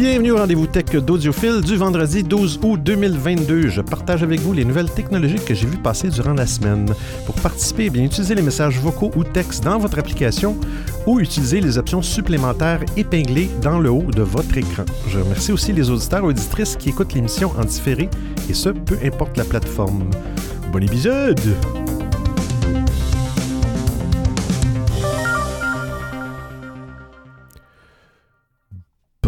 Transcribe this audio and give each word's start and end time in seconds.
Bienvenue 0.00 0.30
au 0.30 0.36
rendez-vous 0.36 0.68
tech 0.68 0.84
d'Audiophile 0.92 1.60
du 1.60 1.74
vendredi 1.74 2.22
12 2.22 2.60
août 2.62 2.80
2022. 2.80 3.66
Je 3.66 3.80
partage 3.80 4.22
avec 4.22 4.38
vous 4.38 4.52
les 4.52 4.64
nouvelles 4.64 4.88
technologies 4.88 5.44
que 5.44 5.54
j'ai 5.54 5.66
vues 5.66 5.76
passer 5.76 6.08
durant 6.08 6.34
la 6.34 6.46
semaine. 6.46 6.86
Pour 7.26 7.34
participer, 7.34 7.86
eh 7.86 7.90
bien 7.90 8.04
utilisez 8.04 8.36
les 8.36 8.42
messages 8.42 8.78
vocaux 8.78 9.10
ou 9.16 9.24
textes 9.24 9.64
dans 9.64 9.76
votre 9.76 9.98
application 9.98 10.56
ou 11.04 11.18
utilisez 11.18 11.60
les 11.60 11.78
options 11.78 12.00
supplémentaires 12.00 12.84
épinglées 12.96 13.50
dans 13.60 13.80
le 13.80 13.90
haut 13.90 14.06
de 14.14 14.22
votre 14.22 14.56
écran. 14.56 14.84
Je 15.08 15.18
remercie 15.18 15.50
aussi 15.50 15.72
les 15.72 15.90
auditeurs 15.90 16.22
ou 16.22 16.28
auditrices 16.28 16.76
qui 16.76 16.90
écoutent 16.90 17.14
l'émission 17.14 17.52
en 17.58 17.64
différé 17.64 18.08
et 18.48 18.54
ce, 18.54 18.68
peu 18.68 18.96
importe 19.04 19.36
la 19.36 19.44
plateforme. 19.44 20.04
Bon 20.70 20.80
épisode! 20.80 21.40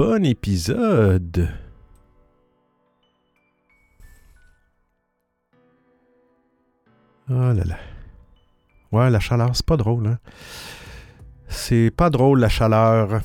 Bon 0.02 0.24
épisode! 0.24 1.50
Oh 7.28 7.34
là 7.34 7.52
là. 7.52 7.78
Ouais, 8.92 9.10
la 9.10 9.20
chaleur, 9.20 9.54
c'est 9.54 9.66
pas 9.66 9.76
drôle, 9.76 10.06
hein? 10.06 10.18
C'est 11.48 11.92
pas 11.94 12.08
drôle, 12.08 12.40
la 12.40 12.48
chaleur. 12.48 13.20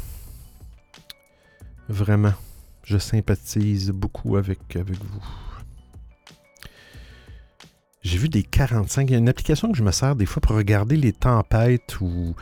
Vraiment. 1.88 2.34
Je 2.84 2.98
sympathise 2.98 3.92
beaucoup 3.92 4.36
avec, 4.36 4.76
avec 4.76 4.98
vous. 5.02 5.24
J'ai 8.02 8.18
vu 8.18 8.28
des 8.28 8.44
45. 8.44 9.10
Il 9.10 9.14
y 9.14 9.16
a 9.16 9.20
une 9.20 9.30
application 9.30 9.72
que 9.72 9.78
je 9.78 9.84
me 9.84 9.92
sers 9.92 10.18
des 10.18 10.26
fois 10.26 10.42
pour 10.42 10.58
regarder 10.58 10.98
les 10.98 11.14
tempêtes 11.14 12.02
ou 12.02 12.36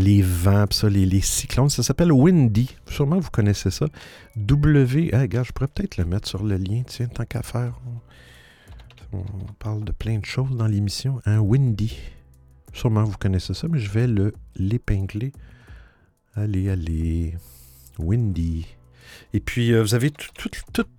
les 0.00 0.22
vents, 0.22 0.66
ça, 0.70 0.88
les, 0.88 1.20
cyclones. 1.20 1.70
Ça 1.70 1.82
s'appelle 1.82 2.12
Windy. 2.12 2.74
Sûrement 2.88 3.18
vous 3.18 3.30
connaissez 3.30 3.70
ça. 3.70 3.86
W. 4.36 5.10
Ah, 5.12 5.20
regarde, 5.20 5.46
je 5.46 5.52
pourrais 5.52 5.68
peut-être 5.68 5.96
le 5.96 6.04
mettre 6.04 6.28
sur 6.28 6.42
le 6.42 6.56
lien, 6.56 6.82
tiens, 6.86 7.08
tant 7.08 7.24
qu'à 7.24 7.42
faire. 7.42 7.80
On 9.12 9.22
parle 9.58 9.84
de 9.84 9.92
plein 9.92 10.18
de 10.18 10.24
choses 10.24 10.56
dans 10.56 10.66
l'émission. 10.66 11.20
Hein, 11.26 11.40
Windy. 11.40 11.98
Sûrement 12.72 13.04
vous 13.04 13.18
connaissez 13.18 13.52
ça, 13.52 13.68
mais 13.68 13.78
je 13.78 13.90
vais 13.90 14.06
le 14.06 14.32
l'épingler. 14.56 15.32
Allez, 16.34 16.70
allez. 16.70 17.34
Windy. 17.98 18.66
Et 19.34 19.40
puis, 19.40 19.72
euh, 19.72 19.82
vous 19.82 19.94
avez 19.94 20.12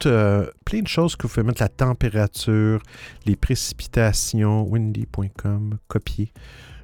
euh, 0.05 0.51
plein 0.65 0.81
de 0.81 0.87
choses 0.87 1.15
que 1.15 1.27
vous 1.27 1.33
pouvez 1.33 1.45
mettre 1.45 1.61
la 1.61 1.69
température, 1.69 2.81
les 3.25 3.35
précipitations, 3.35 4.63
windy.com, 4.63 5.77
copier. 5.87 6.31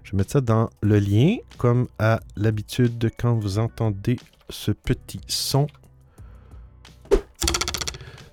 Je 0.09 0.15
vais 0.15 0.21
mettre 0.21 0.31
ça 0.31 0.41
dans 0.41 0.71
le 0.81 0.97
lien, 0.97 1.35
comme 1.59 1.87
à 1.99 2.19
l'habitude 2.35 3.11
quand 3.19 3.35
vous 3.35 3.59
entendez 3.59 4.17
ce 4.49 4.71
petit 4.71 5.21
son. 5.27 5.67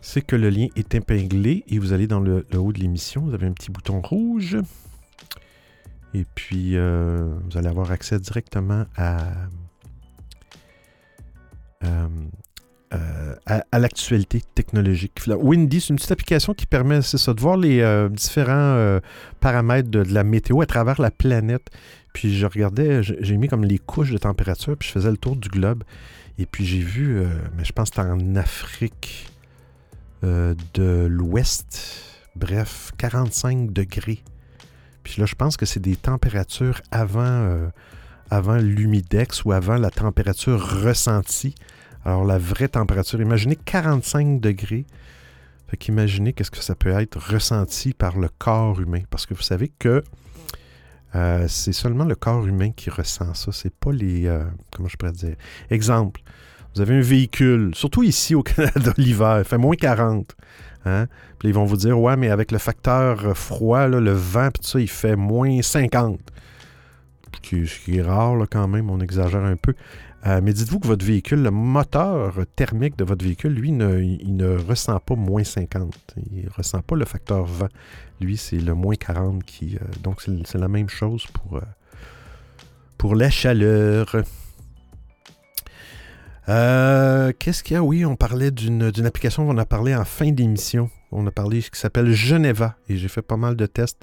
C'est 0.01 0.23
que 0.23 0.37
le 0.37 0.49
lien 0.49 0.69
est 0.75 0.95
épinglé 0.95 1.65
et 1.69 1.79
vous 1.79 1.93
allez 1.93 2.07
dans 2.07 2.21
le, 2.21 2.47
haut 2.55 2.73
de 2.73 2.79
l'émission. 2.79 3.27
Vous 3.27 3.35
avez 3.35 3.47
un 3.47 3.53
petit 3.53 3.71
bouton 3.71 4.01
rouge. 4.01 4.57
Et 6.15 6.25
puis, 6.35 6.79
euh, 6.79 7.35
vous 7.45 7.59
allez 7.59 7.69
avoir 7.69 7.91
accès 7.91 8.19
directement 8.21 8.87
à, 8.97 9.27
euh, 11.85 12.09
à, 12.91 13.79
l'actualité 13.79 14.43
technologique. 14.55 15.21
Windy, 15.27 15.81
c'est 15.81 15.89
une 15.89 15.97
petite 15.97 16.13
application 16.13 16.55
qui 16.55 16.67
permet, 16.67 17.03
ça, 17.03 17.35
de 17.35 17.41
voir 17.41 17.57
les 17.57 17.81
euh, 17.81 18.09
différents 18.09 18.53
euh, 18.55 19.01
paramètres 19.41 19.91
de, 19.91 20.01
la 20.01 20.25
météo 20.25 20.61
à 20.61 20.67
travers 20.67 21.01
la 21.01 21.11
planète. 21.11 21.71
Puis 22.13 22.37
je 22.37 22.47
regardais, 22.47 23.03
j'ai 23.03 23.37
mis 23.37 23.49
comme 23.49 23.65
les 23.65 23.79
couches 23.79 24.11
de 24.11 24.19
température, 24.19 24.77
puis 24.77 24.89
je 24.89 24.93
faisais 24.93 25.11
le 25.11 25.17
tour 25.17 25.37
du 25.37 25.49
globe. 25.49 25.85
Et 26.39 26.47
puis 26.47 26.65
j'ai 26.65 26.81
vu, 26.81 27.23
mais 27.57 27.65
je 27.65 27.73
pense 27.73 27.91
que 27.91 27.97
c'était 27.97 28.09
en 28.09 28.37
Afrique 28.37 29.31
de 30.23 31.07
l'Ouest, 31.07 32.03
bref, 32.35 32.93
45 32.97 33.73
degrés. 33.73 34.23
Puis 35.03 35.21
là, 35.21 35.27
je 35.27 35.35
pense 35.35 35.57
que 35.59 35.67
c'est 35.67 35.81
des 35.81 35.97
températures 35.97 36.81
avant 36.91 37.69
l'humidex 38.57 39.45
ou 39.45 39.53
avant 39.53 39.77
la 39.77 39.91
température 39.91 40.83
ressentie. 40.83 41.55
Alors, 42.07 42.25
la 42.25 42.39
vraie 42.39 42.69
température, 42.69 43.21
imaginez 43.21 43.57
45 43.57 44.41
degrés. 44.41 44.87
Fait 45.67 45.77
qu'imaginez 45.77 46.33
qu'est-ce 46.33 46.53
que 46.53 46.63
ça 46.63 46.77
peut 46.77 46.91
être 46.91 47.19
ressenti 47.19 47.95
par 47.95 48.17
le 48.17 48.29
corps 48.29 48.81
humain. 48.81 49.01
Parce 49.11 49.27
que 49.27 49.35
vous 49.35 49.43
savez 49.43 49.73
que 49.77 50.05
euh, 51.17 51.49
c'est 51.49 51.73
seulement 51.73 52.05
le 52.05 52.15
corps 52.15 52.47
humain 52.47 52.71
qui 52.71 52.91
ressent 52.91 53.35
ça. 53.35 53.51
C'est 53.51 53.75
pas 53.75 53.91
les. 53.91 54.29
Euh, 54.29 54.45
comment 54.71 54.87
je 54.87 54.97
pourrais 54.97 55.11
dire? 55.11 55.35
Exemple, 55.69 56.21
vous 56.77 56.81
avez 56.81 56.95
un 56.95 57.01
véhicule, 57.01 57.75
surtout 57.75 58.05
ici 58.05 58.37
au 58.37 58.43
Canada, 58.45 58.93
l'hiver, 58.97 59.43
fait 59.45 59.59
moins 59.59 59.75
40. 59.75 60.37
Hein? 60.85 61.09
Puis 61.41 61.49
ils 61.49 61.55
vont 61.55 61.65
vous 61.65 61.77
dire 61.77 61.99
Ouais, 61.99 62.17
mais 62.17 62.31
avec 62.31 62.53
le 62.53 62.59
facteur 62.59 63.37
froid, 63.37 63.89
le 63.89 64.13
vent, 64.13 64.53
tout 64.53 64.63
ça, 64.63 64.79
il 64.79 64.89
fait 64.89 65.17
moins 65.17 65.61
50. 65.61 66.21
Ce 67.43 67.79
qui, 67.85 67.99
est 67.99 68.03
rare 68.03 68.45
quand 68.51 68.67
même, 68.67 68.91
on 68.91 69.01
exagère 69.01 69.45
un 69.45 69.57
peu. 69.57 69.75
Euh, 70.27 70.41
mais 70.43 70.53
dites-vous 70.53 70.81
que 70.81 70.89
votre 70.89 71.05
véhicule, 71.05 71.43
le 71.43 71.53
moteur 71.53 72.35
thermique 72.57 72.97
de 72.99 73.05
votre 73.05 73.25
véhicule, 73.25 73.53
lui, 73.53 73.69
il 73.69 74.37
ne 74.37 74.57
ressent 74.57 74.99
pas 74.99 75.15
moins 75.15 75.45
50. 75.45 76.17
Il 76.33 76.47
ne 76.47 76.51
ressent 76.51 76.81
pas 76.81 76.97
le 76.97 77.05
facteur 77.05 77.45
vent. 77.45 77.69
Lui, 78.21 78.37
c'est 78.37 78.59
le 78.59 78.75
moins 78.75 78.97
40 78.97 79.45
qui. 79.45 79.77
Euh, 79.77 79.85
donc, 80.03 80.23
c'est 80.45 80.59
la 80.59 80.69
même 80.69 80.89
chose 80.89 81.27
pour, 81.29 81.59
euh, 81.59 81.63
pour 82.99 83.15
la 83.15 83.31
chaleur. 83.31 84.17
Qu'est-ce 86.47 87.63
qu'il 87.63 87.75
y 87.75 87.77
a? 87.77 87.83
Oui, 87.83 88.05
on 88.05 88.17
parlait 88.17 88.51
d'une 88.51 88.83
application 88.83 89.47
qu'on 89.47 89.59
a 89.59 89.67
parlé 89.67 89.95
en 89.95 90.05
fin 90.05 90.33
d'émission. 90.33 90.91
On 91.13 91.25
a 91.29 91.31
parlé 91.31 91.63
qui 91.63 91.79
s'appelle 91.79 92.13
Geneva. 92.13 92.77
Et 92.89 92.97
j'ai 92.97 93.09
fait 93.09 93.23
pas 93.23 93.37
mal 93.37 93.55
de 93.55 93.67
tests, 93.67 94.03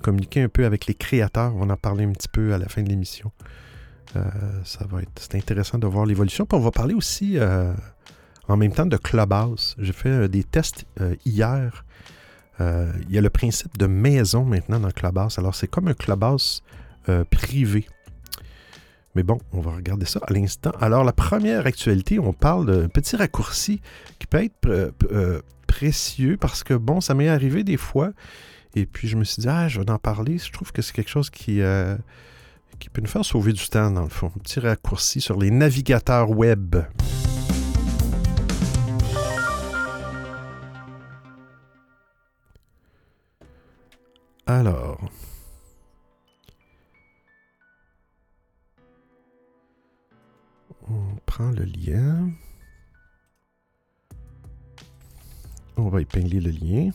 communiqué 0.00 0.42
un 0.42 0.48
peu 0.48 0.64
avec 0.64 0.86
les 0.86 0.94
créateurs. 0.94 1.54
On 1.56 1.62
en 1.62 1.70
a 1.70 1.76
parlé 1.76 2.04
un 2.04 2.12
petit 2.12 2.28
peu 2.28 2.54
à 2.54 2.58
la 2.58 2.68
fin 2.68 2.82
de 2.82 2.88
l'émission. 2.88 3.32
Euh, 4.16 4.60
ça 4.64 4.84
va 4.86 5.02
être 5.02 5.10
c'est 5.16 5.34
intéressant 5.34 5.78
de 5.78 5.86
voir 5.86 6.06
l'évolution. 6.06 6.46
On 6.52 6.58
va 6.58 6.70
parler 6.70 6.94
aussi 6.94 7.38
euh, 7.38 7.72
en 8.48 8.56
même 8.56 8.72
temps 8.72 8.86
de 8.86 8.96
Clubhouse. 8.96 9.76
J'ai 9.78 9.92
fait 9.92 10.08
euh, 10.08 10.28
des 10.28 10.44
tests 10.44 10.86
hier. 11.24 11.84
il 12.60 13.10
y 13.10 13.18
a 13.18 13.20
le 13.20 13.30
principe 13.30 13.76
de 13.76 13.86
maison 13.86 14.44
maintenant 14.44 14.80
dans 14.80 14.90
Clubhouse. 14.90 15.38
Alors 15.38 15.54
c'est 15.54 15.68
comme 15.68 15.88
un 15.88 15.94
Clubhouse 15.94 16.62
privé. 17.30 17.86
Mais 19.14 19.22
bon, 19.22 19.38
on 19.52 19.60
va 19.60 19.72
regarder 19.72 20.04
ça 20.04 20.20
à 20.26 20.32
l'instant. 20.32 20.72
Alors, 20.78 21.02
la 21.02 21.12
première 21.12 21.64
actualité, 21.64 22.18
on 22.18 22.34
parle 22.34 22.66
d'un 22.66 22.88
petit 22.88 23.16
raccourci 23.16 23.80
qui 24.18 24.26
peut 24.26 24.44
être 24.44 24.92
précieux 25.66 26.36
parce 26.36 26.64
que, 26.64 26.74
bon, 26.74 27.00
ça 27.00 27.14
m'est 27.14 27.28
arrivé 27.28 27.64
des 27.64 27.78
fois. 27.78 28.10
Et 28.74 28.84
puis, 28.84 29.08
je 29.08 29.16
me 29.16 29.24
suis 29.24 29.40
dit, 29.40 29.48
ah, 29.48 29.68
je 29.68 29.80
vais 29.80 29.90
en 29.90 29.98
parler. 29.98 30.36
Je 30.36 30.52
trouve 30.52 30.70
que 30.72 30.82
c'est 30.82 30.92
quelque 30.92 31.08
chose 31.08 31.30
qui, 31.30 31.62
qui 32.78 32.88
peut 32.88 33.00
nous 33.00 33.08
faire 33.08 33.24
sauver 33.24 33.52
du 33.52 33.68
temps, 33.68 33.90
dans 33.90 34.02
le 34.02 34.08
fond. 34.08 34.30
Un 34.36 34.38
petit 34.40 34.60
raccourci 34.60 35.20
sur 35.20 35.38
les 35.38 35.50
navigateurs 35.50 36.30
web. 36.30 36.76
Alors. 44.46 45.00
On 50.88 51.16
prend 51.26 51.50
le 51.50 51.64
lien. 51.64 52.30
On 55.76 55.88
va 55.88 56.00
épingler 56.00 56.40
le 56.40 56.50
lien. 56.50 56.90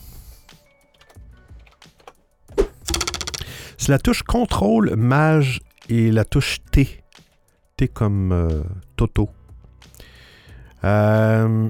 C'est 3.78 3.92
la 3.92 4.00
touche 4.00 4.24
contrôle 4.24 4.96
mage 4.96 5.59
et 5.90 6.12
la 6.12 6.25
touche 6.25 6.59
T. 6.72 7.03
T 7.78 7.88
comme 7.88 8.31
euh, 8.31 8.64
Toto. 8.96 9.30
Euh, 10.84 11.69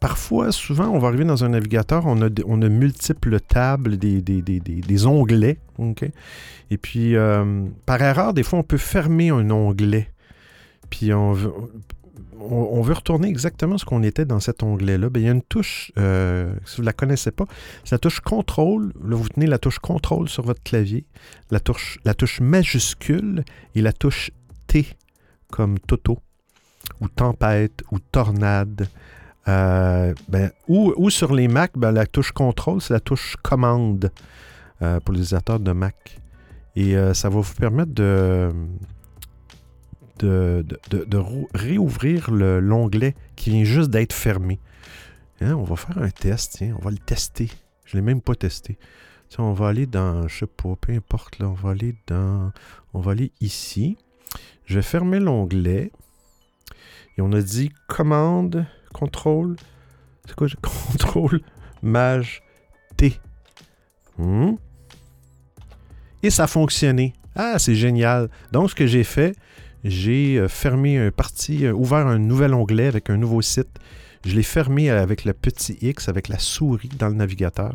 parfois, 0.00 0.52
souvent, 0.52 0.88
on 0.88 0.98
va 0.98 1.08
arriver 1.08 1.24
dans 1.24 1.44
un 1.44 1.50
navigateur, 1.50 2.06
on 2.06 2.22
a, 2.22 2.28
on 2.46 2.62
a 2.62 2.68
multiples 2.68 3.40
tables, 3.40 3.96
des, 3.96 4.20
des, 4.22 5.06
onglets. 5.06 5.58
Et 6.70 6.78
puis, 6.78 7.16
euh, 7.16 7.66
par 7.86 8.00
erreur, 8.02 8.34
des 8.34 8.42
fois, 8.42 8.58
on 8.58 8.62
peut 8.62 8.78
fermer 8.78 9.30
un 9.30 9.50
onglet. 9.50 10.08
Puis, 10.90 11.12
on, 11.12 11.36
on, 12.50 12.82
veut 12.82 12.94
retourner 12.94 13.28
exactement 13.28 13.78
ce 13.78 13.84
qu'on 13.84 14.02
était 14.02 14.24
dans 14.24 14.40
cet 14.40 14.62
onglet-là. 14.62 15.10
Ben, 15.10 15.20
il 15.20 15.26
y 15.26 15.28
a 15.28 15.32
une 15.32 15.42
touche, 15.42 15.92
euh, 15.98 16.54
si 16.64 16.76
vous 16.76 16.82
ne 16.82 16.86
la 16.86 16.92
connaissez 16.92 17.30
pas, 17.30 17.44
c'est 17.84 17.94
la 17.94 17.98
touche 17.98 18.20
contrôle. 18.20 18.92
Là, 19.04 19.16
vous 19.16 19.28
tenez 19.28 19.46
la 19.46 19.58
touche 19.58 19.78
contrôle 19.78 20.28
sur 20.28 20.44
votre 20.44 20.62
clavier, 20.62 21.04
la 21.50 21.60
touche, 21.60 22.40
majuscule 22.40 23.44
et 23.74 23.82
la 23.82 23.92
touche 23.92 24.30
T 24.66 24.86
comme 25.50 25.78
Toto, 25.78 26.18
ou 27.00 27.08
tempête, 27.08 27.82
ou 27.90 27.98
tornade. 27.98 28.88
Euh, 29.48 30.14
ben, 30.28 30.50
ou, 30.68 31.10
sur 31.10 31.34
les 31.34 31.48
Mac, 31.48 31.72
ben, 31.76 31.92
la 31.92 32.06
touche 32.06 32.32
contrôle, 32.32 32.80
c'est 32.80 32.94
la 32.94 33.00
touche 33.00 33.36
commande 33.42 34.10
euh, 34.80 35.00
pour 35.00 35.12
les 35.12 35.20
utilisateurs 35.20 35.60
de 35.60 35.72
Mac. 35.72 36.18
Et 36.74 36.96
ça 37.12 37.28
va 37.28 37.40
vous 37.40 37.54
permettre 37.54 37.92
de 37.92 38.50
de, 40.22 41.24
réouvrir 41.54 42.30
l'onglet 42.30 43.14
qui 43.36 43.50
vient 43.50 43.64
juste 43.64 43.90
d'être 43.90 44.12
fermé. 44.12 44.58
Hein, 45.40 45.54
on 45.54 45.64
va 45.64 45.76
faire 45.76 45.98
un 45.98 46.10
test, 46.10 46.62
on 46.78 46.82
va 46.82 46.90
le 46.90 46.98
tester. 46.98 47.50
Je 47.84 47.96
ne 47.96 48.00
l'ai 48.00 48.06
même 48.06 48.20
pas 48.20 48.34
testé. 48.34 48.78
On 49.38 49.52
va 49.52 49.68
aller 49.68 49.86
dans, 49.86 50.28
je 50.28 50.40
sais 50.40 50.46
pas, 50.46 50.76
peu 50.78 50.92
importe, 50.92 51.38
là, 51.38 51.48
on 51.48 51.54
va 51.54 51.70
aller 51.70 51.94
dans, 52.06 52.52
on 52.92 53.00
va 53.00 53.12
aller 53.12 53.32
ici. 53.40 53.96
Je 54.66 54.74
vais 54.74 54.82
fermer 54.82 55.20
l'onglet. 55.20 55.90
Et 57.16 57.22
on 57.22 57.32
a 57.32 57.40
dit 57.40 57.70
commande, 57.88 58.66
contrôle, 58.92 59.56
c'est 60.26 60.34
quoi, 60.34 60.48
contrôle, 60.90 61.40
mage, 61.82 62.42
T. 62.96 63.18
Hmm? 64.18 64.52
Et 66.22 66.30
ça 66.30 66.44
a 66.44 66.46
fonctionné. 66.46 67.14
Ah, 67.34 67.58
c'est 67.58 67.74
génial. 67.74 68.28
Donc, 68.52 68.70
ce 68.70 68.74
que 68.74 68.86
j'ai 68.86 69.04
fait, 69.04 69.34
j'ai 69.84 70.38
euh, 70.38 70.48
fermé 70.48 70.98
un 70.98 71.10
parti, 71.10 71.66
euh, 71.66 71.72
ouvert 71.72 72.06
un 72.06 72.18
nouvel 72.18 72.54
onglet 72.54 72.86
avec 72.86 73.10
un 73.10 73.16
nouveau 73.16 73.42
site. 73.42 73.78
Je 74.24 74.36
l'ai 74.36 74.44
fermé 74.44 74.90
avec 74.90 75.24
le 75.24 75.32
petit 75.32 75.76
X, 75.80 76.08
avec 76.08 76.28
la 76.28 76.38
souris 76.38 76.90
dans 76.98 77.08
le 77.08 77.14
navigateur. 77.14 77.74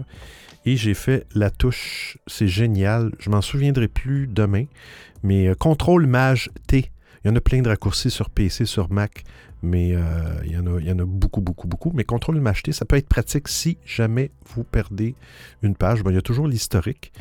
Et 0.66 0.78
j'ai 0.78 0.94
fait 0.94 1.26
la 1.34 1.50
touche. 1.50 2.18
C'est 2.28 2.48
génial. 2.48 3.12
Je 3.20 3.30
m'en 3.30 3.42
souviendrai 3.42 3.88
plus 3.88 4.28
demain. 4.28 4.66
Mais 5.24 5.48
euh, 5.48 5.56
contrôle 5.56 6.08
mage 6.08 6.50
T. 6.68 6.90
Il 7.24 7.28
y 7.28 7.32
en 7.32 7.36
a 7.36 7.42
plein 7.42 7.62
de 7.62 7.68
raccourcis 7.68 8.10
sur 8.10 8.30
PC, 8.30 8.66
sur 8.66 8.90
Mac. 8.90 9.24
Mais 9.62 9.96
il, 10.46 10.52
y 10.52 10.92
en 10.92 11.00
a, 11.00 11.06
beaucoup, 11.06 11.42
beaucoup, 11.42 11.68
beaucoup. 11.68 11.92
Mais 11.94 12.04
contrôle 12.04 12.40
mage 12.40 12.62
T, 12.62 12.72
ça 12.72 12.86
peut 12.86 12.96
être 12.96 13.10
pratique 13.10 13.48
si 13.48 13.80
jamais 13.86 14.30
vous 14.54 14.64
perdez 14.64 15.16
une 15.64 15.76
page. 15.76 16.04
il 16.06 16.14
y 16.14 16.18
a 16.18 16.22
toujours 16.22 16.48
l'historique. 16.48 17.12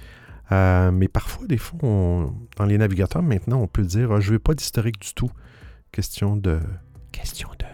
Euh, 0.53 0.91
mais 0.91 1.09
parfois, 1.09 1.47
des 1.47 1.59
fois, 1.59 1.79
dans 1.81 2.65
les 2.67 2.79
navigateurs, 2.79 3.23
maintenant, 3.23 3.61
on 3.61 3.67
peut 3.67 3.83
dire 3.83 4.13
ah, 4.13 4.21
je 4.21 4.29
ne 4.29 4.33
veux 4.35 4.39
pas 4.39 4.55
d'historique 4.55 5.01
du 5.01 5.15
tout. 5.15 5.31
Question 5.93 6.37
de. 6.37 6.61
Question 7.13 7.49
de 7.59 7.67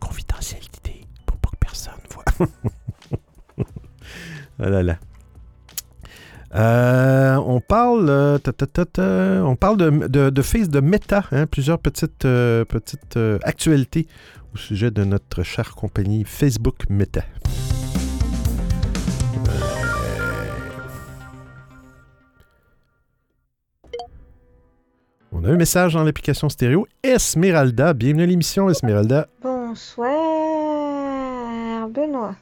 confidentialité 0.00 1.06
pour 1.26 1.38
pas 1.38 1.50
que 1.50 1.56
personne 1.56 1.94
voit. 2.10 2.24
ah 4.58 4.68
là 4.68 4.82
là. 4.82 4.98
Euh, 6.52 7.36
on 7.36 7.60
parle, 7.60 8.08
euh, 8.10 9.42
on 9.44 9.54
parle 9.54 9.76
de, 9.76 10.08
de, 10.08 10.30
de 10.30 10.80
Meta, 10.80 11.24
hein, 11.30 11.46
plusieurs 11.46 11.78
petites, 11.78 12.22
petites 12.22 13.18
actualités 13.44 14.08
au 14.52 14.56
sujet 14.56 14.90
de 14.90 15.04
notre 15.04 15.44
chère 15.44 15.76
compagnie 15.76 16.24
Facebook 16.24 16.86
Meta. 16.88 17.22
On 25.42 25.44
a 25.44 25.52
un 25.52 25.56
message 25.56 25.94
dans 25.94 26.04
l'application 26.04 26.50
stéréo. 26.50 26.86
Esmeralda, 27.02 27.94
bienvenue 27.94 28.24
à 28.24 28.26
l'émission, 28.26 28.68
Esmeralda. 28.68 29.26
Bonsoir, 29.42 30.10
Benoît. 31.88 32.36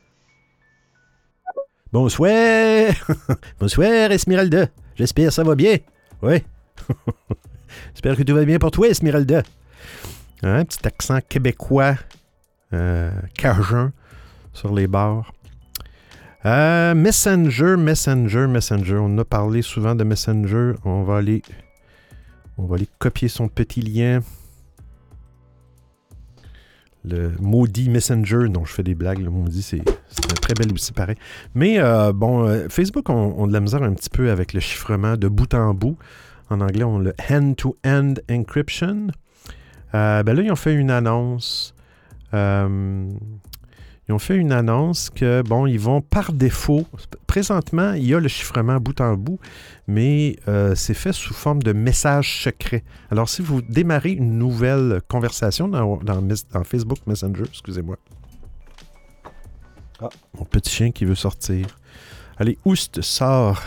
Bonsoir. 1.93 2.91
Bonsoir, 3.61 4.11
Esmeralda. 4.11 4.67
J'espère 4.97 5.29
que 5.29 5.33
ça 5.33 5.45
va 5.45 5.55
bien. 5.55 5.77
Oui. 6.23 6.43
J'espère 7.95 8.17
que 8.17 8.25
tout 8.25 8.35
va 8.35 8.45
bien 8.45 8.59
pour 8.59 8.73
toi, 8.73 8.89
Esmeralda. 8.89 9.45
Un 10.43 10.65
petit 10.65 10.85
accent 10.85 11.21
québécois, 11.21 11.95
euh, 12.73 13.13
cajun 13.35 13.93
sur 14.53 14.75
les 14.75 14.89
bords. 14.89 15.33
Euh, 16.45 16.97
Messenger, 16.97 17.77
Messenger, 17.77 18.49
Messenger. 18.49 18.97
On 18.97 19.17
a 19.19 19.25
parlé 19.25 19.63
souvent 19.63 19.95
de 19.95 20.03
Messenger. 20.03 20.73
On 20.85 21.05
va 21.05 21.19
aller 21.19 21.43
on 22.59 22.67
va 22.67 22.77
aller 22.77 22.89
copier 22.99 23.29
son 23.29 23.49
petit 23.49 23.81
lien. 23.81 24.21
Le 27.05 27.33
maudit 27.41 27.89
Messenger. 27.89 28.49
Non, 28.51 28.65
je 28.65 28.73
fais 28.73 28.83
des 28.83 28.97
blagues. 28.97 29.21
Le 29.21 29.31
maudit, 29.31 29.63
c'est 29.63 29.83
très 30.41 30.55
bel 30.55 30.73
aussi, 30.73 30.93
pareil. 30.93 31.17
Mais 31.55 31.79
euh, 31.79 32.13
bon, 32.13 32.47
euh, 32.47 32.67
Facebook 32.69 33.09
on, 33.09 33.47
de 33.47 33.53
la 33.53 33.61
misère 33.61 33.83
un 33.83 33.95
petit 33.95 34.11
peu 34.11 34.31
avec 34.31 34.53
le 34.53 34.61
chiffrement 34.61 35.17
de 35.17 35.29
bout 35.29 35.55
en 35.55 35.73
bout. 35.73 35.97
En 36.51 36.61
anglais, 36.61 36.85
on 36.85 36.99
le 36.99 37.15
end-to-end 37.31 38.15
encryption. 38.31 39.09
Euh, 39.95 40.23
ben 40.23 40.37
là, 40.37 40.43
ils 40.43 40.51
ont 40.51 40.57
fait 40.57 40.75
une 40.75 40.91
annonce. 40.91 41.75
Ils 44.09 44.15
ont 44.15 44.19
fait 44.19 44.37
une 44.37 44.53
annonce 44.53 45.11
que, 45.11 45.43
bon, 45.43 45.67
ils 45.67 45.79
vont 45.79 46.01
par 46.01 46.33
défaut. 46.33 46.87
Présentement, 47.27 47.93
il 47.93 48.07
y 48.07 48.15
a 48.15 48.21
le 48.21 48.29
chiffrement 48.29 48.81
bout 48.81 48.99
en 49.03 49.15
bout, 49.15 49.39
mais 49.87 50.37
euh, 50.49 50.75
c'est 50.75 50.95
fait 50.95 51.13
sous 51.13 51.35
forme 51.35 51.63
de 51.63 51.75
message 51.75 52.43
secret. 52.43 52.85
Alors, 53.11 53.29
si 53.29 53.43
vous 53.43 53.61
démarrez 53.61 54.13
une 54.13 54.39
nouvelle 54.39 55.03
conversation 55.09 55.69
dans, 55.69 56.01
Facebook 56.65 56.99
Messenger, 57.07 57.45
excusez-moi. 57.51 57.97
Ah, 60.01 60.09
mon 60.39 60.45
petit 60.45 60.71
chien 60.71 60.91
qui 60.91 61.05
veut 61.05 61.15
sortir. 61.15 61.67
Allez, 62.39 62.57
Oust 62.65 63.03
sort. 63.03 63.61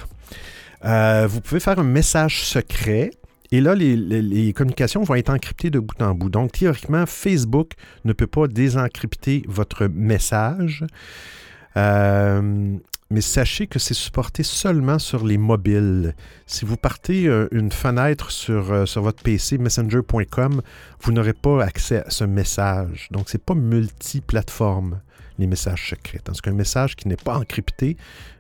Euh, 0.84 1.28
vous 1.30 1.42
pouvez 1.42 1.60
faire 1.60 1.78
un 1.78 1.84
message 1.84 2.46
secret 2.46 3.12
et 3.52 3.60
là, 3.60 3.76
les, 3.76 4.54
communications 4.54 5.04
vont 5.04 5.16
être 5.16 5.30
encryptées 5.30 5.70
de 5.70 5.80
bout 5.80 6.02
en 6.02 6.16
bout. 6.16 6.30
Donc, 6.30 6.54
théoriquement, 6.54 7.06
Facebook 7.06 7.74
ne 8.06 8.14
peut 8.14 8.28
pas 8.28 8.48
désencrypter 8.48 9.44
votre 9.48 9.88
message. 9.88 10.86
Euh, 11.76 12.78
mais 13.10 13.20
sachez 13.20 13.68
que 13.68 13.78
c'est 13.78 13.94
supporté 13.94 14.44
seulement 14.44 14.98
sur 14.98 15.26
les 15.26 15.38
mobiles. 15.38 16.16
Si 16.46 16.64
vous 16.64 16.78
partez 16.78 17.28
euh, 17.28 17.50
une 17.52 17.72
fenêtre 17.72 18.32
sur, 18.32 18.72
euh, 18.72 18.86
sur 18.86 19.02
votre 19.02 19.22
PC, 19.22 19.58
messenger.com, 19.58 20.62
vous 21.02 21.12
n'aurez 21.12 21.34
pas 21.34 21.62
accès 21.62 22.06
à 22.06 22.10
ce 22.10 22.24
message. 22.24 23.10
Donc, 23.12 23.28
ce 23.28 23.36
n'est 23.36 23.44
pas 23.46 23.54
multiplateforme 23.54 25.02
les 25.42 25.48
messages 25.48 25.90
secrets. 25.90 26.20
Tandis 26.24 26.42
qu'un 26.42 26.54
message 26.54 26.96
qui 26.96 27.08
n'est 27.08 27.18
pas 27.18 27.38
encrypté, 27.38 27.98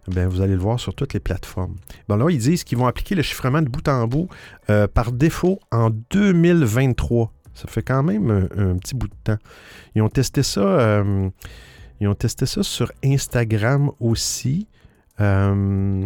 bien, 0.08 0.28
vous 0.28 0.42
allez 0.42 0.54
le 0.54 0.60
voir 0.60 0.80
sur 0.80 0.94
toutes 0.94 1.14
les 1.14 1.20
plateformes. 1.20 1.76
Bon, 2.08 2.16
là, 2.16 2.30
ils 2.30 2.38
disent 2.38 2.64
qu'ils 2.64 2.78
vont 2.78 2.88
appliquer 2.88 3.16
le 3.16 3.24
chiffrement 3.24 3.62
de 3.62 3.70
bout 3.70 3.88
en 3.88 4.08
bout 4.08 4.30
euh, 4.70 4.88
par 4.88 5.12
défaut 5.12 5.60
en 5.72 5.90
2023. 6.12 7.34
Ça 7.54 7.68
fait 7.68 7.82
quand 7.82 8.04
même 8.04 8.48
un, 8.56 8.78
petit 8.78 8.96
bout 8.96 9.08
de 9.08 9.16
temps. 9.24 9.38
Ils 9.96 10.02
ont 10.02 10.10
testé 10.10 10.42
ça, 10.42 10.62
euh, 10.62 11.30
ils 12.00 12.08
ont 12.08 12.16
testé 12.16 12.46
ça 12.46 12.64
sur 12.64 12.92
Instagram 13.04 13.92
aussi. 14.00 14.68
Euh, 15.20 16.06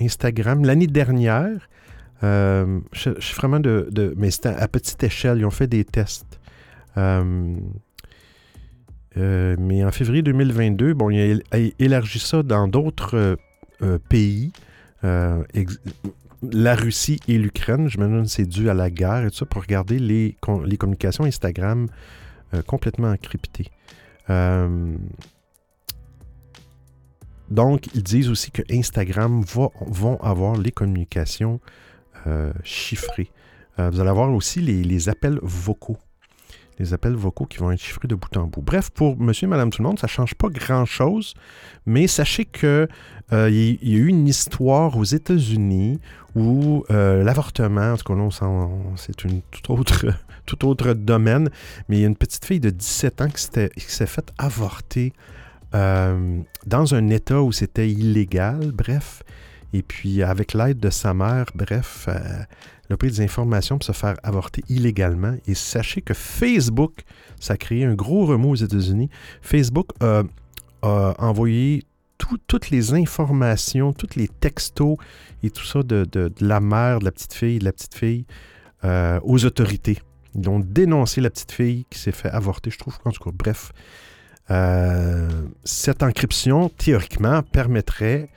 Instagram 0.00 0.64
l'année 0.64 0.88
dernière. 0.88 1.68
chiffrement 2.92 3.60
de, 3.60 4.14
mais 4.16 4.30
c'était 4.30 4.48
à 4.48 4.66
petite 4.66 5.02
échelle. 5.04 5.38
Ils 5.38 5.44
ont 5.44 5.50
fait 5.50 5.68
des 5.68 5.84
tests. 5.84 6.40
Mais 9.16 9.84
en 9.84 9.92
février 9.92 10.22
2022, 10.22 10.94
bon, 10.94 11.10
il 11.10 11.42
a 11.50 11.58
élargi 11.78 12.18
ça 12.18 12.42
dans 12.42 12.66
d'autres 12.68 13.16
euh, 13.16 13.36
euh, 13.82 13.98
pays. 14.08 14.52
la 15.02 16.74
Russie 16.74 17.20
et 17.28 17.38
l'Ukraine, 17.38 17.88
je 17.88 17.98
me 17.98 18.04
demande 18.04 18.26
c'est 18.26 18.46
dû 18.46 18.68
à 18.68 18.74
la 18.74 18.90
guerre 18.90 19.24
et 19.24 19.30
tout 19.30 19.36
ça, 19.36 19.46
pour 19.46 19.62
regarder 19.62 19.98
les, 19.98 20.36
les 20.66 20.76
communications 20.76 21.24
Instagram 21.24 21.88
complètement 22.66 23.08
encryptées. 23.08 23.70
donc, 27.50 27.86
ils 27.94 28.02
disent 28.02 28.30
aussi 28.30 28.50
que 28.50 28.62
Instagram 28.70 29.42
va, 29.42 29.68
vont 29.86 30.20
avoir 30.20 30.56
les 30.56 30.70
communications 30.70 31.60
chiffrées. 32.62 33.30
vous 33.78 34.00
allez 34.00 34.10
avoir 34.10 34.32
aussi 34.32 34.60
les 34.60 35.08
appels 35.08 35.38
vocaux 35.42 35.98
les 36.78 36.92
appels 36.92 37.14
vocaux 37.14 37.46
qui 37.46 37.58
vont 37.58 37.70
être 37.70 37.80
chiffrés 37.80 38.08
de 38.08 38.14
bout 38.14 38.36
en 38.36 38.44
bout. 38.44 38.62
Bref, 38.62 38.90
pour 38.90 39.18
monsieur 39.18 39.46
et 39.46 39.48
madame 39.48 39.70
tout 39.70 39.82
le 39.82 39.88
monde, 39.88 39.98
ça 39.98 40.06
ne 40.06 40.10
change 40.10 40.34
pas 40.34 40.48
grand-chose, 40.48 41.34
mais 41.86 42.06
sachez 42.06 42.44
qu'il 42.44 42.88
euh, 43.32 43.50
y, 43.50 43.94
a 43.94 43.98
eu 43.98 44.06
une 44.06 44.26
histoire 44.26 44.96
aux 44.96 45.04
États-Unis 45.04 46.00
où 46.34 46.84
euh, 46.90 47.22
l'avortement, 47.22 47.92
en 47.92 47.96
tout 47.96 48.14
cas, 48.14 48.68
c'est 48.96 49.24
une 49.24 49.40
tout 49.50 49.72
autre, 49.72 50.06
tout 50.46 50.66
autre 50.66 50.94
domaine, 50.94 51.48
mais 51.88 51.98
il 51.98 52.00
y 52.00 52.04
a 52.04 52.08
une 52.08 52.16
petite 52.16 52.44
fille 52.44 52.60
de 52.60 52.70
17 52.70 53.20
ans 53.20 53.28
qui 53.28 53.42
s'est 53.42 54.06
faite 54.06 54.32
avorter 54.38 55.12
euh, 55.74 56.40
dans 56.66 56.94
un 56.94 57.08
État 57.08 57.42
où 57.42 57.52
c'était 57.52 57.88
illégal, 57.88 58.72
bref. 58.72 59.22
Et 59.72 59.82
puis, 59.82 60.22
avec 60.22 60.54
l'aide 60.54 60.78
de 60.78 60.90
sa 60.90 61.14
mère, 61.14 61.46
bref, 61.54 62.08
elle 62.88 62.94
a 62.94 62.96
pris 62.96 63.08
des 63.08 63.20
informations 63.20 63.78
pour 63.78 63.86
se 63.86 63.92
faire 63.92 64.16
avorter 64.22 64.62
illégalement. 64.68 65.36
Et 65.46 65.54
sachez 65.54 66.02
que 66.02 66.14
Facebook, 66.14 67.04
ça 67.40 67.54
a 67.54 67.56
créé 67.56 67.84
un 67.84 67.94
gros 67.94 68.26
remous 68.26 68.50
aux 68.50 68.56
États-Unis. 68.56 69.08
Facebook 69.40 69.88
a, 70.00 70.22
envoyé 70.82 71.84
toutes 72.18 72.68
les 72.68 72.92
informations, 72.92 73.94
tous 73.94 74.16
les 74.16 74.28
textos 74.28 74.96
et 75.42 75.50
tout 75.50 75.64
ça 75.64 75.82
de, 75.82 76.32
la 76.40 76.60
mère, 76.60 76.98
de 76.98 77.06
la 77.06 77.12
petite 77.12 77.32
fille, 77.32 77.58
de 77.58 77.64
la 77.64 77.72
petite 77.72 77.94
fille 77.94 78.26
euh, 78.84 79.18
aux 79.22 79.44
autorités. 79.46 79.98
Ils 80.34 80.48
ont 80.50 80.60
dénoncé 80.60 81.22
la 81.22 81.30
petite 81.30 81.52
fille 81.52 81.86
qui 81.88 81.98
s'est 81.98 82.12
fait 82.12 82.28
avorter, 82.28 82.70
je 82.70 82.78
trouve. 82.78 82.98
En 83.04 83.12
tout 83.12 83.24
cas, 83.24 83.30
bref. 83.32 83.72
Euh, 84.50 85.28
cette 85.64 86.02
encryption, 86.02 86.68
théoriquement, 86.68 87.42
permettrait 87.42 88.28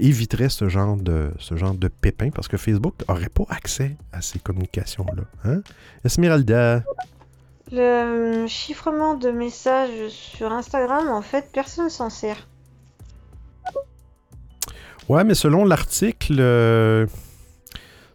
éviterait 0.00 0.48
ce 0.48 0.68
genre 0.68 0.96
de, 0.96 1.30
ce 1.38 1.56
genre 1.56 1.74
de 1.74 1.88
pépin 1.88 2.30
parce 2.30 2.48
que 2.48 2.56
Facebook 2.56 2.94
n'aurait 3.08 3.28
pas 3.28 3.44
accès 3.48 3.96
à 4.12 4.20
ces 4.20 4.38
communications-là. 4.38 5.24
Hein? 5.44 5.62
Esmeralda. 6.04 6.82
Le 7.70 8.46
chiffrement 8.46 9.14
de 9.14 9.30
messages 9.30 10.08
sur 10.08 10.52
Instagram, 10.52 11.08
en 11.08 11.22
fait, 11.22 11.50
personne 11.52 11.90
s'en 11.90 12.08
sert. 12.10 12.48
Ouais, 15.08 15.24
mais 15.24 15.34
selon 15.34 15.64
l'article, 15.64 16.36
euh, 16.38 17.06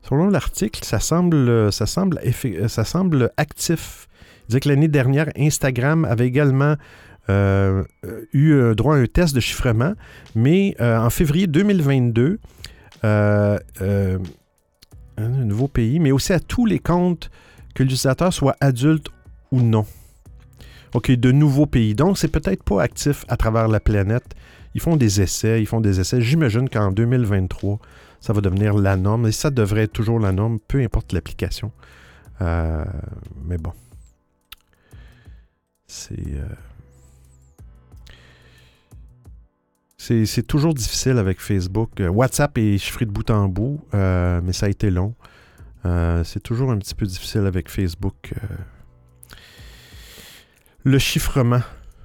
selon 0.07 0.29
l'article, 0.29 0.83
ça 0.83 0.99
semble, 0.99 1.71
ça 1.71 1.85
semble, 1.85 2.19
ça 2.67 2.83
semble 2.83 3.31
actif. 3.37 4.07
Il 4.43 4.47
disait 4.47 4.59
que 4.59 4.69
l'année 4.69 4.87
dernière, 4.87 5.29
Instagram 5.37 6.05
avait 6.05 6.27
également 6.27 6.73
euh, 6.73 6.75
eu 7.29 8.75
droit 8.75 8.95
à 8.95 8.99
un 8.99 9.05
test 9.05 9.35
de 9.35 9.39
chiffrement, 9.39 9.93
mais 10.35 10.75
euh, 10.79 10.97
en 10.97 11.09
février 11.09 11.47
2022, 11.47 12.39
un 13.03 13.49
nouveau 15.17 15.67
pays, 15.67 15.99
mais 15.99 16.11
aussi 16.11 16.33
à 16.33 16.39
tous 16.39 16.65
les 16.65 16.79
comptes 16.79 17.29
que 17.75 17.83
l'utilisateur 17.83 18.33
soit 18.33 18.55
adulte 18.59 19.07
ou 19.51 19.61
non. 19.61 19.85
OK, 20.93 21.11
de 21.11 21.31
nouveaux 21.31 21.65
pays. 21.65 21.95
Donc, 21.95 22.17
c'est 22.17 22.27
peut-être 22.27 22.63
pas 22.63 22.81
actif 22.81 23.25
à 23.27 23.37
travers 23.37 23.67
la 23.67 23.79
planète. 23.79 24.35
Ils 24.75 24.81
font 24.81 24.95
des 24.95 25.21
essais, 25.21 25.61
ils 25.61 25.65
font 25.65 25.81
des 25.81 25.99
essais. 25.99 26.21
J'imagine 26.21 26.69
qu'en 26.69 26.91
2023, 26.91 27.79
ça 28.19 28.33
va 28.33 28.41
devenir 28.41 28.75
la 28.75 28.95
norme. 28.95 29.27
Et 29.27 29.31
ça 29.31 29.49
devrait 29.49 29.83
être 29.83 29.93
toujours 29.93 30.19
la 30.19 30.31
norme, 30.31 30.59
peu 30.59 30.81
importe 30.81 31.11
l'application. 31.13 31.71
Euh, 32.41 32.85
mais 33.43 33.57
bon. 33.57 33.73
Euh, 36.11 36.45
c'est. 40.25 40.47
toujours 40.47 40.73
difficile 40.73 41.17
avec 41.17 41.39
Facebook. 41.39 41.99
Euh, 41.99 42.09
WhatsApp 42.09 42.57
est 42.57 42.77
chiffré 42.77 43.05
de 43.05 43.11
bout 43.11 43.29
en 43.29 43.47
bout, 43.47 43.79
mais 43.93 44.53
ça 44.53 44.67
a 44.67 44.69
été 44.69 44.91
long. 44.91 45.15
c'est 46.23 46.41
toujours 46.41 46.71
un 46.71 46.77
petit 46.77 46.95
peu 46.95 47.05
difficile 47.05 47.45
avec 47.45 47.69
Facebook. 47.69 48.33
Le 50.83 50.99
chiffrement. 50.99 51.61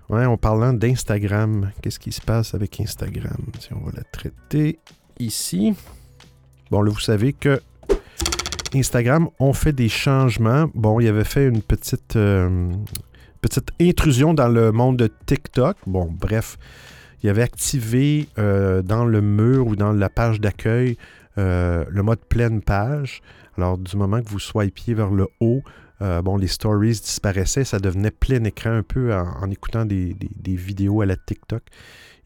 Ouais, 0.09 0.25
en 0.25 0.39
parlant 0.39 0.73
d'Instagram, 0.73 1.71
qu'est-ce 1.83 1.99
qui 1.99 2.13
se 2.13 2.23
passe 2.23 2.55
avec 2.55 2.81
Instagram? 2.81 3.37
Si 3.59 3.75
on 3.75 3.81
va 3.81 3.93
la 3.95 4.05
traiter 4.05 4.79
ici? 5.19 5.75
Bon, 6.71 6.81
là, 6.81 6.91
vous 6.91 7.01
savez 7.01 7.35
que 7.35 7.61
Instagram 8.75 9.29
ont 9.39 9.53
fait 9.53 9.73
des 9.73 9.89
changements. 9.89 10.71
Bon, 10.75 11.01
il 11.01 11.09
avait 11.09 11.25
fait 11.25 11.47
une 11.47 11.63
petite, 11.63 12.17
euh, 12.17 12.71
petite 13.41 13.71
intrusion 13.81 14.33
dans 14.33 14.49
le 14.49 14.73
monde 14.73 14.97
de 14.97 15.11
TikTok. 15.27 15.77
Bon, 15.87 16.09
bref, 16.11 16.59
il 17.23 17.31
avait 17.31 17.43
activé 17.43 18.29
euh, 18.39 18.83
dans 18.83 19.05
le 19.05 19.21
mur 19.21 19.67
ou 19.67 19.77
dans 19.77 19.93
la 19.93 20.09
page 20.09 20.41
d'accueil 20.41 20.97
euh, 21.39 21.85
le 21.89 22.03
mode 22.03 22.21
pleine 22.21 22.63
page. 22.63 23.23
Alors, 23.57 23.79
du 23.79 23.97
moment 23.97 24.21
que 24.21 24.29
vous 24.29 24.39
swipiez 24.39 24.95
vers 24.95 25.11
le 25.11 25.29
haut, 25.41 25.63
euh, 26.01 26.23
bon, 26.23 26.37
les 26.37 26.47
stories 26.47 27.01
disparaissaient, 27.01 27.65
ça 27.65 27.79
devenait 27.79 28.11
plein 28.11 28.43
écran 28.45 28.71
un 28.71 28.83
peu 28.83 29.15
en, 29.15 29.51
écoutant 29.51 29.85
des, 29.85 30.17
vidéos 30.45 31.01
à 31.01 31.07
la 31.07 31.17
TikTok. 31.17 31.63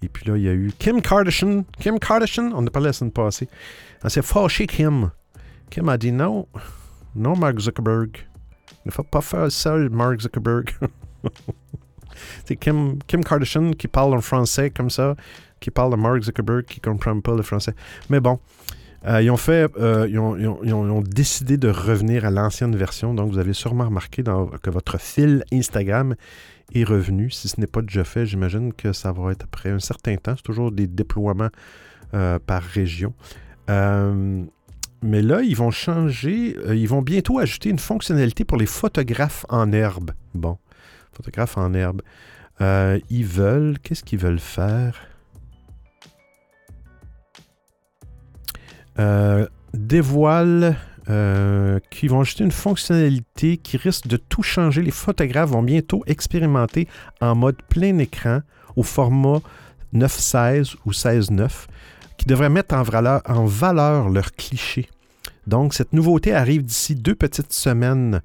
Et 0.02 0.08
puis 0.08 0.28
là, 0.28 0.36
il 0.36 0.42
y 0.42 0.48
a 0.48 0.52
eu 0.52 0.72
Kim 0.78 1.00
Kardashian. 1.00 1.64
Kim 1.78 1.98
Kardashian, 1.98 2.52
on 2.54 2.66
a 2.66 2.70
parlé 2.70 2.88
la 2.88 2.92
semaine 2.92 3.12
passée. 3.12 3.48
Elle 4.02 4.10
s'est 4.10 4.22
fâchée, 4.22 4.66
Kim. 4.66 5.10
Kim 5.70 5.88
a 5.88 5.96
dit 5.96 6.12
non, 6.12 6.48
non, 7.14 7.36
Mark 7.36 7.58
Zuckerberg. 7.60 8.10
Ne 8.84 8.90
faut 8.90 9.04
pas 9.04 9.20
faire 9.20 9.50
ça, 9.50 9.76
Mark 9.76 10.20
Zuckerberg. 10.20 10.70
C'est 12.44 12.56
Kim, 12.56 12.98
Kim 13.06 13.24
Kardashian 13.24 13.72
qui 13.72 13.88
parle 13.88 14.14
en 14.14 14.20
français 14.20 14.70
comme 14.70 14.90
ça, 14.90 15.16
qui 15.60 15.70
parle 15.70 15.92
de 15.92 15.96
Mark 15.96 16.22
Zuckerberg 16.22 16.64
qui 16.64 16.80
comprend 16.80 17.18
pas 17.20 17.34
le 17.34 17.42
français. 17.42 17.74
Mais 18.10 18.20
bon, 18.20 18.38
euh, 19.06 19.20
ils, 19.20 19.30
ont 19.30 19.36
fait, 19.36 19.70
euh, 19.78 20.06
ils, 20.08 20.18
ont, 20.18 21.02
décidé 21.02 21.56
de 21.56 21.68
revenir 21.68 22.24
à 22.24 22.30
l'ancienne 22.30 22.76
version. 22.76 23.14
Donc, 23.14 23.32
vous 23.32 23.38
avez 23.38 23.52
sûrement 23.52 23.86
remarqué 23.86 24.22
que 24.22 24.70
votre 24.70 25.00
fil 25.00 25.44
Instagram 25.52 26.14
est 26.74 26.84
revenu. 26.84 27.30
Si 27.30 27.48
ce 27.48 27.60
n'est 27.60 27.66
pas 27.66 27.82
déjà 27.82 28.04
fait, 28.04 28.26
j'imagine 28.26 28.72
que 28.72 28.92
ça 28.92 29.12
va 29.12 29.32
être 29.32 29.44
après 29.44 29.70
un 29.70 29.80
certain 29.80 30.16
temps. 30.16 30.34
C'est 30.36 30.44
toujours 30.44 30.70
des 30.70 30.86
déploiements 30.86 31.50
euh, 32.14 32.38
par 32.38 32.62
région. 32.62 33.12
mais 33.68 35.22
là, 35.22 35.42
ils 35.42 35.56
vont 35.56 35.72
changer. 35.72 36.56
ils 36.68 36.88
vont 36.88 37.02
bientôt 37.02 37.40
ajouter 37.40 37.70
une 37.70 37.80
fonctionnalité 37.80 38.44
pour 38.44 38.56
les 38.56 38.66
photographes 38.66 39.44
en 39.48 39.72
herbe. 39.72 40.12
Bon, 40.34 40.58
photographes 41.14 41.56
en 41.56 41.74
herbe. 41.74 42.02
ils 42.60 43.26
veulent. 43.26 43.78
Qu'est-ce 43.80 44.04
qu'ils 44.04 44.18
veulent 44.18 44.38
faire? 44.38 45.08
Euh, 48.98 49.46
dévoile 49.72 50.76
euh, 51.08 51.80
qui 51.90 52.08
vont 52.08 52.20
ajouter 52.20 52.44
une 52.44 52.52
fonctionnalité 52.52 53.56
qui 53.56 53.78
risque 53.78 54.06
de 54.06 54.18
tout 54.18 54.42
changer. 54.42 54.82
Les 54.82 54.90
photographes 54.90 55.50
vont 55.50 55.62
bientôt 55.62 56.02
expérimenter 56.06 56.86
en 57.20 57.34
mode 57.34 57.56
plein 57.68 57.96
écran 57.98 58.40
au 58.76 58.82
format 58.82 59.40
9.16 59.94 60.76
ou 60.84 60.90
16.9 60.90 61.66
qui 62.18 62.26
devrait 62.26 62.50
mettre 62.50 62.74
en 62.74 62.82
valeur, 62.82 63.22
en 63.26 63.46
valeur 63.46 64.10
leurs 64.10 64.32
clichés. 64.32 64.88
Donc, 65.46 65.74
cette 65.74 65.92
nouveauté 65.92 66.34
arrive 66.34 66.62
d'ici 66.64 66.94
deux 66.94 67.14
petites 67.14 67.52
semaines. 67.52 68.20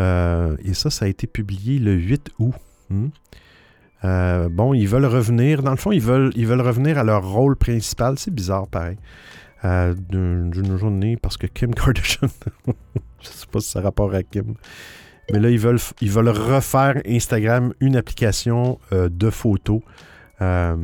Euh, 0.00 0.56
et 0.64 0.74
ça, 0.74 0.90
ça 0.90 1.04
a 1.04 1.08
été 1.08 1.26
publié 1.26 1.78
le 1.78 1.92
8 1.94 2.30
août. 2.38 2.54
Hmm. 2.90 3.08
bon, 4.48 4.74
ils 4.74 4.88
veulent 4.88 5.06
revenir. 5.06 5.62
Dans 5.62 5.70
le 5.70 5.76
fond, 5.76 5.92
ils 5.92 6.00
veulent, 6.00 6.32
ils 6.36 6.46
veulent 6.46 6.60
revenir 6.60 6.98
à 6.98 7.04
leur 7.04 7.26
rôle 7.26 7.56
principal. 7.56 8.18
C'est 8.18 8.34
bizarre, 8.34 8.66
pareil 8.68 8.96
d'une 10.10 10.76
journée 10.76 11.16
parce 11.16 11.38
que 11.38 11.46
Kim 11.46 11.74
Kardashian, 11.74 12.28
je 12.66 13.28
sais 13.28 13.46
pas 13.50 13.60
si 13.60 13.70
ça 13.70 13.78
a 13.78 13.82
rapport 13.82 14.12
à 14.12 14.22
Kim, 14.22 14.56
mais 15.32 15.40
là, 15.40 15.50
ils 15.50 15.58
veulent, 15.58 15.78
ils 16.00 16.10
veulent 16.10 16.28
refaire 16.28 17.00
Instagram 17.06 17.72
une 17.80 17.96
application 17.96 18.78
euh, 18.92 19.08
de 19.10 19.30
photos. 19.30 19.80
Euh, 20.40 20.76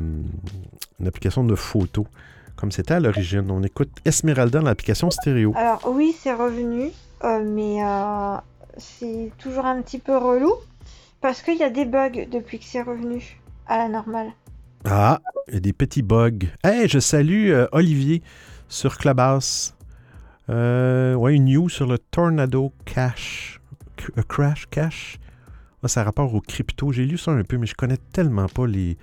une 1.00 1.06
application 1.06 1.44
de 1.44 1.54
photos, 1.54 2.06
comme 2.56 2.70
c'était 2.70 2.94
à 2.94 3.00
l'origine. 3.00 3.50
On 3.50 3.62
écoute 3.62 3.90
Esmeralda 4.04 4.60
dans 4.60 4.66
l'application 4.66 5.10
stéréo. 5.10 5.52
Alors 5.56 5.82
oui, 5.90 6.14
c'est 6.18 6.32
revenu, 6.32 6.90
euh, 7.24 7.42
mais 7.44 7.80
c'est 8.80 9.30
toujours 9.38 9.66
un 9.66 9.80
petit 9.82 9.98
peu 9.98 10.16
relou 10.16 10.52
parce 11.20 11.42
qu'il 11.42 11.56
y 11.56 11.62
a 11.62 11.70
des 11.70 11.84
bugs 11.84 12.26
depuis 12.30 12.58
que 12.58 12.64
c'est 12.64 12.82
revenu 12.82 13.40
à 13.66 13.78
la 13.78 13.88
normale. 13.88 14.32
Ah, 14.84 15.20
il 15.48 15.54
y 15.54 15.56
a 15.58 15.60
des 15.60 15.72
petits 15.72 16.02
bugs. 16.02 16.48
Hey, 16.64 16.88
je 16.88 16.98
salue 16.98 17.52
Olivier 17.72 18.22
sur 18.68 18.96
Clubhouse. 18.96 19.74
Euh, 20.50 21.14
ouais, 21.14 21.36
une 21.36 21.44
news 21.44 21.68
sur 21.68 21.86
le 21.86 21.98
Tornado 21.98 22.72
Cash. 22.84 23.60
Euh, 24.18 24.22
crash 24.22 24.66
Cash. 24.70 25.18
Ah, 25.82 25.88
ça 25.88 26.00
a 26.00 26.04
rapport 26.04 26.34
aux 26.34 26.40
crypto. 26.40 26.92
J'ai 26.92 27.04
lu 27.04 27.18
ça 27.18 27.30
un 27.30 27.44
peu, 27.44 27.56
mais 27.56 27.66
je 27.66 27.74
connais 27.74 27.98
tellement 28.12 28.46
pas 28.46 28.66
les, 28.66 28.96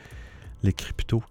les 0.63 0.73
cryptos. 0.73 1.23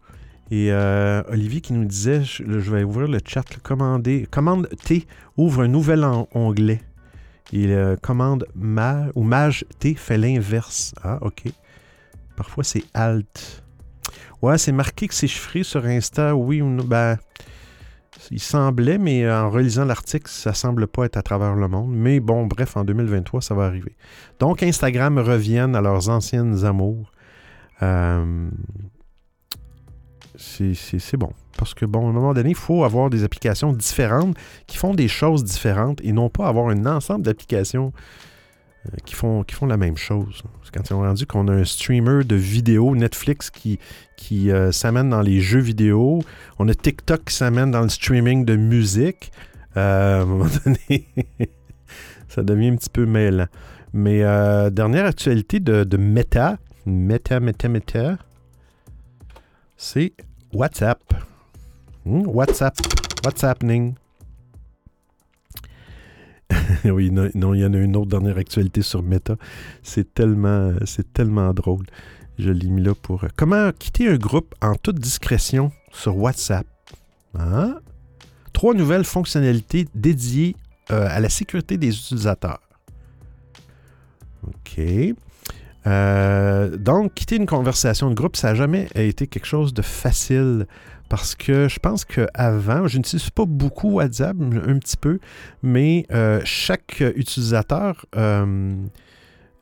Et 0.51 0.71
euh, 0.71 1.23
Olivier 1.29 1.61
qui 1.61 1.73
nous 1.73 1.85
disait, 1.85 2.23
je, 2.23 2.45
vais 2.45 2.85
ouvrir 2.85 3.09
le 3.09 3.19
chat, 3.25 3.45
commander, 3.63 4.27
commande 4.31 4.69
T 4.85 5.07
ouvre 5.37 5.63
un 5.63 5.69
nouvel 5.69 6.05
onglet. 6.33 6.81
Et 7.53 7.75
commande 8.03 8.47
ma 8.55 9.07
ou 9.15 9.29
T 9.79 9.95
fait 9.95 10.19
l'inverse. 10.19 10.95
Ah, 11.03 11.19
ok. 11.21 11.45
Parfois 12.37 12.65
c'est 12.65 12.85
Alt. 12.93 13.63
Ouais, 14.43 14.59
c'est 14.59 14.73
marqué 14.73 15.09
que 15.09 15.15
c'est 15.15 15.29
chiffré 15.29 15.63
sur 15.63 15.85
Insta, 15.85 16.37
oui 16.37 16.61
ou 16.61 16.69
non? 16.69 16.85
Ben, 16.85 17.17
il 18.31 18.41
semblait, 18.41 18.99
mais 18.99 19.25
euh, 19.25 19.43
en 19.45 19.51
relisant 19.51 19.85
l'article, 19.85 20.31
ça 20.31 20.55
semble 20.55 20.87
pas 20.87 21.05
être 21.05 21.17
à 21.17 21.23
travers 21.23 21.55
le 21.55 21.69
monde. 21.69 21.93
Mais 21.93 22.21
bon, 22.21 22.47
bref, 22.47 22.77
en 22.77 22.85
2023, 22.85 23.41
ça 23.41 23.55
va 23.55 23.65
arriver. 23.65 23.97
Donc, 24.39 24.63
Instagram 24.63 25.19
reviennent 25.19 25.77
à 25.77 25.81
leurs 25.81 26.09
anciennes 26.09 26.65
amours. 26.65 27.13
Euh, 27.83 28.49
c'est 30.37 31.17
bon. 31.17 31.33
Parce 31.57 31.75
que, 31.75 31.85
bon, 31.87 32.07
à 32.07 32.11
un 32.11 32.13
moment 32.13 32.35
donné, 32.35 32.51
il 32.51 32.57
faut 32.57 32.85
avoir 32.85 33.11
des 33.11 33.25
applications 33.25 33.73
différentes 33.73 34.37
qui 34.67 34.77
font 34.77 34.95
des 34.95 35.09
choses 35.09 35.45
différentes 35.45 36.01
et 36.03 36.13
non 36.13 36.29
pas 36.29 36.49
avoir 36.49 36.69
un 36.69 36.87
ensemble 36.87 37.25
d'applications 37.25 37.93
euh, 38.87 38.97
qui 39.05 39.15
font, 39.15 39.43
qui 39.43 39.55
font 39.55 39.67
la 39.67 39.77
même 39.77 39.97
chose. 39.97 40.43
Quand 40.73 40.91
ils 40.91 40.93
ont 40.93 41.01
rendu 41.01 41.27
qu'on 41.27 41.49
a 41.49 41.53
un 41.53 41.65
streamer 41.65 42.25
de 42.25 42.37
vidéos 42.37 42.95
Netflix 42.95 43.51
qui, 43.51 43.79
qui 44.17 44.51
euh, 44.51 44.73
s'amène 44.73 45.09
dans 45.09 45.23
les 45.23 45.41
jeux 45.41 45.61
vidéo, 45.61 46.23
on 46.59 46.69
a 46.69 46.75
TikTok 46.75 47.25
qui 47.25 47.35
s'amène 47.35 47.71
dans 47.71 47.83
le 47.83 47.89
streaming 47.89 48.45
de 48.45 48.57
musique, 48.57 49.33
euh, 49.77 50.19
à 50.21 50.23
un 50.23 50.27
moment 50.27 50.47
donné, 50.65 51.09
ça 52.29 52.43
devient 52.43 52.69
un 52.69 52.77
petit 52.77 52.91
peu 52.91 53.07
mêlant. 53.07 53.47
Mais 53.95 54.19
dernière 54.73 55.07
actualité 55.07 55.59
de, 55.59 55.85
de 55.85 55.97
Meta, 55.97 56.59
Meta, 56.85 57.41
Meta, 57.41 57.69
Meta, 57.69 58.19
c'est 59.79 60.13
WhatsApp. 60.57 61.03
Hmm, 62.07 62.23
WhatsApp. 62.27 62.75
What's 63.23 63.43
happening? 63.43 63.97
oui, 66.85 67.11
non, 67.11 67.53
il 67.53 67.61
y 67.61 67.67
en 67.67 67.75
a 67.75 67.77
une 67.77 67.95
autre 67.95 68.09
dernière 68.09 68.39
actualité 68.39 68.81
sur 68.81 69.03
Meta. 69.03 69.37
C'est 69.83 70.15
tellement, 70.15 70.73
c'est 70.87 71.13
tellement 71.13 71.53
drôle. 71.53 71.85
Je 72.39 72.51
l'ai 72.51 72.69
mis 72.69 72.81
là 72.81 72.95
pour. 72.95 73.25
Euh, 73.25 73.29
comment 73.37 73.71
quitter 73.79 74.09
un 74.09 74.17
groupe 74.17 74.55
en 74.63 74.77
toute 74.77 74.99
discrétion 74.99 75.73
sur 75.93 76.17
WhatsApp? 76.17 76.67
Hein? 77.39 77.79
Trois 78.55 78.73
nouvelles 78.73 79.05
fonctionnalités 79.05 79.87
dédiées 79.95 80.57
euh, 80.91 81.07
à 81.11 81.21
la 81.21 81.29
sécurité 81.29 81.77
des 81.77 81.95
utilisateurs. 81.95 82.63
OK. 84.47 84.81
Euh, 85.87 86.46
donc, 86.77 87.15
quitter 87.15 87.37
une 87.37 87.47
conversation 87.47 88.11
de 88.11 88.15
groupe, 88.15 88.37
ça 88.37 88.49
n'a 88.49 88.55
jamais 88.55 88.89
été 88.95 89.27
quelque 89.27 89.47
chose 89.47 89.73
de 89.75 89.83
facile 89.83 90.67
parce 91.09 91.35
que 91.35 91.69
je 91.69 91.79
pense 91.79 92.05
qu'avant, 92.05 92.89
je 92.89 92.99
n'utilise 92.99 93.31
pas 93.31 93.45
beaucoup 93.47 93.93
WhatsApp, 93.93 94.37
un 94.41 94.79
petit 94.79 94.97
peu, 94.97 95.19
mais 95.63 96.07
euh, 96.13 96.41
chaque 96.45 97.03
utilisateur 97.17 98.07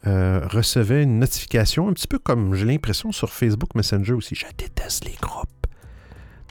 recevait 0.05 1.03
une 1.03 1.19
notification, 1.19 1.89
un 1.89 1.93
petit 1.93 2.09
peu 2.09 2.19
comme 2.19 2.55
j'ai 2.55 2.65
l'impression 2.65 3.13
sur 3.13 3.33
Facebook 3.33 3.75
Messenger 3.75 4.13
aussi. 4.15 4.35
Je 4.35 4.47
déteste 4.57 5.05
les 5.05 5.17
groupes. 5.21 5.49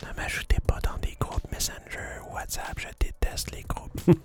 Ne 0.02 0.22
m'ajoutez 0.22 0.58
pas 0.68 0.80
dans 0.84 0.98
des 1.02 1.16
groupes 1.20 1.50
Messenger 1.52 2.22
ou 2.30 2.36
WhatsApp, 2.36 2.78
je 2.78 2.88
déteste 3.00 3.52
les 3.56 3.64
groupes. 3.64 4.02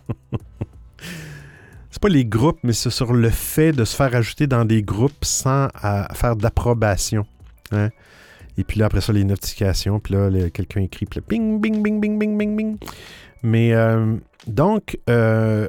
pas 1.98 2.08
les 2.08 2.24
groupes, 2.24 2.58
mais 2.62 2.72
c'est 2.72 2.90
sur 2.90 3.12
le 3.12 3.30
fait 3.30 3.72
de 3.72 3.84
se 3.84 3.94
faire 3.96 4.14
ajouter 4.14 4.46
dans 4.46 4.64
des 4.64 4.82
groupes 4.82 5.24
sans 5.24 5.68
faire 6.14 6.36
d'approbation. 6.36 7.26
Hein. 7.72 7.90
Et 8.58 8.64
puis 8.64 8.80
là, 8.80 8.86
après 8.86 9.00
ça, 9.00 9.12
les 9.12 9.24
notifications. 9.24 10.00
Puis 10.00 10.14
là, 10.14 10.50
quelqu'un 10.50 10.80
écrit, 10.80 11.06
puis 11.06 11.20
là, 11.20 11.26
bing, 11.28 11.60
bing, 11.60 11.80
bing, 11.80 12.00
bing, 12.00 12.18
bing, 12.18 12.36
bing, 12.36 12.56
bing. 12.56 12.76
Mais 13.42 13.72
euh, 13.72 14.16
donc, 14.46 14.98
euh, 15.08 15.68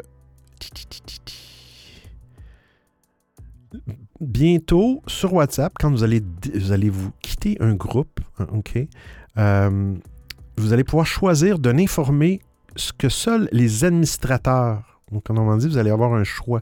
bientôt, 4.19 5.03
sur 5.05 5.33
WhatsApp, 5.33 5.73
quand 5.79 5.91
vous 5.91 6.03
allez, 6.03 6.23
vous 6.55 6.71
allez 6.71 6.89
vous 6.89 7.11
quitter 7.21 7.57
un 7.59 7.75
groupe, 7.75 8.19
hein, 8.39 8.47
OK, 8.53 8.77
euh, 9.37 9.93
vous 10.57 10.73
allez 10.73 10.83
pouvoir 10.83 11.05
choisir 11.05 11.59
de 11.59 11.71
n'informer 11.71 12.41
ce 12.75 12.91
que 12.91 13.07
seuls 13.07 13.47
les 13.51 13.83
administrateurs. 13.85 14.88
Donc, 15.11 15.29
en 15.29 15.57
dit, 15.57 15.67
vous 15.67 15.77
allez 15.77 15.91
avoir 15.91 16.13
un 16.13 16.23
choix 16.23 16.61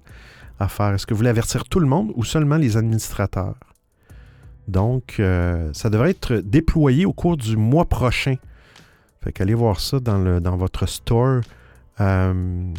à 0.59 0.67
faire. 0.67 0.93
Est-ce 0.93 1.05
que 1.05 1.13
vous 1.13 1.19
voulez 1.19 1.29
avertir 1.29 1.65
tout 1.65 1.79
le 1.79 1.87
monde 1.87 2.11
ou 2.15 2.23
seulement 2.23 2.57
les 2.57 2.77
administrateurs? 2.77 3.55
Donc, 4.67 5.15
euh, 5.19 5.69
ça 5.73 5.89
devrait 5.89 6.11
être 6.11 6.35
déployé 6.35 7.05
au 7.05 7.13
cours 7.13 7.37
du 7.37 7.55
mois 7.55 7.85
prochain. 7.85 8.35
Fait 9.23 9.31
qu'allez 9.31 9.53
voir 9.53 9.79
ça 9.79 9.99
dans, 9.99 10.17
le, 10.17 10.41
dans 10.41 10.57
votre 10.57 10.85
store. 10.87 11.41
Euh, 11.99 12.73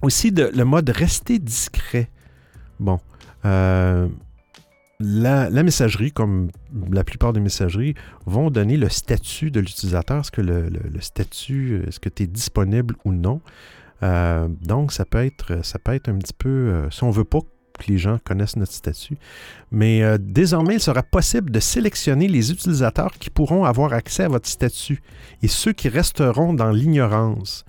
aussi, 0.00 0.30
le 0.30 0.64
mode 0.64 0.88
rester 0.90 1.38
discret. 1.38 2.10
Bon. 2.80 2.98
Euh, 3.44 4.08
la, 5.00 5.62
messagerie, 5.62 6.12
comme 6.12 6.50
la 6.90 7.04
plupart 7.04 7.32
des 7.32 7.40
messageries, 7.40 7.94
vont 8.26 8.50
donner 8.50 8.76
le 8.76 8.88
statut 8.88 9.50
de 9.50 9.60
l'utilisateur. 9.60 10.20
Est-ce 10.20 10.30
que 10.30 10.40
le, 10.40 10.70
statut, 11.00 11.82
est-ce 11.86 12.00
que 12.00 12.08
tu 12.08 12.24
es 12.24 12.26
disponible 12.26 12.94
ou 13.04 13.12
non? 13.12 13.40
Euh, 14.02 14.48
donc, 14.60 14.92
ça 14.92 15.04
peut 15.04 15.24
être, 15.24 15.64
ça 15.64 15.78
peut 15.78 15.94
être 15.94 16.08
un 16.08 16.16
petit 16.16 16.32
peu, 16.32 16.48
euh, 16.48 16.90
si 16.90 17.04
on 17.04 17.08
ne 17.08 17.12
veut 17.12 17.24
pas 17.24 17.38
que 17.78 17.86
les 17.88 17.98
gens 17.98 18.18
connaissent 18.24 18.56
notre 18.56 18.72
statut. 18.72 19.16
Mais 19.70 20.02
euh, 20.02 20.18
désormais, 20.20 20.74
il 20.74 20.80
sera 20.80 21.02
possible 21.02 21.50
de 21.50 21.60
sélectionner 21.60 22.28
les 22.28 22.50
utilisateurs 22.50 23.12
qui 23.12 23.30
pourront 23.30 23.64
avoir 23.64 23.92
accès 23.92 24.24
à 24.24 24.28
votre 24.28 24.48
statut 24.48 25.02
et 25.42 25.48
ceux 25.48 25.72
qui 25.72 25.88
resteront 25.88 26.52
dans 26.52 26.70
l'ignorance. 26.70 27.64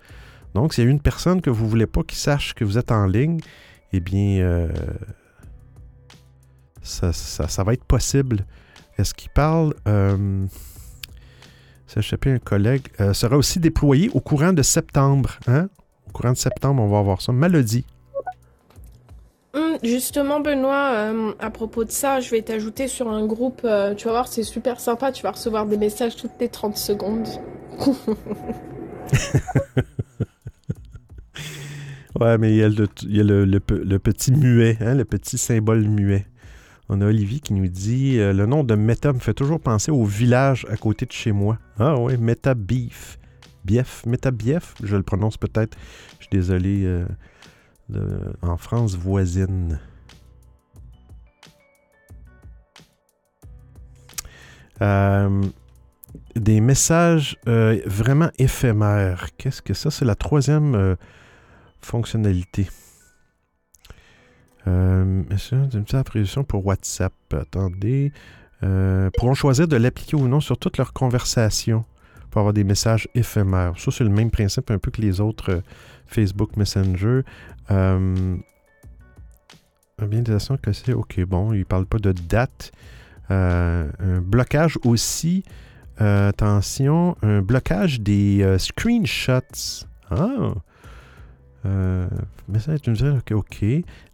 Donc, 0.55 0.73
s'il 0.73 0.83
y 0.83 0.87
a 0.87 0.89
une 0.89 0.99
personne 0.99 1.41
que 1.41 1.49
vous 1.49 1.65
ne 1.65 1.69
voulez 1.69 1.87
pas 1.87 2.03
qui 2.03 2.15
sache 2.15 2.53
que 2.53 2.65
vous 2.65 2.77
êtes 2.77 2.91
en 2.91 3.05
ligne, 3.05 3.39
eh 3.91 3.99
bien, 3.99 4.69
ça, 6.81 7.63
va 7.63 7.73
être 7.73 7.85
possible. 7.85 8.45
Est-ce 8.97 9.13
qu'il 9.15 9.31
parle 9.31 9.73
Ça 11.87 11.99
échappé 11.99 12.31
un 12.31 12.39
collègue. 12.39 12.87
Sera 13.13 13.37
aussi 13.37 13.59
déployé 13.59 14.09
au 14.13 14.19
courant 14.19 14.53
de 14.53 14.61
septembre. 14.61 15.39
Hein? 15.47 15.69
Courant 16.13 16.31
de 16.31 16.37
septembre, 16.37 16.81
on 16.83 16.87
va 16.87 16.99
avoir 16.99 17.21
ça. 17.21 17.31
Malodie. 17.31 17.85
Hum, 19.55 19.77
justement, 19.83 20.39
Benoît, 20.39 20.93
euh, 20.93 21.33
à 21.39 21.49
propos 21.49 21.83
de 21.83 21.91
ça, 21.91 22.19
je 22.19 22.31
vais 22.31 22.41
t'ajouter 22.41 22.87
sur 22.87 23.09
un 23.09 23.25
groupe. 23.25 23.61
Euh, 23.65 23.93
tu 23.93 24.05
vas 24.05 24.11
voir, 24.11 24.27
c'est 24.27 24.43
super 24.43 24.79
sympa. 24.79 25.11
Tu 25.11 25.23
vas 25.23 25.31
recevoir 25.31 25.65
des 25.65 25.77
messages 25.77 26.15
toutes 26.15 26.31
les 26.39 26.49
30 26.49 26.77
secondes. 26.77 27.27
ouais, 32.19 32.37
mais 32.37 32.51
il 32.51 32.57
y 32.57 32.63
a 32.63 32.69
le, 32.69 32.87
petit 33.99 34.31
muet, 34.31 34.77
hein, 34.81 34.95
le 34.95 35.05
petit 35.05 35.37
symbole 35.37 35.83
muet. 35.83 36.25
On 36.89 37.01
a 37.01 37.05
Olivier 37.05 37.39
qui 37.39 37.53
nous 37.53 37.67
dit 37.67 38.19
euh, 38.19 38.33
Le 38.33 38.45
nom 38.45 38.63
de 38.63 38.75
Meta 38.75 39.13
me 39.13 39.19
fait 39.19 39.33
toujours 39.33 39.59
penser 39.59 39.91
au 39.91 40.03
village 40.03 40.65
à 40.69 40.77
côté 40.77 41.05
de 41.05 41.11
chez 41.11 41.31
moi. 41.31 41.57
Ah 41.79 41.97
oui, 41.99 42.17
Meta 42.17 42.55
Beef. 42.55 43.19
Bief, 43.65 44.05
Meta 44.05 44.31
Bief, 44.31 44.75
je 44.83 44.95
le 44.95 45.03
prononce 45.03 45.37
peut-être. 45.37 45.77
Je 46.19 46.25
suis 46.25 46.29
désolé. 46.31 46.83
Euh, 46.85 47.05
en 48.41 48.57
France 48.57 48.95
voisine. 48.95 49.79
Euh, 54.81 55.43
des 56.35 56.61
messages 56.61 57.37
vraiment 57.45 58.29
éphémères. 58.37 59.27
Qu'est-ce 59.37 59.61
que 59.61 59.73
ça? 59.73 59.91
C'est 59.91 60.05
la 60.05 60.15
troisième 60.15 60.97
fonctionnalité? 61.81 62.69
Euh, 64.67 65.23
une 65.51 65.83
petite 65.83 66.41
pour 66.43 66.65
WhatsApp. 66.65 67.13
Attendez. 67.31 68.11
Euh, 68.63 69.09
pourront 69.17 69.33
choisir 69.33 69.67
de 69.67 69.75
l'appliquer 69.75 70.15
ou 70.15 70.27
non 70.27 70.39
sur 70.39 70.57
toutes 70.57 70.77
leurs 70.77 70.93
conversations 70.93 71.83
pour 72.33 72.39
avoir 72.39 72.53
des 72.53 72.63
messages 72.63 73.07
éphémères. 73.13 73.73
Ça, 73.77 73.91
c'est 73.91 74.03
le 74.03 74.09
même 74.09 74.31
principe 74.31 74.71
un 74.71 74.79
peu 74.79 74.89
que 74.89 74.99
les 74.99 75.21
autres 75.21 75.51
euh, 75.51 75.61
Facebook 76.07 76.57
Messenger. 76.57 77.21
Euh, 77.69 78.37
que 79.99 80.73
c'est 80.73 80.93
OK. 80.93 81.23
Bon, 81.25 81.53
il 81.53 81.59
ne 81.59 81.63
parle 81.63 81.85
pas 81.85 81.99
de 81.99 82.11
date. 82.11 82.71
Euh, 83.29 83.87
un 83.99 84.19
blocage 84.19 84.79
aussi. 84.83 85.43
attention, 85.99 87.15
un 87.21 87.43
blocage 87.43 88.01
des 88.01 88.55
screenshots. 88.57 89.85
Ah! 90.09 90.55
Euh, 91.67 92.07
message 92.47 92.81
d'une 92.81 92.95
OK, 93.15 93.31
OK, 93.31 93.63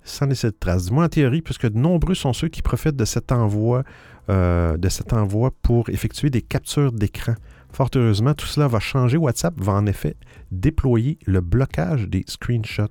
sans 0.03 0.25
laisser 0.25 0.47
de 0.47 0.57
traces. 0.59 0.87
Dis-moi 0.87 1.05
en 1.05 1.09
théorie, 1.09 1.41
puisque 1.41 1.69
de 1.69 1.77
nombreux 1.77 2.15
sont 2.15 2.33
ceux 2.33 2.49
qui 2.49 2.61
profitent 2.61 2.97
de 2.97 3.05
cet 3.05 3.31
envoi, 3.31 3.83
de 4.27 4.89
cet 4.89 5.13
envoi 5.13 5.51
pour 5.61 5.89
effectuer 5.89 6.29
des 6.29 6.41
captures 6.41 6.91
d'écran. 6.91 7.35
Fort 7.79 7.91
heureusement, 7.95 8.33
tout 8.33 8.45
cela 8.45 8.67
va 8.67 8.81
changer. 8.81 9.15
WhatsApp 9.15 9.53
va 9.57 9.71
en 9.71 9.85
effet 9.85 10.17
déployer 10.51 11.17
le 11.25 11.39
blocage 11.39 12.09
des 12.09 12.25
screenshots. 12.27 12.89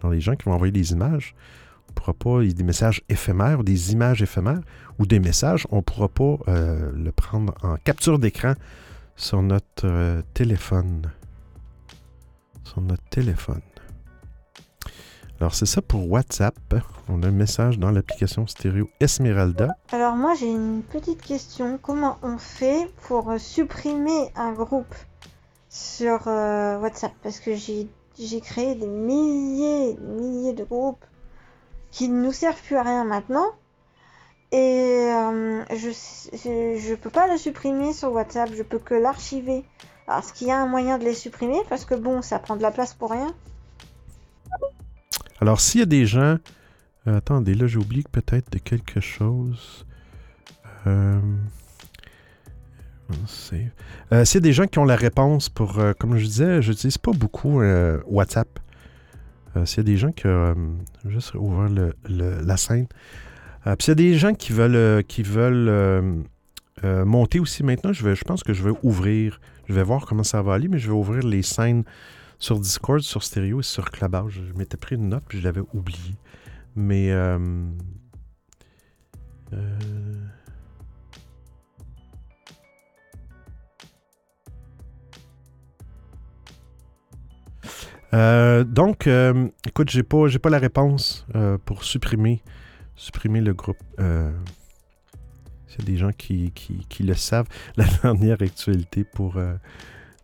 Alors, 0.00 0.10
les 0.14 0.22
gens 0.22 0.36
qui 0.36 0.44
vont 0.46 0.52
envoyer 0.52 0.72
des 0.72 0.92
images, 0.92 1.34
on 1.86 1.90
ne 1.90 1.94
pourra 1.94 2.14
pas, 2.14 2.42
des 2.42 2.64
messages 2.64 3.02
éphémères, 3.10 3.62
des 3.62 3.92
images 3.92 4.22
éphémères 4.22 4.62
ou 4.98 5.04
des 5.04 5.20
messages, 5.20 5.66
on 5.70 5.76
ne 5.76 5.80
pourra 5.82 6.08
pas 6.08 6.38
euh, 6.48 6.92
le 6.94 7.12
prendre 7.12 7.52
en 7.62 7.76
capture 7.76 8.18
d'écran 8.18 8.54
sur 9.16 9.42
notre 9.42 9.84
euh, 9.84 10.22
téléphone. 10.32 11.12
Sur 12.64 12.80
notre 12.80 13.04
téléphone. 13.10 13.60
Alors, 15.42 15.56
c'est 15.56 15.66
ça 15.66 15.82
pour 15.82 16.08
WhatsApp. 16.08 16.54
On 17.08 17.20
a 17.24 17.26
un 17.26 17.32
message 17.32 17.76
dans 17.80 17.90
l'application 17.90 18.46
stéréo 18.46 18.88
Esmeralda. 19.00 19.70
Alors, 19.90 20.14
moi, 20.14 20.34
j'ai 20.38 20.48
une 20.48 20.84
petite 20.84 21.20
question. 21.20 21.80
Comment 21.82 22.16
on 22.22 22.38
fait 22.38 22.88
pour 23.08 23.28
supprimer 23.40 24.30
un 24.36 24.52
groupe 24.52 24.94
sur 25.68 26.28
euh, 26.28 26.78
WhatsApp? 26.78 27.10
Parce 27.24 27.40
que 27.40 27.56
j'ai 27.56 28.40
créé 28.40 28.76
des 28.76 28.86
milliers, 28.86 29.96
milliers 29.96 30.52
de 30.52 30.62
groupes 30.62 31.04
qui 31.90 32.08
ne 32.08 32.22
nous 32.22 32.30
servent 32.30 32.62
plus 32.62 32.76
à 32.76 32.84
rien 32.84 33.02
maintenant. 33.02 33.50
Et 34.52 35.08
euh, 35.10 35.64
je 35.70 36.90
ne 36.90 36.94
peux 36.94 37.10
pas 37.10 37.26
le 37.26 37.36
supprimer 37.36 37.92
sur 37.92 38.12
WhatsApp, 38.12 38.50
je 38.54 38.62
peux 38.62 38.78
que 38.78 38.94
l'archiver. 38.94 39.64
Alors, 40.06 40.20
est-ce 40.20 40.32
qu'il 40.34 40.46
y 40.46 40.52
a 40.52 40.58
un 40.60 40.68
moyen 40.68 40.98
de 40.98 41.04
les 41.04 41.14
supprimer? 41.14 41.58
Parce 41.68 41.84
que 41.84 41.96
bon, 41.96 42.22
ça 42.22 42.38
prend 42.38 42.54
de 42.54 42.62
la 42.62 42.70
place 42.70 42.94
pour 42.94 43.10
rien. 43.10 43.34
Alors, 45.42 45.60
s'il 45.60 45.80
y 45.80 45.82
a 45.82 45.86
des 45.86 46.06
gens. 46.06 46.36
Euh, 47.08 47.16
attendez, 47.16 47.54
là, 47.54 47.66
j'ai 47.66 47.80
peut-être 48.12 48.52
de 48.52 48.58
quelque 48.58 49.00
chose. 49.00 49.84
Euh, 50.86 51.18
euh, 53.10 54.24
s'il 54.24 54.36
y 54.36 54.36
a 54.36 54.40
des 54.40 54.52
gens 54.52 54.68
qui 54.68 54.78
ont 54.78 54.84
la 54.84 54.94
réponse 54.94 55.48
pour. 55.48 55.80
comme 55.98 56.16
je 56.16 56.24
disais, 56.24 56.62
je 56.62 56.70
n'utilise 56.70 56.96
pas 56.96 57.10
beaucoup 57.10 57.60
WhatsApp. 58.06 58.60
s'il 59.64 59.78
y 59.78 59.80
a 59.80 59.82
des 59.82 59.96
gens 59.96 60.12
qui. 60.12 60.28
vais 60.28 60.54
juste 61.06 61.34
ouvrir 61.34 61.92
la 62.08 62.56
scène. 62.56 62.86
Puis 63.64 63.74
s'il 63.80 63.88
y 63.88 63.90
a 63.90 63.94
des 63.96 64.14
gens 64.14 64.34
qui 64.34 64.52
veulent, 64.52 66.22
monter 66.84 67.40
aussi 67.40 67.64
maintenant, 67.64 67.92
je, 67.92 68.14
je 68.14 68.22
pense 68.22 68.44
que 68.44 68.52
je 68.52 68.62
vais 68.62 68.74
ouvrir. 68.84 69.40
Je 69.68 69.74
vais 69.74 69.82
voir 69.82 70.06
comment 70.06 70.22
ça 70.22 70.40
va 70.40 70.54
aller, 70.54 70.68
mais 70.68 70.78
je 70.78 70.86
vais 70.86 70.96
ouvrir 70.96 71.26
les 71.26 71.42
scènes 71.42 71.82
sur 72.42 72.58
Discord, 72.58 73.00
sur 73.00 73.22
Stereo 73.22 73.60
et 73.60 73.62
sur 73.62 73.88
Clubhouse. 73.88 74.32
Je 74.32 74.52
m'étais 74.58 74.76
pris 74.76 74.96
une 74.96 75.08
note 75.08 75.22
puis 75.28 75.38
je 75.38 75.44
l'avais 75.44 75.62
oublié. 75.72 76.16
Mais. 76.74 77.10
Euh, 77.10 77.38
euh, 79.52 79.78
Euh, 88.14 88.62
donc, 88.62 89.08
écoute, 89.66 89.88
j'ai 89.88 90.02
pas, 90.02 90.26
j'ai 90.26 90.38
pas 90.38 90.50
la 90.50 90.58
réponse 90.58 91.26
pour 91.64 91.82
supprimer, 91.82 92.42
supprimer 92.94 93.40
le 93.40 93.54
groupe. 93.54 93.78
C'est 95.66 95.82
des 95.82 95.96
gens 95.96 96.12
qui, 96.12 96.50
qui, 96.50 96.84
qui, 96.90 97.04
le 97.04 97.14
savent. 97.14 97.48
La 97.78 97.86
dernière 98.02 98.42
actualité 98.42 99.02
pour 99.02 99.38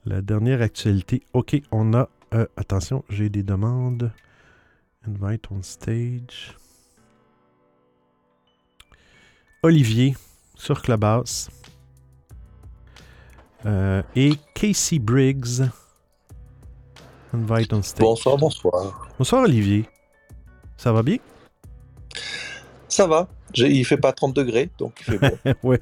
la 0.08 0.22
dernière 0.22 0.62
actualité. 0.62 1.22
Ok, 1.34 1.60
on 1.70 1.92
a. 1.94 2.08
attention, 2.56 3.04
j'ai 3.08 3.28
des 3.28 3.42
demandes. 3.42 4.10
Invite 5.06 5.50
on 5.50 5.62
stage. 5.62 6.56
Olivier 9.62 10.16
sur 10.54 10.82
Clubhouse. 10.82 11.50
et 14.16 14.32
Casey 14.54 14.98
Briggs 14.98 15.68
Invite 17.34 17.72
on 17.74 17.82
stage. 17.82 18.02
Bonsoir, 18.04 18.36
bonsoir. 18.38 19.08
Bonsoir 19.18 19.42
Olivier. 19.42 19.84
Ça 20.76 20.92
va 20.92 21.02
bien? 21.02 21.18
Ça 22.88 23.06
va. 23.06 23.28
Il 23.54 23.84
fait 23.84 23.96
pas 23.96 24.12
30 24.12 24.34
degrés, 24.34 24.70
donc 24.78 24.94
il 25.00 25.04
fait 25.04 25.18
bon. 25.62 25.68
ouais. 25.68 25.80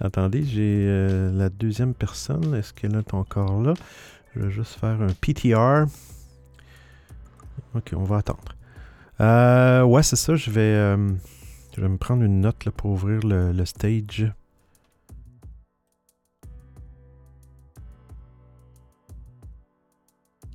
Attendez, 0.00 0.42
j'ai 0.42 0.86
euh, 0.88 1.32
la 1.32 1.48
deuxième 1.48 1.94
personne. 1.94 2.54
Est-ce 2.54 2.72
qu'elle 2.72 2.96
est 2.96 3.14
encore 3.14 3.62
là? 3.62 3.74
Je 4.34 4.40
vais 4.40 4.50
juste 4.50 4.78
faire 4.78 5.00
un 5.00 5.12
PTR. 5.20 5.86
Ok, 7.74 7.92
on 7.96 8.04
va 8.04 8.18
attendre. 8.18 8.56
Euh, 9.20 9.82
ouais, 9.84 10.02
c'est 10.02 10.16
ça. 10.16 10.34
Je 10.34 10.50
vais, 10.50 10.60
euh, 10.60 11.12
je 11.76 11.80
vais 11.80 11.88
me 11.88 11.96
prendre 11.96 12.22
une 12.22 12.40
note 12.40 12.68
pour 12.70 12.90
ouvrir 12.90 13.20
le, 13.20 13.52
le 13.52 13.64
stage. 13.64 14.32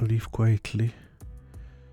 Leave 0.02 0.28
Quietly. 0.30 0.92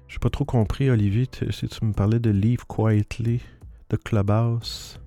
J'ai 0.09 0.19
pas 0.19 0.31
trop 0.31 0.45
compris, 0.45 0.91
Olivier, 0.91 1.29
si 1.51 1.69
tu 1.69 1.85
me 1.85 1.93
parlais 1.93 2.21
de 2.21 2.31
Leave 2.31 2.65
Quietly, 2.67 3.43
de 3.91 3.97
Clubhouse. 3.97 5.01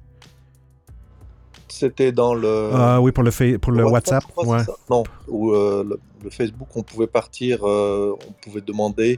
C'était 1.80 2.12
dans 2.12 2.34
le. 2.34 2.72
Ah 2.74 3.00
oui, 3.00 3.14
pour 3.14 3.24
le, 3.24 3.58
pour 3.58 3.72
le, 3.72 3.86
WhatsApp. 3.86 4.26
Non, 4.90 5.04
ou 5.30 5.54
euh, 5.54 5.98
le, 6.22 6.30
Facebook, 6.30 6.68
on 6.76 6.84
pouvait 6.84 7.08
partir, 7.08 7.66
euh, 7.66 8.18
on 8.28 8.34
pouvait 8.34 8.60
demander 8.60 9.18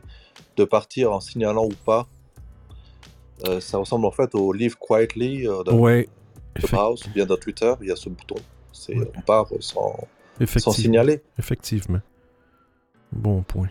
de 0.57 0.63
partir 0.63 1.11
en 1.11 1.21
signalant 1.21 1.65
ou 1.65 1.73
pas. 1.85 2.07
Euh, 3.47 3.59
ça 3.59 3.79
ressemble 3.79 4.05
en 4.05 4.11
fait 4.11 4.35
au 4.35 4.53
Leave 4.53 4.75
Quietly 4.77 5.45
de 5.45 5.71
ouais. 5.71 6.07
Clubhouse, 6.53 7.09
bien 7.15 7.25
dans 7.25 7.37
Twitter, 7.37 7.73
il 7.81 7.87
y 7.87 7.91
a 7.91 7.95
ce 7.95 8.09
bouton. 8.09 8.35
On 9.15 9.21
part 9.21 9.47
sans, 9.59 9.95
sans 10.45 10.71
signaler. 10.71 11.23
Effectivement. 11.39 12.01
Bon 13.11 13.41
point. 13.41 13.69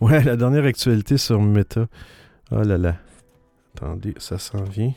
Ouais, 0.00 0.24
la 0.24 0.34
dernière 0.34 0.64
actualité 0.64 1.18
sur 1.18 1.40
Meta. 1.40 1.86
Oh 2.50 2.62
là 2.62 2.78
là. 2.78 2.96
Attendez, 3.76 4.14
ça 4.18 4.38
s'en 4.38 4.64
vient. 4.64 4.92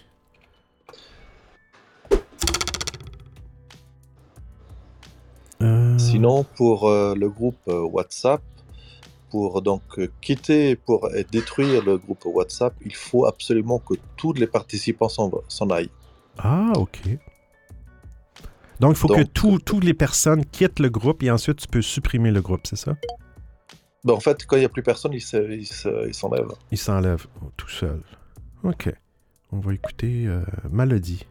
Sinon, 6.12 6.46
pour 6.56 6.88
euh, 6.88 7.16
le 7.16 7.30
groupe 7.30 7.60
euh, 7.68 7.82
WhatsApp, 7.82 8.42
pour 9.30 9.62
donc 9.62 9.82
quitter, 10.22 10.76
pour 10.76 11.10
détruire 11.32 11.84
le 11.84 11.98
groupe 11.98 12.26
WhatsApp, 12.26 12.74
il 12.86 12.96
faut 12.96 13.26
absolument 13.26 13.80
que 13.80 13.96
tous 14.16 14.34
les 14.34 14.48
participants 14.48 15.10
s'en 15.10 15.70
aillent. 15.70 15.92
Ah, 16.38 16.72
ok. 16.78 17.02
Donc, 18.80 18.92
il 18.92 18.96
faut 18.96 19.08
que 19.08 19.24
toutes 19.24 19.84
les 19.84 19.94
personnes 19.94 20.46
quittent 20.46 20.80
le 20.80 20.90
groupe 20.90 21.24
et 21.24 21.32
ensuite 21.32 21.58
tu 21.58 21.68
peux 21.68 21.82
supprimer 21.82 22.32
le 22.32 22.42
groupe, 22.42 22.62
c'est 22.66 22.78
ça? 22.78 22.96
Ben, 24.04 24.14
en 24.14 24.20
fait, 24.20 24.46
quand 24.46 24.56
il 24.56 24.60
n'y 24.60 24.66
a 24.66 24.70
plus 24.70 24.84
personne, 24.84 25.14
il 25.14 25.22
s'enlève. 25.22 26.48
Il 26.72 26.78
s'enlève 26.78 27.26
tout 27.58 27.70
seul. 27.70 28.02
Ok. 28.64 28.94
On 29.52 29.60
va 29.60 29.74
écouter 29.74 30.28
euh, 30.28 30.42
Malody. 30.70 31.26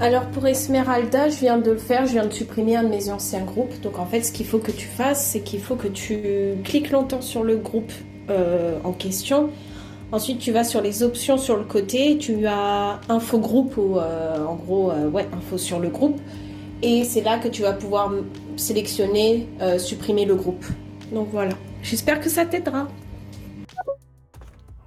Alors 0.00 0.26
pour 0.26 0.46
Esmeralda, 0.46 1.28
je 1.28 1.36
viens 1.36 1.58
de 1.58 1.70
le 1.70 1.76
faire, 1.76 2.06
je 2.06 2.12
viens 2.12 2.26
de 2.26 2.32
supprimer 2.32 2.76
un 2.76 2.82
de 2.82 2.88
mes 2.88 3.10
anciens 3.10 3.44
groupes. 3.44 3.80
Donc 3.82 3.98
en 3.98 4.06
fait, 4.06 4.22
ce 4.22 4.32
qu'il 4.32 4.46
faut 4.46 4.58
que 4.58 4.72
tu 4.72 4.86
fasses, 4.86 5.24
c'est 5.26 5.40
qu'il 5.40 5.60
faut 5.60 5.76
que 5.76 5.88
tu 5.88 6.54
cliques 6.64 6.90
longtemps 6.90 7.22
sur 7.22 7.44
le 7.44 7.56
groupe 7.56 7.92
euh, 8.30 8.78
en 8.84 8.92
question. 8.92 9.50
Ensuite, 10.10 10.38
tu 10.38 10.52
vas 10.52 10.64
sur 10.64 10.82
les 10.82 11.02
options 11.02 11.38
sur 11.38 11.56
le 11.56 11.64
côté, 11.64 12.18
tu 12.18 12.46
as 12.46 13.00
info 13.08 13.38
groupe 13.38 13.76
ou 13.76 13.98
euh, 13.98 14.44
en 14.44 14.56
gros, 14.56 14.92
ouais, 14.92 15.26
info 15.32 15.56
sur 15.56 15.78
le 15.78 15.88
groupe. 15.88 16.20
Et 16.82 17.04
c'est 17.04 17.20
là 17.20 17.38
que 17.38 17.46
tu 17.46 17.62
vas 17.62 17.72
pouvoir 17.72 18.12
sélectionner, 18.56 19.48
euh, 19.60 19.78
supprimer 19.78 20.24
le 20.24 20.34
groupe. 20.34 20.64
Donc 21.12 21.28
voilà. 21.30 21.54
J'espère 21.82 22.20
que 22.20 22.28
ça 22.28 22.44
t'aidera. 22.44 22.88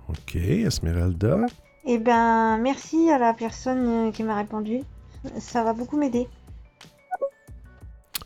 Ok, 0.09 0.35
Esmeralda. 0.35 1.39
Eh 1.85 1.97
ben, 1.97 2.57
merci 2.57 3.09
à 3.09 3.17
la 3.17 3.33
personne 3.33 4.07
euh, 4.07 4.11
qui 4.11 4.23
m'a 4.23 4.35
répondu. 4.35 4.81
Ça 5.39 5.63
va 5.63 5.73
beaucoup 5.73 5.97
m'aider. 5.97 6.27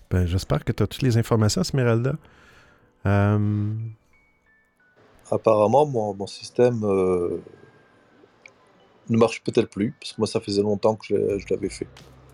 Ben, 0.09 0.25
j'espère 0.25 0.63
que 0.63 0.71
tu 0.71 0.83
as 0.83 0.87
toutes 0.87 1.03
les 1.03 1.17
informations, 1.17 1.61
Esmeralda. 1.61 2.13
Euh, 3.05 3.73
Apparemment, 5.31 5.85
mon, 5.85 6.13
mon 6.15 6.27
système 6.27 6.79
ne 6.81 7.39
marche 9.17 9.43
peut-être 9.43 9.69
plus, 9.69 9.93
parce 9.99 10.13
que 10.13 10.21
moi, 10.21 10.27
ça 10.27 10.39
faisait 10.39 10.61
longtemps 10.61 10.95
que 10.95 11.37
je 11.37 11.45
l'avais 11.49 11.69
fait. 11.69 11.87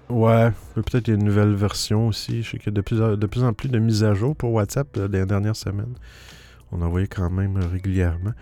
Ouais, 0.10 0.52
peut-être 0.76 1.04
qu'il 1.04 1.14
y 1.16 1.18
a 1.18 1.20
une 1.20 1.26
nouvelle 1.26 1.56
version 1.56 2.08
aussi. 2.08 2.44
Je 2.44 2.52
sais 2.52 2.58
qu'il 2.58 2.68
y 2.68 2.70
a 2.70 2.74
de 2.74 2.82
plus, 2.82 3.02
en, 3.02 3.16
de 3.16 3.26
plus 3.26 3.44
en 3.44 3.54
plus 3.54 3.70
de 3.70 3.80
mises 3.80 4.04
à 4.04 4.14
jour 4.14 4.36
pour 4.36 4.54
WhatsApp 4.54 4.96
euh, 4.98 5.08
les 5.08 5.26
dernières 5.26 5.56
semaines. 5.56 5.96
On 6.72 6.82
en 6.82 6.90
voyait 6.90 7.08
quand 7.08 7.30
même 7.32 7.58
euh, 7.58 7.68
régulièrement. 7.68 8.34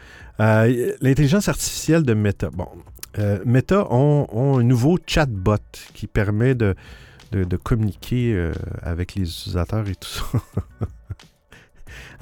Euh, 0.41 0.93
l'intelligence 0.99 1.47
artificielle 1.47 2.03
de 2.03 2.13
Meta. 2.13 2.49
Bon, 2.49 2.67
Meta 3.45 3.87
ont, 3.91 4.57
un 4.57 4.63
nouveau 4.63 4.97
chatbot 5.05 5.57
qui 5.93 6.07
permet 6.07 6.55
de, 6.55 6.75
communiquer 7.63 8.51
avec 8.81 9.15
les 9.15 9.23
utilisateurs 9.23 9.87
et 9.87 9.95
tout 9.95 10.09
ça. 10.09 10.23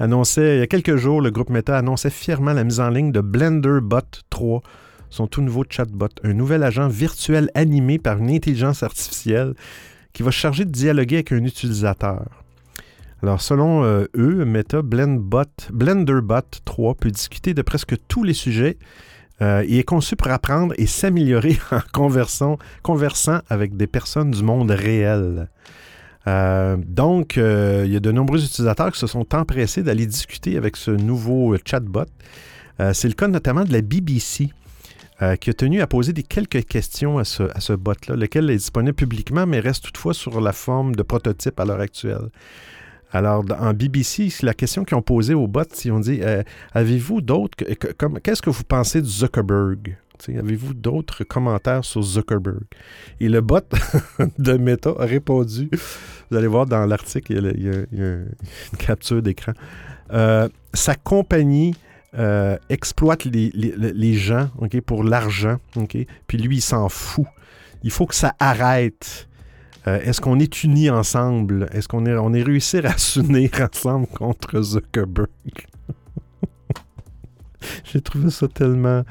il 0.00 0.58
y 0.58 0.60
a 0.60 0.66
quelques 0.66 0.96
jours, 0.96 1.20
le 1.20 1.30
groupe 1.30 1.50
Meta 1.50 1.78
annonçait 1.78 2.10
fièrement 2.10 2.52
la 2.52 2.64
mise 2.64 2.80
en 2.80 2.90
ligne 2.90 3.12
de 3.12 3.20
BlenderBot 3.20 4.00
3 4.30 4.62
son 5.12 5.26
tout 5.26 5.42
nouveau 5.42 5.64
chatbot, 5.68 6.08
un 6.24 6.32
nouvel 6.32 6.62
agent 6.62 6.88
virtuel 6.88 7.50
animé 7.54 7.98
par 7.98 8.16
une 8.18 8.30
intelligence 8.30 8.82
artificielle 8.82 9.54
qui 10.14 10.22
va 10.22 10.30
charger 10.30 10.64
de 10.64 10.70
dialoguer 10.70 11.16
avec 11.16 11.32
un 11.32 11.44
utilisateur. 11.44 12.24
Alors, 13.22 13.40
selon 13.40 13.84
euh, 13.84 14.06
eux, 14.16 14.44
Meta 14.44 14.80
BlenderBot 14.82 16.42
3 16.64 16.94
peut 16.94 17.10
discuter 17.10 17.52
de 17.54 17.62
presque 17.62 17.94
tous 18.08 18.24
les 18.24 18.32
sujets 18.32 18.78
euh, 19.40 19.64
et 19.66 19.78
est 19.78 19.84
conçu 19.84 20.16
pour 20.16 20.30
apprendre 20.30 20.74
et 20.78 20.86
s'améliorer 20.86 21.58
en 21.70 21.80
conversant, 21.92 22.58
avec 23.48 23.76
des 23.76 23.86
personnes 23.86 24.30
du 24.30 24.42
monde 24.42 24.70
réel. 24.70 25.48
Euh, 26.28 26.76
donc, 26.78 27.36
il 27.36 27.92
y 27.92 27.96
a 27.96 28.00
de 28.00 28.12
nombreux 28.12 28.44
utilisateurs 28.44 28.92
qui 28.92 28.98
se 28.98 29.06
sont 29.06 29.34
empressés 29.34 29.82
d'aller 29.82 30.06
discuter 30.06 30.56
avec 30.56 30.76
ce 30.76 30.90
nouveau 30.90 31.56
chatbot. 31.64 32.06
C'est 32.92 33.08
le 33.08 33.14
cas 33.14 33.28
notamment 33.28 33.64
de 33.64 33.72
la 33.72 33.80
BBC, 33.80 34.50
euh, 35.22 35.36
qui 35.36 35.50
a 35.50 35.52
tenu 35.52 35.80
à 35.80 35.86
poser 35.86 36.12
des 36.12 36.24
quelques 36.24 36.64
questions 36.64 37.18
à 37.18 37.24
ce, 37.24 37.44
à 37.44 37.76
bot-là, 37.76 38.16
lequel 38.16 38.50
est 38.50 38.56
disponible 38.56 38.94
publiquement, 38.94 39.46
mais 39.46 39.60
reste 39.60 39.84
toutefois 39.84 40.14
sur 40.14 40.40
la 40.40 40.52
forme 40.52 40.96
de 40.96 41.02
prototype 41.04 41.60
à 41.60 41.64
l'heure 41.64 41.78
actuelle. 41.78 42.30
Alors, 43.12 43.44
en 43.60 43.74
BBC, 43.74 44.28
la 44.42 44.54
question 44.54 44.84
qu'ils 44.84 44.96
ont 44.96 45.02
posée 45.02 45.34
au 45.34 45.46
bot, 45.46 45.64
ils 45.84 45.92
ont 45.92 46.00
dit 46.00 46.20
euh, 46.22 46.42
Avez-vous 46.72 47.20
d'autres. 47.20 47.58
Qu'est-ce 48.22 48.42
que 48.42 48.50
vous 48.50 48.64
pensez 48.64 49.00
de 49.00 49.06
Zuckerberg? 49.06 49.96
Avez-vous 50.28 50.72
d'autres 50.74 51.24
commentaires 51.24 51.84
sur 51.84 52.02
Zuckerberg? 52.02 52.62
Et 53.20 53.28
le 53.28 53.40
bot 53.40 53.60
de 54.38 54.52
Meta 54.54 54.94
a 54.98 55.04
répondu 55.04 55.68
Vous 56.30 56.36
allez 56.36 56.46
voir 56.46 56.66
dans 56.66 56.86
l'article, 56.86 57.32
il, 57.32 57.64
y 57.64 57.68
a, 57.68 58.02
une 58.02 58.78
capture 58.78 59.20
d'écran. 59.20 59.52
Euh, 60.12 60.48
sa 60.72 60.94
compagnie 60.94 61.74
euh, 62.14 62.56
exploite 62.68 63.24
les, 63.24 64.14
gens 64.14 64.48
pour 64.86 65.02
l'argent, 65.02 65.56
puis 66.26 66.38
lui, 66.38 66.56
il 66.56 66.62
s'en 66.62 66.88
fout. 66.88 67.26
Il 67.82 67.90
faut 67.90 68.06
que 68.06 68.14
ça 68.14 68.34
arrête. 68.38 69.28
Euh, 69.86 70.00
est-ce 70.00 70.20
qu'on 70.20 70.38
est 70.38 70.62
unis 70.64 70.90
ensemble? 70.90 71.68
Est-ce 71.72 71.88
qu'on 71.88 72.06
est, 72.06 72.14
on 72.16 72.32
est 72.32 72.42
réussi 72.42 72.78
à 72.78 72.96
s'unir 72.98 73.50
ensemble 73.60 74.06
contre 74.06 74.60
Zuckerberg? 74.62 75.28
J'ai 77.84 78.00
trouvé 78.00 78.30
ça 78.30 78.48
tellement, 78.48 79.04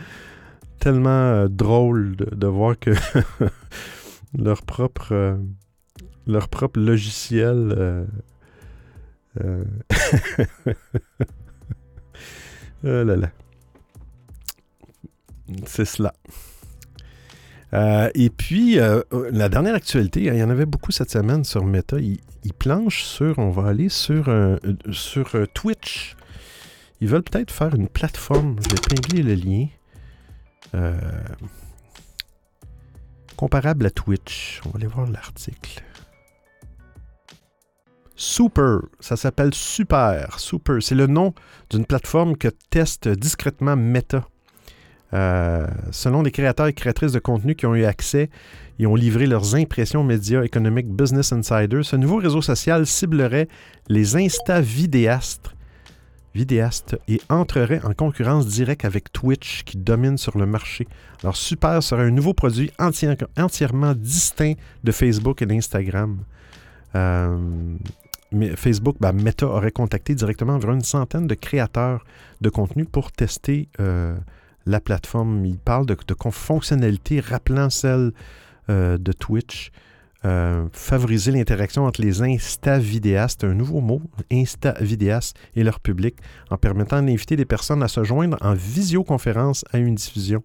tellement 0.80 1.10
euh, 1.10 1.48
drôle 1.48 2.16
de, 2.16 2.48
voir 2.48 2.78
que 2.80 2.92
leur 4.38 4.62
propre, 4.64 5.38
leur 6.28 6.48
propre 6.50 6.80
logiciel 6.80 8.08
Oh 12.84 13.04
là 13.04 13.16
là. 13.16 13.30
C'est 15.66 15.86
cela. 15.86 16.14
Euh, 17.74 18.10
et 18.16 18.30
puis, 18.30 18.80
euh, 18.80 19.02
la 19.32 19.50
dernière 19.50 19.76
actualité, 19.76 20.24
il 20.24 20.36
y 20.36 20.44
en 20.44 20.50
avait 20.50 20.66
beaucoup 20.66 20.92
cette 20.92 21.12
semaine 21.12 21.44
sur 21.44 21.64
Meta. 21.64 21.98
Il, 22.00 22.20
planche 22.58 23.04
sur, 23.04 23.40
on 23.40 23.50
va 23.50 23.70
aller 23.70 23.90
sur, 23.90 24.30
sur 24.92 25.32
Twitch. 25.54 26.16
Ils 27.02 27.08
veulent 27.08 27.24
peut-être 27.24 27.52
faire 27.52 27.74
une 27.74 27.88
plateforme. 27.88 28.56
Je 28.64 28.70
vais 28.70 28.76
épingler 28.76 29.24
le 29.24 29.34
lien. 29.34 29.68
Euh, 30.76 30.94
comparable 33.36 33.88
à 33.88 33.90
Twitch. 33.90 34.62
On 34.66 34.70
va 34.70 34.78
aller 34.78 34.88
voir 34.88 35.10
l'article. 35.10 35.84
Super, 38.16 38.82
ça 39.00 39.18
s'appelle 39.18 39.54
Super. 39.56 40.40
Super, 40.40 40.82
c'est 40.82 40.94
le 40.94 41.08
nom 41.08 41.34
d'une 41.72 41.88
plateforme 41.88 42.38
que 42.38 42.50
teste 42.70 43.08
discrètement 43.10 43.76
Meta. 43.76 44.28
Euh, 45.14 45.68
selon 45.92 46.22
les 46.22 46.32
créateurs 46.32 46.68
et 46.68 46.74
créatrices 46.74 47.12
de 47.12 47.20
contenu 47.20 47.56
qui 47.56 47.66
ont 47.66 47.76
eu 47.76 47.84
accès 47.84 48.30
et 48.80 48.88
ont 48.88 48.96
livré 48.96 49.28
leurs 49.28 49.56
impressions 49.56 50.04
médias 50.04 50.44
économiques 50.44 50.88
Business 50.88 51.34
Insider, 51.34 51.84
ce 51.84 51.96
nouveau 51.96 52.18
réseau 52.18 52.42
social 52.42 52.86
ciblerait 52.86 53.48
les 53.90 54.16
Insta-vidéastes 54.16 55.52
vidéastes 56.34 56.98
et 57.08 57.22
entrerait 57.30 57.82
en 57.84 57.94
concurrence 57.94 58.48
directe 58.48 58.86
avec 58.86 59.12
Twitch 59.12 59.64
qui 59.64 59.78
domine 59.78 60.18
sur 60.18 60.38
le 60.38 60.46
marché. 60.46 60.88
Alors 61.24 61.36
Super 61.36 61.84
serait 61.84 62.04
un 62.04 62.12
nouveau 62.12 62.34
produit 62.34 62.72
entièrement 62.80 63.94
distinct 63.94 64.54
de 64.84 64.92
Facebook 64.92 65.42
et 65.42 65.46
d'Instagram. 65.46 66.20
Euh, 66.96 67.38
Facebook, 68.56 68.96
ben, 69.00 69.12
Meta 69.12 69.46
aurait 69.46 69.72
contacté 69.72 70.16
directement 70.16 70.54
environ 70.54 70.74
une 70.74 70.84
centaine 70.84 71.28
de 71.28 71.36
créateurs 71.36 72.06
de 72.40 72.50
contenu 72.50 72.86
pour 72.86 73.12
tester 73.12 73.68
euh, 73.80 74.16
la 74.66 74.80
plateforme. 74.80 75.46
Il 75.46 75.58
parle 75.58 75.86
de, 75.86 75.98
fonctionnalités 76.32 77.20
rappelant 77.20 77.70
celles 77.70 78.12
euh, 78.70 78.98
de 78.98 79.12
Twitch. 79.12 79.72
Euh, 80.24 80.68
favoriser 80.72 81.32
l'interaction 81.32 81.86
entre 81.86 82.00
les 82.00 82.22
insta-vidéastes, 82.22 83.44
un 83.44 83.56
nouveau 83.56 83.82
mot, 83.82 84.04
insta-vidéastes 84.32 85.36
et 85.56 85.64
leur 85.64 85.80
public, 85.80 86.16
en 86.52 86.58
permettant 86.58 87.02
d'inviter 87.02 87.36
des 87.36 87.46
personnes 87.46 87.82
à 87.82 87.88
se 87.88 88.04
joindre 88.04 88.38
en 88.42 88.54
visioconférence 88.54 89.66
à 89.74 89.80
une 89.80 89.96
diffusion. 89.96 90.44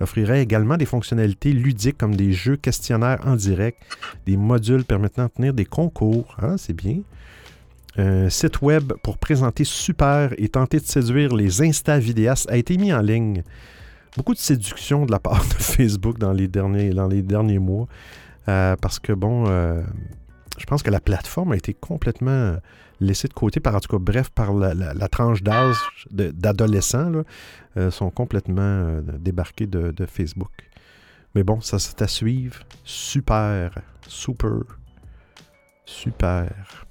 Il 0.00 0.02
offrirait 0.02 0.42
également 0.42 0.76
des 0.76 0.84
fonctionnalités 0.84 1.52
ludiques 1.52 1.96
comme 1.96 2.16
des 2.16 2.32
jeux 2.32 2.56
questionnaires 2.56 3.20
en 3.24 3.36
direct, 3.36 3.80
des 4.26 4.36
modules 4.36 4.84
permettant 4.84 5.26
de 5.26 5.30
tenir 5.30 5.54
des 5.54 5.64
concours, 5.64 6.36
hein, 6.42 6.56
c'est 6.56 6.72
bien. 6.72 6.98
Un 7.96 8.28
site 8.28 8.60
web 8.60 8.92
pour 9.02 9.18
présenter 9.18 9.62
super 9.62 10.34
et 10.36 10.48
tenter 10.48 10.80
de 10.80 10.84
séduire 10.84 11.34
les 11.34 11.62
insta-vidéastes 11.62 12.50
a 12.50 12.56
été 12.56 12.76
mis 12.76 12.92
en 12.92 13.00
ligne. 13.00 13.44
Beaucoup 14.16 14.34
de 14.34 14.38
séduction 14.38 15.06
de 15.06 15.12
la 15.12 15.20
part 15.20 15.44
de 15.44 15.54
Facebook 15.54 16.18
dans 16.18 16.32
les 16.32 16.48
derniers, 16.48 16.90
dans 16.90 17.06
les 17.06 17.22
derniers 17.22 17.60
mois. 17.60 17.86
Euh, 18.48 18.74
parce 18.76 18.98
que, 18.98 19.12
bon, 19.12 19.44
euh, 19.46 19.82
je 20.58 20.64
pense 20.66 20.82
que 20.82 20.90
la 20.90 21.00
plateforme 21.00 21.52
a 21.52 21.56
été 21.56 21.72
complètement 21.72 22.56
laissée 23.00 23.28
de 23.28 23.32
côté 23.32 23.60
par, 23.60 23.76
en 23.76 23.80
tout 23.80 23.96
cas, 23.96 24.02
bref, 24.02 24.30
par 24.30 24.52
la, 24.52 25.08
tranche 25.08 25.42
d'âge 25.42 25.76
d'adolescents, 26.10 27.24
euh, 27.76 27.90
sont 27.90 28.10
complètement 28.10 29.00
débarqués 29.18 29.66
de, 29.66 29.92
de, 29.92 30.06
Facebook. 30.06 30.52
Mais 31.34 31.42
bon, 31.42 31.60
ça 31.60 31.78
c'est 31.78 32.02
à 32.02 32.08
suivre. 32.08 32.60
Super, 32.84 33.78
super, 34.06 34.62
super. 35.84 36.86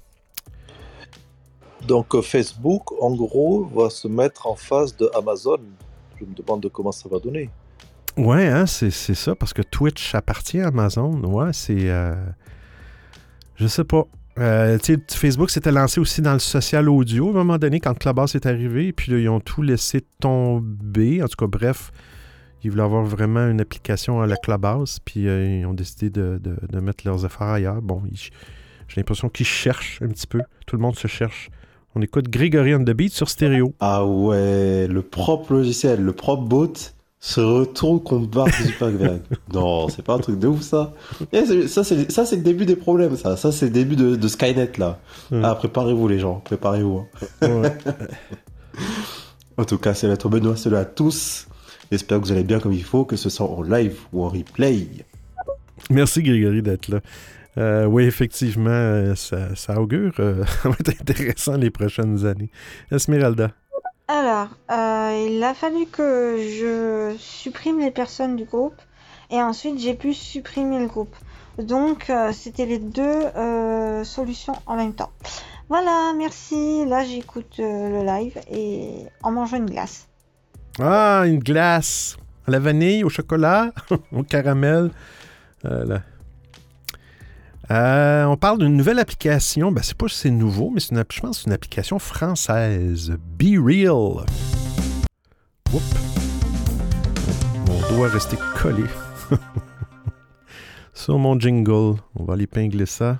Donc 1.86 2.20
Facebook, 2.22 2.92
en 3.00 3.14
gros, 3.14 3.64
va 3.64 3.90
se 3.90 4.08
mettre 4.08 4.46
en 4.46 4.54
face 4.54 4.96
de 4.96 5.10
Amazon. 5.14 5.58
Je 6.18 6.24
me 6.24 6.34
demande 6.34 6.66
comment 6.72 6.92
ça 6.92 7.08
va 7.08 7.18
donner. 7.18 7.50
Ouais, 8.16 8.46
hein, 8.46 8.66
c'est 8.66 8.90
ça, 8.90 9.34
parce 9.34 9.52
que 9.52 9.62
Twitch 9.62 10.14
appartient 10.14 10.60
à 10.60 10.68
Amazon. 10.68 11.12
Ouais, 11.24 11.52
c'est. 11.52 11.90
Euh, 11.90 12.14
je 13.56 13.66
sais 13.66 13.84
pas. 13.84 14.04
Euh, 14.38 14.78
Facebook 15.10 15.50
s'était 15.50 15.70
lancé 15.70 16.00
aussi 16.00 16.20
dans 16.20 16.32
le 16.32 16.40
social 16.40 16.88
audio 16.88 17.28
à 17.28 17.30
un 17.30 17.34
moment 17.34 17.58
donné 17.58 17.78
quand 17.78 17.96
Clubhouse 17.96 18.34
est 18.34 18.46
arrivé, 18.46 18.92
puis 18.92 19.12
là, 19.12 19.18
ils 19.18 19.28
ont 19.28 19.40
tout 19.40 19.62
laissé 19.62 20.04
tomber. 20.20 21.22
En 21.22 21.28
tout 21.28 21.36
cas, 21.36 21.46
bref, 21.46 21.92
ils 22.62 22.70
voulaient 22.70 22.82
avoir 22.82 23.04
vraiment 23.04 23.46
une 23.48 23.60
application 23.60 24.20
à 24.22 24.26
la 24.26 24.36
Clubhouse, 24.36 24.98
puis 25.04 25.28
euh, 25.28 25.60
ils 25.60 25.66
ont 25.66 25.74
décidé 25.74 26.10
de, 26.10 26.40
de, 26.40 26.80
mettre 26.80 27.06
leurs 27.06 27.24
efforts 27.24 27.50
ailleurs. 27.50 27.82
Bon, 27.82 28.02
j'ai 28.12 28.30
l'impression 28.96 29.28
qu'ils 29.28 29.46
cherchent 29.46 30.00
un 30.02 30.08
petit 30.08 30.26
peu. 30.26 30.40
Tout 30.66 30.76
le 30.76 30.82
monde 30.82 30.96
se 30.96 31.06
cherche. 31.06 31.50
On 31.96 32.02
écoute 32.02 32.28
Grégory 32.28 32.74
on 32.74 32.80
the 32.80 32.90
Beat 32.90 33.12
sur 33.12 33.28
stéréo. 33.28 33.72
Ah 33.78 34.04
ouais, 34.04 34.88
le 34.88 35.02
propre 35.02 35.52
logiciel, 35.52 36.00
le 36.02 36.12
propre 36.12 36.42
bot 36.42 36.72
se 37.20 37.40
retourne 37.40 38.02
contre 38.02 38.28
Bart 38.28 38.48
Zuckerberg. 38.48 39.20
non, 39.52 39.88
c'est 39.88 40.02
pas 40.02 40.14
un 40.14 40.18
truc 40.18 40.40
de 40.40 40.48
ouf 40.48 40.62
ça. 40.62 40.92
Eh, 41.32 41.68
ça 41.68 41.84
c'est 41.84 42.10
ça 42.10 42.26
c'est 42.26 42.36
le 42.36 42.42
début 42.42 42.66
des 42.66 42.74
problèmes 42.74 43.16
ça. 43.16 43.36
Ça 43.36 43.52
c'est 43.52 43.66
le 43.66 43.70
début 43.70 43.94
de, 43.94 44.28
Skynet 44.28 44.72
là. 44.76 44.98
Ah 45.42 45.54
préparez-vous 45.54 46.08
les 46.08 46.18
gens, 46.18 46.40
préparez-vous. 46.44 47.06
Hein. 47.42 47.62
en 49.56 49.64
tout 49.64 49.78
cas, 49.78 49.94
c'est 49.94 50.08
lettre 50.08 50.28
Benoît, 50.28 50.56
cela 50.56 50.80
à 50.80 50.84
tous. 50.84 51.46
J'espère 51.92 52.20
que 52.20 52.24
vous 52.24 52.32
allez 52.32 52.42
bien 52.42 52.58
comme 52.58 52.72
il 52.72 52.82
faut, 52.82 53.04
que 53.04 53.14
ce 53.14 53.30
soit 53.30 53.48
en 53.48 53.62
live 53.62 53.96
ou 54.12 54.24
en 54.24 54.28
replay. 54.28 54.88
Merci 55.90 56.22
Grégory 56.24 56.60
d'être 56.60 56.88
là. 56.88 57.00
Euh, 57.56 57.84
oui, 57.84 58.04
effectivement, 58.04 58.70
euh, 58.70 59.14
ça, 59.14 59.80
augure. 59.80 60.12
Euh, 60.18 60.44
ça 60.62 60.68
va 60.68 60.76
être 60.80 61.00
intéressant 61.00 61.56
les 61.56 61.70
prochaines 61.70 62.26
années. 62.26 62.50
Esmeralda. 62.90 63.50
Alors, 64.08 64.48
euh, 64.70 65.28
il 65.30 65.42
a 65.42 65.54
fallu 65.54 65.86
que 65.86 66.36
je 66.38 67.14
supprime 67.18 67.80
les 67.80 67.90
personnes 67.90 68.36
du 68.36 68.44
groupe 68.44 68.76
et 69.30 69.40
ensuite 69.40 69.78
j'ai 69.78 69.94
pu 69.94 70.12
supprimer 70.12 70.78
le 70.78 70.86
groupe. 70.86 71.14
Donc, 71.56 72.10
c'était 72.32 72.66
les 72.66 72.80
deux 72.80 73.22
solutions 74.02 74.54
en 74.66 74.74
même 74.76 74.92
temps. 74.92 75.12
Voilà, 75.68 76.12
merci. 76.18 76.84
Là, 76.84 77.04
j'écoute 77.04 77.54
le 77.58 78.04
live 78.04 78.36
et 78.50 79.06
en 79.22 79.30
mangeant 79.30 79.58
une 79.58 79.70
glace. 79.70 80.08
Ah, 80.80 81.22
une 81.26 81.38
glace 81.38 82.16
à 82.48 82.50
la 82.50 82.58
vanille, 82.58 83.04
au 83.04 83.08
chocolat, 83.08 83.72
au 84.12 84.24
caramel. 84.24 84.90
Voilà. 85.62 86.02
Euh, 87.70 88.24
on 88.24 88.36
parle 88.36 88.58
d'une 88.58 88.76
nouvelle 88.76 88.98
application. 88.98 89.72
Ben, 89.72 89.82
c'est 89.82 89.96
pas 89.96 90.08
si 90.08 90.18
c'est 90.18 90.30
nouveau, 90.30 90.70
mais 90.70 90.80
c'est 90.80 90.94
une, 90.94 91.04
je 91.10 91.20
pense 91.20 91.40
c'est 91.40 91.46
une 91.46 91.52
application 91.52 91.98
française. 91.98 93.16
Be 93.38 93.58
Real. 93.58 94.26
Mon 97.66 97.88
doigt 97.88 98.08
resté 98.08 98.36
collé 98.56 98.84
sur 100.94 101.18
mon 101.18 101.38
jingle. 101.40 101.96
On 102.16 102.24
va 102.24 102.34
aller 102.34 102.46
pingler 102.46 102.86
ça. 102.86 103.18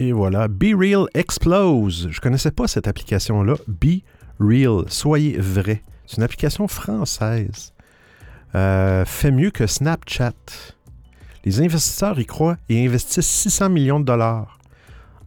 Et 0.00 0.12
voilà, 0.12 0.46
Be 0.46 0.76
Real 0.78 1.06
Explose. 1.14 2.08
Je 2.10 2.20
connaissais 2.20 2.52
pas 2.52 2.68
cette 2.68 2.86
application-là. 2.86 3.54
Be 3.66 4.02
Real, 4.38 4.84
soyez 4.88 5.38
vrai. 5.38 5.82
C'est 6.06 6.18
une 6.18 6.22
application 6.22 6.68
française. 6.68 7.72
Euh, 8.54 9.04
fait 9.04 9.30
mieux 9.30 9.50
que 9.50 9.66
Snapchat. 9.66 10.32
Les 11.44 11.60
investisseurs 11.60 12.18
y 12.18 12.26
croient 12.26 12.56
et 12.68 12.84
investissent 12.84 13.26
600 13.26 13.70
millions 13.70 14.00
de 14.00 14.04
dollars. 14.04 14.58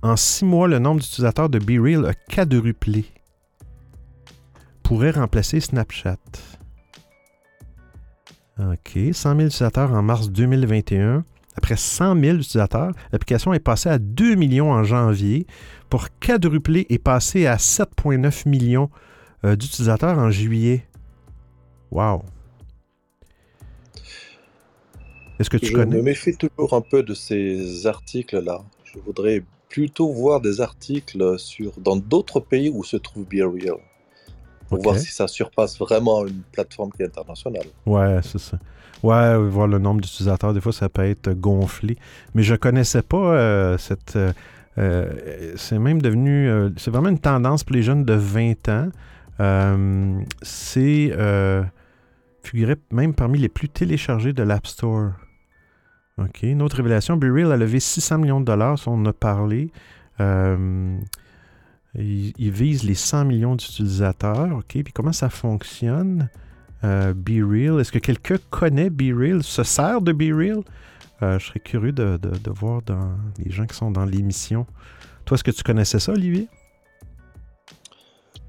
En 0.01 0.15
six 0.15 0.45
mois, 0.45 0.67
le 0.67 0.79
nombre 0.79 1.01
d'utilisateurs 1.01 1.49
de 1.49 1.59
BeReal 1.59 2.05
a 2.05 2.13
quadruplé. 2.13 3.05
Pourrait 4.83 5.11
remplacer 5.11 5.59
Snapchat. 5.59 6.17
OK, 8.59 8.97
100 9.11 9.13
000 9.13 9.39
utilisateurs 9.41 9.93
en 9.93 10.01
mars 10.01 10.29
2021. 10.29 11.23
Après 11.55 11.75
100 11.75 12.19
000 12.19 12.37
utilisateurs, 12.37 12.91
l'application 13.11 13.53
est 13.53 13.59
passée 13.59 13.89
à 13.89 13.99
2 13.99 14.35
millions 14.35 14.71
en 14.71 14.83
janvier 14.83 15.45
pour 15.89 16.07
quadrupler 16.19 16.85
et 16.89 16.97
passer 16.97 17.45
à 17.45 17.57
7,9 17.57 18.47
millions 18.47 18.89
euh, 19.43 19.55
d'utilisateurs 19.55 20.17
en 20.17 20.31
juillet. 20.31 20.87
Wow! 21.91 22.23
Que 25.49 25.57
tu 25.57 25.67
je 25.67 25.77
me 25.77 26.01
méfie 26.01 26.35
toujours 26.35 26.73
un 26.73 26.81
peu 26.81 27.03
de 27.03 27.13
ces 27.13 27.87
articles-là. 27.87 28.61
Je 28.83 28.99
voudrais 28.99 29.43
plutôt 29.69 30.11
voir 30.11 30.41
des 30.41 30.61
articles 30.61 31.39
sur 31.39 31.71
dans 31.79 31.95
d'autres 31.95 32.39
pays 32.39 32.69
où 32.69 32.83
se 32.83 32.97
trouve 32.97 33.25
BeReal. 33.25 33.77
Pour 34.69 34.81
voir 34.81 34.97
si 34.97 35.11
ça 35.11 35.27
surpasse 35.27 35.77
vraiment 35.77 36.25
une 36.25 36.43
plateforme 36.51 36.91
qui 36.91 37.01
est 37.03 37.05
internationale. 37.05 37.65
Ouais, 37.85 38.19
c'est 38.23 38.39
ça. 38.39 38.57
Ouais, 39.03 39.37
voir 39.37 39.67
le 39.67 39.79
nombre 39.79 40.01
d'utilisateurs, 40.01 40.53
des 40.53 40.61
fois, 40.61 40.71
ça 40.71 40.87
peut 40.87 41.03
être 41.03 41.33
gonflé. 41.33 41.97
Mais 42.35 42.43
je 42.43 42.55
connaissais 42.55 43.01
pas 43.01 43.17
euh, 43.17 43.77
cette. 43.77 44.15
Euh, 44.15 44.31
euh, 44.77 45.53
c'est 45.57 45.79
même 45.79 46.01
devenu. 46.01 46.49
c'est 46.77 46.91
vraiment 46.91 47.09
une 47.09 47.19
tendance 47.19 47.63
pour 47.63 47.75
les 47.75 47.83
jeunes 47.83 48.05
de 48.05 48.13
20 48.13 48.69
ans. 48.69 48.89
c'est. 50.41 51.11
figurait 52.43 52.77
même 52.91 53.13
parmi 53.13 53.39
les 53.39 53.49
plus 53.49 53.69
téléchargés 53.69 54.33
de 54.33 54.43
l'App 54.43 54.67
Store. 54.67 55.11
OK. 56.17 56.43
Une 56.43 56.61
autre 56.61 56.77
révélation, 56.77 57.17
BeReal 57.17 57.51
a 57.51 57.57
levé 57.57 57.79
600 57.79 58.19
millions 58.19 58.39
de 58.39 58.45
dollars, 58.45 58.79
on 58.87 58.93
en 58.93 59.05
a 59.05 59.13
parlé. 59.13 59.71
Euh, 60.19 60.97
il, 61.95 62.51
vise 62.51 62.83
les 62.83 62.95
100 62.95 63.25
millions 63.25 63.55
d'utilisateurs. 63.55 64.49
OK. 64.53 64.83
Puis 64.83 64.93
comment 64.93 65.13
ça 65.13 65.29
fonctionne? 65.29 66.29
Euh, 66.83 67.13
BeReal. 67.13 67.79
Est-ce 67.79 67.91
que 67.91 67.99
quelqu'un 67.99 68.37
connaît 68.49 68.89
BeReal? 68.89 69.43
Se 69.43 69.63
sert 69.63 70.01
de 70.01 70.11
BeReal? 70.11 70.61
je 71.21 71.37
serais 71.37 71.59
curieux 71.59 71.91
de, 71.91 72.19
voir 72.49 72.81
dans 72.81 73.11
les 73.37 73.51
gens 73.51 73.67
qui 73.67 73.75
sont 73.75 73.91
dans 73.91 74.05
l'émission. 74.05 74.65
Toi, 75.25 75.35
est-ce 75.35 75.43
que 75.43 75.51
tu 75.51 75.61
connaissais 75.61 75.99
ça, 75.99 76.13
Olivier? 76.13 76.47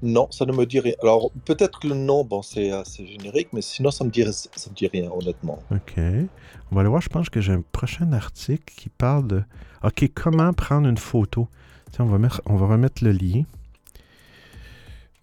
Non, 0.05 0.27
ça 0.31 0.45
ne 0.45 0.51
me 0.51 0.65
dit 0.65 0.81
rien. 0.81 0.95
Alors, 1.01 1.31
peut-être 1.45 1.79
que 1.79 1.87
le 1.87 1.95
nom, 1.95 2.25
bon, 2.25 2.41
c'est 2.41 2.71
assez 2.71 3.07
générique, 3.07 3.47
mais 3.53 3.61
sinon, 3.61 3.89
ça 3.89 4.03
me 4.03 4.09
dit, 4.09 4.25
ça 4.25 4.69
me 4.69 4.75
dit 4.75 4.87
rien, 4.87 5.09
honnêtement. 5.09 5.59
OK. 5.71 5.93
On 5.97 6.75
va 6.75 6.81
aller 6.81 6.89
voir, 6.89 7.01
je 7.01 7.07
pense 7.07 7.29
que 7.29 7.39
j'ai 7.39 7.53
un 7.53 7.63
prochain 7.71 8.11
article 8.11 8.73
qui 8.75 8.89
parle 8.89 9.27
de... 9.27 9.43
OK, 9.81 10.11
comment 10.13 10.51
prendre 10.51 10.89
une 10.89 10.97
photo. 10.97 11.47
Tiens, 11.93 12.03
on 12.03 12.09
va, 12.09 12.17
mettre, 12.17 12.41
on 12.45 12.57
va 12.57 12.67
remettre 12.67 13.01
le 13.01 13.11
lien. 13.11 13.43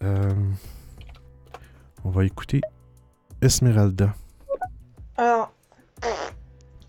Euh, 0.02 0.32
on 2.02 2.08
va 2.08 2.24
écouter 2.24 2.62
Esmeralda. 3.42 4.14
Alors, 5.18 5.52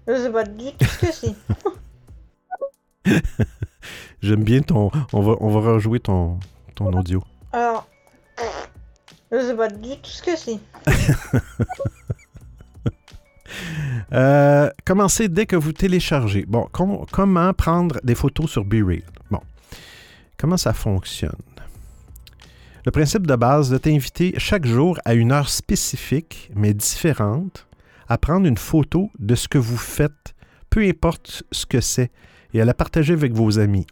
je 0.07 0.13
sais 0.15 0.31
pas 0.31 0.45
du 0.45 0.71
tout 0.79 0.85
ce 0.85 1.05
que 1.05 1.11
c'est. 3.03 3.19
J'aime 4.21 4.45
bien 4.45 4.61
ton... 4.61 4.91
On 5.11 5.21
va, 5.21 5.35
on 5.41 5.49
va 5.49 5.73
rejouer 5.73 5.99
ton, 5.99 6.39
ton 6.73 6.93
audio. 6.93 7.21
Alors, 7.53 7.87
je 9.31 9.39
sais 9.39 9.55
pas 9.55 9.67
du 9.67 9.97
tout 9.97 10.09
ce 10.09 10.23
que 10.23 10.35
c'est. 10.35 10.59
euh, 14.13 14.69
commencez 14.85 15.27
dès 15.27 15.45
que 15.45 15.55
vous 15.55 15.73
téléchargez. 15.73 16.45
Bon, 16.47 16.67
comment 16.71 17.53
prendre 17.53 17.99
des 18.03 18.15
photos 18.15 18.49
sur 18.49 18.63
BeReal? 18.63 19.03
Bon, 19.29 19.41
comment 20.37 20.57
ça 20.57 20.73
fonctionne? 20.73 21.31
Le 22.85 22.91
principe 22.91 23.27
de 23.27 23.35
base 23.35 23.73
est 23.73 23.79
t'inviter 23.79 24.33
chaque 24.37 24.65
jour 24.65 24.97
à 25.05 25.13
une 25.13 25.31
heure 25.31 25.49
spécifique, 25.49 26.49
mais 26.55 26.73
différente, 26.73 27.67
à 28.07 28.17
prendre 28.17 28.47
une 28.47 28.57
photo 28.57 29.11
de 29.19 29.35
ce 29.35 29.47
que 29.47 29.57
vous 29.57 29.77
faites, 29.77 30.33
peu 30.69 30.87
importe 30.87 31.43
ce 31.51 31.65
que 31.65 31.79
c'est, 31.79 32.11
et 32.53 32.61
à 32.61 32.65
la 32.65 32.73
partager 32.73 33.13
avec 33.13 33.33
vos 33.33 33.59
amis. 33.59 33.85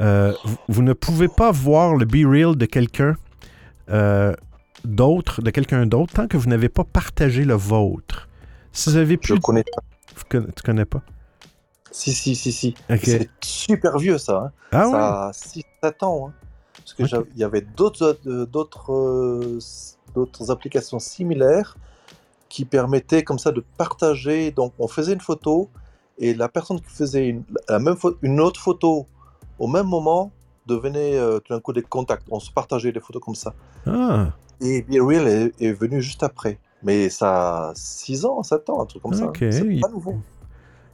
Euh, 0.00 0.32
vous, 0.68 0.82
ne 0.82 0.92
pouvez 0.92 1.28
pas 1.28 1.52
voir 1.52 1.94
le 1.94 2.04
Be 2.04 2.26
Real 2.26 2.56
de 2.56 2.66
quelqu'un 2.66 3.16
euh, 3.90 4.34
d'autre, 4.84 5.40
de 5.40 5.50
quelqu'un 5.50 5.86
d'autre, 5.86 6.12
tant 6.14 6.26
que 6.26 6.36
vous 6.36 6.48
n'avez 6.48 6.68
pas 6.68 6.84
partagé 6.84 7.44
le 7.44 7.54
vôtre. 7.54 8.28
Si 8.72 8.90
vous 8.90 8.96
avez 8.96 9.16
plus... 9.16 9.34
Je 9.34 9.40
connais 9.40 9.64
pas. 9.64 9.82
Tu 10.28 10.62
connais 10.64 10.84
pas? 10.84 11.02
Si, 11.90 12.12
si, 12.12 12.34
si, 12.34 12.50
si. 12.50 12.74
C'est 13.02 13.30
super 13.40 13.98
vieux, 13.98 14.18
ça. 14.18 14.46
Hein. 14.46 14.52
Ah 14.72 14.84
ça 14.90 15.26
a 15.28 15.90
6-7 15.90 16.04
ans. 16.04 16.28
Hein. 16.28 16.32
Parce 16.76 16.94
qu'il 16.94 17.38
y 17.38 17.44
avait 17.44 17.60
d'autres, 17.60 18.18
euh, 18.26 18.46
d'autres, 18.46 19.58
d'autres 20.12 20.50
applications 20.50 20.98
similaires 20.98 21.76
qui 22.48 22.64
permettaient 22.64 23.22
comme 23.22 23.38
ça 23.38 23.52
de 23.52 23.64
partager. 23.76 24.50
Donc, 24.50 24.72
on 24.78 24.88
faisait 24.88 25.12
une 25.12 25.20
photo 25.20 25.70
et 26.18 26.34
la 26.34 26.48
personne 26.48 26.80
qui 26.80 26.90
faisait 26.90 27.28
une, 27.28 27.44
la 27.68 27.78
même 27.78 27.96
une 28.22 28.40
autre 28.40 28.60
photo 28.60 29.06
au 29.58 29.66
même 29.66 29.86
moment, 29.86 30.32
devenaient 30.66 31.16
euh, 31.16 31.38
tout 31.40 31.52
d'un 31.52 31.60
coup 31.60 31.72
des 31.72 31.82
contacts. 31.82 32.26
On 32.30 32.40
se 32.40 32.50
partageait 32.50 32.92
des 32.92 33.00
photos 33.00 33.22
comme 33.22 33.34
ça. 33.34 33.54
Ah. 33.86 34.28
Et 34.60 34.82
Be 34.82 35.00
Real 35.00 35.26
est, 35.26 35.72
venu 35.72 36.00
juste 36.00 36.22
après. 36.22 36.58
Mais 36.82 37.08
ça 37.08 37.70
a 37.70 37.72
6 37.74 38.24
ans, 38.24 38.42
7 38.42 38.70
ans, 38.70 38.82
un 38.82 38.86
truc 38.86 39.02
comme 39.02 39.14
ça. 39.14 39.30
C'est 39.38 39.80
pas 39.80 39.88
nouveau. 39.88 40.16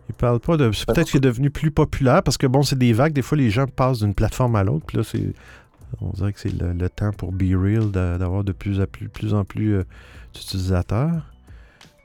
Il 0.09 0.15
parle 0.15 0.41
pas 0.41 0.57
de. 0.57 0.69
Peut-être 0.69 1.09
qu'il 1.09 1.19
est 1.19 1.21
devenu 1.21 1.51
plus 1.51 1.71
populaire 1.71 2.23
parce 2.23 2.37
que 2.37 2.47
bon, 2.47 2.63
c'est 2.63 2.79
des 2.79 2.93
vagues. 2.93 3.13
Des 3.13 3.23
fois, 3.23 3.39
les 3.39 3.51
gens 3.51 3.67
passent 3.67 4.01
d'une 4.01 4.15
plateforme 4.15 4.57
à 4.57 4.65
l'autre. 4.65 4.85
Puis 4.87 4.99
là, 4.99 5.05
c'est. 5.05 5.33
On 6.01 6.11
dirait 6.11 6.33
que 6.33 6.41
c'est 6.41 6.53
le, 6.53 6.89
temps 6.89 7.13
pour 7.13 7.33
Be 7.33 7.53
Real 7.55 7.91
d'avoir 7.91 8.45
de 8.45 8.53
plus, 8.53 8.81
plus, 8.87 9.35
en 9.35 9.45
plus 9.45 9.75
euh, 9.75 9.85
d'utilisateurs. 10.33 11.30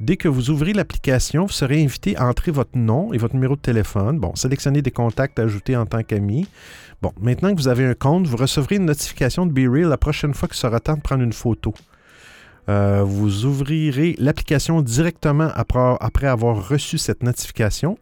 Dès 0.02 0.18
que 0.18 0.28
vous 0.28 0.50
ouvrez 0.50 0.74
l'application, 0.74 1.46
vous 1.46 1.54
serez 1.54 1.82
invité 1.82 2.18
à 2.18 2.28
entrer 2.28 2.52
votre 2.52 2.78
nom 2.78 3.14
et 3.14 3.18
votre 3.18 3.34
numéro 3.34 3.56
de 3.56 3.62
téléphone. 3.62 4.20
Bon, 4.20 4.36
sélectionnez 4.36 4.82
des 4.82 4.92
contacts 4.92 5.40
ajoutés 5.40 5.78
en 5.78 5.86
tant 5.86 6.04
qu'ami. 6.04 6.48
Bon, 7.02 7.14
maintenant 7.22 7.54
que 7.54 7.62
vous 7.62 7.70
avez 7.70 7.86
un 7.86 7.94
compte, 7.94 8.28
vous 8.28 8.36
recevrez 8.36 8.76
une 8.76 8.86
notification 8.86 9.46
de 9.46 9.54
BeReal 9.54 9.88
la 9.88 9.98
prochaine 9.98 10.34
fois 10.34 10.50
qu'il 10.50 10.58
sera 10.58 10.82
temps 10.82 10.96
de 10.96 11.02
prendre 11.02 11.24
une 11.24 11.34
photo. 11.34 11.74
Euh, 12.68 13.04
vous 13.06 13.46
ouvrirez 13.46 14.16
l'application 14.18 14.82
directement 14.82 15.50
après, 15.54 16.28
avoir 16.28 16.68
reçu 16.68 16.98
cette 16.98 17.24
notification 17.24 17.98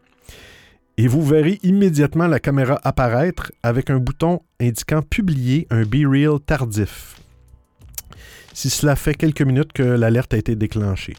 et 0.97 1.07
vous 1.07 1.23
verrez 1.23 1.59
immédiatement 1.63 2.27
la 2.27 2.39
caméra 2.39 2.79
apparaître 2.83 3.51
avec 3.61 3.89
un 3.89 3.97
bouton 3.97 4.41
indiquant 4.59 5.01
Publier 5.01 5.67
un 5.69 5.83
BeReal 5.83 6.39
tardif. 6.39 7.17
Si 8.53 8.69
cela 8.69 8.95
fait 8.95 9.15
quelques 9.15 9.41
minutes 9.41 9.73
que 9.73 9.83
l'alerte 9.83 10.33
a 10.33 10.37
été 10.37 10.55
déclenchée. 10.55 11.15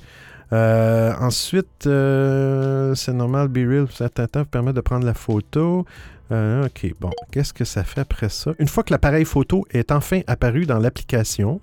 Euh, 0.52 1.12
ensuite, 1.20 1.86
euh, 1.86 2.94
c'est 2.94 3.12
normal, 3.12 3.48
Be 3.48 3.68
Real, 3.68 3.86
certain 3.90 4.26
temps, 4.26 4.44
permet 4.44 4.72
de 4.72 4.80
prendre 4.80 5.06
la 5.06 5.14
photo. 5.14 5.84
Euh, 6.32 6.66
OK, 6.66 6.94
bon, 7.00 7.10
qu'est-ce 7.32 7.52
que 7.52 7.64
ça 7.64 7.84
fait 7.84 8.00
après 8.00 8.28
ça? 8.28 8.52
Une 8.58 8.68
fois 8.68 8.82
que 8.82 8.92
l'appareil 8.92 9.24
photo 9.24 9.64
est 9.70 9.92
enfin 9.92 10.20
apparu 10.26 10.66
dans 10.66 10.78
l'application, 10.78 11.60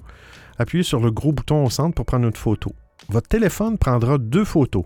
appuyez 0.57 0.83
sur 0.83 0.99
le 0.99 1.11
gros 1.11 1.31
bouton 1.31 1.65
au 1.65 1.69
centre 1.69 1.95
pour 1.95 2.05
prendre 2.05 2.25
une 2.25 2.33
photo. 2.33 2.73
Votre 3.09 3.27
téléphone 3.27 3.77
prendra 3.77 4.17
deux 4.17 4.45
photos. 4.45 4.85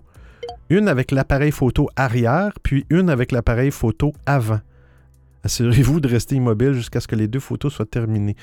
Une 0.68 0.88
avec 0.88 1.10
l'appareil 1.10 1.52
photo 1.52 1.88
arrière, 1.96 2.52
puis 2.62 2.86
une 2.90 3.10
avec 3.10 3.32
l'appareil 3.32 3.70
photo 3.70 4.12
avant. 4.24 4.60
Assurez-vous 5.44 6.00
de 6.00 6.08
rester 6.08 6.34
immobile 6.34 6.72
jusqu'à 6.72 7.00
ce 7.00 7.06
que 7.06 7.14
les 7.14 7.28
deux 7.28 7.38
photos 7.38 7.72
soient 7.72 7.86
terminées. 7.86 8.34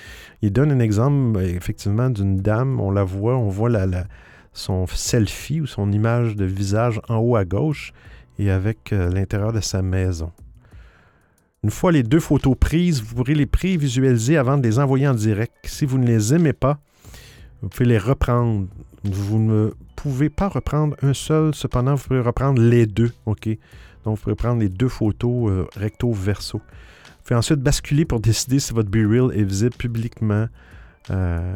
Il 0.41 0.53
donne 0.53 0.71
un 0.71 0.79
exemple, 0.79 1.41
effectivement, 1.41 2.09
d'une 2.09 2.37
dame, 2.37 2.79
on 2.79 2.91
la 2.91 3.03
voit, 3.03 3.35
on 3.35 3.49
voit 3.49 3.69
la 3.69 4.05
son 4.53 4.87
selfie 4.87 5.61
ou 5.61 5.65
son 5.65 5.91
image 5.91 6.35
de 6.35 6.45
visage 6.45 7.01
en 7.09 7.17
haut 7.17 7.35
à 7.35 7.45
gauche 7.45 7.91
et 8.39 8.49
avec 8.51 8.93
euh, 8.93 9.09
l'intérieur 9.09 9.51
de 9.51 9.59
sa 9.59 9.81
maison. 9.81 10.31
Une 11.63 11.71
fois 11.71 11.91
les 11.91 12.03
deux 12.03 12.19
photos 12.19 12.55
prises, 12.59 13.01
vous 13.01 13.15
pourrez 13.15 13.35
les 13.35 13.45
prévisualiser 13.45 14.37
avant 14.37 14.57
de 14.57 14.63
les 14.63 14.79
envoyer 14.79 15.07
en 15.07 15.13
direct. 15.13 15.53
Si 15.63 15.85
vous 15.85 15.97
ne 15.97 16.05
les 16.05 16.33
aimez 16.33 16.53
pas, 16.53 16.79
vous 17.61 17.69
pouvez 17.69 17.85
les 17.85 17.97
reprendre. 17.97 18.67
Vous 19.05 19.39
ne 19.39 19.71
pouvez 19.95 20.29
pas 20.29 20.49
reprendre 20.49 20.97
un 21.01 21.13
seul, 21.13 21.55
cependant, 21.55 21.95
vous 21.95 22.03
pouvez 22.03 22.19
reprendre 22.19 22.61
les 22.61 22.85
deux. 22.85 23.11
Donc, 23.25 23.47
vous 24.03 24.15
pouvez 24.17 24.35
prendre 24.35 24.59
les 24.59 24.67
deux 24.67 24.89
photos 24.89 25.49
euh, 25.49 25.65
recto-verso. 25.77 26.57
Vous 26.57 27.23
pouvez 27.23 27.37
ensuite 27.37 27.61
basculer 27.61 28.03
pour 28.03 28.19
décider 28.19 28.59
si 28.59 28.73
votre 28.73 28.89
B-Reel 28.89 29.31
est 29.33 29.43
visible 29.43 29.75
publiquement. 29.77 30.47
Euh, 31.09 31.55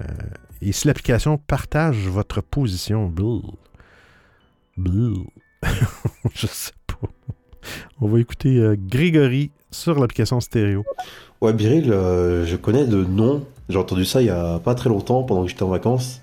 et 0.62 0.72
si 0.72 0.88
l'application 0.88 1.38
partage 1.38 2.08
votre 2.08 2.42
position, 2.42 3.08
bleu, 3.08 3.42
bleu, 4.76 5.14
je 6.34 6.48
sais 6.48 6.72
pas. 6.88 7.08
On 8.02 8.08
va 8.08 8.20
écouter 8.20 8.58
euh, 8.60 8.76
Grégory 8.78 9.52
sur 9.72 10.00
l'application 10.00 10.40
stéréo. 10.40 10.84
Ouais, 11.42 11.54
Biril, 11.54 11.92
euh, 11.92 12.46
je 12.46 12.56
connais 12.56 12.86
de 12.86 13.04
nom. 13.04 13.46
J'ai 13.70 13.78
entendu 13.78 14.06
ça 14.06 14.22
il 14.22 14.28
y 14.28 14.32
a 14.32 14.60
pas 14.60 14.76
très 14.76 14.90
longtemps 14.90 15.24
pendant 15.24 15.44
que 15.44 15.50
j'étais 15.50 15.64
en 15.64 15.70
vacances. 15.70 16.22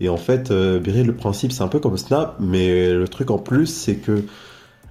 Et 0.00 0.08
en 0.08 0.16
fait, 0.16 0.50
euh, 0.50 0.78
Biril, 0.78 1.06
le 1.06 1.14
principe, 1.14 1.52
c'est 1.52 1.62
un 1.62 1.68
peu 1.68 1.80
comme 1.80 1.96
Snap, 1.96 2.36
mais 2.40 2.92
le 2.92 3.08
truc 3.08 3.30
en 3.30 3.38
plus, 3.38 3.66
c'est 3.66 3.96
que 3.96 4.24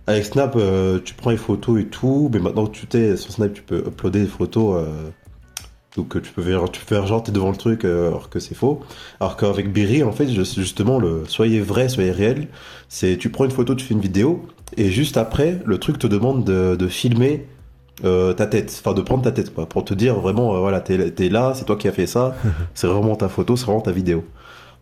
avec 0.06 0.26
Snap, 0.26 0.58
tu 1.06 1.14
prends 1.14 1.30
les 1.30 1.38
photos 1.38 1.80
et 1.80 1.86
tout, 1.86 2.30
mais 2.34 2.40
maintenant 2.40 2.66
que 2.66 2.76
tu 2.76 2.88
t'es 2.88 3.16
sur 3.16 3.32
Snap, 3.32 3.54
tu 3.54 3.62
peux 3.62 3.86
uploader 3.88 4.22
des 4.22 4.28
photos 4.28 4.86
donc 5.96 6.20
tu 6.22 6.32
peux 6.32 6.42
faire, 6.42 6.70
tu 6.72 6.80
peux 6.80 6.96
faire 6.96 7.06
genre 7.06 7.22
t'es 7.22 7.32
devant 7.32 7.52
le 7.52 7.56
truc 7.56 7.86
euh, 7.86 8.08
alors 8.08 8.30
que 8.30 8.40
c'est 8.40 8.56
faux. 8.56 8.82
Alors 9.20 9.38
qu'avec 9.38 9.72
Berry 9.72 10.04
en 10.04 10.12
fait 10.12 10.28
justement 10.28 11.00
le 11.00 11.24
soyez 11.28 11.60
vrai, 11.60 11.88
soyez 11.88 12.12
réel, 12.12 12.48
c'est 12.90 13.18
tu 13.18 13.30
prends 13.30 13.46
une 13.46 13.52
photo, 13.52 13.76
tu 13.76 13.86
fais 13.86 13.94
une 13.94 14.02
vidéo 14.02 14.46
et 14.76 14.90
juste 14.90 15.18
après 15.18 15.60
le 15.66 15.78
truc 15.78 16.00
te 16.00 16.08
demande 16.08 16.44
de, 16.46 16.88
filmer 16.88 17.46
euh, 18.04 18.34
ta 18.34 18.48
tête, 18.48 18.76
enfin 18.84 18.96
de 18.96 19.02
prendre 19.02 19.24
ta 19.24 19.32
tête 19.32 19.54
quoi, 19.54 19.68
pour 19.68 19.86
te 19.86 19.94
dire 19.94 20.20
vraiment 20.20 20.56
euh, 20.56 20.60
voilà 20.60 20.82
t'es 20.82 21.14
es 21.20 21.30
là, 21.30 21.54
c'est 21.56 21.66
toi 21.66 21.76
qui 21.76 21.88
as 21.88 21.92
fait 21.92 22.08
ça, 22.08 22.36
c'est 22.74 22.88
vraiment 22.88 23.16
ta 23.16 23.30
photo, 23.30 23.56
c'est 23.56 23.66
vraiment 23.66 23.82
ta 23.82 23.92
vidéo. 23.92 24.24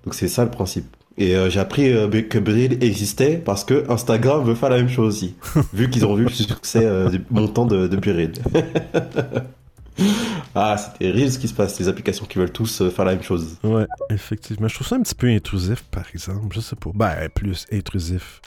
Donc 0.06 0.14
c'est 0.16 0.30
ça 0.30 0.46
le 0.46 0.52
principe. 0.52 0.96
Et 1.18 1.36
j'ai 1.50 1.60
appris 1.60 1.92
que 2.30 2.40
Berry 2.40 2.78
existait 2.80 3.36
parce 3.36 3.66
que 3.66 3.84
Instagram 3.92 4.46
veut 4.46 4.56
faire 4.56 4.70
la 4.70 4.78
même 4.78 4.88
chose 4.88 5.14
aussi, 5.14 5.36
vu 5.74 5.90
qu'ils 5.90 6.06
ont 6.06 6.16
vu 6.16 6.24
le 6.24 6.30
succès 6.30 6.90
du 7.12 7.22
montant 7.30 7.66
de, 7.66 7.88
de 7.88 8.00
Ah, 10.54 10.76
c'est 10.78 10.98
terrible 10.98 11.32
ce 11.32 11.40
qui 11.40 11.48
se 11.48 11.54
passe, 11.54 11.80
les 11.80 11.88
applications 11.88 12.26
qui 12.26 12.38
veulent 12.38 12.52
tous 12.52 12.82
euh, 12.82 12.90
faire 12.90 13.06
la 13.06 13.14
même 13.14 13.24
chose. 13.24 13.58
Ouais, 13.64 13.88
effectivement. 14.10 14.68
Je 14.68 14.76
trouve 14.76 14.88
ça 14.88 14.98
un 14.98 15.02
petit 15.02 15.16
peu 15.16 15.28
intrusif, 15.28 15.84
par 15.84 16.04
exemple. 16.14 16.54
Je 16.54 16.60
sais 16.60 16.76
pas. 16.76 16.90
Ben, 16.94 17.30
plus 17.30 17.66
intrusif. 17.72 18.42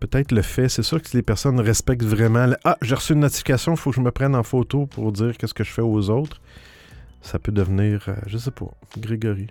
Peut-être 0.00 0.32
le 0.32 0.42
fait, 0.42 0.68
c'est 0.70 0.82
sûr 0.82 1.00
que 1.02 1.08
si 1.08 1.16
les 1.16 1.22
personnes 1.22 1.60
respectent 1.60 2.04
vraiment. 2.04 2.46
Ah, 2.64 2.78
j'ai 2.80 2.94
reçu 2.94 3.12
une 3.12 3.20
notification, 3.20 3.72
il 3.72 3.78
faut 3.78 3.90
que 3.90 3.96
je 3.96 4.00
me 4.00 4.10
prenne 4.10 4.34
en 4.34 4.42
photo 4.42 4.86
pour 4.86 5.12
dire 5.12 5.36
qu'est-ce 5.36 5.54
que 5.54 5.64
je 5.64 5.70
fais 5.70 5.82
aux 5.82 6.08
autres. 6.08 6.40
Ça 7.20 7.38
peut 7.38 7.52
devenir, 7.52 8.04
euh, 8.08 8.14
je 8.26 8.38
sais 8.38 8.50
pas, 8.50 8.70
Grégory. 8.98 9.48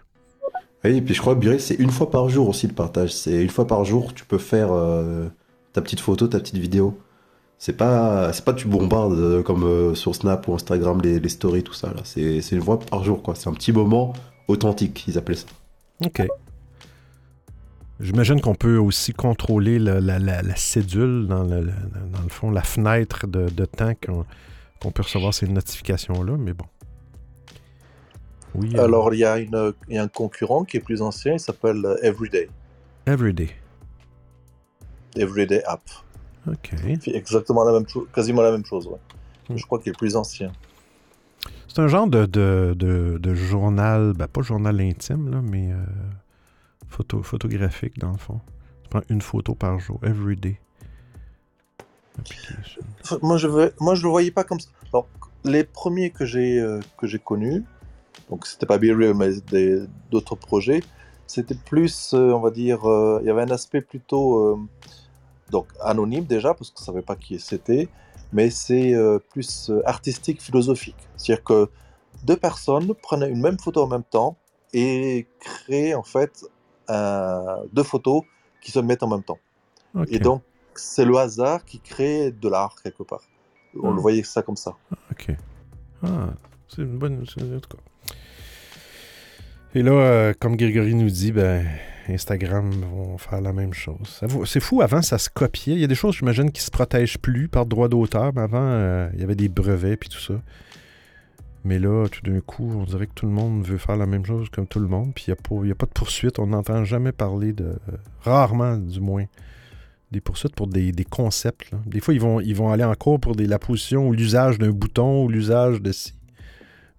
Oui, 0.84 0.98
et 0.98 1.02
puis 1.02 1.14
je 1.14 1.22
crois 1.22 1.36
que 1.36 1.58
c'est 1.60 1.76
une 1.76 1.92
fois 1.92 2.10
par 2.10 2.28
jour 2.28 2.50
aussi 2.50 2.68
le 2.68 2.74
partage. 2.74 3.14
C'est 3.14 3.42
une 3.42 3.50
fois 3.50 3.68
par 3.68 3.86
jour, 3.86 4.14
tu 4.14 4.26
peux 4.26 4.40
faire 4.40 4.72
euh, 4.72 5.28
ta 5.74 5.82
petite 5.82 6.00
photo, 6.00 6.28
ta 6.28 6.40
petite 6.40 6.58
vidéo. 6.58 7.00
C'est 7.62 7.78
pas, 7.78 8.34
c'est 8.34 8.44
pas 8.44 8.54
tu 8.54 8.68
bombardes 8.68 9.14
euh, 9.14 9.44
comme 9.44 9.64
euh, 9.66 9.94
sur 9.94 10.16
Snap 10.16 10.48
ou 10.48 10.56
Instagram 10.56 11.00
les, 11.00 11.30
stories, 11.30 11.62
tout 11.62 11.74
ça. 11.76 11.94
Là. 11.94 12.02
C'est, 12.06 12.40
une 12.52 12.60
voix 12.60 12.80
par 12.80 13.04
jour, 13.04 13.22
quoi. 13.22 13.36
C'est 13.36 13.50
un 13.50 13.54
petit 13.54 13.72
moment 13.72 14.14
authentique, 14.48 15.06
ils 15.08 15.16
appelaient 15.20 15.36
ça. 15.36 15.46
Ok. 16.04 16.26
J'imagine 18.00 18.42
qu'on 18.42 18.56
peut 18.56 18.78
aussi 18.78 19.14
contrôler 19.14 19.78
la, 19.78 20.56
cédule 20.56 21.28
dans 21.28 21.44
le, 21.44 21.66
dans 21.66 22.22
le, 22.24 22.30
fond, 22.30 22.50
la 22.50 22.64
fenêtre 22.64 23.28
de, 23.28 23.66
temps 23.66 23.94
qu'on 23.94 24.92
peut 24.92 25.04
recevoir 25.04 25.32
ces 25.32 25.48
notifications-là, 25.48 26.38
mais 26.40 26.54
bon. 26.54 26.66
Oui. 28.56 28.76
Euh, 28.76 28.86
Alors, 28.86 29.14
il 29.14 29.20
y, 29.20 29.24
a 29.24 29.38
y 29.38 29.98
a 30.00 30.02
un 30.02 30.08
concurrent 30.08 30.64
qui 30.64 30.78
est 30.78 30.82
plus 30.84 31.04
ancien, 31.04 31.34
il 31.34 31.40
s'appelle 31.40 31.86
Everyday. 32.02 32.50
Everyday. 33.06 33.52
Everyday 35.16 35.64
App. 35.66 35.84
Ok. 36.48 36.74
exactement 37.08 37.64
la 37.64 37.74
même 37.74 37.88
chose, 37.88 38.08
quasiment 38.14 38.42
la 38.42 38.52
même 38.52 38.66
chose, 38.66 38.88
ouais. 38.88 39.00
Hmm. 39.50 39.58
Je 39.58 39.66
crois 39.66 39.80
qu'il 39.80 39.92
est 39.92 39.98
plus 39.98 40.16
ancien. 40.16 40.52
C'est 41.68 41.80
un 41.80 41.88
genre 41.88 42.08
de, 42.08 42.26
de, 42.26 43.34
journal, 43.34 44.14
ben 44.14 44.28
pas 44.28 44.42
journal 44.42 44.82
intime, 44.82 45.32
là, 45.32 45.42
mais 45.42 45.72
euh, 45.72 45.78
photo, 46.90 47.24
photographique 47.24 47.98
dans 48.00 48.12
le 48.12 48.18
fond. 48.18 48.42
Tu 48.84 48.90
prends 48.90 49.02
une 49.10 49.22
photo 49.22 49.56
par 49.56 49.80
jour, 49.80 50.00
every 50.04 50.36
day. 50.36 50.60
Moi 53.22 53.38
je, 53.38 53.48
veux, 53.48 53.74
moi, 53.80 53.96
je 53.96 54.04
le 54.04 54.10
voyais 54.10 54.32
pas 54.32 54.44
comme 54.44 54.60
ça. 54.60 54.70
Alors, 54.92 55.08
les 55.46 55.64
premiers 55.64 56.10
que 56.10 56.26
j'ai 56.26 56.60
euh, 56.60 56.82
j'ai 57.04 57.20
connus, 57.20 57.64
donc 58.30 58.46
c'était 58.46 58.66
pas 58.66 58.78
Be 58.78 58.88
Real, 58.94 59.14
mais 59.14 59.32
d'autres 60.12 60.36
projets, 60.36 60.82
c'était 61.26 61.56
plus, 61.56 62.14
euh, 62.14 62.34
on 62.34 62.42
va 62.42 62.52
dire, 62.52 62.82
il 63.22 63.26
y 63.26 63.30
avait 63.30 63.44
un 63.44 63.52
aspect 63.52 63.82
plutôt 63.82 64.60
donc 65.52 65.68
anonyme 65.82 66.26
déjà, 66.26 66.54
parce 66.54 66.72
qu'on 66.72 66.82
ne 66.82 66.86
savait 66.86 67.02
pas 67.02 67.16
qui 67.16 67.40
c'était, 67.40 67.90
mais 68.34 68.50
c'est 68.50 68.94
euh, 68.96 69.20
plus 69.20 69.70
euh, 69.70 69.82
artistique, 69.86 70.42
philosophique. 70.42 70.98
C'est-à-dire 71.18 71.44
que 71.44 71.70
deux 72.24 72.38
personnes 72.38 72.94
prenaient 72.96 73.30
une 73.30 73.42
même 73.42 73.60
photo 73.60 73.84
en 73.84 73.88
même 73.88 74.04
temps 74.04 74.38
et 74.74 75.28
créaient 75.40 75.94
en 75.94 76.04
fait 76.04 76.46
deux 77.72 77.84
photos 77.84 78.24
qui 78.62 78.70
se 78.72 78.80
mettent 78.80 79.04
en 79.04 79.08
même 79.08 79.24
temps. 79.24 79.40
Et 80.10 80.20
donc, 80.20 80.42
c'est 80.76 81.06
le 81.06 81.16
hasard 81.16 81.64
qui 81.64 81.80
crée 81.80 82.32
de 82.32 82.50
l'art 82.50 82.76
quelque 82.84 83.04
part. 83.04 83.22
On 83.82 83.92
le 83.92 83.96
hmm. 83.96 84.00
voyait 84.00 84.24
ça 84.24 84.42
comme 84.42 84.58
ça. 84.58 84.76
Ok. 85.12 85.32
Ah, 86.04 86.34
c'est 86.68 86.82
une 86.82 86.98
bonne. 86.98 87.26
Et 89.74 89.84
là, 89.84 89.92
euh, 89.92 90.34
comme 90.38 90.58
Grégory 90.58 90.96
nous 90.96 91.10
dit, 91.10 91.32
ben, 91.32 91.66
Instagram 92.10 92.72
vont 92.72 93.18
faire 93.18 93.40
la 93.40 93.54
même 93.54 93.74
chose. 93.74 94.22
C'est 94.46 94.60
fou, 94.60 94.82
avant, 94.82 95.02
ça 95.02 95.18
se 95.18 95.30
copiait. 95.30 95.76
Il 95.76 95.80
y 95.80 95.84
a 95.86 95.88
des 95.88 95.96
choses, 95.96 96.18
j'imagine, 96.18 96.52
qui 96.52 96.62
se 96.62 96.70
protègent 96.70 97.18
plus 97.18 97.48
par 97.48 97.66
droit 97.66 97.88
d'auteur, 97.88 98.34
mais 98.36 98.42
avant, 98.42 98.60
euh, 98.62 99.10
il 99.14 99.22
y 99.22 99.24
avait 99.24 99.36
des 99.36 99.48
brevets 99.48 99.96
puis 99.96 100.10
tout 100.10 100.20
ça. 100.20 100.34
Mais 101.64 101.80
là, 101.80 102.08
tout 102.10 102.30
d'un 102.30 102.42
coup, 102.42 102.70
on 102.76 102.84
dirait 102.84 103.08
que 103.08 103.14
tout 103.14 103.28
le 103.28 103.32
monde 103.32 103.66
veut 103.66 103.78
faire 103.78 103.96
la 103.96 104.08
même 104.08 104.26
chose 104.26 104.50
comme 104.50 104.68
tout 104.68 104.80
le 104.80 104.88
monde, 104.88 105.14
puis 105.14 105.26
il 105.28 105.34
n'y 105.64 105.72
a, 105.72 105.76
pas 105.76 105.86
de 105.86 105.92
poursuite. 105.92 106.40
On 106.40 106.48
n'entend 106.48 106.84
jamais 106.84 107.14
parler 107.14 107.54
de... 107.54 107.76
rarement, 108.24 108.76
du 108.76 109.00
moins, 109.00 109.26
des 110.12 110.20
poursuites 110.20 110.56
pour 110.56 110.68
des, 110.68 110.92
concepts. 111.10 111.72
Des 111.86 112.02
fois, 112.02 112.14
ils 112.14 112.20
vont, 112.20 112.42
ils 112.42 112.56
vont 112.56 112.72
aller 112.74 112.84
en 112.84 112.96
cours 112.96 113.22
pour 113.22 113.36
la 113.38 113.60
position 113.60 114.08
ou 114.08 114.12
l'usage 114.12 114.58
d'un 114.58 114.72
bouton 114.72 115.24
ou 115.24 115.30
l'usage 115.30 115.82
de 115.82 115.92
ci. 115.94 116.14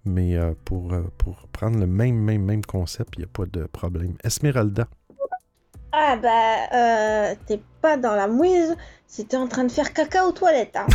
Mais 0.05 0.35
euh, 0.35 0.53
pour, 0.65 0.93
euh, 0.93 1.03
pour 1.17 1.47
prendre 1.47 1.79
le 1.79 1.87
même, 1.87 2.15
même, 2.15 2.43
même 2.43 2.65
concept, 2.65 3.13
il 3.15 3.19
n'y 3.19 3.25
a 3.25 3.29
pas 3.31 3.45
de 3.45 3.65
problème. 3.65 4.15
Esmeralda. 4.23 4.87
Ah 5.91 6.17
bah, 6.17 6.29
euh, 6.73 7.35
t'es 7.45 7.61
pas 7.81 7.97
dans 7.97 8.15
la 8.15 8.27
mouise, 8.27 8.75
c'était 9.05 9.37
en 9.37 9.47
train 9.47 9.63
de 9.63 9.71
faire 9.71 9.93
caca 9.93 10.25
aux 10.25 10.31
toilettes. 10.31 10.75
Hein. 10.75 10.87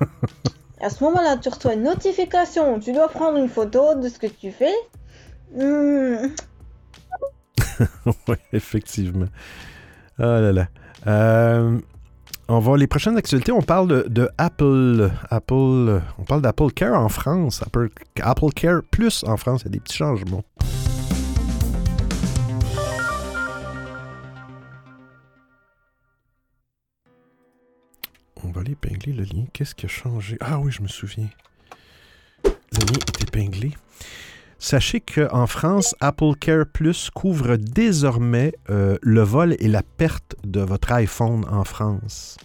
à 0.80 0.88
ce 0.88 1.02
moment-là, 1.02 1.36
tu 1.36 1.48
reçois 1.48 1.74
une 1.74 1.82
notification, 1.82 2.78
tu 2.78 2.92
dois 2.92 3.08
prendre 3.08 3.38
une 3.38 3.48
photo 3.48 3.96
de 3.96 4.08
ce 4.08 4.18
que 4.20 4.28
tu 4.28 4.52
fais. 4.52 4.74
Hmm. 5.52 6.28
oui, 8.28 8.36
effectivement. 8.52 9.26
Ah 10.18 10.40
là 10.40 10.52
là. 10.52 10.68
Euh, 11.06 11.78
on 12.48 12.58
va 12.60 12.76
les 12.76 12.86
prochaines 12.86 13.16
actualités. 13.16 13.52
On 13.52 13.62
parle 13.62 14.08
de, 14.08 14.28
Apple, 14.38 15.10
Apple. 15.30 16.00
On 16.18 16.24
parle 16.24 16.42
d'Apple 16.42 16.70
Care 16.72 16.98
en 16.98 17.08
France. 17.08 17.62
Apple, 17.62 17.88
Apple 18.20 18.52
Care 18.54 18.82
Plus 18.90 19.24
en 19.24 19.36
France. 19.36 19.62
Il 19.62 19.64
y 19.66 19.68
a 19.68 19.72
des 19.72 19.80
petits 19.80 19.96
changements. 19.96 20.44
On 28.44 28.50
va 28.50 28.60
aller 28.60 28.72
épingler 28.72 29.12
le 29.12 29.24
lien. 29.24 29.44
Qu'est-ce 29.52 29.74
qui 29.74 29.86
a 29.86 29.88
changé? 29.88 30.36
Ah 30.40 30.60
oui, 30.60 30.70
je 30.70 30.82
me 30.82 30.88
souviens. 30.88 31.28
Le 32.44 32.78
lien 32.78 32.98
est 33.08 33.22
épinglé. 33.22 33.72
Sachez 34.58 35.00
qu'en 35.00 35.46
France, 35.46 35.94
Apple 36.00 36.34
Care 36.40 36.66
Plus 36.66 37.10
couvre 37.10 37.56
désormais 37.56 38.54
euh, 38.70 38.96
le 39.02 39.20
vol 39.20 39.54
et 39.58 39.68
la 39.68 39.82
perte 39.82 40.34
de 40.44 40.60
votre 40.60 40.92
iPhone 40.92 41.44
en 41.50 41.64
France. 41.64 42.38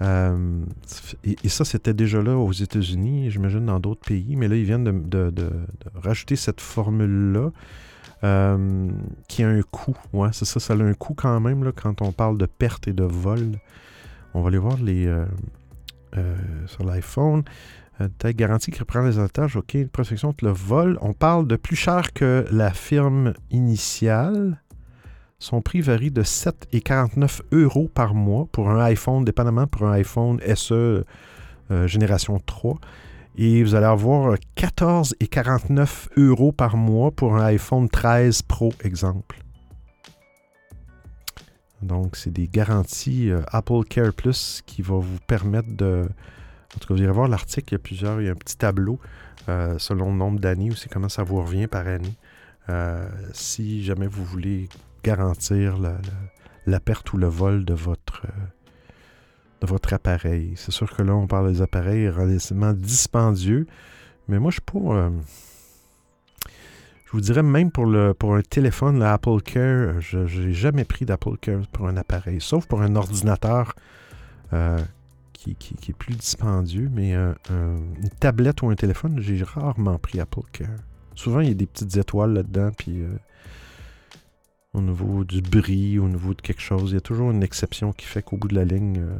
Euh, 0.00 0.62
et, 1.24 1.48
ça, 1.48 1.64
c'était 1.64 1.92
déjà 1.92 2.22
là 2.22 2.36
aux 2.36 2.52
États-Unis, 2.52 3.30
j'imagine 3.30 3.66
dans 3.66 3.80
d'autres 3.80 4.06
pays, 4.06 4.34
mais 4.36 4.48
là, 4.48 4.56
ils 4.56 4.64
viennent 4.64 5.08
de, 5.08 5.50
rajouter 5.94 6.36
cette 6.36 6.60
formule-là 6.60 7.50
euh, 8.24 8.88
qui 9.28 9.42
a 9.42 9.48
un 9.48 9.62
coût. 9.62 9.96
Ouais, 10.14 10.30
c'est 10.32 10.46
ça, 10.46 10.58
ça 10.58 10.72
a 10.72 10.76
un 10.76 10.94
coût 10.94 11.14
quand 11.14 11.38
même 11.38 11.70
quand 11.72 12.00
on 12.00 12.12
parle 12.12 12.38
de 12.38 12.46
perte 12.46 12.88
et 12.88 12.92
de 12.94 13.04
vol. 13.04 13.58
On 14.32 14.40
va 14.40 14.48
aller 14.48 14.58
voir 14.58 14.78
les, 14.78 15.12
sur 16.66 16.84
l'iPhone. 16.84 17.42
Telle 18.18 18.34
garantie 18.34 18.70
qui 18.70 18.78
reprend 18.78 19.02
les 19.02 19.18
avantages, 19.18 19.56
OK, 19.56 19.76
protection 19.92 20.28
contre 20.28 20.44
le 20.44 20.52
vol. 20.52 20.98
On 21.00 21.12
parle 21.12 21.48
de 21.48 21.56
plus 21.56 21.74
cher 21.74 22.12
que 22.12 22.46
la 22.52 22.72
firme 22.72 23.34
initiale. 23.50 24.62
Son 25.40 25.62
prix 25.62 25.80
varie 25.80 26.10
de 26.10 26.22
7 26.22 26.68
et 26.72 26.80
49 26.80 27.42
euros 27.52 27.88
par 27.92 28.14
mois 28.14 28.46
pour 28.52 28.70
un 28.70 28.80
iPhone, 28.84 29.24
dépendamment 29.24 29.66
pour 29.66 29.84
un 29.84 29.92
iPhone 29.92 30.40
SE 30.54 31.04
euh, 31.70 31.86
génération 31.86 32.40
3. 32.44 32.78
Et 33.36 33.62
vous 33.62 33.74
allez 33.74 33.86
avoir 33.86 34.36
14 34.54 35.16
et 35.20 35.26
49 35.26 36.08
euros 36.16 36.52
par 36.52 36.76
mois 36.76 37.10
pour 37.10 37.36
un 37.36 37.44
iPhone 37.46 37.88
13 37.88 38.42
Pro, 38.42 38.72
exemple. 38.84 39.38
Donc, 41.82 42.16
c'est 42.16 42.32
des 42.32 42.48
garanties 42.48 43.30
euh, 43.30 43.42
Apple 43.48 43.84
Care 43.88 44.12
Plus 44.12 44.62
qui 44.66 44.82
va 44.82 44.96
vous 44.96 45.18
permettre 45.26 45.76
de, 45.76 46.08
en 46.76 46.78
tout 46.78 46.88
cas, 46.88 46.94
vous 46.94 47.02
irez 47.02 47.12
voir 47.12 47.28
l'article, 47.28 47.68
il 47.70 47.72
y 47.72 47.76
a 47.76 47.78
plusieurs, 47.78 48.20
il 48.20 48.26
y 48.26 48.28
a 48.28 48.32
un 48.32 48.36
petit 48.36 48.56
tableau 48.56 48.98
euh, 49.48 49.78
selon 49.78 50.12
le 50.12 50.18
nombre 50.18 50.38
d'années 50.38 50.70
aussi, 50.70 50.88
comment 50.88 51.08
ça 51.08 51.22
vous 51.22 51.40
revient 51.42 51.66
par 51.66 51.86
année. 51.86 52.16
Euh, 52.68 53.08
si 53.32 53.82
jamais 53.82 54.06
vous 54.06 54.24
voulez 54.24 54.68
garantir 55.02 55.78
la, 56.66 56.80
perte 56.80 57.10
ou 57.14 57.16
le 57.16 57.28
vol 57.28 57.64
de 57.64 57.72
votre, 57.72 58.26
euh, 58.26 58.42
de 59.62 59.66
votre 59.66 59.94
appareil. 59.94 60.52
C'est 60.56 60.72
sûr 60.72 60.94
que 60.94 61.02
là, 61.02 61.14
on 61.14 61.26
parle 61.26 61.50
des 61.50 61.62
appareils 61.62 62.10
relativement 62.10 62.74
dispendieux, 62.74 63.66
mais 64.28 64.38
moi, 64.38 64.50
je 64.50 64.56
suis 64.56 64.60
pas. 64.60 65.10
je 67.06 67.12
vous 67.12 67.22
dirais 67.22 67.42
même 67.42 67.70
pour, 67.70 67.86
le, 67.86 68.12
pour 68.12 68.34
un 68.34 68.42
téléphone, 68.42 68.98
l'Apple 68.98 69.40
Care, 69.40 70.00
je 70.00 70.18
n'ai 70.18 70.52
jamais 70.52 70.84
pris 70.84 71.06
d'Apple 71.06 71.38
Care 71.40 71.66
pour 71.72 71.88
un 71.88 71.96
appareil, 71.96 72.42
sauf 72.42 72.66
pour 72.66 72.82
un 72.82 72.94
ordinateur 72.94 73.74
qui, 75.38 75.90
est 75.90 75.96
plus 75.96 76.14
dispendieux, 76.14 76.90
mais 76.92 77.14
une 77.14 78.10
tablette 78.20 78.62
ou 78.62 78.70
un 78.70 78.74
téléphone, 78.74 79.20
j'ai 79.20 79.42
rarement 79.42 79.98
pris 79.98 80.20
Apple 80.20 80.42
Care. 80.52 80.68
Souvent, 81.18 81.40
il 81.40 81.48
y 81.48 81.50
a 81.50 81.54
des 81.54 81.66
petites 81.66 81.96
étoiles 81.96 82.32
là-dedans, 82.32 82.70
puis 82.78 83.02
euh, 83.02 83.08
au 84.72 84.80
niveau 84.80 85.24
du 85.24 85.42
bris, 85.42 85.98
au 85.98 86.08
niveau 86.08 86.32
de 86.32 86.40
quelque 86.40 86.60
chose, 86.60 86.92
il 86.92 86.94
y 86.94 86.96
a 86.96 87.00
toujours 87.00 87.32
une 87.32 87.42
exception 87.42 87.92
qui 87.92 88.06
fait 88.06 88.22
qu'au 88.22 88.36
bout 88.36 88.46
de 88.46 88.54
la 88.54 88.64
ligne, 88.64 88.98
euh, 89.00 89.18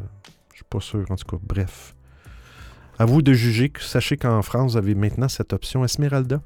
je 0.52 0.58
suis 0.58 0.64
pas 0.64 0.78
sûr, 0.78 1.04
en 1.10 1.16
tout 1.16 1.26
cas, 1.26 1.42
bref. 1.42 1.96
À 3.00 3.04
vous 3.04 3.20
de 3.20 3.32
juger. 3.32 3.72
Sachez 3.80 4.16
qu'en 4.16 4.42
France, 4.42 4.72
vous 4.72 4.76
avez 4.76 4.94
maintenant 4.94 5.28
cette 5.28 5.52
option 5.52 5.84
Esmeralda. 5.84 6.40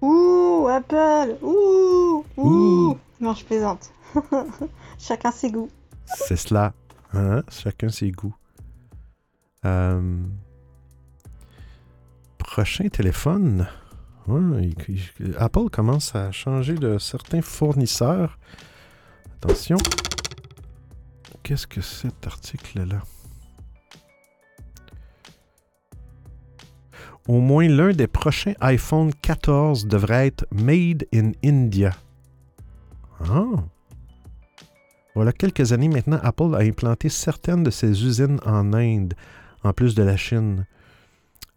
Ouh, 0.00 0.66
Apple 0.68 1.36
Ouh 1.42 2.24
Ouh, 2.36 2.98
Non, 3.20 3.34
je 3.34 3.44
plaisante. 3.44 3.92
Chacun 4.98 5.30
ses 5.30 5.52
goûts. 5.52 5.70
C'est 6.06 6.34
cela. 6.34 6.72
Hein? 7.12 7.44
Chacun 7.50 7.88
ses 7.88 8.10
goûts. 8.10 8.34
Euh, 9.64 10.22
prochain 12.38 12.88
téléphone. 12.88 13.66
Apple 15.38 15.70
commence 15.70 16.14
à 16.14 16.30
changer 16.32 16.74
de 16.74 16.98
certains 16.98 17.40
fournisseurs. 17.40 18.38
Attention. 19.36 19.78
Qu'est-ce 21.42 21.66
que 21.66 21.80
cet 21.80 22.26
article-là? 22.26 23.02
Au 27.26 27.40
moins 27.40 27.68
l'un 27.68 27.92
des 27.92 28.06
prochains 28.06 28.54
iPhone 28.60 29.12
14 29.22 29.86
devrait 29.86 30.28
être 30.28 30.46
Made 30.50 31.06
in 31.14 31.32
India. 31.44 31.94
Ah! 33.20 33.64
Voilà 35.14 35.32
quelques 35.32 35.72
années 35.72 35.88
maintenant, 35.88 36.20
Apple 36.22 36.54
a 36.54 36.58
implanté 36.58 37.08
certaines 37.08 37.64
de 37.64 37.70
ses 37.70 38.04
usines 38.04 38.40
en 38.44 38.72
Inde 38.72 39.14
en 39.64 39.72
plus 39.72 39.94
de 39.94 40.02
la 40.02 40.16
Chine. 40.16 40.66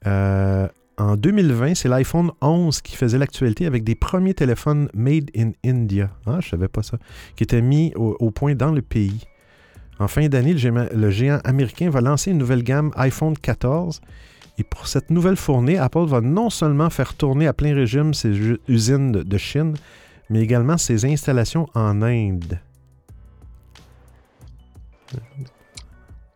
Euh, 0.07 0.67
en 0.97 1.15
2020, 1.15 1.75
c'est 1.75 1.89
l'iPhone 1.89 2.31
11 2.41 2.81
qui 2.81 2.95
faisait 2.95 3.17
l'actualité 3.17 3.65
avec 3.65 3.83
des 3.83 3.95
premiers 3.95 4.33
téléphones 4.33 4.89
made 4.93 5.31
in 5.35 5.51
India. 5.65 6.09
Ah, 6.25 6.39
je 6.41 6.49
savais 6.49 6.67
pas 6.67 6.83
ça. 6.83 6.97
Qui 7.35 7.43
étaient 7.43 7.61
mis 7.61 7.93
au, 7.95 8.29
point 8.31 8.55
dans 8.55 8.71
le 8.71 8.81
pays. 8.81 9.25
En 9.99 10.07
fin 10.07 10.27
d'année, 10.27 10.53
le, 10.53 11.09
géant 11.09 11.39
américain 11.43 11.89
va 11.89 12.01
lancer 12.01 12.31
une 12.31 12.37
nouvelle 12.37 12.63
gamme 12.63 12.91
iPhone 12.95 13.37
14. 13.37 14.01
Et 14.57 14.63
pour 14.63 14.87
cette 14.87 15.09
nouvelle 15.09 15.37
fournée, 15.37 15.77
Apple 15.77 16.05
va 16.05 16.21
non 16.21 16.49
seulement 16.49 16.89
faire 16.89 17.15
tourner 17.15 17.47
à 17.47 17.53
plein 17.53 17.73
régime 17.73 18.13
ses 18.13 18.57
usines 18.67 19.11
de 19.11 19.37
Chine, 19.37 19.75
mais 20.29 20.41
également 20.41 20.77
ses 20.77 21.05
installations 21.05 21.67
en 21.73 22.01
Inde. 22.01 22.59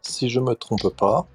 Si 0.01 0.29
je 0.29 0.39
ne 0.39 0.45
me 0.45 0.53
trompe 0.53 0.95
pas, 0.97 1.27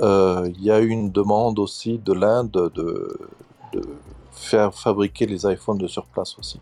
il 0.00 0.62
y 0.62 0.70
a 0.70 0.80
eu 0.80 0.88
une 0.88 1.10
demande 1.10 1.58
aussi 1.58 1.98
de 1.98 2.12
l'Inde 2.12 2.50
de, 2.50 3.18
faire 4.32 4.74
fabriquer 4.74 5.26
les 5.26 5.46
iPhones 5.46 5.78
de 5.78 5.86
sur 5.86 6.06
place 6.06 6.36
aussi. 6.38 6.60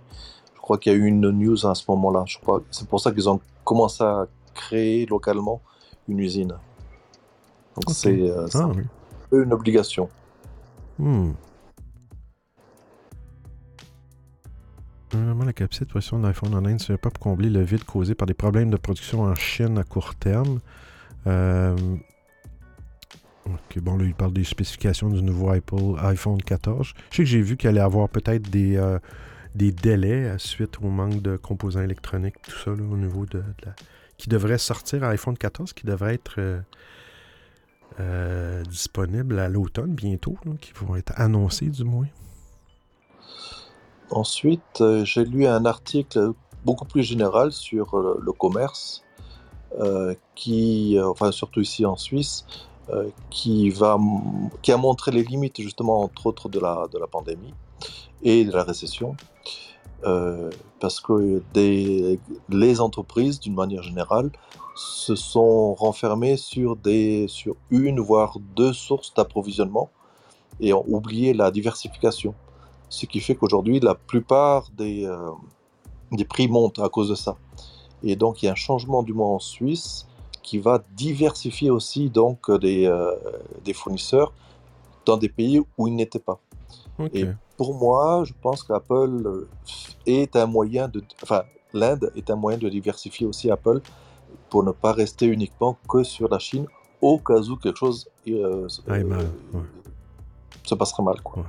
Je 0.54 0.60
crois 0.60 0.76
qu'il 0.78 0.92
y 0.92 0.94
a 0.94 0.98
eu 0.98 1.06
une 1.06 1.30
news 1.30 1.66
à 1.66 1.74
ce 1.74 1.84
moment-là. 1.88 2.24
Je 2.26 2.38
crois 2.38 2.62
c'est 2.70 2.88
pour 2.88 3.00
ça 3.00 3.12
qu'ils 3.12 3.28
ont 3.28 3.40
commencé 3.64 4.02
à 4.02 4.26
créer 4.54 5.06
localement 5.06 5.60
une 6.08 6.18
usine. 6.18 6.54
Donc 7.76 7.94
c'est 7.94 8.30
euh, 8.30 8.46
ah 8.54 8.70
une 9.32 9.52
obligation. 9.52 10.08
Hmm. 10.98 11.32
Vraiment, 15.12 15.44
la 15.44 15.52
capacité 15.52 15.84
de 15.84 15.90
production 15.90 16.20
d'iPhone 16.20 16.54
en 16.54 16.64
Inde 16.64 16.74
ne 16.74 16.78
serait 16.78 16.98
pas 16.98 17.10
pour 17.10 17.20
combler 17.20 17.50
le 17.50 17.62
vide 17.62 17.84
causé 17.84 18.14
par 18.14 18.26
des 18.26 18.34
problèmes 18.34 18.70
de 18.70 18.76
production 18.76 19.22
en 19.22 19.34
Chine 19.34 19.78
à 19.78 19.82
court 19.82 20.14
terme. 20.14 20.60
Euh, 21.26 21.76
ok, 23.47 23.80
bon, 23.80 23.97
là, 23.97 24.05
il 24.05 24.14
parle 24.14 24.32
des 24.32 24.45
spécifications 24.45 25.09
du 25.09 25.22
nouveau 25.22 25.51
Apple 25.51 25.97
iPhone 25.99 26.43
14. 26.43 26.93
Je 27.11 27.16
sais 27.16 27.22
que 27.22 27.28
j'ai 27.28 27.43
vu 27.43 27.57
qu'il 27.57 27.68
allait 27.68 27.80
avoir 27.80 28.09
peut-être 28.09 28.51
des, 28.51 28.76
euh, 28.76 28.99
des 29.55 29.72
délais 29.72 30.34
suite 30.38 30.78
au 30.82 30.88
manque 30.88 31.22
de 31.22 31.36
composants 31.36 31.82
électroniques, 31.82 32.36
tout 32.43 32.59
ça, 32.59 32.70
au 32.70 32.97
niveau 32.97 33.26
de, 33.26 33.43
la... 33.64 33.72
qui 34.16 34.28
devrait 34.28 34.59
sortir 34.59 35.05
iPhone 35.05 35.36
14, 35.36 35.72
qui 35.72 35.86
devrait 35.86 36.14
être 36.14 36.62
euh, 37.99 38.62
disponible 38.64 39.38
à 39.38 39.49
l'automne 39.49 39.95
bientôt, 39.95 40.36
qui 40.61 40.72
vont 40.74 40.97
être 40.97 41.12
annoncés 41.16 41.66
du 41.66 41.84
moins. 41.84 42.09
Ensuite, 44.11 44.82
j'ai 45.05 45.24
lu 45.24 45.47
un 45.47 45.64
article 45.64 46.32
beaucoup 46.64 46.84
plus 46.84 47.03
général 47.03 47.53
sur 47.53 47.97
le 47.97 48.32
commerce 48.32 49.05
euh, 49.78 50.14
qui, 50.34 50.99
euh, 50.99 51.09
enfin 51.09 51.30
surtout 51.30 51.61
ici 51.61 51.86
en 51.86 51.97
Suisse, 51.97 52.45
euh, 52.49 52.69
qui, 53.30 53.70
va, 53.70 53.99
qui 54.62 54.72
a 54.72 54.76
montré 54.76 55.11
les 55.11 55.22
limites 55.22 55.61
justement 55.61 56.03
entre 56.03 56.26
autres 56.26 56.49
de 56.49 56.59
la, 56.59 56.86
pandémie 57.11 57.55
et 58.22 58.45
de 58.45 58.53
la 58.53 58.64
récession. 58.64 59.16
parce 60.80 61.01
que 61.01 61.43
les 61.55 62.80
entreprises, 62.80 63.41
d'une 63.41 63.55
manière 63.55 63.82
générale, 63.82 64.30
se 64.74 65.14
sont 65.14 65.74
renfermées 65.74 66.36
sur, 66.36 66.76
une 67.70 68.01
voire 68.01 68.38
deux 68.57 68.72
sources 68.72 69.12
d'approvisionnement 69.14 69.91
et 70.61 70.72
ont 70.72 70.84
oublié 70.88 71.34
la 71.34 71.51
diversification. 71.51 72.34
Ce 72.88 73.07
qui 73.07 73.20
fait 73.20 73.34
qu'aujourd'hui, 73.34 73.78
la 73.80 73.95
plupart 73.95 74.70
des, 74.76 75.09
des 76.12 76.24
prix 76.24 76.49
montent 76.49 76.78
à 76.78 76.88
cause 76.88 77.09
de 77.09 77.14
ça. 77.14 77.36
Et 78.03 78.16
donc, 78.16 78.43
il 78.43 78.47
y 78.47 78.49
a 78.49 78.53
un 78.53 78.57
changement 78.57 79.03
du 79.03 79.12
moins 79.12 79.28
en 79.28 79.38
Suisse 79.38 80.07
qui 80.43 80.59
va 80.59 80.82
diversifier 80.97 81.70
aussi 81.70 82.11
donc 82.11 82.51
des, 82.61 82.86
euh, 82.86 83.14
des 83.64 83.72
fournisseurs 83.72 84.32
dans 85.07 85.16
des 85.16 85.28
pays 85.28 85.61
où 85.76 85.88
ils 85.88 85.95
n'étaient 85.95 86.18
pas. 86.18 86.41
Et 87.14 87.24
pour 87.57 87.74
moi, 87.74 88.24
je 88.26 88.32
pense 88.43 88.62
qu'Apple 88.62 89.47
est 90.05 90.36
un 90.36 90.47
moyen 90.47 90.86
de, 90.86 91.03
enfin, 91.22 91.45
l'Inde 91.72 92.12
est 92.14 92.30
un 92.30 92.36
moyen 92.36 92.59
de 92.59 92.68
diversifier 92.68 93.26
aussi 93.26 93.51
Apple 93.51 93.80
pour 94.51 94.62
ne 94.62 94.72
pas 94.72 94.93
rester 94.93 95.26
uniquement 95.26 95.78
que 95.88 96.03
sur 96.03 96.28
la 96.28 96.38
Chine 96.38 96.66
au 97.01 97.18
cas 97.18 97.41
où 97.41 97.57
quelque 97.57 97.78
chose 97.78 98.07
euh, 98.28 98.68
euh, 98.88 99.12
se 100.62 100.74
passerait 100.74 101.03
mal. 101.03 101.20
Quoi 101.22 101.47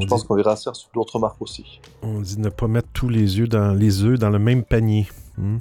je 0.00 0.06
pense 0.06 0.24
qu'on 0.24 0.36
verra 0.36 0.56
ça 0.56 0.74
sur 0.74 0.88
d'autres 0.94 1.18
marques 1.18 1.40
aussi. 1.40 1.80
On 2.02 2.20
dit 2.20 2.38
ne 2.38 2.48
pas 2.48 2.68
mettre 2.68 2.88
tous 2.92 3.08
les 3.08 3.40
œufs 3.40 3.48
dans, 3.48 3.72
les 3.72 4.02
œufs 4.02 4.18
dans 4.18 4.30
le 4.30 4.38
même 4.38 4.62
panier. 4.62 5.08
Hmm? 5.36 5.58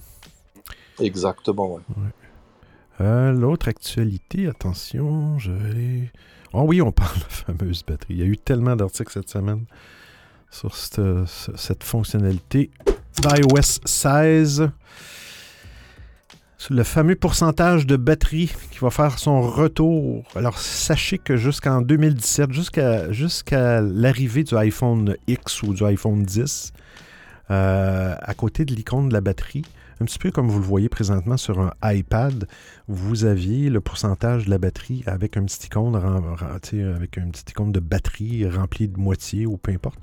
Exactement, 1.02 1.76
oui. 1.76 2.04
Euh, 3.02 3.32
l'autre 3.32 3.68
actualité, 3.68 4.48
attention, 4.48 5.40
je 5.40 5.52
vais... 5.52 6.12
Oh 6.54 6.64
oui, 6.66 6.82
on 6.82 6.92
parle 6.92 7.18
de 7.18 7.24
la 7.24 7.30
fameuse 7.30 7.84
batterie. 7.84 8.14
Il 8.14 8.20
y 8.20 8.24
a 8.24 8.26
eu 8.26 8.38
tellement 8.38 8.76
d'articles 8.76 9.12
cette 9.12 9.30
semaine 9.30 9.66
sur 10.52 10.76
cette, 10.76 11.84
fonctionnalité 11.84 12.70
d'iOS 13.22 13.80
16 13.86 14.72
le 16.70 16.84
fameux 16.84 17.16
pourcentage 17.16 17.88
de 17.88 17.96
batterie 17.96 18.52
qui 18.72 18.80
va 18.80 18.92
faire 18.92 19.18
son 19.18 19.42
retour. 19.42 20.24
Alors, 20.36 20.60
sachez 20.60 21.18
que 21.18 21.36
jusqu'en 21.36 21.82
2017, 21.82 22.52
jusqu'à 22.52 23.12
jusqu'à 23.12 23.82
l'arrivée 23.82 24.44
du 24.44 24.56
iPhone 24.56 25.16
X 25.28 25.64
ou 25.64 25.74
du 25.74 25.84
iPhone 25.84 26.24
10, 26.24 26.72
euh, 27.50 28.16
à 28.20 28.34
côté 28.36 28.64
de 28.66 28.76
l'icône 28.76 29.10
de 29.10 29.14
la 29.14 29.22
batterie, 29.22 29.64
un 30.02 30.06
petit 30.06 30.18
peu 30.18 30.32
comme 30.32 30.50
vous 30.50 30.60
le 30.60 30.66
voyez 30.66 30.90
présentement 30.90 31.38
sur 31.38 31.60
un 31.60 31.72
iPad, 31.84 32.48
vous 32.88 33.26
aviez 33.26 33.70
le 33.70 33.82
pourcentage 33.82 34.46
de 34.46 34.50
la 34.50 34.58
batterie 34.58 35.04
avec 35.06 35.38
un 35.38 35.44
petit 35.44 35.68
icône, 35.68 35.96
avec 35.96 37.18
un 37.20 37.30
petit 37.30 37.46
icône 37.50 37.72
de 37.72 37.80
batterie 37.80 38.50
rempli 38.50 38.88
de 38.88 39.00
moitié 39.00 39.46
ou 39.46 39.58
peu 39.58 39.72
importe. 39.72 40.00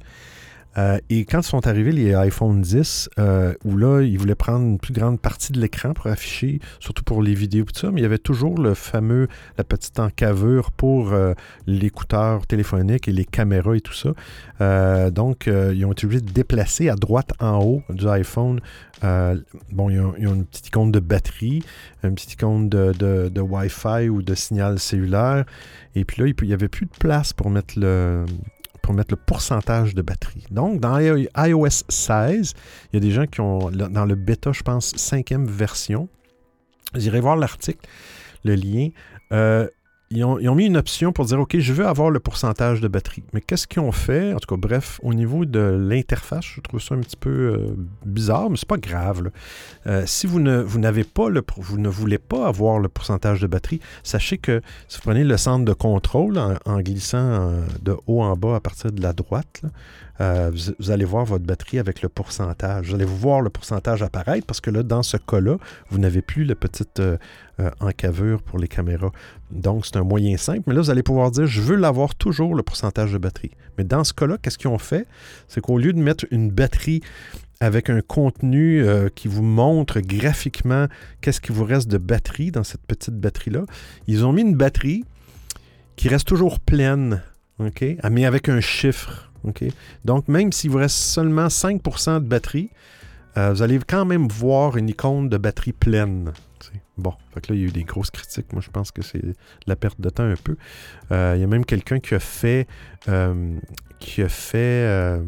Euh, 0.76 0.98
et 1.08 1.24
quand 1.24 1.42
sont 1.42 1.66
arrivés 1.66 1.92
les 1.92 2.14
iPhone 2.14 2.60
10, 2.60 3.10
euh, 3.18 3.54
où 3.64 3.76
là, 3.76 4.02
ils 4.02 4.18
voulaient 4.18 4.34
prendre 4.34 4.64
une 4.64 4.78
plus 4.78 4.92
grande 4.92 5.20
partie 5.20 5.52
de 5.52 5.60
l'écran 5.60 5.92
pour 5.92 6.06
afficher, 6.06 6.60
surtout 6.78 7.02
pour 7.02 7.22
les 7.22 7.34
vidéos 7.34 7.64
et 7.64 7.72
tout 7.72 7.80
ça, 7.80 7.90
mais 7.90 8.00
il 8.00 8.02
y 8.02 8.06
avait 8.06 8.18
toujours 8.18 8.58
le 8.58 8.74
fameux, 8.74 9.28
la 9.56 9.64
petite 9.64 9.98
encavure 9.98 10.70
pour 10.70 11.12
euh, 11.12 11.34
l'écouteur 11.66 12.46
téléphonique 12.46 13.08
et 13.08 13.12
les 13.12 13.24
caméras 13.24 13.76
et 13.76 13.80
tout 13.80 13.94
ça. 13.94 15.10
donc, 15.10 15.46
ils 15.48 15.84
ont 15.84 15.92
été 15.92 16.06
obligés 16.06 16.20
de 16.20 16.30
déplacer 16.30 16.88
à 16.88 16.94
droite 16.94 17.32
en 17.40 17.60
haut 17.62 17.82
du 17.90 18.08
iPhone. 18.08 18.60
bon, 19.02 19.90
ils 19.90 20.00
ont, 20.00 20.14
une 20.16 20.44
petite 20.44 20.68
icône 20.68 20.92
de 20.92 21.00
batterie, 21.00 21.62
une 22.02 22.14
petite 22.14 22.34
icône 22.34 22.68
de, 22.68 22.92
de 22.92 23.40
Wi-Fi 23.40 24.08
ou 24.08 24.22
de 24.22 24.34
signal 24.34 24.78
cellulaire. 24.78 25.44
Et 25.94 26.04
puis 26.04 26.22
là, 26.22 26.28
il 26.28 26.46
n'y 26.46 26.52
avait 26.52 26.68
plus 26.68 26.86
de 26.86 26.96
place 26.98 27.32
pour 27.32 27.50
mettre 27.50 27.78
le, 27.78 28.24
pour 28.82 28.94
mettre 28.94 29.12
le 29.12 29.16
pourcentage 29.16 29.94
de 29.94 30.02
batterie. 30.02 30.44
Donc, 30.50 30.80
dans 30.80 30.98
iOS 30.98 31.84
16, 31.88 32.54
il 32.92 32.94
y 32.94 32.96
a 32.96 33.00
des 33.00 33.10
gens 33.10 33.26
qui 33.26 33.40
ont, 33.40 33.70
dans 33.70 34.04
le 34.04 34.14
bêta, 34.14 34.52
je 34.52 34.62
pense, 34.62 34.96
cinquième 34.96 35.46
version, 35.46 36.08
vous 36.94 37.06
irez 37.06 37.20
voir 37.20 37.36
l'article, 37.36 37.86
le 38.44 38.54
lien. 38.54 38.88
Euh, 39.32 39.68
ils 40.10 40.24
ont, 40.24 40.54
mis 40.54 40.64
une 40.64 40.78
option 40.78 41.12
pour 41.12 41.26
dire, 41.26 41.38
OK, 41.38 41.58
je 41.58 41.72
veux 41.72 41.86
avoir 41.86 42.08
le 42.08 42.18
pourcentage 42.18 42.80
de 42.80 42.88
batterie. 42.88 43.24
Mais 43.34 43.42
qu'est-ce 43.42 43.66
qu'ils 43.66 43.82
ont 43.82 43.92
fait? 43.92 44.32
En 44.32 44.38
tout 44.38 44.54
cas, 44.54 44.58
bref, 44.58 44.98
au 45.02 45.12
niveau 45.12 45.44
de 45.44 45.58
l'interface, 45.58 46.46
je 46.46 46.60
trouve 46.62 46.80
ça 46.80 46.94
un 46.94 47.00
petit 47.00 47.16
peu 47.16 47.30
euh, 47.30 47.76
bizarre, 48.06 48.48
mais 48.48 48.56
c'est 48.56 48.68
pas 48.68 48.78
grave. 48.78 49.30
Euh, 49.86 50.04
si 50.06 50.26
vous 50.26 50.40
ne 50.40 50.60
vous 50.60 50.80
pas 51.14 51.28
le 51.28 51.42
vous 51.56 51.78
ne 51.78 51.90
voulez 51.90 52.16
pas 52.16 52.46
avoir 52.46 52.78
le 52.78 52.88
pourcentage 52.88 53.42
de 53.42 53.46
batterie, 53.46 53.80
sachez 54.02 54.38
que 54.38 54.62
si 54.88 54.96
vous 54.96 55.02
prenez 55.02 55.24
le 55.24 55.36
centre 55.36 55.66
de 55.66 55.74
contrôle 55.74 56.38
en, 56.38 56.80
glissant 56.80 57.18
euh, 57.18 57.62
de 57.82 57.94
haut 58.06 58.22
en 58.22 58.34
bas 58.34 58.56
à 58.56 58.60
partir 58.60 58.90
de 58.90 59.02
la 59.02 59.12
droite, 59.12 59.62
vous, 60.20 60.90
allez 60.90 61.04
voir 61.04 61.24
votre 61.24 61.44
batterie 61.44 61.78
avec 61.78 62.02
le 62.02 62.08
pourcentage. 62.08 62.88
Vous 62.88 62.94
allez 62.96 63.04
voir 63.04 63.40
le 63.40 63.50
pourcentage 63.50 64.02
apparaître 64.02 64.44
parce 64.46 64.60
que 64.60 64.68
là, 64.68 64.82
dans 64.82 65.04
ce 65.04 65.16
cas-là, 65.16 65.58
vous 65.90 65.98
n'avez 65.98 66.22
plus 66.22 66.42
la 66.42 66.56
petite 66.56 67.00
encavure 67.78 68.42
pour 68.42 68.58
les 68.58 68.66
caméras. 68.66 69.12
Donc, 69.50 69.86
c'est 69.86 69.96
un 69.96 70.04
moyen 70.04 70.36
simple. 70.36 70.62
Mais 70.66 70.74
là, 70.74 70.80
vous 70.80 70.90
allez 70.90 71.02
pouvoir 71.02 71.30
dire, 71.30 71.46
je 71.46 71.60
veux 71.60 71.76
l'avoir 71.76 72.14
toujours 72.14 72.54
le 72.54 72.62
pourcentage 72.62 73.12
de 73.12 73.18
batterie. 73.18 73.52
Mais 73.76 73.84
dans 73.84 74.04
ce 74.04 74.12
cas-là, 74.12 74.36
qu'est-ce 74.40 74.58
qu'ils 74.58 74.68
ont 74.68 74.78
fait? 74.78 75.06
C'est 75.46 75.60
qu'au 75.60 75.78
lieu 75.78 75.92
de 75.92 75.98
mettre 75.98 76.26
une 76.30 76.50
batterie 76.50 77.00
avec 77.60 77.90
un 77.90 78.00
contenu 78.00 78.82
euh, 78.82 79.08
qui 79.14 79.26
vous 79.26 79.42
montre 79.42 80.00
graphiquement 80.00 80.86
qu'est-ce 81.20 81.40
qui 81.40 81.52
vous 81.52 81.64
reste 81.64 81.88
de 81.88 81.98
batterie 81.98 82.52
dans 82.52 82.62
cette 82.62 82.82
petite 82.82 83.14
batterie-là, 83.14 83.62
ils 84.06 84.24
ont 84.24 84.32
mis 84.32 84.42
une 84.42 84.54
batterie 84.54 85.04
qui 85.96 86.08
reste 86.08 86.28
toujours 86.28 86.60
pleine? 86.60 87.22
Ah, 88.02 88.10
mais 88.10 88.24
avec 88.24 88.48
un 88.48 88.60
chiffre? 88.60 89.32
Donc, 90.04 90.28
même 90.28 90.52
s'il 90.52 90.70
vous 90.70 90.78
reste 90.78 90.96
seulement 90.96 91.46
5% 91.46 92.22
de 92.22 92.26
batterie, 92.26 92.70
euh, 93.36 93.52
vous 93.52 93.62
allez 93.62 93.78
quand 93.86 94.04
même 94.04 94.28
voir 94.28 94.76
une 94.76 94.88
icône 94.88 95.28
de 95.28 95.36
batterie 95.36 95.72
pleine. 95.72 96.32
Bon, 96.96 97.12
fait 97.32 97.48
là, 97.48 97.54
il 97.54 97.60
y 97.60 97.64
a 97.64 97.68
eu 97.68 97.72
des 97.72 97.84
grosses 97.84 98.10
critiques. 98.10 98.52
Moi, 98.52 98.62
je 98.62 98.70
pense 98.70 98.90
que 98.90 99.02
c'est 99.02 99.22
la 99.66 99.76
perte 99.76 100.00
de 100.00 100.10
temps 100.10 100.24
un 100.24 100.36
peu. 100.36 100.56
Euh, 101.12 101.34
il 101.36 101.40
y 101.40 101.44
a 101.44 101.46
même 101.46 101.64
quelqu'un 101.64 102.00
qui 102.00 102.14
a 102.14 102.20
fait. 102.20 102.66
Euh, 103.08 103.58
qui 104.00 104.22
a 104.22 104.28
fait. 104.28 105.20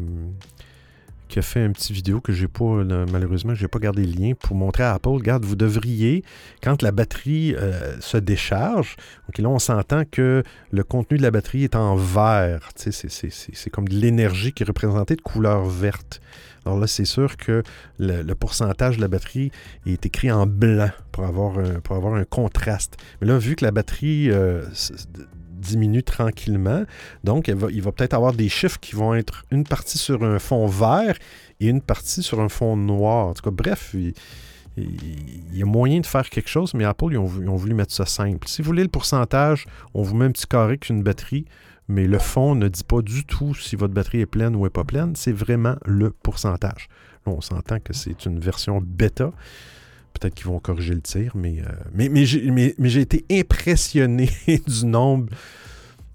qui 1.31 1.39
a 1.39 1.41
fait 1.41 1.65
une 1.65 1.71
petite 1.71 1.91
vidéo 1.91 2.19
que 2.19 2.33
j'ai 2.33 2.49
pas, 2.49 2.65
euh, 2.65 3.05
malheureusement, 3.09 3.55
j'ai 3.55 3.69
pas 3.69 3.79
gardé 3.79 4.05
le 4.05 4.11
lien 4.11 4.33
pour 4.37 4.55
montrer 4.55 4.83
à 4.83 4.93
Apple. 4.95 5.07
Regarde, 5.07 5.45
vous 5.45 5.55
devriez, 5.55 6.25
quand 6.61 6.81
la 6.81 6.91
batterie 6.91 7.55
euh, 7.55 7.99
se 8.01 8.17
décharge, 8.17 8.97
donc 9.27 9.37
là, 9.37 9.47
on 9.47 9.57
s'entend 9.57 10.03
que 10.03 10.43
le 10.71 10.83
contenu 10.83 11.17
de 11.17 11.23
la 11.23 11.31
batterie 11.31 11.63
est 11.63 11.75
en 11.77 11.95
vert. 11.95 12.69
C'est 12.75 13.69
comme 13.69 13.87
de 13.87 13.95
l'énergie 13.95 14.51
qui 14.51 14.63
est 14.63 14.65
représentée 14.65 15.15
de 15.15 15.21
couleur 15.21 15.63
verte. 15.63 16.21
Alors 16.65 16.79
là, 16.79 16.87
c'est 16.87 17.05
sûr 17.05 17.37
que 17.37 17.63
le, 17.97 18.33
pourcentage 18.33 18.97
de 18.97 19.01
la 19.01 19.07
batterie 19.07 19.51
est 19.85 20.05
écrit 20.05 20.31
en 20.31 20.45
blanc 20.45 20.91
pour 21.11 21.25
avoir 21.25 21.57
un, 21.57 21.79
pour 21.79 21.95
avoir 21.95 22.13
un 22.15 22.23
contraste. 22.23 22.97
Mais 23.19 23.27
là, 23.27 23.37
vu 23.37 23.55
que 23.55 23.65
la 23.65 23.71
batterie 23.71 24.29
euh, 24.29 24.63
diminue 25.61 26.03
tranquillement. 26.03 26.83
Donc, 27.23 27.47
il 27.47 27.55
va, 27.55 27.91
peut-être 27.91 28.13
avoir 28.13 28.33
des 28.33 28.49
chiffres 28.49 28.79
qui 28.79 28.95
vont 28.95 29.13
être 29.13 29.45
une 29.51 29.63
partie 29.63 29.97
sur 29.97 30.23
un 30.23 30.39
fond 30.39 30.67
vert 30.67 31.15
et 31.59 31.67
une 31.67 31.81
partie 31.81 32.23
sur 32.23 32.41
un 32.41 32.49
fond 32.49 32.75
noir. 32.75 33.27
En 33.27 33.33
tout 33.33 33.43
cas, 33.43 33.51
bref, 33.51 33.95
il, 33.95 34.13
y 35.53 35.61
a 35.61 35.65
moyen 35.65 35.99
de 35.99 36.05
faire 36.05 36.29
quelque 36.29 36.49
chose, 36.49 36.73
mais 36.73 36.83
Apple, 36.83 37.11
ils 37.11 37.17
ont, 37.17 37.25
voulu 37.25 37.73
mettre 37.73 37.93
ça 37.93 38.05
simple. 38.05 38.47
Si 38.47 38.61
vous 38.61 38.67
voulez 38.67 38.83
le 38.83 38.89
pourcentage, 38.89 39.65
on 39.93 40.01
vous 40.01 40.15
met 40.15 40.25
un 40.25 40.31
petit 40.31 40.47
carré 40.47 40.65
avec 40.65 40.89
une 40.89 41.03
batterie, 41.03 41.45
mais 41.87 42.07
le 42.07 42.19
fond 42.19 42.55
ne 42.55 42.67
dit 42.67 42.83
pas 42.83 43.01
du 43.01 43.25
tout 43.25 43.53
si 43.53 43.75
votre 43.75 43.93
batterie 43.93 44.21
est 44.21 44.25
pleine 44.25 44.55
ou 44.55 44.65
est 44.65 44.71
pas 44.71 44.83
pleine. 44.83 45.15
C'est 45.15 45.33
vraiment 45.33 45.75
le 45.85 46.11
pourcentage. 46.11 46.87
Là, 47.25 47.33
on 47.33 47.41
s'entend 47.41 47.79
que 47.79 47.93
c'est 47.93 48.25
une 48.25 48.39
version 48.39 48.81
bêta. 48.81 49.31
Peut-être 50.13 50.35
qu'ils 50.35 50.47
vont 50.47 50.59
corriger 50.59 50.93
le 50.93 51.01
tir, 51.01 51.33
mais, 51.35 51.61
euh, 51.61 51.65
mais, 51.93 52.09
mais 52.09 52.25
j'ai 52.25 53.01
été 53.01 53.25
impressionné 53.31 54.29
du 54.67 54.85
nombre 54.85 55.29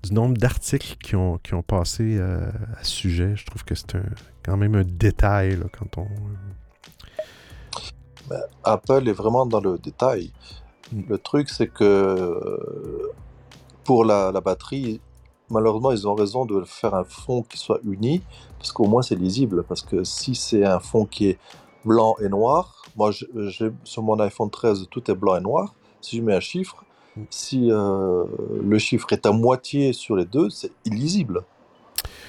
du 0.06 0.14
nombre 0.14 0.36
d'articles 0.36 0.96
qui 1.02 1.16
ont, 1.16 1.38
qui 1.38 1.54
ont 1.54 1.62
passé 1.62 2.16
euh, 2.18 2.48
à 2.78 2.84
ce 2.84 2.90
sujet. 2.90 3.34
Je 3.36 3.44
trouve 3.44 3.64
que 3.64 3.74
c'est 3.74 3.96
quand 4.44 4.56
même 4.56 4.74
un 4.74 4.84
détail 4.84 5.58
quand 5.76 5.98
on. 5.98 6.06
Ben, 8.28 8.40
Apple 8.64 9.08
est 9.08 9.12
vraiment 9.12 9.46
dans 9.46 9.60
le 9.60 9.78
détail. 9.78 10.32
Mm. 10.92 11.02
Le 11.08 11.18
truc, 11.18 11.48
c'est 11.48 11.68
que 11.68 13.10
pour 13.84 14.04
la, 14.04 14.30
la, 14.32 14.40
batterie, 14.40 15.00
malheureusement, 15.50 15.92
ils 15.92 16.06
ont 16.06 16.14
raison 16.14 16.44
de 16.44 16.62
faire 16.64 16.94
un 16.94 17.04
fond 17.04 17.42
qui 17.42 17.58
soit 17.58 17.80
uni, 17.84 18.22
parce 18.58 18.72
qu'au 18.72 18.86
moins 18.86 19.02
c'est 19.02 19.16
lisible. 19.16 19.64
Parce 19.64 19.82
que 19.82 20.04
si 20.04 20.34
c'est 20.34 20.64
un 20.64 20.80
fond 20.80 21.04
qui 21.04 21.28
est 21.28 21.38
blanc 21.86 22.16
et 22.20 22.28
noir. 22.28 22.82
Moi, 22.96 23.10
sur 23.84 24.02
mon 24.02 24.18
iPhone 24.20 24.50
13, 24.50 24.86
tout 24.90 25.10
est 25.10 25.14
blanc 25.14 25.36
et 25.36 25.40
noir. 25.40 25.74
Si 26.00 26.16
je 26.16 26.22
mets 26.22 26.34
un 26.34 26.40
chiffre, 26.40 26.84
mm. 27.16 27.22
si 27.30 27.70
euh, 27.70 28.24
le 28.62 28.78
chiffre 28.78 29.06
est 29.12 29.24
à 29.24 29.32
moitié 29.32 29.92
sur 29.92 30.16
les 30.16 30.24
deux, 30.24 30.50
c'est 30.50 30.72
illisible. 30.84 31.42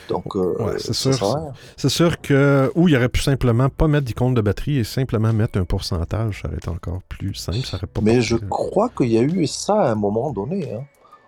Donc, 0.10 0.38
euh, 0.38 0.78
c'est 0.78 0.94
sûr. 0.94 1.38
C'est 1.76 1.90
sûr 1.90 2.22
que, 2.22 2.72
ou 2.76 2.88
il 2.88 2.96
aurait 2.96 3.10
pu 3.10 3.22
simplement 3.22 3.68
pas 3.68 3.90
mettre 3.90 4.06
d'icône 4.06 4.34
de 4.34 4.42
batterie 4.42 4.78
et 4.78 4.84
simplement 4.86 5.34
mettre 5.34 5.60
un 5.60 5.66
pourcentage, 5.66 6.42
ça 6.42 6.48
aurait 6.48 6.58
été 6.58 6.70
encore 6.70 7.02
plus 7.10 7.34
simple. 7.34 7.66
Ça 7.66 7.76
aurait 7.76 7.88
pas 7.88 8.00
Mais 8.02 8.22
je 8.22 8.38
crois 8.38 8.88
qu'il 8.88 9.10
y 9.10 9.18
a 9.18 9.22
eu 9.22 9.46
ça 9.48 9.82
à 9.82 9.92
un 9.92 9.96
moment 9.96 10.32
donné. 10.32 10.74
Hein. 10.74 10.84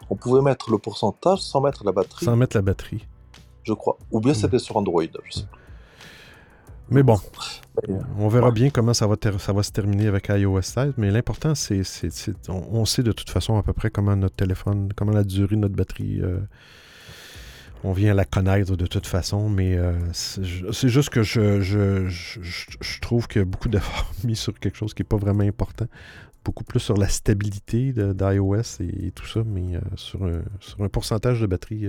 On 0.10 0.16
pouvait 0.16 0.42
mettre 0.42 0.72
le 0.72 0.78
pourcentage 0.78 1.40
sans 1.42 1.62
mettre 1.62 1.84
la 1.86 1.92
batterie. 1.92 2.26
Sans 2.26 2.36
mettre 2.36 2.58
la 2.58 2.62
batterie. 2.62 3.06
Je 3.64 3.74
crois. 3.74 3.98
Ou 4.12 4.20
bien 4.20 4.32
mm. 4.32 4.36
c'était 4.36 4.60
sur 4.60 4.78
Android, 4.78 5.04
je 5.26 5.40
sais 5.40 5.46
mais 6.92 7.04
bon, 7.04 7.20
on 8.18 8.28
verra 8.30 8.50
bien 8.50 8.72
comment 8.72 8.96
ça 8.96 9.06
va, 9.06 9.16
ça 9.38 9.54
va 9.54 9.62
se 9.62 9.72
terminer 9.72 10.08
avec 10.08 10.30
iOS 10.30 10.62
16, 10.62 10.94
mais 10.98 11.12
l'important, 11.12 11.54
c'est, 11.54 11.84
on, 12.48 12.86
sait 12.86 13.04
de 13.04 13.12
toute 13.12 13.30
façon 13.30 13.58
à 13.58 13.64
peu 13.64 13.74
près 13.74 13.92
comment 13.92 14.16
notre 14.16 14.36
téléphone, 14.36 14.92
comment 14.96 15.12
la 15.12 15.24
durée 15.24 15.56
de 15.56 15.62
notre 15.62 15.76
batterie, 15.76 16.20
euh, 16.22 16.40
on 17.84 17.94
vient 17.94 18.16
la 18.16 18.26
connaître 18.26 18.76
de 18.76 18.88
toute 18.88 19.06
façon, 19.06 19.50
mais 19.50 19.78
euh, 19.78 19.94
c'est, 20.14 20.90
juste 20.90 21.10
que 21.12 21.22
je, 21.22 21.62
je, 21.62 23.00
trouve 23.02 23.28
qu'il 23.28 23.40
y 23.40 23.44
a 23.44 23.46
beaucoup 23.46 23.70
d'efforts 23.70 24.12
mis 24.24 24.36
sur 24.36 24.58
quelque 24.60 24.76
chose 24.76 24.96
qui 24.96 25.04
n'est 25.04 25.08
pas 25.08 25.18
vraiment 25.18 25.44
important, 25.44 25.86
beaucoup 26.44 26.64
plus 26.64 26.80
sur 26.80 26.98
la 26.98 27.08
stabilité 27.08 27.94
d'iOS 27.94 28.82
et, 28.82 29.12
tout 29.12 29.28
ça, 29.28 29.42
mais 29.46 29.76
euh, 29.76 29.80
sur, 29.96 30.24
un, 30.24 30.42
sur, 30.60 30.82
un, 30.82 30.90
pourcentage 30.90 31.42
de 31.42 31.48
batterie, 31.48 31.88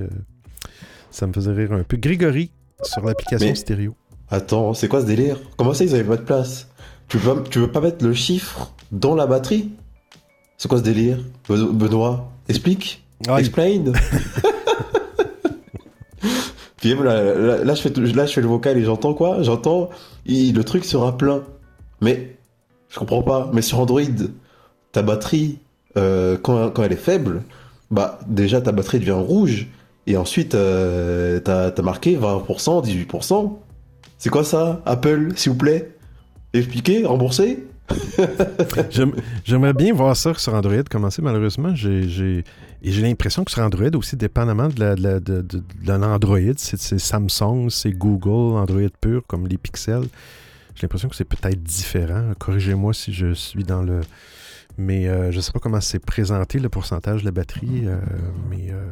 ça 1.11 1.26
me 1.26 1.32
faisait 1.32 1.53
rire 1.53 1.72
un 1.72 1.82
peu. 1.82 1.96
Grégory, 1.96 2.51
sur 2.82 3.05
l'application 3.05 3.55
stéréo. 3.55 3.94
Attends, 4.30 4.74
c'est 4.74 4.88
quoi 4.88 5.01
ce 5.01 5.07
délire? 5.07 5.40
Comment 5.57 5.74
ça, 5.74 5.84
ils 5.84 5.94
avaient 5.94 6.05
pas 6.05 6.16
de 6.16 6.22
place? 6.22 6.68
Tu 7.09 7.18
veux, 7.18 7.34
pas, 7.34 7.48
tu 7.48 7.59
veux 7.59 7.70
pas 7.72 7.80
mettre 7.80 8.05
le 8.05 8.14
chiffre 8.14 8.72
dans 8.92 9.16
la 9.16 9.26
batterie? 9.26 9.70
C'est 10.57 10.68
quoi 10.68 10.78
ce 10.78 10.84
délire? 10.84 11.18
Benoît, 11.48 12.30
explique. 12.48 13.05
Explain. 13.36 13.84
Puis 16.76 16.94
là, 16.94 17.62
là, 17.62 17.74
je 17.74 17.82
fais, 17.82 17.90
là, 17.90 18.24
je 18.26 18.32
fais 18.32 18.40
le 18.40 18.46
vocal 18.46 18.78
et 18.78 18.84
j'entends 18.84 19.12
quoi? 19.14 19.42
J'entends, 19.42 19.90
le 20.26 20.62
truc 20.62 20.84
sera 20.84 21.16
plein. 21.18 21.42
Mais, 22.01 22.38
je 22.91 22.99
comprends 22.99 23.22
pas. 23.22 23.51
Mais 23.53 23.62
sur 23.62 23.80
Android, 23.80 24.03
ta 24.93 25.03
batterie, 25.03 25.59
euh, 25.97 26.36
quand, 26.43 26.70
quand 26.70 26.82
elle 26.82 26.93
est 26.93 26.97
faible, 26.97 27.43
bah 27.91 28.18
déjà 28.26 28.61
ta 28.61 28.72
batterie 28.72 28.99
devient 28.99 29.12
rouge. 29.12 29.68
Et 30.07 30.16
ensuite, 30.16 30.55
euh, 30.55 31.41
t'as 31.41 31.68
as 31.68 31.82
marqué 31.82 32.16
20%, 32.16 32.84
18%. 32.84 33.59
C'est 34.18 34.28
quoi 34.28 34.45
ça 34.45 34.82
Apple, 34.84 35.32
s'il 35.36 35.53
vous 35.53 35.59
plaît? 35.59 35.97
Expliquez, 36.53 37.07
remboursez? 37.07 37.64
J'aimerais 39.45 39.72
bien 39.72 39.93
voir 39.93 40.16
ça 40.16 40.34
sur 40.34 40.55
Android 40.55 40.82
commencer. 40.88 41.22
Malheureusement, 41.22 41.74
j'ai 41.74 42.45
l'impression 42.82 43.45
que 43.45 43.51
sur 43.51 43.62
Android 43.62 43.91
aussi, 43.95 44.16
dépendamment 44.16 44.68
de 44.68 45.51
l'Android, 45.86 46.55
c'est 46.57 46.99
Samsung, 46.99 47.68
c'est 47.68 47.93
Google, 47.93 48.59
Android 48.59 48.91
pur, 49.01 49.22
comme 49.26 49.47
les 49.47 49.59
pixels. 49.59 50.07
J'ai 50.81 50.87
l'impression 50.87 51.11
que 51.11 51.16
c'est 51.16 51.26
peut-être 51.26 51.62
différent. 51.62 52.33
Corrigez-moi 52.39 52.95
si 52.95 53.12
je 53.12 53.35
suis 53.35 53.64
dans 53.64 53.83
le. 53.83 54.01
Mais 54.78 55.09
euh, 55.09 55.31
je 55.31 55.37
ne 55.37 55.43
sais 55.43 55.53
pas 55.53 55.59
comment 55.59 55.83
c'est 55.83 55.99
présenté 55.99 56.59
le 56.59 56.70
pourcentage 56.70 57.20
de 57.20 57.26
la 57.26 57.33
batterie. 57.33 57.87
Euh, 57.87 57.99
mais, 58.49 58.70
euh, 58.70 58.87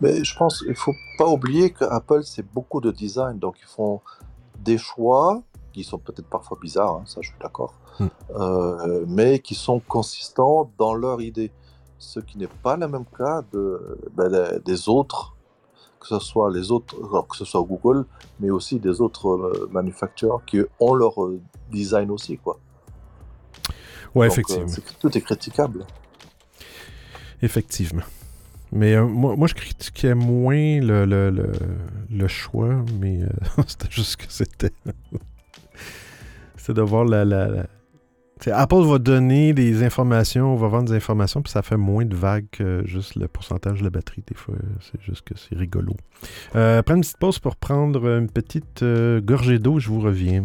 mais, 0.00 0.24
je 0.24 0.36
pense 0.36 0.58
qu'il 0.58 0.70
ne 0.70 0.74
faut 0.74 0.96
pas 1.16 1.28
oublier 1.28 1.70
que 1.70 1.84
Apple, 1.84 2.24
c'est 2.24 2.44
beaucoup 2.52 2.80
de 2.80 2.90
design. 2.90 3.38
Donc, 3.38 3.58
ils 3.60 3.68
font 3.68 4.00
des 4.58 4.76
choix 4.76 5.40
qui 5.72 5.84
sont 5.84 5.98
peut-être 5.98 6.28
parfois 6.28 6.58
bizarres, 6.60 6.96
hein, 6.96 7.04
ça 7.06 7.20
je 7.22 7.28
suis 7.28 7.38
d'accord, 7.40 7.74
hmm. 8.00 9.04
mais 9.06 9.38
qui 9.38 9.54
sont 9.54 9.78
consistants 9.78 10.68
dans 10.78 10.94
leur 10.94 11.20
idée. 11.20 11.52
Ce 11.98 12.18
qui 12.18 12.38
n'est 12.38 12.48
pas 12.48 12.76
le 12.76 12.88
même 12.88 13.04
cas 13.16 13.44
de, 13.52 14.00
ben, 14.16 14.58
des 14.64 14.88
autres, 14.88 15.36
que 16.00 16.06
ce 16.06 16.18
soit 16.18 16.50
les 16.50 16.70
autres, 16.70 16.96
que 17.28 17.36
ce 17.36 17.44
soit 17.44 17.62
Google, 17.62 18.04
mais 18.40 18.50
aussi 18.50 18.78
des 18.78 19.00
autres 19.00 19.28
euh, 19.28 19.68
manufactures 19.72 20.42
qui 20.46 20.60
ont 20.80 20.94
leur 20.94 21.22
euh, 21.22 21.40
design 21.70 22.10
aussi, 22.10 22.38
quoi. 22.38 22.58
Ouais, 24.14 24.26
effectivement. 24.26 24.66
tout 25.00 25.16
est 25.16 25.20
critiquable. 25.20 25.84
Effectivement. 27.42 28.02
Mais 28.72 28.94
euh, 28.94 29.06
moi, 29.06 29.34
moi, 29.36 29.46
je 29.46 29.54
critiquais 29.54 30.14
moins 30.14 30.80
le, 30.80 31.04
le, 31.04 31.52
le, 32.10 32.28
choix, 32.28 32.84
mais 33.00 33.22
euh, 33.22 33.28
c'était 33.66 33.90
juste 33.90 34.16
que 34.16 34.26
c'était. 34.28 34.72
c'est 36.56 36.74
de 36.74 36.82
voir 36.82 37.04
la. 37.04 37.24
la, 37.24 37.66
Apple 38.46 38.82
va 38.82 38.98
donner 38.98 39.52
des 39.52 39.82
informations, 39.82 40.54
va 40.56 40.68
vendre 40.68 40.90
des 40.90 40.96
informations, 40.96 41.42
puis 41.42 41.52
ça 41.52 41.62
fait 41.62 41.76
moins 41.76 42.04
de 42.04 42.14
vagues 42.14 42.46
que 42.52 42.82
juste 42.84 43.16
le 43.16 43.28
pourcentage 43.28 43.80
de 43.80 43.84
la 43.84 43.90
batterie. 43.90 44.22
Des 44.26 44.34
fois, 44.34 44.54
c'est 44.80 45.00
juste 45.02 45.22
que 45.22 45.34
c'est 45.36 45.56
rigolo. 45.56 45.94
Euh, 46.54 46.82
prends 46.82 46.94
une 46.94 47.00
petite 47.00 47.18
pause 47.18 47.38
pour 47.38 47.56
prendre 47.56 48.06
une 48.18 48.30
petite 48.30 48.84
gorgée 49.22 49.58
d'eau, 49.58 49.78
je 49.78 49.88
vous 49.88 50.00
reviens. 50.00 50.44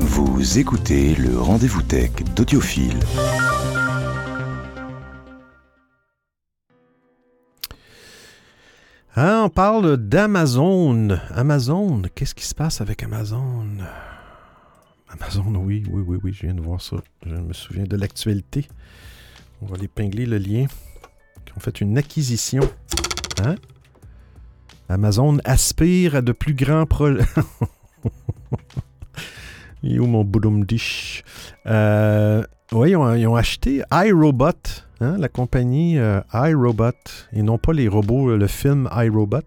Vous 0.00 0.58
écoutez 0.58 1.14
le 1.14 1.38
rendez-vous 1.38 1.82
tech 1.82 2.10
d'Audiophile. 2.34 2.98
Hein, 9.16 9.42
on 9.44 9.48
parle 9.48 9.96
d'Amazon. 9.96 11.18
Amazon, 11.34 12.02
qu'est-ce 12.14 12.34
qui 12.34 12.46
se 12.46 12.54
passe 12.54 12.80
avec 12.80 13.02
Amazon? 13.02 13.66
Amazon, 15.10 15.54
oui, 15.56 15.82
oui, 15.90 16.02
oui, 16.06 16.18
oui, 16.22 16.32
je 16.32 16.46
viens 16.46 16.54
de 16.54 16.60
voir 16.60 16.80
ça. 16.80 16.96
Je 17.26 17.34
me 17.34 17.52
souviens 17.52 17.84
de 17.84 17.96
l'actualité. 17.96 18.66
On 19.62 19.66
va 19.66 19.76
l'épingler 19.76 20.26
le 20.26 20.38
lien. 20.38 20.66
Ils 21.46 21.52
ont 21.56 21.60
fait 21.60 21.80
une 21.80 21.98
acquisition. 21.98 22.62
Hein? 23.44 23.56
Amazon 24.88 25.38
aspire 25.44 26.16
à 26.16 26.22
de 26.22 26.32
plus 26.32 26.54
grands 26.54 26.86
projets. 26.86 27.24
Il 29.82 29.96
est 29.96 29.98
où 29.98 30.06
mon 30.06 30.24
boudum 30.24 30.64
euh, 31.66 32.42
Oui, 32.72 32.90
ils 32.90 33.26
ont 33.26 33.36
acheté 33.36 33.82
iRobot 33.90 34.52
Hein, 35.02 35.16
la 35.16 35.30
compagnie 35.30 35.98
euh, 35.98 36.20
iRobot, 36.34 36.92
et 37.32 37.42
non 37.42 37.56
pas 37.56 37.72
les 37.72 37.88
robots, 37.88 38.36
le 38.36 38.46
film 38.46 38.86
iRobot. 38.92 39.40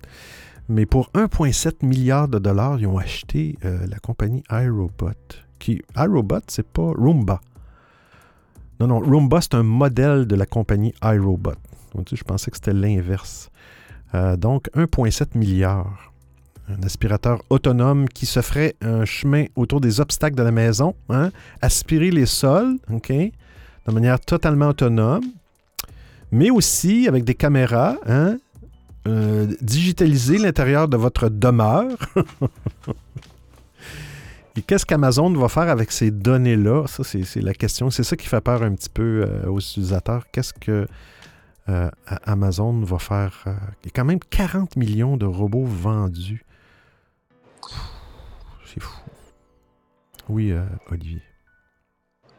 Mais 0.68 0.88
pour 0.88 1.12
1,7 1.12 1.86
milliard 1.86 2.28
de 2.28 2.40
dollars, 2.40 2.80
ils 2.80 2.88
ont 2.88 2.98
acheté 2.98 3.60
euh, 3.64 3.86
la 3.88 4.00
compagnie 4.00 4.44
iRobot. 4.50 5.12
Qui, 5.64 5.82
iRobot, 5.96 6.42
c'est 6.50 6.68
pas 6.68 6.92
Roomba. 6.92 7.40
Non, 8.82 8.88
non, 8.88 9.00
Roomba, 9.00 9.40
c'est 9.40 9.56
un 9.56 9.64
modèle 9.64 10.28
de 10.28 10.36
la 10.36 10.46
compagnie 10.46 10.94
iRobot. 11.02 11.54
Je 12.12 12.24
pensais 12.26 12.52
que 12.52 12.58
c'était 12.58 12.74
l'inverse. 12.74 13.50
Euh, 14.14 14.36
donc, 14.36 14.70
1,7 14.76 15.38
milliard. 15.38 16.12
un 16.68 16.84
aspirateur 16.84 17.42
autonome 17.50 18.10
qui 18.10 18.26
se 18.26 18.42
ferait 18.42 18.76
un 18.82 19.06
chemin 19.06 19.46
autour 19.56 19.80
des 19.80 20.02
obstacles 20.02 20.36
de 20.36 20.44
la 20.44 20.52
maison, 20.52 20.96
hein, 21.08 21.32
aspirer 21.62 22.12
les 22.12 22.26
sols, 22.26 22.78
OK, 22.92 23.14
de 23.14 23.92
manière 23.94 24.20
totalement 24.20 24.68
autonome, 24.68 25.24
mais 26.30 26.50
aussi 26.50 27.08
avec 27.08 27.24
des 27.24 27.36
caméras, 27.36 27.96
hein, 28.06 28.36
euh, 29.08 29.48
digitaliser 29.62 30.40
l'intérieur 30.40 30.90
de 30.90 30.98
votre 30.98 31.30
demeure. 31.30 31.98
Et 34.56 34.62
qu'est-ce 34.62 34.86
qu'Amazon 34.86 35.34
va 35.34 35.50
faire 35.50 35.70
avec 35.70 35.92
ces 35.92 36.12
données-là? 36.12 36.86
Ça, 36.88 37.04
c'est 37.04 37.42
la 37.42 37.54
question. 37.54 37.90
C'est 37.90 38.04
ça 38.04 38.16
qui 38.16 38.28
fait 38.28 38.42
peur 38.42 38.62
un 38.62 38.74
petit 38.76 38.90
peu 38.90 39.26
euh, 39.28 39.50
aux 39.50 39.60
utilisateurs. 39.60 40.26
Qu'est-ce 40.32 40.54
que 40.54 40.88
euh, 41.70 41.90
Amazon 42.26 42.82
va 42.82 43.00
faire? 43.00 43.46
il 43.46 43.88
y 43.88 43.90
a 43.90 43.92
quand 43.96 44.06
même 44.06 44.20
40 44.20 44.76
millions 44.76 45.18
de 45.18 45.26
robots 45.26 45.66
vendus. 45.66 46.46
C'est 48.66 48.82
fou. 48.82 48.94
Oui, 50.30 50.54
Olivier. 50.90 51.22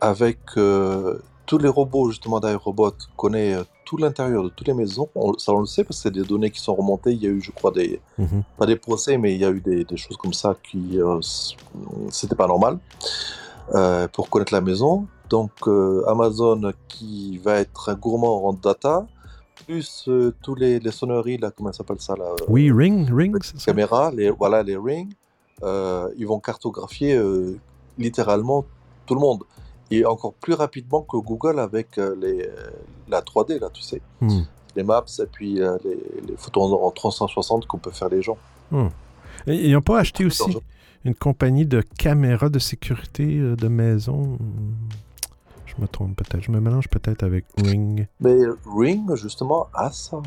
Avec 0.00 0.38
tous 1.46 1.58
les 1.58 1.68
robots, 1.68 2.10
justement, 2.10 2.40
d'iRobot 2.40 2.96
connaît 3.16 3.54
euh, 3.54 3.64
tout 3.84 3.96
l'intérieur 3.96 4.44
de 4.44 4.48
toutes 4.48 4.66
les 4.66 4.74
maisons. 4.74 5.08
ça, 5.38 5.52
on 5.52 5.60
le 5.60 5.66
sait 5.66 5.84
parce 5.84 5.98
que 5.98 6.02
c'est 6.04 6.10
des 6.10 6.24
données 6.24 6.50
qui 6.50 6.60
sont 6.60 6.74
remontées. 6.74 7.12
Il 7.12 7.22
y 7.22 7.26
a 7.26 7.30
eu, 7.30 7.40
je 7.40 7.50
crois, 7.50 7.70
des, 7.70 8.00
mhm. 8.18 8.42
pas 8.58 8.66
des 8.66 8.76
procès, 8.76 9.18
mais 9.18 9.34
il 9.34 9.40
y 9.40 9.44
a 9.44 9.50
eu 9.50 9.60
des, 9.60 9.96
choses 9.96 10.16
comme 10.16 10.32
ça 10.32 10.56
qui, 10.62 11.00
euh, 11.00 11.20
c'était 12.10 12.34
pas 12.34 12.46
normal 12.46 12.78
euh, 13.74 14.08
pour 14.08 14.28
connaître 14.28 14.52
la 14.52 14.60
maison. 14.60 15.06
Donc, 15.30 15.50
Amazon 16.06 16.72
qui 16.88 17.38
va 17.38 17.56
être 17.56 17.88
un 17.88 17.94
gourmand 17.94 18.46
en 18.46 18.52
data, 18.52 19.06
plus 19.66 20.08
tous 20.42 20.54
les, 20.54 20.80
sonneries, 20.90 21.38
là, 21.38 21.50
comment 21.50 21.72
ça 21.72 21.78
s'appelle 21.78 22.00
ça 22.00 22.14
là 22.16 22.26
Oui, 22.48 22.70
Ring, 22.70 23.08
Ring. 23.10 23.36
Caméra, 23.64 24.10
les, 24.10 24.30
voilà, 24.30 24.62
les 24.62 24.76
Ring. 24.76 25.12
ils 25.62 26.26
vont 26.26 26.38
cartographier 26.40 27.18
littéralement 27.98 28.64
tout 29.06 29.14
le 29.14 29.20
monde 29.20 29.44
et 29.90 30.04
encore 30.04 30.34
plus 30.34 30.54
rapidement 30.54 31.02
que 31.02 31.16
Google 31.16 31.58
avec 31.58 31.98
euh, 31.98 32.14
les, 32.20 32.42
euh, 32.42 32.70
la 33.08 33.20
3D, 33.20 33.60
là, 33.60 33.68
tu 33.72 33.82
sais. 33.82 34.00
Hmm. 34.20 34.42
Les 34.76 34.82
maps 34.82 35.04
et 35.20 35.26
puis 35.26 35.60
euh, 35.60 35.76
les, 35.84 36.36
photos 36.36 36.72
en, 36.72 36.90
360 36.90 37.66
qu'on 37.66 37.78
peut 37.78 37.90
faire 37.90 38.08
les 38.08 38.22
gens. 38.22 38.38
Hmm. 38.70 38.88
Et 39.46 39.68
ils 39.68 39.72
n'ont 39.72 39.82
pas 39.82 40.00
acheté 40.00 40.24
aussi 40.24 40.56
une 41.04 41.14
compagnie 41.14 41.66
de 41.66 41.82
caméras 41.98 42.48
de 42.48 42.58
sécurité 42.58 43.38
de 43.38 43.68
maison? 43.68 44.38
Je 45.66 45.74
me 45.78 45.86
trompe 45.86 46.16
peut-être. 46.16 46.42
Je 46.42 46.50
me 46.50 46.60
mélange 46.60 46.88
peut-être 46.88 47.22
avec 47.22 47.44
Ring. 47.62 48.08
Mais 48.20 48.38
Ring, 48.74 49.14
justement, 49.14 49.66
a 49.74 49.90
ça. 49.90 50.22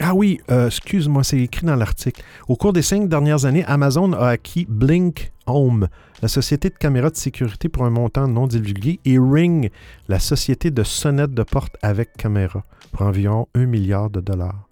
Ah 0.00 0.14
oui, 0.14 0.40
excuse-moi, 0.48 1.24
c'est 1.24 1.38
écrit 1.38 1.66
dans 1.66 1.76
l'article. 1.76 2.22
Au 2.46 2.56
cours 2.56 2.72
des 2.72 2.82
cinq 2.82 3.08
dernières 3.08 3.46
années, 3.46 3.64
Amazon 3.64 4.12
a 4.12 4.28
acquis 4.28 4.66
Blink 4.68 5.32
Home, 5.46 5.88
la 6.22 6.28
société 6.28 6.70
de 6.70 6.74
caméras 6.74 7.10
de 7.10 7.16
sécurité 7.16 7.68
pour 7.68 7.84
un 7.84 7.90
montant 7.90 8.26
non 8.26 8.46
divulgué, 8.46 9.00
et 9.04 9.18
Ring, 9.18 9.70
la 10.08 10.18
société 10.18 10.70
de 10.70 10.82
sonnettes 10.82 11.34
de 11.34 11.42
porte 11.42 11.76
avec 11.82 12.16
caméra, 12.16 12.64
pour 12.92 13.02
environ 13.02 13.48
1 13.54 13.66
milliard 13.66 14.10
de 14.10 14.20
dollars. 14.20 14.66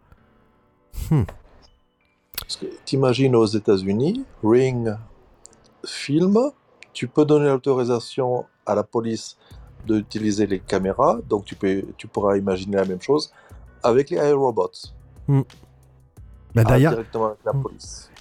Hmm. 1.11 1.25
T'imagines 2.85 3.35
aux 3.35 3.47
États-Unis, 3.47 4.25
Ring 4.43 4.95
filme, 5.85 6.51
tu 6.93 7.09
peux 7.09 7.25
donner 7.25 7.47
l'autorisation 7.47 8.45
à 8.65 8.75
la 8.75 8.83
police 8.83 9.37
d'utiliser 9.87 10.47
les 10.47 10.59
caméras, 10.59 11.19
donc 11.29 11.45
tu, 11.45 11.55
peux, 11.55 11.85
tu 11.97 12.09
pourras 12.09 12.37
imaginer 12.37 12.77
la 12.77 12.85
même 12.85 13.01
chose 13.01 13.33
avec 13.83 14.11
les 14.11 14.17
iRobots. 14.17 14.91
Hmm. 15.29 15.43
Mais. 16.57 16.63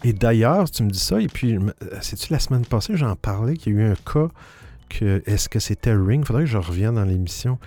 Et 0.04 0.14
d'ailleurs, 0.14 0.70
tu 0.70 0.84
me 0.84 0.90
dis 0.90 1.00
ça, 1.00 1.22
et 1.22 1.28
puis, 1.28 1.58
c'est-tu 2.02 2.34
la 2.34 2.40
semaine 2.40 2.66
passée, 2.66 2.98
j'en 2.98 3.16
parlais, 3.16 3.56
qu'il 3.56 3.74
y 3.74 3.78
a 3.78 3.80
eu 3.80 3.92
un 3.92 3.96
cas 3.96 4.28
que. 4.90 5.24
Est-ce 5.26 5.50
que 5.50 5.60
c'était 5.60 5.94
Ring? 5.94 6.24
Il 6.24 6.28
faudrait 6.28 6.44
que 6.44 6.50
je 6.50 6.58
revienne 6.58 6.96
dans 6.96 7.06
l'émission. 7.06 7.58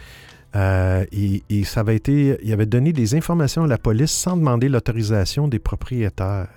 Euh, 0.56 1.04
et, 1.12 1.64
ça 1.64 1.80
avait 1.80 1.96
été. 1.96 2.38
Il 2.42 2.52
avait 2.52 2.66
donné 2.66 2.92
des 2.92 3.14
informations 3.14 3.64
à 3.64 3.66
la 3.66 3.78
police 3.78 4.12
sans 4.12 4.36
demander 4.36 4.68
l'autorisation 4.68 5.48
des 5.48 5.58
propriétaires. 5.58 6.48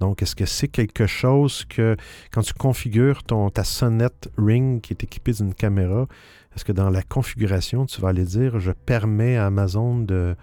Donc, 0.00 0.20
est-ce 0.20 0.34
que 0.34 0.46
c'est 0.46 0.68
quelque 0.68 1.06
chose 1.06 1.64
que, 1.68 1.96
quand 2.32 2.42
tu 2.42 2.54
configures 2.54 3.22
ton, 3.22 3.50
ta 3.50 3.64
sonnette 3.64 4.30
Ring 4.36 4.80
qui 4.80 4.92
est 4.92 5.04
équipée 5.04 5.32
d'une 5.32 5.54
caméra, 5.54 6.06
est-ce 6.54 6.64
que 6.64 6.72
dans 6.72 6.90
la 6.90 7.02
configuration, 7.02 7.86
tu 7.86 8.00
vas 8.00 8.08
aller 8.08 8.24
dire 8.24 8.58
je 8.58 8.72
permets 8.72 9.36
à 9.36 9.46
Amazon 9.46 10.00
de, 10.00 10.34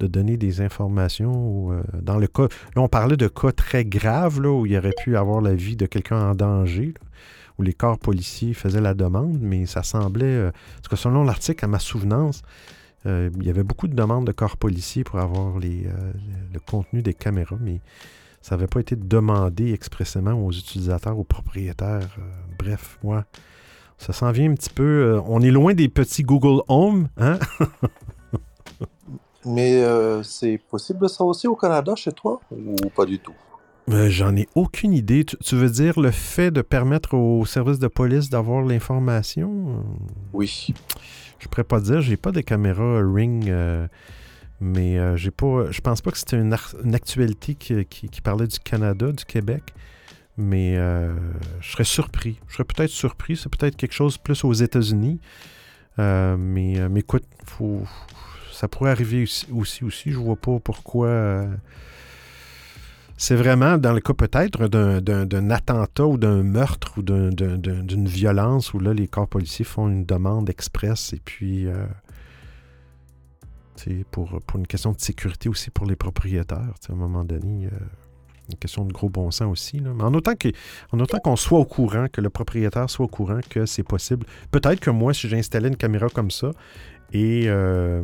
de 0.00 0.06
donner 0.06 0.36
des 0.36 0.60
informations. 0.60 1.72
Euh, 1.72 1.82
dans 2.02 2.18
le 2.18 2.26
cas, 2.26 2.48
là, 2.74 2.82
on 2.82 2.88
parlait 2.88 3.16
de 3.16 3.28
cas 3.28 3.52
très 3.52 3.84
graves, 3.84 4.40
là, 4.40 4.50
où 4.50 4.66
il 4.66 4.72
y 4.72 4.78
aurait 4.78 4.94
pu 5.04 5.16
avoir 5.16 5.40
la 5.40 5.54
vie 5.54 5.76
de 5.76 5.86
quelqu'un 5.86 6.30
en 6.30 6.34
danger, 6.34 6.94
où 7.58 7.62
les 7.62 7.74
corps 7.74 7.98
policiers 7.98 8.54
faisaient 8.54 8.80
la 8.80 8.94
demande, 8.94 9.38
mais 9.40 9.66
ça 9.66 9.82
semblait, 9.82 10.24
euh, 10.24 10.50
parce 10.76 10.88
que 10.88 10.96
selon 10.96 11.22
l'article, 11.22 11.64
à 11.64 11.68
ma 11.68 11.78
souvenance, 11.78 12.42
euh, 13.06 13.30
il 13.38 13.46
y 13.46 13.50
avait 13.50 13.62
beaucoup 13.62 13.88
de 13.88 13.94
demandes 13.94 14.26
de 14.26 14.32
corps 14.32 14.56
policiers 14.56 15.04
pour 15.04 15.20
avoir 15.20 15.58
le 15.58 16.58
contenu 16.66 17.02
des 17.02 17.14
caméras, 17.14 17.56
mais 17.60 17.80
ça 18.42 18.56
n'avait 18.56 18.66
pas 18.66 18.80
été 18.80 18.96
demandé 18.96 19.72
expressément 19.72 20.32
aux 20.32 20.52
utilisateurs, 20.52 21.18
aux 21.18 21.24
propriétaires. 21.24 22.16
bref, 22.58 22.98
moi, 23.02 23.24
ça 23.96 24.12
s'en 24.12 24.32
vient 24.32 24.50
un 24.50 24.54
petit 24.54 24.70
peu. 24.70 25.20
on 25.26 25.40
est 25.40 25.50
loin 25.50 25.72
des 25.74 25.88
petits 25.88 26.22
Google 26.22 26.62
Home, 26.68 27.08
hein? 27.18 27.38
Mais 29.44 29.82
euh, 29.82 30.22
c'est 30.22 30.58
possible 30.58 31.08
ça 31.08 31.24
aussi 31.24 31.46
au 31.46 31.56
Canada 31.56 31.94
chez 31.96 32.12
toi 32.12 32.40
ou 32.50 32.76
pas 32.94 33.06
du 33.06 33.18
tout? 33.18 33.32
Euh, 33.88 34.08
J'en 34.10 34.36
ai 34.36 34.48
aucune 34.54 34.92
idée. 34.92 35.24
Tu, 35.24 35.56
veux 35.56 35.70
dire 35.70 35.98
le 35.98 36.10
fait 36.10 36.50
de 36.50 36.62
permettre 36.62 37.14
aux 37.14 37.44
services 37.46 37.78
de 37.78 37.88
police 37.88 38.28
d'avoir 38.28 38.62
l'information? 38.62 39.84
Oui. 40.32 40.74
Je 41.38 41.48
pourrais 41.48 41.64
pas 41.64 41.80
dire, 41.80 42.02
j'ai 42.02 42.18
pas 42.18 42.32
de 42.32 42.42
caméra 42.42 43.00
Ring, 43.02 43.48
euh, 43.48 43.86
mais 44.60 44.98
j'ai 45.16 45.30
pas. 45.30 45.70
Je 45.70 45.80
pense 45.80 46.02
pas 46.02 46.10
que 46.10 46.18
c'était 46.18 46.36
une, 46.36 46.54
actualité 46.94 47.54
qui, 47.54 48.20
parlait 48.22 48.46
du 48.46 48.58
Canada, 48.58 49.10
du 49.10 49.24
Québec. 49.24 49.62
Mais 50.36 50.76
je 50.76 51.70
serais 51.70 51.84
surpris. 51.84 52.38
Je 52.46 52.54
serais 52.54 52.64
peut-être 52.64 52.90
surpris. 52.90 53.36
C'est 53.36 53.48
peut-être 53.48 53.76
quelque 53.76 53.94
chose 53.94 54.18
plus 54.18 54.44
aux 54.44 54.52
États-Unis. 54.52 55.18
mais, 55.96 56.36
mais 56.90 57.00
écoute, 57.00 57.24
faut, 57.46 57.82
ça 58.60 58.68
pourrait 58.68 58.90
arriver 58.90 59.22
aussi, 59.22 59.84
aussi. 59.84 60.10
Je 60.10 60.18
vois 60.18 60.36
pas 60.36 60.58
pourquoi. 60.60 61.06
Euh, 61.06 61.48
c'est 63.16 63.34
vraiment 63.34 63.78
dans 63.78 63.94
le 63.94 64.00
cas 64.00 64.12
peut-être 64.12 64.68
d'un 64.68 65.50
attentat 65.50 66.06
ou 66.06 66.18
d'un 66.18 66.42
meurtre 66.42 66.98
ou 66.98 67.02
d'une 67.02 68.06
violence 68.06 68.74
où 68.74 68.78
là, 68.78 68.92
les 68.92 69.08
corps 69.08 69.28
policiers 69.28 69.64
font 69.64 69.88
une 69.88 70.04
demande 70.04 70.50
express 70.50 71.14
et 71.14 71.20
puis 71.24 71.68
euh, 71.68 71.86
pour, 74.10 74.38
pour 74.46 74.58
une 74.58 74.66
question 74.66 74.92
de 74.92 75.00
sécurité 75.00 75.48
aussi 75.48 75.70
pour 75.70 75.86
les 75.86 75.96
propriétaires. 75.96 76.74
À 76.88 76.92
un 76.92 76.96
moment 76.96 77.24
donné, 77.24 77.66
euh, 77.66 77.70
une 78.50 78.58
question 78.58 78.84
de 78.84 78.92
gros 78.92 79.08
bon 79.08 79.30
sens 79.30 79.50
aussi. 79.50 79.80
Mais 79.80 80.02
en 80.02 80.12
autant 80.12 80.34
qu'on 81.18 81.36
soit 81.36 81.58
au 81.58 81.64
courant, 81.64 82.08
que 82.12 82.20
le 82.20 82.28
propriétaire 82.28 82.90
soit 82.90 83.06
au 83.06 83.08
courant 83.08 83.40
que 83.48 83.64
c'est 83.64 83.84
possible. 83.84 84.26
Peut-être 84.50 84.80
que 84.80 84.90
moi, 84.90 85.14
si 85.14 85.28
j'installais 85.28 85.68
une 85.68 85.76
caméra 85.76 86.08
comme 86.10 86.30
ça 86.30 86.52
et 87.12 87.44
euh, 87.46 88.02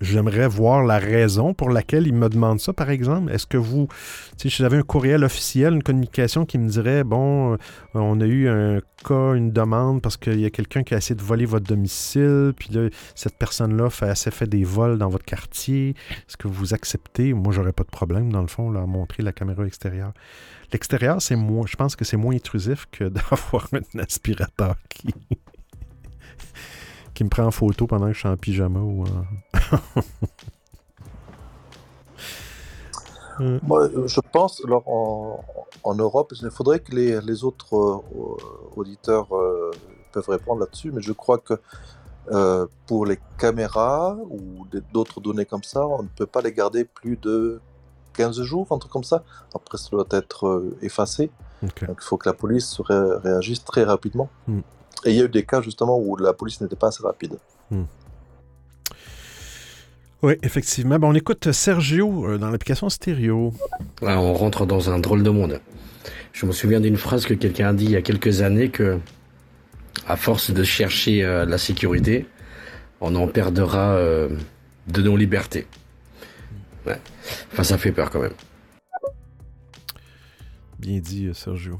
j'aimerais 0.00 0.48
voir 0.48 0.82
la 0.82 0.98
raison 0.98 1.52
pour 1.54 1.70
laquelle 1.70 2.06
il 2.06 2.14
me 2.14 2.28
demande 2.28 2.60
ça, 2.60 2.72
par 2.72 2.90
exemple. 2.90 3.30
Est-ce 3.32 3.46
que 3.46 3.56
vous, 3.56 3.88
si 4.36 4.48
j'avais 4.48 4.78
un 4.78 4.82
courriel 4.82 5.24
officiel, 5.24 5.74
une 5.74 5.82
communication 5.82 6.46
qui 6.46 6.58
me 6.58 6.68
dirait, 6.68 7.04
bon, 7.04 7.52
euh, 7.52 7.56
on 7.94 8.20
a 8.20 8.26
eu 8.26 8.48
un 8.48 8.80
cas, 9.04 9.34
une 9.34 9.52
demande 9.52 10.00
parce 10.00 10.16
qu'il 10.16 10.40
y 10.40 10.46
a 10.46 10.50
quelqu'un 10.50 10.82
qui 10.82 10.94
a 10.94 10.98
essayé 10.98 11.14
de 11.14 11.22
voler 11.22 11.44
votre 11.44 11.66
domicile, 11.66 12.52
puis 12.56 12.70
là, 12.72 12.88
cette 13.14 13.36
personne-là 13.36 13.90
fait, 13.90 14.08
assez 14.08 14.30
fait 14.30 14.46
des 14.46 14.64
vols 14.64 14.98
dans 14.98 15.08
votre 15.08 15.24
quartier. 15.24 15.90
Est-ce 16.10 16.36
que 16.36 16.48
vous 16.48 16.74
acceptez? 16.74 17.34
Moi, 17.34 17.52
j'aurais 17.52 17.72
pas 17.72 17.84
de 17.84 17.90
problème, 17.90 18.32
dans 18.32 18.42
le 18.42 18.48
fond, 18.48 18.70
là, 18.70 18.80
à 18.80 18.86
montrer 18.86 19.22
la 19.22 19.32
caméra 19.32 19.66
extérieure. 19.66 20.12
L'extérieur, 20.72 21.20
c'est 21.20 21.36
moins, 21.36 21.66
je 21.66 21.76
pense 21.76 21.96
que 21.96 22.04
c'est 22.04 22.16
moins 22.16 22.34
intrusif 22.34 22.86
que 22.90 23.04
d'avoir 23.08 23.68
un 23.72 23.98
aspirateur 23.98 24.76
qui 24.88 25.12
qui 27.20 27.24
me 27.24 27.28
prend 27.28 27.44
en 27.44 27.50
photo 27.50 27.86
pendant 27.86 28.06
que 28.06 28.14
je 28.14 28.20
suis 28.20 28.28
en 28.28 28.36
pyjama 28.38 28.80
ou 28.80 29.04
Moi, 33.62 33.90
je 34.06 34.20
pense, 34.32 34.62
alors, 34.64 34.84
en, 35.84 35.94
Europe, 35.94 36.32
il 36.40 36.50
faudrait 36.50 36.80
que 36.80 36.94
les, 36.94 37.44
autres 37.44 37.76
euh, 37.76 38.00
auditeurs 38.74 39.36
euh, 39.36 39.70
peuvent 40.12 40.30
répondre 40.30 40.60
là-dessus, 40.60 40.92
mais 40.92 41.02
je 41.02 41.12
crois 41.12 41.36
que 41.36 41.54
euh, 42.30 42.66
pour 42.86 43.04
les 43.04 43.18
caméras 43.36 44.16
ou 44.30 44.66
d'autres 44.94 45.20
données 45.20 45.44
comme 45.44 45.62
ça, 45.62 45.86
on 45.86 46.02
ne 46.02 46.08
peut 46.08 46.24
pas 46.24 46.40
les 46.40 46.54
garder 46.54 46.86
plus 46.86 47.18
de 47.18 47.60
15 48.14 48.40
jours, 48.44 48.66
un 48.70 48.78
truc 48.78 48.92
comme 48.92 49.04
ça. 49.04 49.24
Après, 49.54 49.76
ça 49.76 49.90
doit 49.90 50.08
être 50.10 50.72
effacé. 50.80 51.30
Donc, 51.60 51.82
il 51.82 51.94
faut 52.00 52.16
que 52.16 52.30
la 52.30 52.34
police 52.34 52.80
réagisse 52.80 53.62
très 53.62 53.84
rapidement. 53.84 54.30
Hmm. 54.48 54.60
Et 55.04 55.10
il 55.10 55.16
y 55.16 55.20
a 55.20 55.24
eu 55.24 55.28
des 55.28 55.44
cas 55.44 55.62
justement 55.62 55.98
où 55.98 56.16
la 56.16 56.32
police 56.32 56.60
n'était 56.60 56.76
pas 56.76 56.88
assez 56.88 57.02
rapide. 57.02 57.38
Hmm. 57.70 57.84
Oui, 60.22 60.34
effectivement. 60.42 60.98
on 61.02 61.14
écoute 61.14 61.50
Sergio 61.50 62.26
euh, 62.26 62.38
dans 62.38 62.50
l'application 62.50 62.90
stéréo. 62.90 63.54
on 64.02 64.34
rentre 64.34 64.66
dans 64.66 64.90
un 64.90 64.98
drôle 64.98 65.22
de 65.22 65.30
monde. 65.30 65.60
Je 66.32 66.44
me 66.44 66.52
souviens 66.52 66.80
d'une 66.80 66.98
phrase 66.98 67.24
que 67.24 67.32
quelqu'un 67.32 67.68
a 67.68 67.72
dit 67.72 67.86
il 67.86 67.90
y 67.92 67.96
a 67.96 68.02
quelques 68.02 68.42
années 68.42 68.68
que, 68.68 68.98
à 70.06 70.16
force 70.16 70.50
de 70.50 70.62
chercher 70.62 71.24
euh, 71.24 71.46
la 71.46 71.56
sécurité, 71.56 72.26
on 73.00 73.14
en 73.14 73.26
perdra 73.28 73.94
euh, 73.94 74.28
de 74.88 75.02
nos 75.02 75.16
libertés. 75.16 75.66
Enfin, 77.52 77.62
ça 77.62 77.78
fait 77.78 77.92
peur 77.92 78.10
quand 78.10 78.20
même. 78.20 78.34
Bien 80.78 80.98
dit, 80.98 81.30
Sergio. 81.34 81.78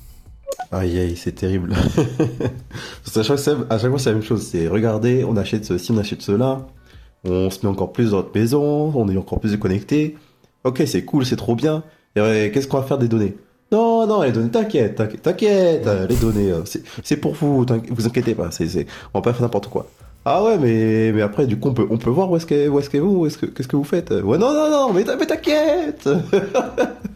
Aïe 0.73 0.99
aïe, 0.99 1.17
c'est 1.17 1.33
terrible. 1.33 1.73
à, 3.17 3.23
chaque, 3.23 3.39
à 3.71 3.79
chaque 3.79 3.91
fois, 3.91 3.99
c'est 3.99 4.11
la 4.11 4.15
même 4.15 4.23
chose. 4.23 4.47
C'est 4.47 4.69
regarder, 4.69 5.25
on 5.25 5.37
achète 5.37 5.65
ceci, 5.65 5.91
on 5.91 5.99
achète 5.99 6.23
cela 6.23 6.67
on 7.25 7.51
se 7.51 7.59
met 7.63 7.69
encore 7.69 7.93
plus 7.93 8.11
dans 8.11 8.19
notre 8.19 8.39
maison, 8.39 8.93
on 8.95 9.09
est 9.09 9.17
encore 9.17 9.41
plus 9.41 9.57
connecté. 9.59 10.17
Ok, 10.65 10.83
c'est 10.87 11.05
cool, 11.05 11.25
c'est 11.27 11.37
trop 11.37 11.55
bien. 11.55 11.83
Qu'est-ce 12.15 12.67
qu'on 12.67 12.79
va 12.79 12.87
faire 12.87 12.99
des 12.99 13.09
données? 13.09 13.37
Non, 13.73 14.07
non, 14.07 14.23
les 14.23 14.33
données, 14.33 14.51
t'inquiète, 14.51 14.97
t'inquiète, 14.97 15.23
t'inquiète, 15.23 15.89
les 16.09 16.17
données, 16.17 16.51
euh, 16.51 16.63
c'est 17.05 17.17
pour 17.19 17.35
vous, 17.35 17.65
vous 17.91 18.07
inquiétez 18.07 18.35
pas, 18.35 18.51
on 19.15 19.19
va 19.19 19.23
pas 19.23 19.33
faire 19.33 19.43
n'importe 19.43 19.69
quoi. 19.69 19.87
Ah 20.25 20.43
ouais, 20.43 20.59
mais, 20.59 21.13
mais 21.13 21.23
après, 21.23 21.47
du 21.47 21.57
coup, 21.57 21.69
on 21.69 21.75
peut, 21.75 21.87
on 21.89 21.97
peut 21.97 22.11
voir 22.11 22.31
où 22.31 22.37
est-ce 22.37 22.47
que, 22.47 22.69
où 22.69 22.79
est-ce 22.81 22.91
que 22.91 22.99
vous, 22.99 23.29
qu'est-ce 23.29 23.69
que 23.69 23.77
vous 23.77 23.85
faites? 23.85 24.11
Ouais, 24.11 24.39
non, 24.39 24.53
non, 24.53 24.71
non, 24.71 24.93
mais 24.93 25.05
t'inquiète 25.05 26.09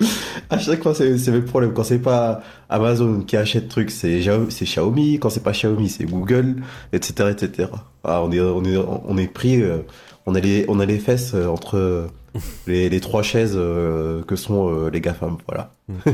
à 0.50 0.58
chaque 0.58 0.82
fois, 0.82 0.94
c'est 0.94 1.26
le 1.28 1.44
problème. 1.44 1.72
Quand 1.72 1.84
c'est 1.84 1.98
pas 1.98 2.42
Amazon 2.68 3.20
qui 3.20 3.36
achète 3.36 3.68
trucs, 3.68 3.90
c'est 3.90 4.20
Xiaomi. 4.20 5.18
Quand 5.18 5.30
c'est 5.30 5.42
pas 5.42 5.52
Xiaomi, 5.52 5.88
c'est 5.88 6.04
Google, 6.04 6.56
etc., 6.92 7.30
etc. 7.30 7.68
Ah, 8.04 8.22
on 8.22 8.30
est, 8.30 8.40
on 8.40 8.64
est, 8.64 8.76
on 8.76 9.16
est 9.16 9.26
pris, 9.26 9.60
euh, 9.62 9.78
on 10.26 10.34
a 10.34 10.40
les, 10.40 10.64
on 10.68 10.80
a 10.80 10.86
les 10.86 10.98
fesses 10.98 11.34
euh, 11.34 11.46
entre 11.46 12.08
les, 12.66 12.88
les 12.88 13.00
trois 13.00 13.22
chaises 13.22 13.54
euh, 13.56 14.22
que 14.22 14.36
sont 14.36 14.88
les 14.88 15.00
GAFAM. 15.00 15.38
Voilà. 15.46 15.74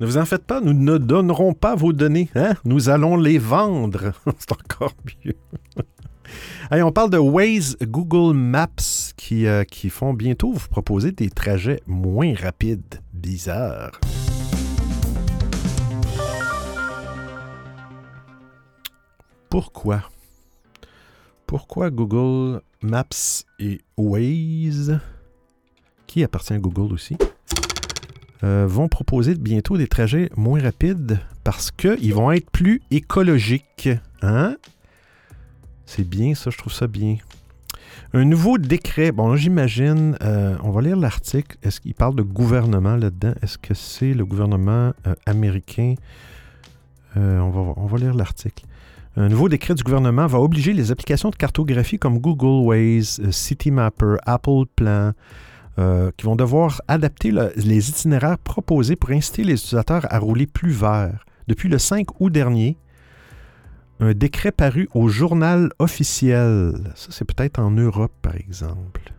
Ne 0.00 0.06
vous 0.06 0.16
en 0.16 0.24
faites 0.24 0.44
pas, 0.44 0.60
nous 0.60 0.74
ne 0.74 0.96
donnerons 0.96 1.54
pas 1.54 1.74
vos 1.74 1.92
données. 1.92 2.28
Hein? 2.36 2.54
Nous 2.64 2.88
allons 2.88 3.16
les 3.16 3.38
vendre. 3.38 4.12
c'est 4.38 4.52
encore 4.52 4.92
mieux. 5.24 5.34
Allez, 6.70 6.82
on 6.82 6.92
parle 6.92 7.08
de 7.08 7.16
Waze 7.16 7.78
Google 7.80 8.36
Maps 8.36 9.14
qui, 9.16 9.46
euh, 9.46 9.64
qui 9.64 9.88
font 9.88 10.12
bientôt 10.12 10.52
vous 10.52 10.68
proposer 10.68 11.12
des 11.12 11.30
trajets 11.30 11.80
moins 11.86 12.34
rapides. 12.34 13.00
Bizarre. 13.14 13.92
Pourquoi? 19.48 20.02
Pourquoi 21.46 21.88
Google 21.88 22.60
Maps 22.82 23.46
et 23.58 23.80
Waze, 23.96 25.00
qui 26.06 26.22
appartient 26.22 26.52
à 26.52 26.58
Google 26.58 26.92
aussi, 26.92 27.16
euh, 28.44 28.66
vont 28.68 28.88
proposer 28.88 29.36
bientôt 29.36 29.78
des 29.78 29.88
trajets 29.88 30.28
moins 30.36 30.60
rapides 30.60 31.18
parce 31.44 31.70
qu'ils 31.70 32.12
vont 32.12 32.30
être 32.30 32.50
plus 32.50 32.82
écologiques. 32.90 33.88
Hein? 34.20 34.56
C'est 35.88 36.06
bien, 36.06 36.34
ça, 36.34 36.50
je 36.50 36.58
trouve 36.58 36.72
ça 36.72 36.86
bien. 36.86 37.16
Un 38.12 38.26
nouveau 38.26 38.58
décret. 38.58 39.10
Bon, 39.10 39.36
j'imagine, 39.36 40.18
euh, 40.22 40.54
on 40.62 40.70
va 40.70 40.82
lire 40.82 40.96
l'article. 40.96 41.56
Est-ce 41.62 41.80
qu'il 41.80 41.94
parle 41.94 42.14
de 42.14 42.22
gouvernement 42.22 42.94
là-dedans? 42.94 43.32
Est-ce 43.40 43.56
que 43.56 43.72
c'est 43.72 44.12
le 44.12 44.26
gouvernement 44.26 44.92
euh, 45.06 45.14
américain? 45.24 45.94
Euh, 47.16 47.38
on, 47.38 47.48
va, 47.48 47.72
on 47.78 47.86
va 47.86 47.96
lire 47.96 48.12
l'article. 48.12 48.66
Un 49.16 49.30
nouveau 49.30 49.48
décret 49.48 49.74
du 49.74 49.82
gouvernement 49.82 50.26
va 50.26 50.38
obliger 50.40 50.74
les 50.74 50.92
applications 50.92 51.30
de 51.30 51.36
cartographie 51.36 51.98
comme 51.98 52.18
Google 52.18 52.66
Waze, 52.66 53.22
Citymapper, 53.30 54.16
Apple 54.26 54.66
Plan, 54.76 55.12
qui 56.18 56.26
vont 56.26 56.36
devoir 56.36 56.82
adapter 56.86 57.32
les 57.56 57.88
itinéraires 57.88 58.36
proposés 58.36 58.94
pour 58.94 59.10
inciter 59.10 59.42
les 59.42 59.54
utilisateurs 59.54 60.06
à 60.10 60.18
rouler 60.18 60.46
plus 60.46 60.72
vert. 60.72 61.24
Depuis 61.46 61.70
le 61.70 61.78
5 61.78 62.20
août 62.20 62.30
dernier, 62.30 62.76
un 64.00 64.12
décret 64.12 64.52
paru 64.52 64.88
au 64.94 65.08
journal 65.08 65.70
officiel. 65.78 66.72
Ça, 66.94 67.08
c'est 67.10 67.24
peut-être 67.24 67.58
en 67.58 67.70
Europe, 67.70 68.12
par 68.22 68.36
exemple. 68.36 69.12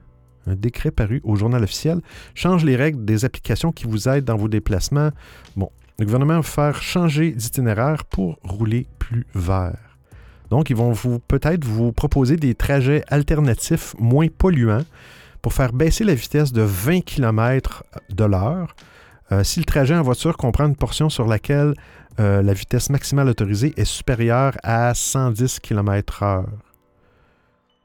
Un 0.47 0.55
décret 0.55 0.91
paru 0.91 1.21
au 1.23 1.35
journal 1.35 1.63
officiel 1.63 2.01
change 2.33 2.63
les 2.63 2.75
règles 2.75 3.03
des 3.05 3.25
applications 3.25 3.71
qui 3.71 3.85
vous 3.85 4.07
aident 4.07 4.25
dans 4.25 4.37
vos 4.37 4.47
déplacements. 4.47 5.11
Bon, 5.55 5.69
le 5.99 6.05
gouvernement 6.05 6.37
va 6.37 6.43
faire 6.43 6.81
changer 6.81 7.31
d'itinéraire 7.31 8.05
pour 8.05 8.39
rouler 8.43 8.87
plus 8.99 9.27
vert. 9.35 9.97
Donc, 10.49 10.69
ils 10.69 10.75
vont 10.75 10.91
vous 10.91 11.19
peut-être 11.19 11.65
vous 11.65 11.91
proposer 11.91 12.37
des 12.37 12.55
trajets 12.55 13.03
alternatifs 13.09 13.95
moins 13.99 14.27
polluants 14.35 14.85
pour 15.41 15.53
faire 15.53 15.73
baisser 15.73 16.03
la 16.03 16.15
vitesse 16.15 16.51
de 16.51 16.61
20 16.61 17.01
km 17.01 17.83
de 18.09 18.23
l'heure. 18.23 18.75
Euh, 19.31 19.43
si 19.43 19.59
le 19.59 19.65
trajet 19.65 19.95
en 19.95 20.01
voiture 20.01 20.37
comprend 20.37 20.65
une 20.65 20.75
portion 20.75 21.09
sur 21.09 21.27
laquelle 21.27 21.75
euh, 22.19 22.41
la 22.41 22.53
vitesse 22.53 22.89
maximale 22.89 23.29
autorisée 23.29 23.73
est 23.77 23.85
supérieure 23.85 24.53
à 24.63 24.93
110 24.93 25.59
km/h. 25.59 26.45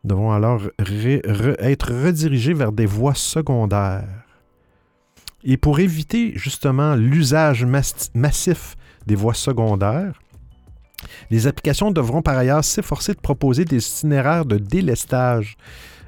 Nous 0.03 0.11
devons 0.11 0.33
alors 0.33 0.63
être 0.79 1.93
redirigés 1.93 2.55
vers 2.55 2.73
des 2.73 2.87
voies 2.87 3.15
secondaires. 3.15 4.25
Et 5.45 5.57
pour 5.57 5.79
éviter 5.79 6.33
justement 6.37 6.95
l'usage 6.95 7.65
massif 8.15 8.77
des 9.07 9.15
voies 9.15 9.35
secondaires, 9.35 10.21
les 11.31 11.47
applications 11.47 11.91
devront 11.91 12.23
par 12.23 12.37
ailleurs 12.37 12.65
s'efforcer 12.65 13.15
de 13.15 13.21
proposer 13.21 13.65
des 13.65 13.77
itinéraires 13.77 14.47
de 14.47 14.57
délestage, 14.57 15.57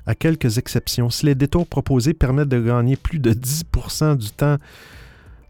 à 0.07 0.15
quelques 0.15 0.59
exceptions. 0.59 1.11
Si 1.11 1.27
les 1.27 1.35
détours 1.35 1.67
proposés 1.67 2.15
permettent 2.15 2.49
de 2.49 2.61
gagner 2.61 2.97
plus 2.97 3.19
de 3.19 3.33
10% 3.33 4.17
du 4.17 4.31
temps 4.31 4.57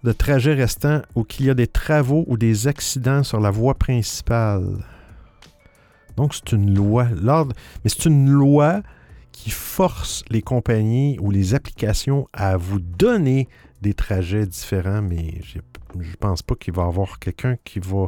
de 0.04 0.12
trajet 0.12 0.54
restant 0.54 1.02
ou 1.14 1.24
qu'il 1.24 1.46
y 1.46 1.50
a 1.50 1.54
des 1.54 1.66
travaux 1.66 2.24
ou 2.26 2.36
des 2.36 2.68
accidents 2.68 3.22
sur 3.22 3.40
la 3.40 3.50
voie 3.50 3.74
principale. 3.74 4.78
Donc, 6.16 6.34
c'est 6.34 6.52
une 6.52 6.74
loi. 6.74 7.06
Mais 7.84 7.90
c'est 7.90 8.06
une 8.06 8.30
loi 8.30 8.82
qui 9.32 9.50
force 9.50 10.24
les 10.30 10.42
compagnies 10.42 11.18
ou 11.20 11.30
les 11.30 11.54
applications 11.54 12.28
à 12.32 12.56
vous 12.56 12.80
donner 12.80 13.48
des 13.82 13.92
trajets 13.92 14.46
différents, 14.46 15.02
mais 15.02 15.40
je 15.42 15.58
ne 15.58 16.16
pense 16.18 16.42
pas 16.42 16.54
qu'il 16.54 16.72
va 16.72 16.84
y 16.84 16.86
avoir 16.86 17.18
quelqu'un 17.18 17.56
qui 17.62 17.78
va, 17.78 18.06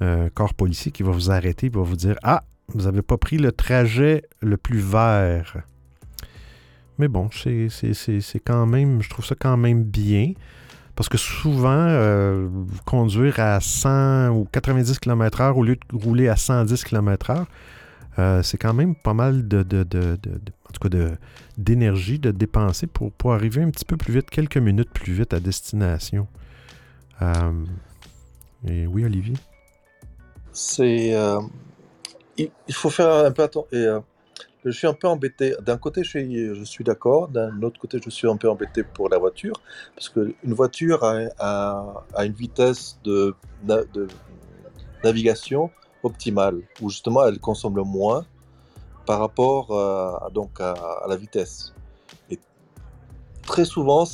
un 0.00 0.28
corps 0.28 0.54
policier, 0.54 0.92
qui 0.92 1.02
va 1.02 1.10
vous 1.10 1.30
arrêter 1.30 1.66
et 1.66 1.70
va 1.70 1.82
vous 1.82 1.96
dire 1.96 2.16
Ah, 2.22 2.44
vous 2.68 2.82
n'avez 2.82 3.02
pas 3.02 3.18
pris 3.18 3.38
le 3.38 3.50
trajet 3.50 4.22
le 4.40 4.56
plus 4.56 4.78
vert. 4.78 5.62
Mais 6.98 7.08
bon, 7.08 7.28
c'est 7.32 8.40
quand 8.44 8.66
même, 8.66 9.02
je 9.02 9.10
trouve 9.10 9.24
ça 9.24 9.34
quand 9.34 9.56
même 9.56 9.82
bien. 9.82 10.32
Parce 10.94 11.08
que 11.08 11.16
souvent, 11.16 11.86
euh, 11.88 12.48
conduire 12.84 13.40
à 13.40 13.60
100 13.60 14.30
ou 14.30 14.46
90 14.50 14.98
km/h 14.98 15.54
au 15.54 15.62
lieu 15.62 15.76
de 15.76 15.96
rouler 15.96 16.28
à 16.28 16.36
110 16.36 16.84
km/h, 16.84 17.46
euh, 18.18 18.42
c'est 18.42 18.58
quand 18.58 18.74
même 18.74 18.94
pas 18.94 19.14
mal 19.14 19.48
de, 19.48 19.64
d'énergie 21.56 22.18
de, 22.18 22.30
dépenser 22.30 22.86
pour, 22.86 23.10
pour 23.12 23.32
arriver 23.32 23.62
un 23.62 23.70
petit 23.70 23.86
peu 23.86 23.96
plus 23.96 24.12
vite, 24.12 24.28
quelques 24.28 24.58
minutes 24.58 24.90
plus 24.92 25.14
vite 25.14 25.32
à 25.32 25.40
destination. 25.40 26.26
Euh, 27.22 27.64
et 28.66 28.86
oui, 28.86 29.04
Olivier? 29.06 29.36
C'est. 30.52 31.16
il, 32.36 32.50
faut 32.74 32.90
faire 32.90 33.24
un 33.24 33.30
peu 33.30 33.42
attention 33.42 34.04
je 34.64 34.70
suis 34.70 34.86
un 34.86 34.94
peu 34.94 35.08
embêté. 35.08 35.54
D'un 35.60 35.76
côté, 35.76 36.04
je 36.04 36.64
suis, 36.64 36.84
d'accord. 36.84 37.28
D'un 37.28 37.62
autre 37.62 37.80
côté, 37.80 37.98
je 38.02 38.10
suis 38.10 38.28
un 38.28 38.36
peu 38.36 38.48
embêté 38.48 38.82
pour 38.82 39.08
la 39.08 39.18
voiture. 39.18 39.54
Parce 39.94 40.08
qu'une 40.08 40.54
voiture 40.54 41.02
a, 41.04 42.04
une 42.24 42.32
vitesse 42.32 42.98
de, 43.04 43.34
de, 43.64 44.08
navigation 45.04 45.70
optimale, 46.04 46.60
où 46.80 46.90
justement 46.90 47.26
elle 47.26 47.38
consomme 47.38 47.76
le 47.76 47.84
moins 47.84 48.24
par 49.06 49.18
rapport 49.18 49.70
euh, 49.72 50.30
donc 50.30 50.60
à, 50.60 50.74
la 51.08 51.16
vitesse. 51.16 51.74
Et 52.30 52.38
très 53.42 53.64
souvent, 53.64 54.04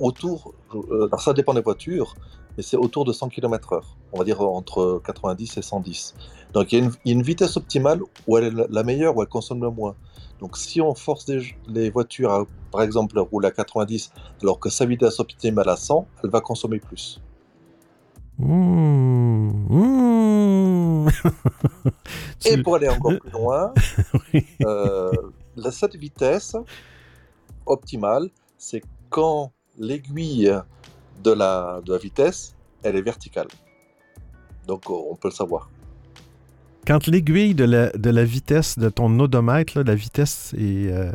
autour, 0.00 0.54
euh, 0.74 1.06
alors 1.06 1.20
ça 1.20 1.32
dépend 1.32 1.54
des 1.54 1.60
voitures, 1.60 2.14
mais 2.56 2.62
c'est 2.62 2.76
autour 2.76 3.04
de 3.04 3.12
100 3.12 3.28
km/h, 3.28 3.82
on 4.12 4.18
va 4.18 4.24
dire 4.24 4.40
entre 4.40 5.00
90 5.04 5.56
et 5.56 5.62
110. 5.62 6.14
Donc 6.52 6.72
il 6.72 6.78
y, 6.80 6.82
a 6.82 6.90
une, 7.06 7.22
vitesse 7.22 7.56
optimale 7.56 8.00
où 8.26 8.36
elle 8.36 8.44
est 8.44 8.66
la 8.68 8.82
meilleure, 8.82 9.16
où 9.16 9.22
elle 9.22 9.28
consomme 9.28 9.62
le 9.62 9.70
moins. 9.70 9.96
Donc 10.40 10.56
si 10.56 10.80
on 10.80 10.94
force 10.94 11.30
les, 11.68 11.90
voitures 11.90 12.30
à, 12.30 12.44
par 12.70 12.82
exemple, 12.82 13.18
rouler 13.18 13.48
à 13.48 13.52
90, 13.52 14.12
alors 14.42 14.60
que 14.60 14.68
sa 14.68 14.84
vitesse 14.84 15.18
optimale 15.20 15.68
à 15.68 15.76
100, 15.76 16.06
elle 16.22 16.30
va 16.30 16.40
consommer 16.40 16.78
plus. 16.78 17.20
Mmh. 18.38 19.50
Mmh. 19.68 21.08
et 22.44 22.62
pour 22.62 22.76
aller 22.76 22.88
encore 22.88 23.18
plus 23.18 23.30
loin, 23.30 23.72
euh, 24.64 25.12
cette 25.70 25.96
vitesse 25.96 26.56
optimale, 27.66 28.28
c'est 28.58 28.82
quand 29.10 29.52
l'aiguille 29.78 30.52
de 31.22 31.30
la, 31.30 31.80
de 31.84 31.92
la 31.92 31.98
vitesse, 31.98 32.56
elle 32.82 32.96
est 32.96 33.02
verticale. 33.02 33.48
Donc 34.66 34.90
on 34.90 35.16
peut 35.16 35.28
le 35.28 35.34
savoir. 35.34 35.70
Quand 36.86 37.06
l'aiguille 37.06 37.54
de 37.54 37.64
la, 37.64 37.90
de 37.90 38.10
la 38.10 38.24
vitesse 38.24 38.78
de 38.78 38.88
ton 38.88 39.18
odomètre, 39.20 39.80
la 39.80 39.94
vitesse 39.94 40.54
est, 40.54 40.90
euh, 40.90 41.10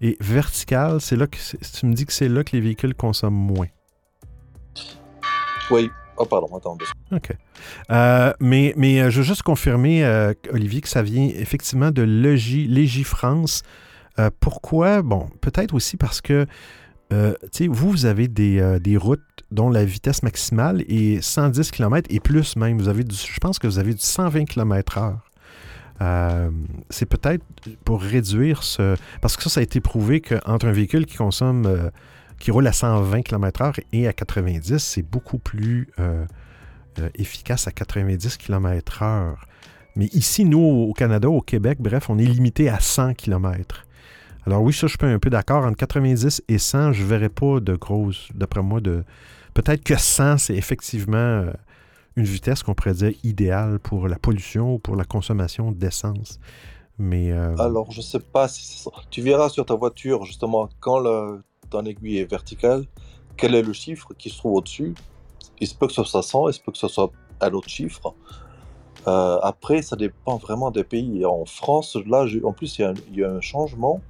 est 0.00 0.20
verticale, 0.22 1.00
c'est 1.00 1.16
là 1.16 1.26
que 1.26 1.36
tu 1.36 1.86
me 1.86 1.94
dis 1.94 2.06
que 2.06 2.12
c'est 2.12 2.28
là 2.28 2.44
que 2.44 2.52
les 2.52 2.60
véhicules 2.60 2.94
consomment 2.94 3.34
moins. 3.34 3.68
Oui. 5.70 5.90
Oh, 6.16 6.24
pardon, 6.24 6.48
attends. 6.56 6.76
OK. 7.12 7.30
Euh, 7.90 8.32
mais, 8.40 8.74
mais 8.76 9.00
euh, 9.00 9.10
je 9.10 9.18
veux 9.18 9.24
juste 9.24 9.42
confirmer, 9.42 10.32
Olivier, 10.52 10.80
que 10.80 10.88
ça 10.88 11.02
vient 11.02 11.28
effectivement 11.28 11.90
de 11.90 12.02
Légifrance. 12.02 13.62
pourquoi? 14.40 15.02
Bon, 15.02 15.28
peut-être 15.40 15.74
aussi 15.74 15.96
parce 15.96 16.20
que 16.20 16.46
euh, 17.12 17.34
vous, 17.68 17.90
vous 17.90 18.06
avez 18.06 18.28
euh, 18.38 18.78
des, 18.78 18.96
routes 18.96 19.22
dont 19.50 19.70
la 19.70 19.84
vitesse 19.84 20.22
maximale 20.22 20.82
est 20.88 21.22
110 21.22 21.70
km 21.70 22.06
et 22.10 22.20
plus 22.20 22.56
même. 22.56 22.78
Vous 22.78 22.88
avez 22.88 23.04
je 23.08 23.40
pense 23.40 23.58
que 23.58 23.66
vous 23.66 23.78
avez 23.78 23.94
du 23.94 24.00
120 24.00 24.44
km/h. 24.44 25.16
Euh, 26.00 26.50
c'est 26.90 27.06
peut-être 27.06 27.44
pour 27.84 28.02
réduire 28.02 28.62
ce. 28.62 28.96
Parce 29.20 29.36
que 29.36 29.42
ça, 29.44 29.50
ça 29.50 29.60
a 29.60 29.62
été 29.62 29.80
prouvé 29.80 30.20
qu'entre 30.20 30.66
un 30.66 30.72
véhicule 30.72 31.06
qui 31.06 31.16
consomme, 31.16 31.90
qui 32.38 32.50
roule 32.50 32.66
à 32.66 32.72
120 32.72 33.22
km/h 33.22 33.80
et 33.92 34.06
à 34.06 34.12
90, 34.12 34.78
c'est 34.78 35.02
beaucoup 35.02 35.38
plus 35.38 35.88
efficace 37.14 37.66
à 37.66 37.72
90 37.72 38.36
km/h. 38.36 39.34
Mais 39.96 40.06
ici, 40.12 40.44
nous, 40.44 40.60
au 40.60 40.92
Canada, 40.92 41.28
au 41.28 41.40
Québec, 41.40 41.78
bref, 41.80 42.10
on 42.10 42.18
est 42.18 42.24
limité 42.24 42.68
à 42.68 42.78
100 42.78 43.14
km. 43.14 43.87
Alors 44.48 44.62
oui, 44.62 44.72
ça, 44.72 44.86
je 44.86 44.96
suis 44.98 45.06
un 45.06 45.18
peu 45.18 45.28
d'accord. 45.28 45.66
Entre 45.66 45.76
90 45.76 46.44
et 46.48 46.56
100, 46.56 46.94
je 46.94 47.02
ne 47.02 47.06
verrais 47.06 47.28
pas 47.28 47.60
de 47.60 47.74
grosses, 47.74 48.30
d'après 48.34 48.62
moi, 48.62 48.80
de... 48.80 49.04
Peut-être 49.52 49.84
que 49.84 49.94
100, 49.94 50.38
c'est 50.38 50.54
effectivement 50.54 51.18
euh, 51.18 51.52
une 52.16 52.24
vitesse 52.24 52.62
qu'on 52.62 52.72
pourrait 52.72 52.94
idéale 53.24 53.78
pour 53.78 54.08
la 54.08 54.18
pollution 54.18 54.72
ou 54.72 54.78
pour 54.78 54.96
la 54.96 55.04
consommation 55.04 55.70
d'essence. 55.70 56.40
Mais 56.96 57.30
euh, 57.30 57.54
Alors, 57.58 57.92
je 57.92 58.00
sais 58.00 58.20
pas 58.20 58.48
si 58.48 58.64
ça. 58.64 58.90
Tu 59.10 59.20
verras 59.20 59.50
sur 59.50 59.66
ta 59.66 59.74
voiture, 59.74 60.24
justement, 60.24 60.70
quand 60.80 61.02
ton 61.68 61.84
aiguille 61.84 62.16
est 62.16 62.30
verticale, 62.30 62.86
quel 63.36 63.54
est 63.54 63.60
le 63.60 63.74
chiffre 63.74 64.14
qui 64.16 64.30
se 64.30 64.38
trouve 64.38 64.54
au-dessus? 64.54 64.94
Il 65.60 65.66
se 65.66 65.74
peut 65.74 65.88
que 65.88 65.92
ce 65.92 66.04
soit 66.04 66.22
100, 66.22 66.48
il 66.48 66.54
se 66.54 66.60
peut 66.60 66.72
que 66.72 66.78
ce 66.78 66.88
soit 66.88 67.12
un 67.42 67.50
autre 67.50 67.68
chiffre. 67.68 68.14
Euh, 69.06 69.38
après, 69.42 69.82
ça 69.82 69.94
dépend 69.94 70.38
vraiment 70.38 70.70
des 70.70 70.84
pays. 70.84 71.26
En 71.26 71.44
France, 71.44 71.98
là, 72.06 72.24
en 72.44 72.52
plus, 72.54 72.78
il 72.78 73.18
y, 73.18 73.24
a 73.24 73.30
un 73.30 73.42
changement 73.42 74.00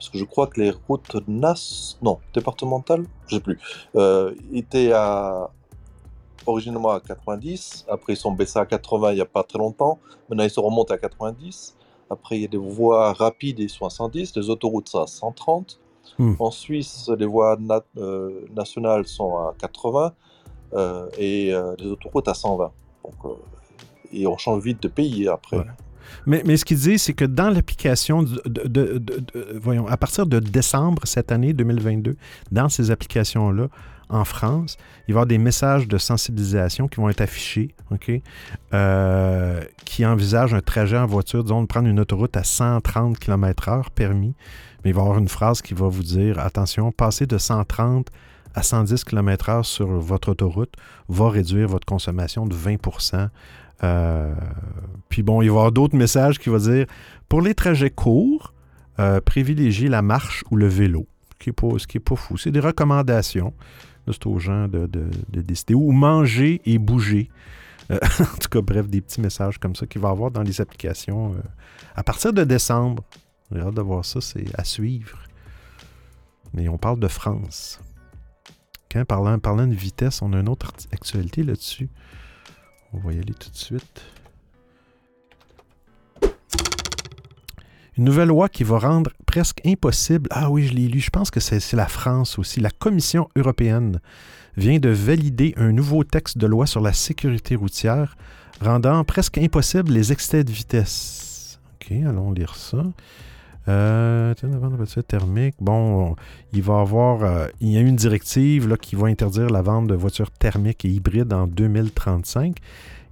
parce 0.00 0.08
que 0.08 0.16
je 0.16 0.24
crois 0.24 0.46
que 0.46 0.58
les 0.58 0.70
routes 0.88 1.14
NAS, 1.28 1.98
non, 2.00 2.20
départementales, 2.32 3.04
je 3.26 3.36
sais 3.36 3.42
plus, 3.42 3.58
euh, 3.96 4.34
étaient 4.50 4.92
à, 4.92 5.50
originellement 6.46 6.92
à 6.92 7.00
90, 7.00 7.84
après 7.86 8.14
ils 8.14 8.16
sont 8.16 8.32
baissés 8.32 8.58
à 8.58 8.64
80 8.64 9.12
il 9.12 9.16
n'y 9.16 9.20
a 9.20 9.26
pas 9.26 9.42
très 9.42 9.58
longtemps, 9.58 9.98
maintenant 10.30 10.44
ils 10.44 10.50
se 10.50 10.58
remontent 10.58 10.94
à 10.94 10.96
90, 10.96 11.76
après 12.08 12.36
il 12.36 12.42
y 12.42 12.44
a 12.46 12.48
des 12.48 12.56
voies 12.56 13.12
rapides 13.12 13.60
et 13.60 13.68
70, 13.68 14.34
les 14.36 14.48
autoroutes 14.48 14.88
ça 14.88 15.02
à 15.02 15.06
130, 15.06 15.78
hmm. 16.18 16.32
en 16.38 16.50
Suisse 16.50 17.10
les 17.18 17.26
voies 17.26 17.58
euh, 17.98 18.46
nationales 18.56 19.06
sont 19.06 19.36
à 19.36 19.54
80 19.58 20.14
euh, 20.72 21.10
et 21.18 21.52
les 21.78 21.86
autoroutes 21.86 22.28
à 22.28 22.34
120. 22.34 22.72
Donc, 23.04 23.36
et 24.12 24.26
on 24.26 24.38
change 24.38 24.62
vite 24.62 24.82
de 24.82 24.88
pays 24.88 25.28
après. 25.28 25.58
Mais, 26.26 26.56
ce 26.56 26.64
qu'il 26.64 26.78
dit, 26.78 26.98
c'est 26.98 27.12
que 27.12 27.24
dans 27.24 27.50
l'application, 27.50 28.24
voyons, 29.60 29.86
à 29.86 29.96
partir 29.96 30.26
de 30.26 30.38
décembre 30.38 31.02
cette 31.04 31.32
année 31.32 31.52
2022, 31.52 32.16
dans 32.50 32.68
ces 32.68 32.90
applications-là, 32.90 33.68
en 34.10 34.24
France, 34.24 34.76
il 35.06 35.14
va 35.14 35.20
y 35.20 35.22
avoir 35.22 35.26
des 35.26 35.38
messages 35.38 35.86
de 35.86 35.96
sensibilisation 35.96 36.88
qui 36.88 36.96
vont 36.96 37.08
être 37.08 37.20
affichés, 37.20 37.74
OK, 37.92 38.10
euh, 38.74 39.62
qui 39.84 40.04
envisagent 40.04 40.54
un 40.54 40.60
trajet 40.60 40.98
en 40.98 41.06
voiture, 41.06 41.44
disons, 41.44 41.62
de 41.62 41.66
prendre 41.66 41.88
une 41.88 42.00
autoroute 42.00 42.36
à 42.36 42.44
130 42.44 43.18
km/h 43.18 43.84
permis. 43.94 44.34
Mais 44.82 44.90
il 44.90 44.94
va 44.94 45.02
y 45.02 45.04
avoir 45.04 45.18
une 45.18 45.28
phrase 45.28 45.62
qui 45.62 45.74
va 45.74 45.86
vous 45.86 46.02
dire 46.02 46.38
attention, 46.40 46.90
passer 46.90 47.26
de 47.26 47.38
130 47.38 48.08
à 48.54 48.62
110 48.62 49.04
km/h 49.04 49.62
sur 49.62 49.86
votre 49.86 50.30
autoroute 50.30 50.74
va 51.08 51.30
réduire 51.30 51.68
votre 51.68 51.86
consommation 51.86 52.46
de 52.46 52.54
20 52.54 52.76
euh, 53.82 54.34
puis 55.08 55.22
bon, 55.22 55.42
il 55.42 55.48
va 55.48 55.54
y 55.54 55.58
avoir 55.58 55.72
d'autres 55.72 55.96
messages 55.96 56.38
qui 56.38 56.48
vont 56.48 56.58
dire 56.58 56.86
pour 57.28 57.40
les 57.42 57.54
trajets 57.54 57.90
courts, 57.90 58.52
euh, 58.98 59.20
privilégiez 59.20 59.88
la 59.88 60.02
marche 60.02 60.44
ou 60.50 60.56
le 60.56 60.66
vélo, 60.66 61.06
ce 61.32 61.50
qui 61.86 61.96
n'est 61.96 62.00
pas, 62.00 62.16
fou. 62.16 62.36
C'est 62.36 62.50
des 62.50 62.60
recommandations. 62.60 63.54
C'est 64.06 64.26
aux 64.26 64.38
gens 64.38 64.66
de, 64.66 64.88
décider. 65.28 65.74
Ou 65.74 65.92
manger 65.92 66.60
et 66.64 66.78
bouger. 66.78 67.30
Euh, 67.90 67.98
en 68.20 68.38
tout 68.38 68.48
cas, 68.50 68.60
bref, 68.60 68.88
des 68.88 69.00
petits 69.00 69.20
messages 69.20 69.58
comme 69.58 69.76
ça 69.76 69.86
qu'il 69.86 70.00
va 70.00 70.08
y 70.08 70.12
avoir 70.12 70.30
dans 70.30 70.42
les 70.42 70.60
applications 70.60 71.36
à 71.94 72.02
partir 72.02 72.32
de 72.32 72.44
décembre. 72.44 73.04
J'ai 73.52 73.60
hâte 73.60 73.74
de 73.74 73.82
voir 73.82 74.04
ça, 74.04 74.20
c'est 74.20 74.46
à 74.54 74.64
suivre. 74.64 75.18
Mais 76.52 76.68
on 76.68 76.78
parle 76.78 76.98
de 76.98 77.08
France. 77.08 77.80
Quand 78.90 79.04
parlant, 79.04 79.38
parlant 79.38 79.66
de 79.66 79.74
vitesse, 79.74 80.20
on 80.22 80.32
a 80.32 80.40
une 80.40 80.48
autre 80.48 80.72
actualité 80.92 81.44
là-dessus. 81.44 81.88
On 82.92 82.98
va 82.98 83.12
y 83.12 83.18
aller 83.18 83.34
tout 83.34 83.50
de 83.50 83.56
suite. 83.56 84.02
Une 87.96 88.04
nouvelle 88.04 88.28
loi 88.28 88.48
qui 88.48 88.64
va 88.64 88.78
rendre 88.78 89.10
presque 89.26 89.60
impossible. 89.66 90.28
Ah 90.32 90.50
oui, 90.50 90.66
je 90.66 90.72
l'ai 90.72 90.88
lu. 90.88 91.00
Je 91.00 91.10
pense 91.10 91.30
que 91.30 91.40
c'est 91.40 91.72
la 91.74 91.86
France 91.86 92.38
aussi. 92.38 92.60
La 92.60 92.70
Commission 92.70 93.28
européenne 93.36 94.00
vient 94.56 94.78
de 94.78 94.88
valider 94.88 95.54
un 95.56 95.72
nouveau 95.72 96.02
texte 96.02 96.38
de 96.38 96.46
loi 96.46 96.66
sur 96.66 96.80
la 96.80 96.92
sécurité 96.92 97.56
routière, 97.56 98.16
rendant 98.60 99.04
presque 99.04 99.38
impossible 99.38 99.92
les 99.92 100.12
excès 100.12 100.44
de 100.44 100.50
vitesse. 100.50 101.60
OK, 101.74 101.92
allons 101.92 102.32
lire 102.32 102.56
ça. 102.56 102.84
Euh. 103.68 104.34
Bon, 105.60 106.16
il 106.52 106.62
va 106.62 106.80
avoir. 106.80 107.22
Euh, 107.22 107.46
il 107.60 107.68
y 107.68 107.76
a 107.76 107.80
une 107.80 107.96
directive 107.96 108.68
là, 108.68 108.76
qui 108.76 108.96
va 108.96 109.08
interdire 109.08 109.48
la 109.48 109.62
vente 109.62 109.86
de 109.86 109.94
voitures 109.94 110.30
thermiques 110.30 110.84
et 110.84 110.88
hybrides 110.88 111.32
en 111.32 111.46
2035. 111.46 112.56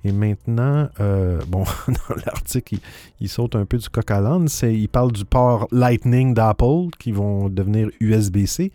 Et 0.05 0.13
maintenant, 0.13 0.89
euh, 1.01 1.41
bon, 1.49 1.65
dans 1.89 2.15
l'article, 2.25 2.77
il, 3.21 3.29
saute 3.29 3.57
un 3.57 3.65
peu 3.67 3.79
du 3.79 3.89
coq 3.89 4.11
à 4.11 4.21
l'âne. 4.21 4.47
Il 4.63 4.89
parle 4.89 5.13
du 5.13 5.25
port 5.25 5.69
Lightning 5.73 6.35
d'Apple 6.35 6.89
qui 6.99 7.13
vont 7.13 7.49
devenir 7.49 7.91
USB-C. 8.01 8.73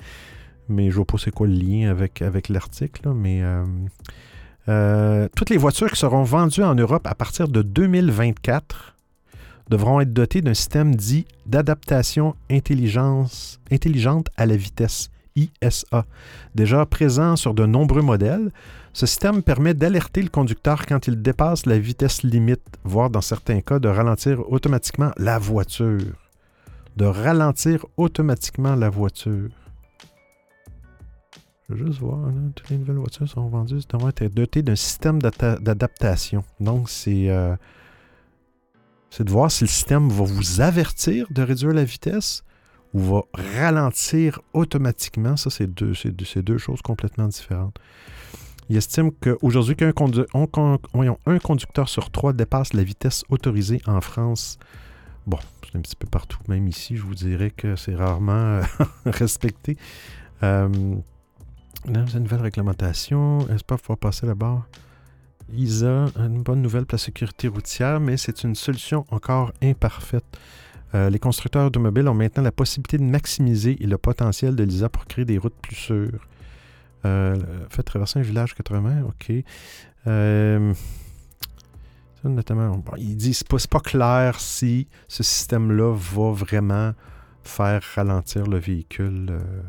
Mais 0.70 0.92
je 0.92 0.96
vois 0.96 1.06
pas 1.06 1.18
c'est 1.18 1.32
quoi 1.32 1.48
le 1.48 1.54
lien 1.54 1.90
avec, 1.90 2.22
avec 2.22 2.50
l'article. 2.50 3.10
Mais 3.16 3.42
toutes 5.36 5.50
les 5.50 5.58
voitures 5.58 5.90
qui 5.90 6.00
seront 6.00 6.24
vendues 6.24 6.64
en 6.64 6.76
Europe 6.76 7.08
à 7.08 7.16
partir 7.16 7.48
de 7.48 7.62
2024 7.62 8.93
devront 9.74 10.00
être 10.02 10.14
dotés 10.14 10.44
d'un 10.44 10.54
système 10.54 10.94
dit 10.94 11.26
d'adaptation 11.48 12.36
intelligente 12.52 14.30
à 14.38 14.46
la 14.46 14.56
vitesse, 14.56 15.10
ISA. 15.36 16.06
Déjà 16.54 16.86
présent 16.86 17.36
sur 17.36 17.56
de 17.56 17.66
nombreux 17.66 18.04
modèles, 18.04 18.52
ce 18.94 19.08
système 19.08 19.42
permet 19.42 19.74
d'alerter 19.74 20.22
le 20.22 20.30
conducteur 20.30 20.86
quand 20.86 21.08
il 21.08 21.24
dépasse 21.24 21.66
la 21.66 21.80
vitesse 21.80 22.22
limite, 22.22 22.62
voire 22.84 23.10
dans 23.10 23.22
certains 23.22 23.62
cas 23.62 23.80
de 23.80 23.88
ralentir 23.88 24.48
automatiquement 24.52 25.12
la 25.18 25.40
voiture. 25.40 26.30
De 26.96 27.06
ralentir 27.06 27.84
automatiquement 27.98 28.76
la 28.76 28.92
voiture. 28.92 29.50
Je 31.68 31.74
veux 31.74 31.88
juste 31.88 32.00
voir, 32.00 32.20
toutes 32.54 32.70
les 32.70 32.78
nouvelles 32.78 32.98
voitures 32.98 33.28
sont 33.28 33.48
vendues, 33.48 33.80
devront 33.90 34.10
être 34.10 34.36
dotées 34.36 34.62
d'un 34.62 34.76
système 34.76 35.20
d'adaptation. 35.20 36.44
Donc, 36.60 36.92
c'est 36.92 37.32
euh, 37.32 37.56
c'est 39.16 39.24
de 39.24 39.30
voir 39.30 39.52
si 39.52 39.64
le 39.64 39.68
système 39.68 40.10
va 40.10 40.24
vous 40.24 40.60
avertir 40.60 41.28
de 41.30 41.44
réduire 41.44 41.72
la 41.72 41.84
vitesse 41.84 42.44
ou 42.96 43.00
va 43.00 43.22
ralentir 43.60 44.42
automatiquement. 44.54 45.38
Ça, 45.38 45.52
c'est 45.52 45.68
deux, 45.68 45.94
deux, 46.42 46.58
choses 46.58 46.82
complètement 46.82 47.28
différentes. 47.28 47.78
Il 48.70 48.76
estime 48.76 49.12
qu'aujourd'hui, 49.12 49.76
qu'un 49.76 49.94
un 51.28 51.40
conducteur 51.40 51.90
sur 51.90 52.10
trois 52.10 52.34
dépasse 52.34 52.74
la 52.74 52.84
vitesse 52.84 53.24
autorisée 53.30 53.84
en 53.86 54.02
France. 54.02 54.58
Bon, 55.28 55.38
c'est 55.64 55.78
un 55.78 55.82
petit 55.82 55.96
peu 55.96 56.08
partout, 56.08 56.40
même 56.48 56.68
ici, 56.68 56.98
je 56.98 57.04
vous 57.04 57.14
dirais 57.14 57.52
que 57.52 57.76
c'est 57.76 57.94
rarement 57.94 58.32
euh, 58.34 58.64
respecté. 59.06 59.78
Euh, 60.42 60.68
une 61.86 62.20
nouvelle 62.20 62.42
réglementation. 62.42 63.48
Est-ce 63.50 63.64
pas 63.64 63.78
pouvoir 63.78 64.00
passer 64.00 64.26
là-bas? 64.26 64.66
ISA, 65.52 66.06
une 66.18 66.44
bonne 66.44 66.62
nouvelle 66.62 66.86
pour 66.86 66.96
la 66.96 67.04
sécurité 67.04 67.48
routière, 67.48 68.00
mais 68.00 68.18
c'est 68.18 68.44
une 68.44 68.56
solution 68.56 69.06
encore 69.12 69.52
imparfaite. 69.62 70.26
Euh, 70.96 71.10
les 71.10 71.20
constructeurs 71.20 71.66
automobiles 71.66 72.08
ont 72.08 72.14
maintenant 72.14 72.44
la 72.44 72.52
possibilité 72.52 72.98
de 72.98 73.04
maximiser 73.04 73.76
le 73.76 73.98
potentiel 73.98 74.56
de 74.56 74.64
l'ISA 74.64 74.90
pour 74.90 75.06
créer 75.06 75.26
des 75.26 75.38
routes 75.38 75.56
plus 75.62 75.76
sûres. 75.76 76.28
Euh, 77.06 77.36
fait 77.70 77.84
traverser 77.84 78.20
un 78.20 78.22
village 78.22 78.54
80, 78.54 79.04
ok. 79.04 79.34
Euh, 80.08 80.74
notamment, 82.24 82.84
ils 82.98 83.18
disent 83.18 83.44
pas, 83.44 83.58
pas 83.70 83.80
clair 83.80 84.40
si 84.40 84.88
ce 85.08 85.24
système-là 85.24 85.94
va 85.94 86.32
vraiment 86.32 86.94
faire 87.44 87.82
ralentir 87.96 88.48
le 88.48 88.58
véhicule 88.58 89.28
euh, 89.32 89.62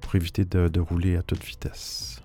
pour 0.00 0.14
éviter 0.16 0.44
de 0.44 0.80
rouler 0.80 1.16
à 1.16 1.22
toute 1.22 1.42
vitesse. 1.42 2.23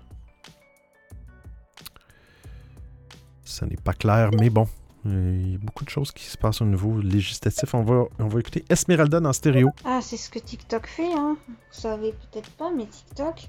Ça 3.50 3.66
n'est 3.66 3.76
pas 3.76 3.92
clair, 3.92 4.30
mais 4.38 4.48
bon. 4.48 4.66
Il 5.04 5.52
y 5.52 5.54
a 5.54 5.58
beaucoup 5.58 5.84
de 5.84 5.88
choses 5.88 6.12
qui 6.12 6.24
se 6.24 6.36
passent 6.36 6.60
au 6.60 6.66
niveau 6.66 7.00
législatif. 7.00 7.74
On 7.74 7.82
va, 7.82 8.04
on 8.18 8.28
va 8.28 8.40
écouter 8.40 8.64
Esmeralda 8.68 9.18
dans 9.18 9.32
stéréo. 9.32 9.70
Ah, 9.84 10.00
c'est 10.02 10.16
ce 10.16 10.30
que 10.30 10.38
TikTok 10.38 10.86
fait, 10.86 11.12
hein. 11.14 11.36
Vous 11.48 11.80
savez 11.80 12.12
peut-être 12.12 12.50
pas, 12.52 12.70
mais 12.70 12.86
TikTok, 12.86 13.48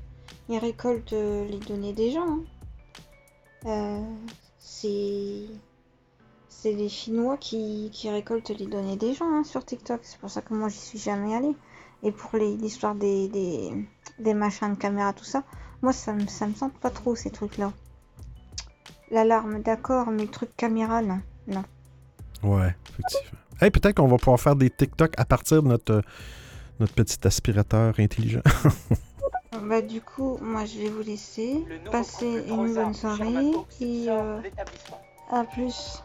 il 0.50 0.58
récolte 0.58 1.14
euh, 1.14 1.46
les 1.48 1.60
données 1.60 1.94
des 1.94 2.12
gens. 2.12 2.26
Hein. 2.28 2.44
Euh, 3.66 4.02
c'est 4.58 5.46
c'est 6.48 6.74
les 6.74 6.90
Chinois 6.90 7.38
qui, 7.38 7.90
qui, 7.92 8.10
récoltent 8.10 8.50
les 8.50 8.68
données 8.68 8.96
des 8.98 9.14
gens 9.14 9.30
hein, 9.32 9.44
sur 9.44 9.64
TikTok. 9.66 10.00
C'est 10.04 10.20
pour 10.20 10.30
ça 10.30 10.42
que 10.42 10.54
moi 10.54 10.70
j'y 10.70 10.78
suis 10.78 11.00
jamais 11.00 11.36
allée. 11.36 11.56
Et 12.04 12.12
pour 12.12 12.40
l'histoire 12.40 12.96
des, 12.96 13.28
des, 13.28 13.72
des, 14.20 14.34
machins 14.34 14.74
de 14.74 14.78
caméra, 14.78 15.14
tout 15.14 15.24
ça, 15.24 15.44
moi 15.82 15.94
ça 15.94 16.14
me, 16.14 16.26
ça 16.28 16.48
me 16.48 16.54
semble 16.56 16.74
pas 16.74 16.90
trop 16.90 17.16
ces 17.16 17.30
trucs-là. 17.30 17.72
L'alarme, 19.12 19.62
d'accord, 19.62 20.10
mais 20.10 20.24
le 20.24 20.30
truc 20.30 20.56
caméra, 20.56 21.02
non. 21.02 21.20
Non. 21.48 21.64
Ouais, 22.44 22.76
effectivement. 22.90 23.40
Hey, 23.60 23.70
peut-être 23.70 23.98
qu'on 23.98 24.08
va 24.08 24.18
pouvoir 24.18 24.40
faire 24.40 24.56
des 24.56 24.70
TikTok 24.70 25.14
à 25.18 25.26
partir 25.26 25.62
de 25.62 25.68
notre, 25.68 26.02
notre 26.80 26.94
petit 26.94 27.20
aspirateur 27.28 27.94
intelligent. 28.00 28.42
bah, 29.70 29.82
du 29.82 30.02
coup, 30.02 30.40
moi 30.42 30.66
je 30.66 30.80
vais 30.80 30.90
vous 30.90 31.04
laisser. 31.04 31.64
Passer 31.92 32.44
une 32.48 32.74
bonne 32.74 32.94
soirée. 32.94 33.52
Et 33.82 34.06
euh, 34.10 34.40
à 35.30 35.44
plus. 35.44 36.02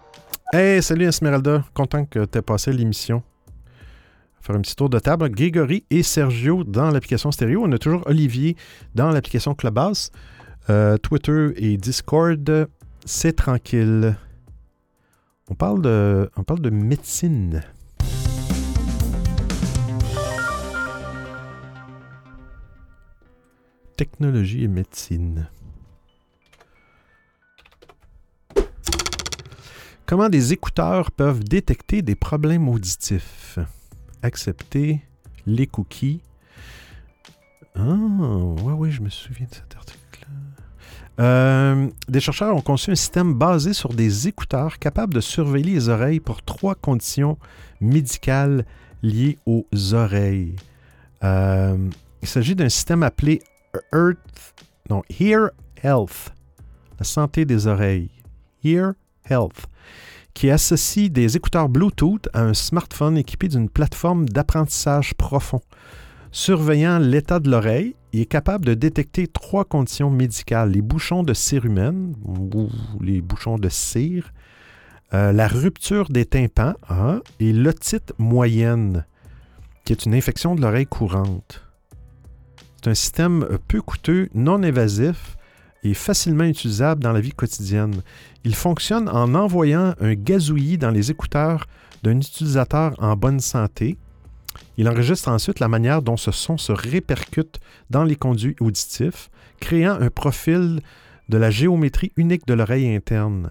Hey, 0.52 0.82
salut 0.82 1.06
Esmeralda. 1.06 1.64
Content 1.72 2.04
que 2.04 2.24
tu 2.24 2.38
aies 2.38 2.42
passé 2.42 2.72
l'émission. 2.72 3.22
Faire 4.42 4.56
un 4.56 4.60
petit 4.60 4.76
tour 4.76 4.90
de 4.90 4.98
table. 4.98 5.30
Grégory 5.30 5.84
et 5.90 6.02
Sergio 6.02 6.62
dans 6.62 6.90
l'application 6.90 7.30
stéréo. 7.30 7.62
On 7.64 7.72
a 7.72 7.78
toujours 7.78 8.02
Olivier 8.06 8.56
dans 8.94 9.10
l'application 9.10 9.54
Clubhouse. 9.54 10.10
Euh, 10.68 10.98
Twitter 10.98 11.52
et 11.56 11.76
Discord. 11.76 12.68
C'est 13.08 13.34
tranquille. 13.34 14.16
On 15.48 15.54
parle 15.54 15.80
de, 15.80 16.70
médecine. 16.70 17.62
Technologie 23.96 24.64
et 24.64 24.68
médecine. 24.68 25.48
Comment 30.04 30.28
des 30.28 30.52
écouteurs 30.52 31.12
peuvent 31.12 31.44
détecter 31.44 32.02
des 32.02 32.16
problèmes 32.16 32.68
auditifs? 32.68 33.60
Accepter 34.22 35.00
les 35.46 35.68
cookies. 35.68 36.22
Ah, 37.76 37.82
oui, 37.84 38.72
oui, 38.72 38.90
je 38.90 39.00
me 39.00 39.10
souviens 39.10 39.46
de 39.46 39.54
cet 39.54 39.76
article. 39.76 40.05
Euh, 41.18 41.88
des 42.08 42.20
chercheurs 42.20 42.54
ont 42.54 42.60
conçu 42.60 42.90
un 42.90 42.94
système 42.94 43.34
basé 43.34 43.72
sur 43.72 43.94
des 43.94 44.28
écouteurs 44.28 44.78
capables 44.78 45.14
de 45.14 45.20
surveiller 45.20 45.74
les 45.74 45.88
oreilles 45.88 46.20
pour 46.20 46.42
trois 46.42 46.74
conditions 46.74 47.38
médicales 47.80 48.66
liées 49.02 49.38
aux 49.46 49.66
oreilles. 49.92 50.56
Euh, 51.24 51.76
il 52.22 52.28
s'agit 52.28 52.54
d'un 52.54 52.68
système 52.68 53.02
appelé 53.02 53.40
Earth, 53.92 54.54
non, 54.90 55.02
Hear 55.18 55.50
Health, 55.82 56.32
la 56.98 57.04
santé 57.04 57.44
des 57.44 57.66
oreilles. 57.66 58.10
Hear 58.64 58.92
Health, 59.28 59.66
qui 60.34 60.50
associe 60.50 61.10
des 61.10 61.36
écouteurs 61.36 61.68
Bluetooth 61.68 62.28
à 62.34 62.42
un 62.42 62.54
smartphone 62.54 63.16
équipé 63.16 63.48
d'une 63.48 63.70
plateforme 63.70 64.28
d'apprentissage 64.28 65.14
profond. 65.14 65.60
Surveillant 66.38 66.98
l'état 66.98 67.40
de 67.40 67.50
l'oreille, 67.50 67.96
il 68.12 68.20
est 68.20 68.26
capable 68.26 68.66
de 68.66 68.74
détecter 68.74 69.26
trois 69.26 69.64
conditions 69.64 70.10
médicales 70.10 70.70
les 70.70 70.82
bouchons 70.82 71.22
de 71.22 71.32
cérumen 71.32 72.12
ou 72.26 72.68
les 73.00 73.22
bouchons 73.22 73.56
de 73.56 73.70
cire, 73.70 74.34
euh, 75.14 75.32
la 75.32 75.48
rupture 75.48 76.10
des 76.10 76.26
tympans 76.26 76.74
hein, 76.90 77.22
et 77.40 77.54
l'otite 77.54 78.12
moyenne, 78.18 79.06
qui 79.86 79.94
est 79.94 80.04
une 80.04 80.12
infection 80.12 80.54
de 80.54 80.60
l'oreille 80.60 80.84
courante. 80.84 81.64
C'est 82.82 82.90
un 82.90 82.94
système 82.94 83.48
peu 83.66 83.80
coûteux, 83.80 84.28
non 84.34 84.62
invasif 84.62 85.38
et 85.84 85.94
facilement 85.94 86.44
utilisable 86.44 87.02
dans 87.02 87.12
la 87.12 87.20
vie 87.20 87.32
quotidienne. 87.32 88.02
Il 88.44 88.54
fonctionne 88.54 89.08
en 89.08 89.34
envoyant 89.34 89.94
un 90.00 90.12
gazouillis 90.12 90.76
dans 90.76 90.90
les 90.90 91.10
écouteurs 91.10 91.66
d'un 92.02 92.18
utilisateur 92.18 92.94
en 92.98 93.16
bonne 93.16 93.40
santé 93.40 93.96
il 94.76 94.88
enregistre 94.88 95.28
ensuite 95.28 95.60
la 95.60 95.68
manière 95.68 96.02
dont 96.02 96.16
ce 96.16 96.30
son 96.30 96.58
se 96.58 96.72
répercute 96.72 97.60
dans 97.90 98.04
les 98.04 98.16
conduits 98.16 98.56
auditifs, 98.60 99.30
créant 99.60 99.98
un 100.00 100.10
profil 100.10 100.80
de 101.28 101.38
la 101.38 101.50
géométrie 101.50 102.12
unique 102.16 102.46
de 102.46 102.54
l'oreille 102.54 102.94
interne. 102.94 103.50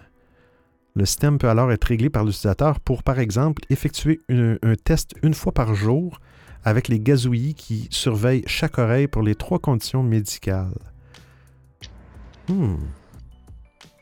Le 0.96 1.06
système 1.06 1.38
peut 1.38 1.50
alors 1.50 1.72
être 1.72 1.84
réglé 1.84 2.10
par 2.10 2.24
l'utilisateur 2.24 2.80
pour, 2.80 3.04
par 3.04 3.20
exemple, 3.20 3.64
effectuer 3.70 4.22
un 4.30 4.76
test 4.82 5.14
une 5.24 5.34
fois 5.34 5.52
par 5.52 5.76
jour 5.76 6.20
avec 6.64 6.88
les 6.88 7.00
gazouillis 7.00 7.54
qui 7.54 7.88
surveillent 7.92 8.44
chaque 8.48 8.78
oreille 8.78 9.08
pour 9.08 9.22
les 9.22 9.36
trois 9.36 9.60
conditions 9.60 10.04
médicales. 10.04 10.74
Hmm. 12.48 12.76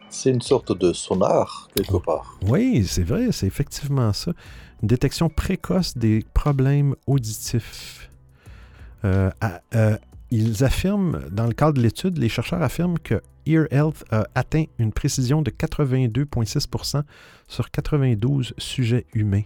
C'est 0.09 0.29
une 0.29 0.41
sorte 0.41 0.77
de 0.77 0.93
sonar, 0.93 1.69
quelque 1.75 1.97
part. 1.97 2.37
Oui, 2.43 2.85
c'est 2.85 3.03
vrai, 3.03 3.31
c'est 3.31 3.47
effectivement 3.47 4.13
ça 4.13 4.33
détection 4.83 5.29
précoce 5.29 5.97
des 5.97 6.25
problèmes 6.33 6.95
auditifs. 7.07 8.09
Euh, 9.05 9.31
euh, 9.75 9.97
ils 10.29 10.63
affirment, 10.63 11.21
dans 11.31 11.45
le 11.45 11.53
cadre 11.53 11.73
de 11.73 11.81
l'étude, 11.81 12.17
les 12.17 12.29
chercheurs 12.29 12.61
affirment 12.61 12.99
que 12.99 13.21
Ear 13.45 13.65
Health 13.71 14.03
a 14.11 14.25
atteint 14.35 14.65
une 14.79 14.91
précision 14.91 15.41
de 15.41 15.51
82,6% 15.51 17.03
sur 17.47 17.71
92 17.71 18.53
sujets 18.57 19.05
humains. 19.13 19.43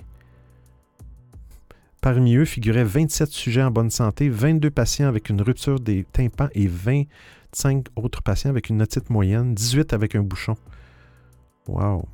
Parmi 2.02 2.36
eux 2.36 2.46
figuraient 2.46 2.84
27 2.84 3.30
sujets 3.30 3.64
en 3.64 3.72
bonne 3.72 3.90
santé, 3.90 4.30
22 4.30 4.70
patients 4.70 5.08
avec 5.08 5.30
une 5.30 5.42
rupture 5.42 5.80
des 5.80 6.06
tympans 6.14 6.50
et 6.54 6.68
25 6.68 7.88
autres 7.96 8.22
patients 8.22 8.52
avec 8.52 8.70
une 8.70 8.82
otite 8.82 9.10
moyenne, 9.10 9.54
18 9.54 9.94
avec 9.94 10.16
un 10.16 10.22
bouchon. 10.22 10.56
Wow 11.68 12.08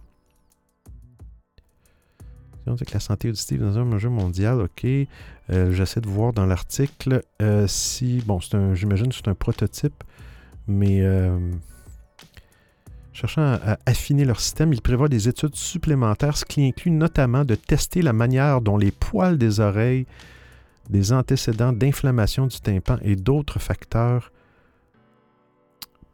la 2.66 2.99
santé 2.99 3.30
auditive 3.30 3.61
dans 3.61 3.78
un 3.78 3.97
jeu 3.97 4.09
mondial, 4.09 4.61
ok. 4.61 4.86
Euh, 4.86 5.72
j'essaie 5.72 6.01
de 6.01 6.07
voir 6.07 6.34
dans 6.34 6.45
l'article 6.45 7.22
euh, 7.41 7.68
si, 7.68 8.24
bon, 8.26 8.39
c'est 8.39 8.55
un, 8.55 8.74
j'imagine 8.74 9.09
que 9.09 9.16
c'est 9.16 9.28
un 9.28 9.36
prototype, 9.36 10.03
mais 10.68 11.01
euh, 11.01 11.38
cherchant 13.11 13.41
à, 13.41 13.78
affiner 13.86 14.24
leur 14.26 14.39
système, 14.39 14.72
ils 14.72 14.82
prévoient 14.82 15.09
des 15.09 15.28
études 15.28 15.55
supplémentaires, 15.55 16.38
ce 16.38 16.45
qui 16.45 16.66
inclut 16.66 16.91
notamment 16.91 17.43
de 17.43 17.55
tester 17.55 18.01
la 18.01 18.14
manière 18.14 18.61
dont 18.61 18.78
les 18.78 18.91
poils 18.91 19.38
des 19.38 19.59
oreilles, 19.59 20.05
des 20.89 21.11
antécédents 21.11 21.74
d'inflammation 21.74 22.47
du 22.47 22.59
tympan 22.59 22.97
et 23.01 23.16
d'autres 23.16 23.59
facteurs 23.59 24.32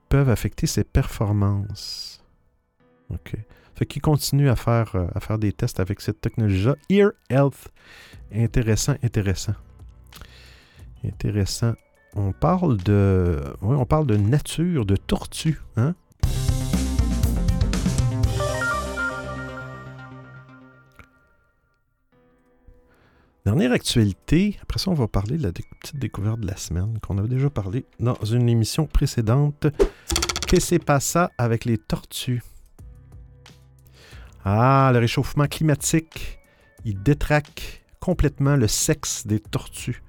peuvent 0.10 0.30
affecter 0.30 0.66
ses 0.66 0.84
performances. 0.84 2.24
OK. 3.12 3.36
Fait 3.80 3.86
qu'ils 3.86 4.02
continuent 4.02 4.50
à 4.50 4.58
faire, 4.58 4.94
euh, 4.96 5.08
à 5.16 5.22
faire 5.22 5.40
des 5.40 5.54
tests 5.54 5.80
avec 5.80 6.02
cette 6.02 6.20
technologie-là. 6.20 6.76
Ear 6.90 7.12
Health. 7.30 7.70
Intéressant, 8.30 8.96
intéressant. 9.02 9.54
Intéressant. 11.06 11.76
On 12.14 12.34
parle 12.34 12.76
de. 12.76 13.42
Oui, 13.62 13.78
on 13.80 13.86
parle 13.86 14.06
de 14.06 14.18
nature, 14.18 14.86
de 14.86 14.98
tortue, 14.98 15.62
hein? 15.78 15.96
Dernière 23.46 23.72
actualité, 23.72 24.60
après 24.62 24.78
ça 24.78 24.92
on 24.92 24.94
va 24.94 25.08
parler 25.08 25.38
de 25.38 25.44
la 25.44 25.54
petite 25.54 25.96
découverte 25.96 26.42
de 26.42 26.48
la 26.48 26.58
semaine 26.58 27.00
qu'on 27.00 27.18
avait 27.18 27.30
déjà 27.30 27.50
parlé 27.50 27.86
dans 28.00 28.14
une 28.26 28.50
émission 28.50 28.86
précédente. 28.86 29.68
Qu'est-ce 30.48 30.66
qui 30.66 30.68
s'est 30.68 30.80
passé 30.80 31.26
avec 31.38 31.64
les 31.64 31.78
tortues? 31.78 32.44
Ah, 34.52 34.90
le 34.92 34.98
réchauffement 34.98 35.46
climatique, 35.46 36.40
il 36.84 37.04
détraque 37.04 37.84
complètement 38.00 38.56
le 38.56 38.68
sexe 38.68 39.28
des 39.28 39.40
tortues. 39.40 40.02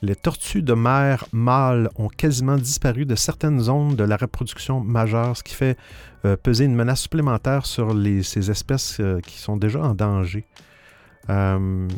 Les 0.00 0.14
tortues 0.14 0.62
de 0.62 0.74
mer 0.74 1.26
mâles 1.32 1.90
ont 1.96 2.06
quasiment 2.06 2.56
disparu 2.56 3.04
de 3.04 3.16
certaines 3.16 3.58
zones 3.58 3.96
de 3.96 4.04
la 4.04 4.16
reproduction 4.16 4.78
majeure, 4.78 5.36
ce 5.36 5.42
qui 5.42 5.54
fait 5.54 5.76
euh, 6.24 6.36
peser 6.36 6.66
une 6.66 6.76
menace 6.76 7.00
supplémentaire 7.00 7.66
sur 7.66 7.92
ces 8.22 8.52
espèces 8.52 8.98
euh, 9.00 9.18
qui 9.18 9.38
sont 9.38 9.56
déjà 9.56 9.80
en 9.80 9.94
danger. 9.94 10.46
Euh, 11.30 11.88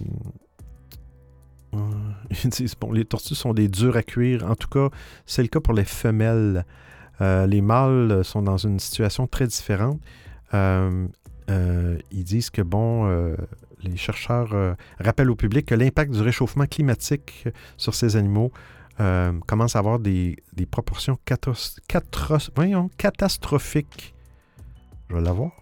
les 2.93 3.05
tortues 3.05 3.35
sont 3.35 3.52
des 3.52 3.68
durs 3.68 3.98
à 3.98 4.02
cuire. 4.02 4.51
En 4.51 4.55
tout 4.55 4.68
cas, 4.68 4.89
c'est 5.27 5.43
le 5.43 5.48
cas 5.48 5.60
pour 5.60 5.74
les 5.74 5.85
femelles. 5.85 6.64
les 7.20 7.60
mâles 7.60 8.24
sont 8.24 8.40
dans 8.40 8.56
une 8.56 8.78
situation 8.78 9.27
très 9.27 9.47
différente. 9.47 10.01
Euh, 10.55 11.09
euh, 11.51 11.98
ils 12.10 12.24
disent 12.24 12.51
que, 12.51 12.62
bon, 12.62 13.06
euh, 13.06 13.36
les 13.82 13.97
chercheurs 13.97 14.77
rappellent 14.98 15.31
au 15.31 15.36
public 15.36 15.66
que 15.66 15.74
l'impact 15.74 16.12
du 16.12 16.20
réchauffement 16.20 16.66
climatique 16.66 17.47
sur 17.77 17.94
ces 17.94 18.16
animaux 18.16 18.52
commence 19.47 19.77
à 19.77 19.78
avoir 19.78 19.98
des, 19.98 20.36
proportions 20.70 21.18
catastrophiques. 21.24 24.14
Je 25.09 25.14
vais 25.14 25.20
l'avoir. 25.20 25.52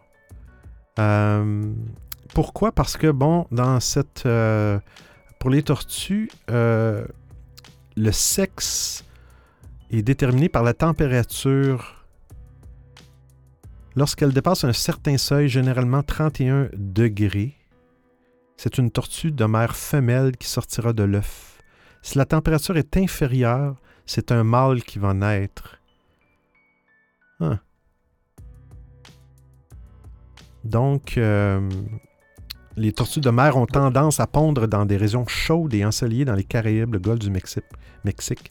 Pourquoi? 2.34 2.72
Parce 2.72 2.96
que, 2.96 3.10
bon, 3.10 3.46
dans 3.50 3.80
cette... 3.80 4.28
Pour 5.40 5.50
les 5.50 5.62
tortues, 5.62 6.30
le 6.48 7.06
sexe 8.12 9.04
est 9.90 10.02
déterminé 10.02 10.48
par 10.48 10.62
la 10.62 10.72
température. 10.72 12.03
Lorsqu'elle 13.96 14.32
dépasse 14.32 14.64
un 14.64 14.72
certain 14.72 15.16
seuil, 15.18 15.48
généralement 15.48 16.02
31 16.02 16.68
degrés, 16.74 17.54
c'est 18.56 18.78
une 18.78 18.90
tortue 18.90 19.30
de 19.30 19.44
mer 19.44 19.76
femelle 19.76 20.36
qui 20.36 20.48
sortira 20.48 20.92
de 20.92 21.04
l'œuf. 21.04 21.58
Si 22.02 22.18
la 22.18 22.24
température 22.24 22.76
est 22.76 22.96
inférieure, 22.96 23.76
c'est 24.04 24.32
un 24.32 24.42
mâle 24.42 24.82
qui 24.82 24.98
va 24.98 25.14
naître. 25.14 25.80
Hein. 27.40 27.60
Donc, 30.64 31.16
euh, 31.16 31.60
les 32.76 32.92
tortues 32.92 33.20
de 33.20 33.30
mer 33.30 33.56
ont 33.56 33.66
tendance 33.66 34.18
à 34.18 34.26
pondre 34.26 34.66
dans 34.66 34.86
des 34.86 34.96
régions 34.96 35.26
chaudes 35.26 35.74
et 35.74 35.84
ensoleillées 35.84 36.24
dans 36.24 36.34
les 36.34 36.44
Caraïbes, 36.44 36.94
le 36.94 36.98
golfe 36.98 37.20
du 37.20 37.30
Mexique. 37.30 38.50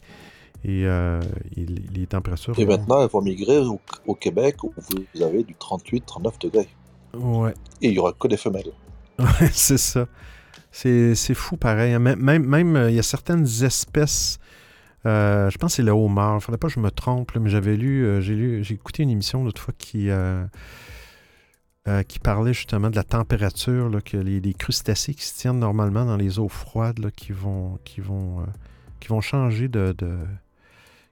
Et, 0.64 0.86
euh, 0.86 1.20
les 1.56 2.06
températures. 2.06 2.58
Et 2.58 2.64
maintenant, 2.64 3.02
elles 3.02 3.10
vont 3.10 3.22
migrer 3.22 3.58
au, 4.06 4.14
Québec 4.14 4.64
où 4.64 4.72
vous 4.76 5.22
avez 5.22 5.42
du 5.44 5.54
38-39 5.54 6.40
degrés. 6.40 6.68
Ouais. 7.14 7.54
Et 7.82 7.88
il 7.88 7.92
n'y 7.92 7.98
aura 7.98 8.12
que 8.12 8.28
des 8.28 8.36
femelles. 8.36 8.72
Ouais, 9.18 9.48
c'est 9.52 9.78
ça. 9.78 10.08
C'est 10.72 11.34
fou 11.34 11.56
pareil. 11.56 11.92
Hein. 11.92 12.00
Même, 12.00 12.44
même, 12.44 12.74
euh, 12.74 12.90
il 12.90 12.96
y 12.96 12.98
a 12.98 13.04
certaines 13.04 13.46
espèces. 13.62 14.40
je 15.04 15.56
pense 15.58 15.72
que 15.72 15.76
c'est 15.76 15.82
le 15.82 15.92
homard. 15.92 16.32
Il 16.32 16.36
ne 16.36 16.40
faudrait 16.40 16.58
pas 16.58 16.66
que 16.66 16.74
je 16.74 16.80
me 16.80 16.90
trompe, 16.90 17.30
mais 17.36 17.48
j'avais 17.48 17.76
lu, 17.76 18.20
j'ai 18.22 18.34
lu, 18.34 18.64
j'ai 18.64 18.74
écouté 18.74 19.04
une 19.04 19.10
émission 19.10 19.44
l'autre 19.44 19.60
fois 19.60 19.74
qui, 19.78 20.10
euh, 21.86 22.02
qui 22.02 22.18
parlait 22.18 22.54
justement 22.54 22.88
de 22.88 22.96
la 22.96 23.04
température, 23.04 23.90
que 24.02 24.16
les, 24.16 24.54
crustacés 24.54 25.12
qui 25.12 25.22
se 25.22 25.38
tiennent 25.38 25.58
normalement 25.58 26.06
dans 26.06 26.16
les 26.16 26.38
eaux 26.38 26.48
froides, 26.48 27.10
qui, 27.14 27.32
vont, 27.32 27.78
qui, 27.84 28.00
vont, 28.00 28.40
euh, 28.40 28.44
qui 29.00 29.08
vont 29.08 29.20
changer 29.20 29.68
de, 29.68 29.94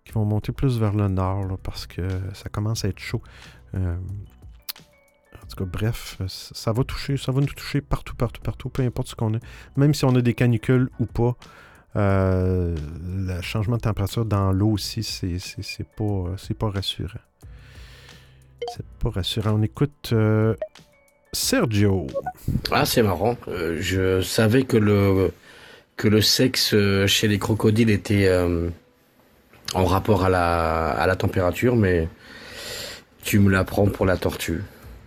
qui 0.04 0.12
vont 0.12 0.24
monter 0.24 0.52
plus 0.52 0.78
vers 0.78 0.94
le 0.94 1.08
nord 1.08 1.58
parce 1.62 1.86
que 1.86 2.02
ça 2.34 2.48
commence 2.48 2.84
à 2.84 2.88
être 2.88 2.98
chaud. 2.98 3.22
Euh, 3.74 3.96
en 5.34 5.46
tout 5.46 5.56
cas, 5.56 5.64
bref, 5.64 6.18
ça 6.26 6.72
va 6.72 6.84
toucher, 6.84 7.16
ça 7.16 7.32
va 7.32 7.40
nous 7.40 7.46
toucher 7.46 7.80
partout, 7.80 8.14
partout, 8.14 8.40
partout, 8.40 8.68
peu 8.68 8.82
importe 8.82 9.08
ce 9.08 9.14
qu'on 9.14 9.34
a. 9.34 9.38
Même 9.76 9.94
si 9.94 10.04
on 10.04 10.14
a 10.14 10.20
des 10.20 10.34
canicules 10.34 10.88
ou 10.98 11.06
pas, 11.06 11.36
le 11.94 13.40
changement 13.42 13.76
de 13.76 13.82
température 13.82 14.24
dans 14.24 14.52
l'eau 14.52 14.70
aussi, 14.70 15.02
c'est 15.02 15.88
pas, 15.96 16.36
pas 16.58 16.70
rassurant. 16.70 17.20
C'est 18.74 18.86
pas 18.98 19.10
rassurant. 19.10 19.58
On 19.58 19.62
écoute 19.62 20.10
euh, 20.12 20.54
Sergio. 21.32 22.06
Ah, 22.70 22.84
c'est 22.84 23.02
marrant. 23.02 23.36
Euh, 23.48 23.78
je 23.80 24.20
savais 24.20 24.64
que 24.64 24.76
le, 24.76 25.32
que 25.96 26.08
le 26.08 26.20
sexe 26.20 26.74
euh, 26.74 27.06
chez 27.06 27.28
les 27.28 27.38
crocodiles 27.38 27.90
était 27.90 28.28
en 29.74 29.84
rapport 29.84 30.24
à 30.24 30.28
la, 30.28 30.90
à 30.90 31.06
la 31.06 31.16
température, 31.16 31.76
mais 31.76 32.08
tu 33.22 33.38
me 33.38 33.50
l'apprends 33.50 33.86
pour 33.86 34.06
la 34.06 34.16
tortue. 34.16 34.62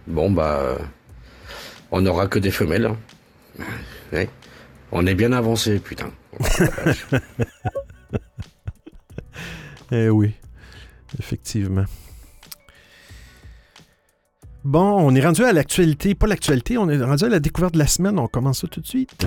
Bon, 0.07 0.29
bah, 0.31 0.77
on 1.91 2.01
n'aura 2.01 2.27
que 2.27 2.39
des 2.39 2.51
femelles. 2.51 2.85
Hein. 4.13 4.25
On 4.91 5.05
est 5.05 5.15
bien 5.15 5.31
avancé, 5.31 5.79
putain. 5.79 6.11
eh 9.91 10.09
oui, 10.09 10.33
effectivement. 11.19 11.85
Bon, 14.63 14.97
on 14.99 15.13
est 15.13 15.21
rendu 15.21 15.43
à 15.43 15.53
l'actualité, 15.53 16.15
pas 16.15 16.27
l'actualité, 16.27 16.77
on 16.77 16.89
est 16.89 17.01
rendu 17.03 17.25
à 17.25 17.29
la 17.29 17.39
découverte 17.39 17.73
de 17.73 17.79
la 17.79 17.87
semaine. 17.87 18.17
On 18.17 18.27
commence 18.27 18.61
ça 18.61 18.67
tout 18.67 18.81
de 18.81 18.87
suite. 18.87 19.25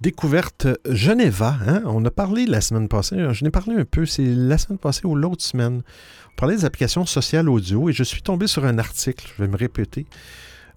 Découverte 0.00 0.68
Geneva, 0.88 1.56
hein? 1.66 1.82
on 1.84 2.04
a 2.04 2.10
parlé 2.10 2.46
la 2.46 2.60
semaine 2.60 2.86
passée, 2.86 3.16
je 3.32 3.42
n'ai 3.42 3.50
parlé 3.50 3.74
un 3.74 3.84
peu, 3.84 4.06
c'est 4.06 4.24
la 4.24 4.56
semaine 4.56 4.78
passée 4.78 5.06
ou 5.06 5.16
l'autre 5.16 5.42
semaine. 5.42 5.82
On 6.32 6.36
parlait 6.36 6.54
des 6.54 6.64
applications 6.64 7.04
sociales 7.04 7.48
audio 7.48 7.88
et 7.88 7.92
je 7.92 8.04
suis 8.04 8.22
tombé 8.22 8.46
sur 8.46 8.64
un 8.64 8.78
article, 8.78 9.28
je 9.36 9.42
vais 9.42 9.48
me 9.48 9.56
répéter, 9.56 10.06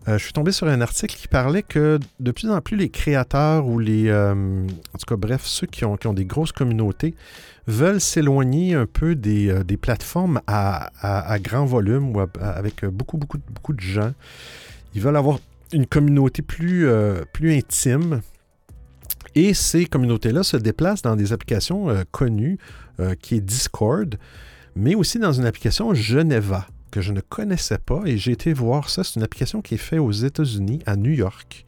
euh, 0.08 0.18
je 0.18 0.24
suis 0.24 0.34
tombé 0.34 0.52
sur 0.52 0.68
un 0.68 0.82
article 0.82 1.16
qui 1.16 1.28
parlait 1.28 1.62
que 1.62 2.00
de 2.20 2.32
plus 2.32 2.50
en 2.50 2.60
plus 2.62 2.76
les 2.76 2.90
créateurs 2.90 3.68
ou 3.68 3.78
les. 3.78 4.08
Euh, 4.08 4.34
en 4.34 4.98
tout 4.98 5.06
cas, 5.08 5.16
bref, 5.16 5.44
ceux 5.46 5.68
qui 5.68 5.86
ont, 5.86 5.96
des 5.96 6.26
grosses 6.26 6.52
communautés 6.52 7.14
veulent 7.68 8.02
s'éloigner 8.02 8.74
un 8.74 8.88
peu 8.88 9.14
des, 9.14 9.50
euh, 9.50 9.64
plateformes 9.80 10.42
à, 10.48 10.90
grand 11.40 11.66
volume 11.66 12.16
ou 12.16 12.22
avec 12.40 12.84
beaucoup, 12.86 13.18
beaucoup, 13.18 13.38
beaucoup 13.50 13.74
de 13.74 13.80
gens. 13.80 14.14
Ils 14.96 15.02
veulent 15.02 15.18
avoir 15.18 15.40
une 15.72 15.86
communauté 15.86 16.42
plus, 16.42 16.88
plus 17.32 17.54
intime. 17.56 18.22
Et 19.36 19.54
ces 19.54 19.86
communautés-là 19.86 20.44
se 20.44 20.58
déplacent 20.58 21.02
dans 21.02 21.16
des 21.16 21.34
applications 21.34 21.88
connues, 22.12 22.58
qui 23.22 23.36
est 23.36 23.42
Discord, 23.42 24.18
mais 24.76 24.96
aussi 24.96 25.20
dans 25.20 25.32
une 25.32 25.46
application 25.46 25.94
Geneva 25.94 26.68
que 26.92 27.02
je 27.02 27.14
ne 27.14 27.22
connaissais 27.22 27.78
pas 27.78 28.02
et 28.06 28.18
j'ai 28.18 28.34
été 28.34 28.54
voir 28.54 28.90
ça. 28.90 29.04
C'est 29.04 29.16
une 29.16 29.24
application 29.24 29.62
qui 29.62 29.76
est 29.76 29.78
faite 29.78 30.00
aux 30.00 30.12
États-Unis, 30.12 30.80
à 30.86 30.96
New 30.96 31.12
York. 31.12 31.66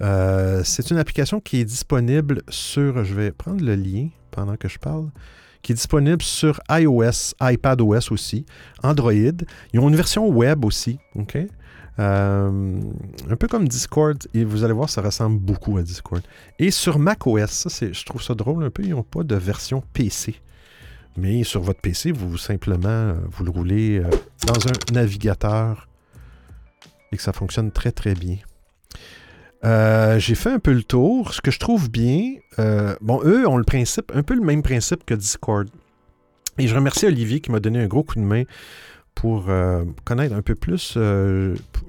Euh, 0.00 0.62
c'est 0.64 0.90
une 0.90 0.98
application 0.98 1.40
qui 1.40 1.60
est 1.60 1.64
disponible 1.64 2.42
sur, 2.48 3.04
je 3.04 3.14
vais 3.14 3.32
prendre 3.32 3.64
le 3.64 3.74
lien 3.74 4.08
pendant 4.30 4.56
que 4.56 4.68
je 4.68 4.78
parle, 4.78 5.10
qui 5.60 5.72
est 5.72 5.74
disponible 5.74 6.22
sur 6.22 6.60
iOS, 6.70 7.34
iPadOS 7.40 8.12
aussi, 8.12 8.46
Android. 8.82 9.12
Ils 9.72 9.80
ont 9.80 9.88
une 9.88 9.96
version 9.96 10.28
web 10.28 10.64
aussi, 10.64 10.98
OK? 11.16 11.36
Euh, 11.98 12.80
un 13.28 13.36
peu 13.36 13.48
comme 13.48 13.66
Discord, 13.66 14.18
et 14.32 14.44
vous 14.44 14.64
allez 14.64 14.72
voir, 14.72 14.88
ça 14.88 15.02
ressemble 15.02 15.38
beaucoup 15.38 15.78
à 15.78 15.82
Discord. 15.82 16.22
Et 16.58 16.70
sur 16.70 16.98
macOS, 16.98 17.50
ça, 17.50 17.86
je 17.90 18.04
trouve 18.04 18.22
ça 18.22 18.34
drôle 18.34 18.64
un 18.64 18.70
peu, 18.70 18.84
ils 18.84 18.90
n'ont 18.90 19.02
pas 19.02 19.24
de 19.24 19.34
version 19.34 19.82
PC. 19.92 20.36
Mais 21.16 21.42
sur 21.42 21.60
votre 21.60 21.80
PC, 21.80 22.12
vous 22.12 22.38
simplement, 22.38 22.88
euh, 22.88 23.14
vous 23.30 23.44
le 23.44 23.50
roulez 23.50 23.98
euh, 23.98 24.08
dans 24.46 24.68
un 24.68 24.94
navigateur 24.94 25.88
et 27.10 27.16
que 27.16 27.22
ça 27.22 27.32
fonctionne 27.32 27.72
très 27.72 27.90
très 27.90 28.14
bien. 28.14 28.36
J'ai 29.64 30.36
fait 30.36 30.52
un 30.52 30.60
peu 30.60 30.72
le 30.72 30.84
tour. 30.84 31.34
Ce 31.34 31.40
que 31.40 31.50
je 31.50 31.58
trouve 31.58 31.90
bien, 31.90 32.34
bon, 33.00 33.20
eux 33.24 33.48
ont 33.48 33.56
le 33.56 33.64
principe, 33.64 34.12
un 34.14 34.22
peu 34.22 34.34
le 34.34 34.42
même 34.42 34.62
principe 34.62 35.04
que 35.04 35.14
Discord. 35.14 35.68
Et 36.58 36.68
je 36.68 36.74
remercie 36.74 37.06
Olivier 37.06 37.40
qui 37.40 37.50
m'a 37.50 37.58
donné 37.58 37.80
un 37.80 37.86
gros 37.86 38.04
coup 38.04 38.16
de 38.16 38.20
main 38.20 38.44
pour 39.20 39.50
connaître 40.04 40.34
un 40.34 40.42
peu 40.42 40.54
plus, 40.54 40.96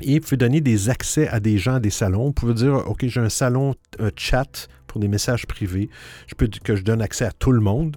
Et 0.00 0.18
vous 0.18 0.24
pouvez 0.24 0.36
donner 0.36 0.60
des 0.60 0.90
accès 0.90 1.28
à 1.28 1.40
des 1.40 1.58
gens 1.58 1.74
à 1.74 1.80
des 1.80 1.90
salons. 1.90 2.26
Vous 2.26 2.32
pouvez 2.32 2.54
dire, 2.54 2.88
OK, 2.88 3.06
j'ai 3.06 3.20
un 3.20 3.28
salon 3.28 3.74
chat 4.16 4.68
pour 4.92 5.00
des 5.00 5.08
messages 5.08 5.46
privés. 5.46 5.88
Je 6.26 6.34
peux 6.34 6.48
que 6.62 6.76
je 6.76 6.82
donne 6.82 7.00
accès 7.00 7.24
à 7.24 7.32
tout 7.32 7.50
le 7.50 7.60
monde. 7.60 7.96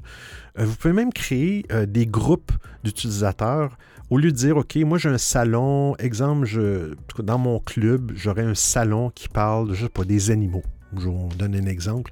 Euh, 0.57 0.65
vous 0.65 0.75
pouvez 0.75 0.93
même 0.93 1.11
créer 1.11 1.65
euh, 1.71 1.85
des 1.85 2.07
groupes 2.07 2.53
d'utilisateurs. 2.83 3.77
Au 4.09 4.17
lieu 4.17 4.31
de 4.31 4.37
dire, 4.37 4.57
OK, 4.57 4.75
moi 4.77 4.97
j'ai 4.97 5.09
un 5.09 5.17
salon, 5.17 5.95
exemple, 5.97 6.45
je, 6.45 6.93
dans 7.21 7.37
mon 7.37 7.59
club, 7.59 8.13
j'aurais 8.15 8.43
un 8.43 8.55
salon 8.55 9.09
qui 9.09 9.27
parle, 9.27 9.73
je 9.73 9.83
sais 9.83 9.89
pas, 9.89 10.05
des 10.05 10.31
animaux. 10.31 10.63
Je 10.99 11.07
vous 11.07 11.29
donne 11.37 11.55
un 11.55 11.65
exemple 11.65 12.11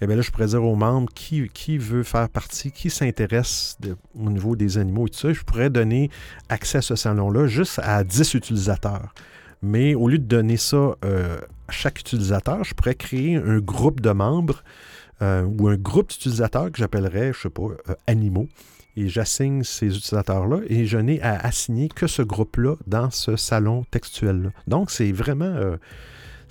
eh 0.00 0.06
bien 0.06 0.16
là, 0.16 0.22
je 0.22 0.30
pourrais 0.30 0.48
dire 0.48 0.62
aux 0.62 0.76
membres 0.76 1.10
qui, 1.14 1.48
qui 1.48 1.78
veut 1.78 2.02
faire 2.02 2.28
partie, 2.28 2.72
qui 2.72 2.90
s'intéresse 2.90 3.78
au 4.14 4.30
niveau 4.30 4.56
des 4.56 4.76
animaux 4.78 5.06
et 5.06 5.10
tout 5.10 5.18
ça. 5.18 5.32
Je 5.32 5.42
pourrais 5.42 5.70
donner 5.70 6.10
accès 6.48 6.78
à 6.78 6.82
ce 6.82 6.96
salon-là 6.96 7.46
juste 7.46 7.80
à 7.82 8.04
10 8.04 8.34
utilisateurs. 8.34 9.14
Mais 9.62 9.94
au 9.94 10.08
lieu 10.08 10.18
de 10.18 10.26
donner 10.26 10.56
ça 10.56 10.94
euh, 11.04 11.38
à 11.68 11.72
chaque 11.72 12.00
utilisateur, 12.00 12.64
je 12.64 12.74
pourrais 12.74 12.94
créer 12.94 13.36
un 13.36 13.58
groupe 13.60 14.00
de 14.00 14.10
membres 14.10 14.62
euh, 15.22 15.42
ou 15.42 15.68
un 15.68 15.76
groupe 15.76 16.10
d'utilisateurs 16.10 16.70
que 16.70 16.76
j'appellerais, 16.76 17.32
je 17.32 17.38
ne 17.38 17.42
sais 17.44 17.50
pas, 17.50 17.62
euh, 17.62 17.94
animaux. 18.06 18.48
Et 18.96 19.08
j'assigne 19.08 19.64
ces 19.64 19.86
utilisateurs-là 19.86 20.60
et 20.68 20.86
je 20.86 20.98
n'ai 20.98 21.20
à 21.22 21.34
assigner 21.38 21.88
que 21.88 22.06
ce 22.06 22.22
groupe-là 22.22 22.76
dans 22.86 23.10
ce 23.10 23.36
salon 23.36 23.84
textuel-là. 23.90 24.50
Donc, 24.68 24.90
c'est 24.90 25.10
vraiment, 25.10 25.76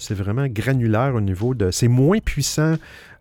c'est 0.03 0.13
vraiment 0.13 0.47
granulaire 0.47 1.15
au 1.15 1.21
niveau 1.21 1.53
de... 1.53 1.71
C'est 1.71 1.87
moins 1.87 2.19
puissant 2.19 2.75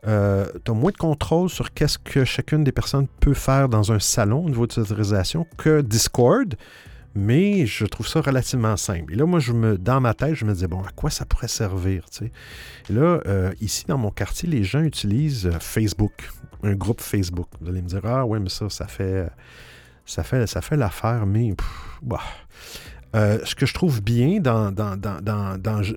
euh, 0.07 0.47
tu 0.65 0.71
as 0.71 0.75
moins 0.75 0.91
de 0.91 0.97
contrôle 0.97 1.49
sur 1.49 1.73
qu'est-ce 1.73 1.99
que 1.99 2.25
chacune 2.25 2.65
des 2.65 2.73
personnes 2.73 3.07
peut 3.21 3.35
faire 3.35 3.69
dans 3.69 3.93
un 3.93 4.01
salon 4.01 4.45
au 4.45 4.49
niveau 4.49 4.67
de 4.67 4.75
l'utilisation 4.75 5.47
que 5.57 5.81
Discord, 5.81 6.57
mais 7.15 7.67
je 7.67 7.87
trouve 7.87 8.09
ça 8.09 8.21
relativement 8.21 8.77
simple. 8.77 9.13
Et 9.13 9.17
là, 9.17 9.27
moi, 9.27 9.39
je 9.39 9.53
me, 9.53 9.79
dans 9.79 10.01
ma 10.01 10.15
tête, 10.15 10.35
je 10.35 10.45
me 10.45 10.55
disais, 10.55 10.67
bon, 10.67 10.81
à 10.81 10.91
quoi 10.91 11.11
ça 11.11 11.25
pourrait 11.25 11.49
servir? 11.49 12.05
Et 12.21 12.93
là, 12.93 13.21
euh, 13.27 13.53
ici, 13.61 13.85
dans 13.87 13.99
mon 13.99 14.11
quartier, 14.11 14.49
les 14.49 14.65
gens 14.65 14.81
utilisent 14.81 15.47
euh, 15.47 15.59
Facebook, 15.61 16.31
un 16.65 16.75
groupe 16.75 17.01
Facebook. 17.01 17.47
Vous 17.61 17.69
allez 17.69 17.83
me 17.83 17.89
dire, 17.89 18.01
ah 18.05 18.27
ouais, 18.27 18.41
mais 18.41 18.49
ça, 18.49 18.69
ça 18.71 18.89
fait, 18.89 19.29
ça 20.05 20.25
fait, 20.25 20.49
ça 20.49 20.63
fait 20.63 20.77
l'affaire, 20.77 21.27
mais 21.27 21.55
bah. 22.03 22.21
Euh, 23.15 23.39
ce 23.45 23.55
que 23.55 23.67
je 23.67 23.75
trouve 23.75 24.03
bien 24.03 24.41
dans, 24.41 24.71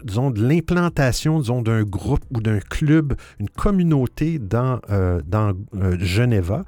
disons, 0.04 0.32
de 0.32 0.46
l'implantation 0.46 1.40
d'un 1.40 1.84
groupe 1.84 2.24
ou 2.34 2.42
d'un 2.42 2.60
club, 2.60 3.14
une 3.40 3.50
communauté 3.50 4.38
dans, 4.38 4.80
euh, 4.90 5.22
dans 5.26 5.54
euh, 5.76 5.98
Geneva, 6.00 6.66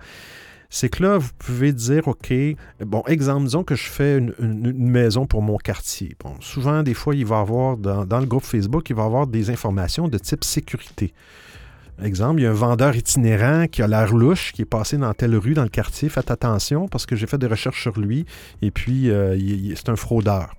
c'est 0.69 0.89
que 0.89 1.03
là, 1.03 1.17
vous 1.17 1.31
pouvez 1.37 1.73
dire, 1.73 2.07
OK, 2.07 2.33
bon, 2.79 3.01
exemple, 3.07 3.45
disons 3.45 3.63
que 3.63 3.75
je 3.75 3.89
fais 3.89 4.17
une, 4.17 4.73
maison 4.73 5.25
pour 5.25 5.41
mon 5.41 5.57
quartier. 5.57 6.15
Bon, 6.23 6.35
souvent, 6.41 6.83
des 6.83 6.93
fois, 6.93 7.15
il 7.15 7.25
va 7.25 7.37
y 7.37 7.39
avoir, 7.39 7.77
dans, 7.77 8.05
dans, 8.05 8.19
le 8.19 8.25
groupe 8.25 8.43
Facebook, 8.43 8.89
il 8.89 8.95
va 8.95 9.03
y 9.03 9.05
avoir 9.05 9.27
des 9.27 9.49
informations 9.49 10.07
de 10.07 10.17
type 10.17 10.43
sécurité. 10.43 11.13
Exemple, 12.03 12.41
il 12.41 12.43
y 12.43 12.45
a 12.45 12.51
un 12.51 12.53
vendeur 12.53 12.95
itinérant 12.95 13.67
qui 13.67 13.81
a 13.81 13.87
l'air 13.87 14.13
louche, 14.13 14.51
qui 14.53 14.61
est 14.61 14.65
passé 14.65 14.97
dans 14.97 15.13
telle 15.13 15.35
rue 15.35 15.55
dans 15.55 15.63
le 15.63 15.69
quartier. 15.69 16.09
Faites 16.09 16.29
attention 16.29 16.87
parce 16.87 17.05
que 17.07 17.15
j'ai 17.15 17.25
fait 17.25 17.39
des 17.39 17.47
recherches 17.47 17.81
sur 17.81 17.99
lui 17.99 18.25
et 18.61 18.69
puis 18.69 19.09
euh, 19.09 19.35
c'est 19.75 19.89
un 19.89 19.95
fraudeur. 19.95 20.53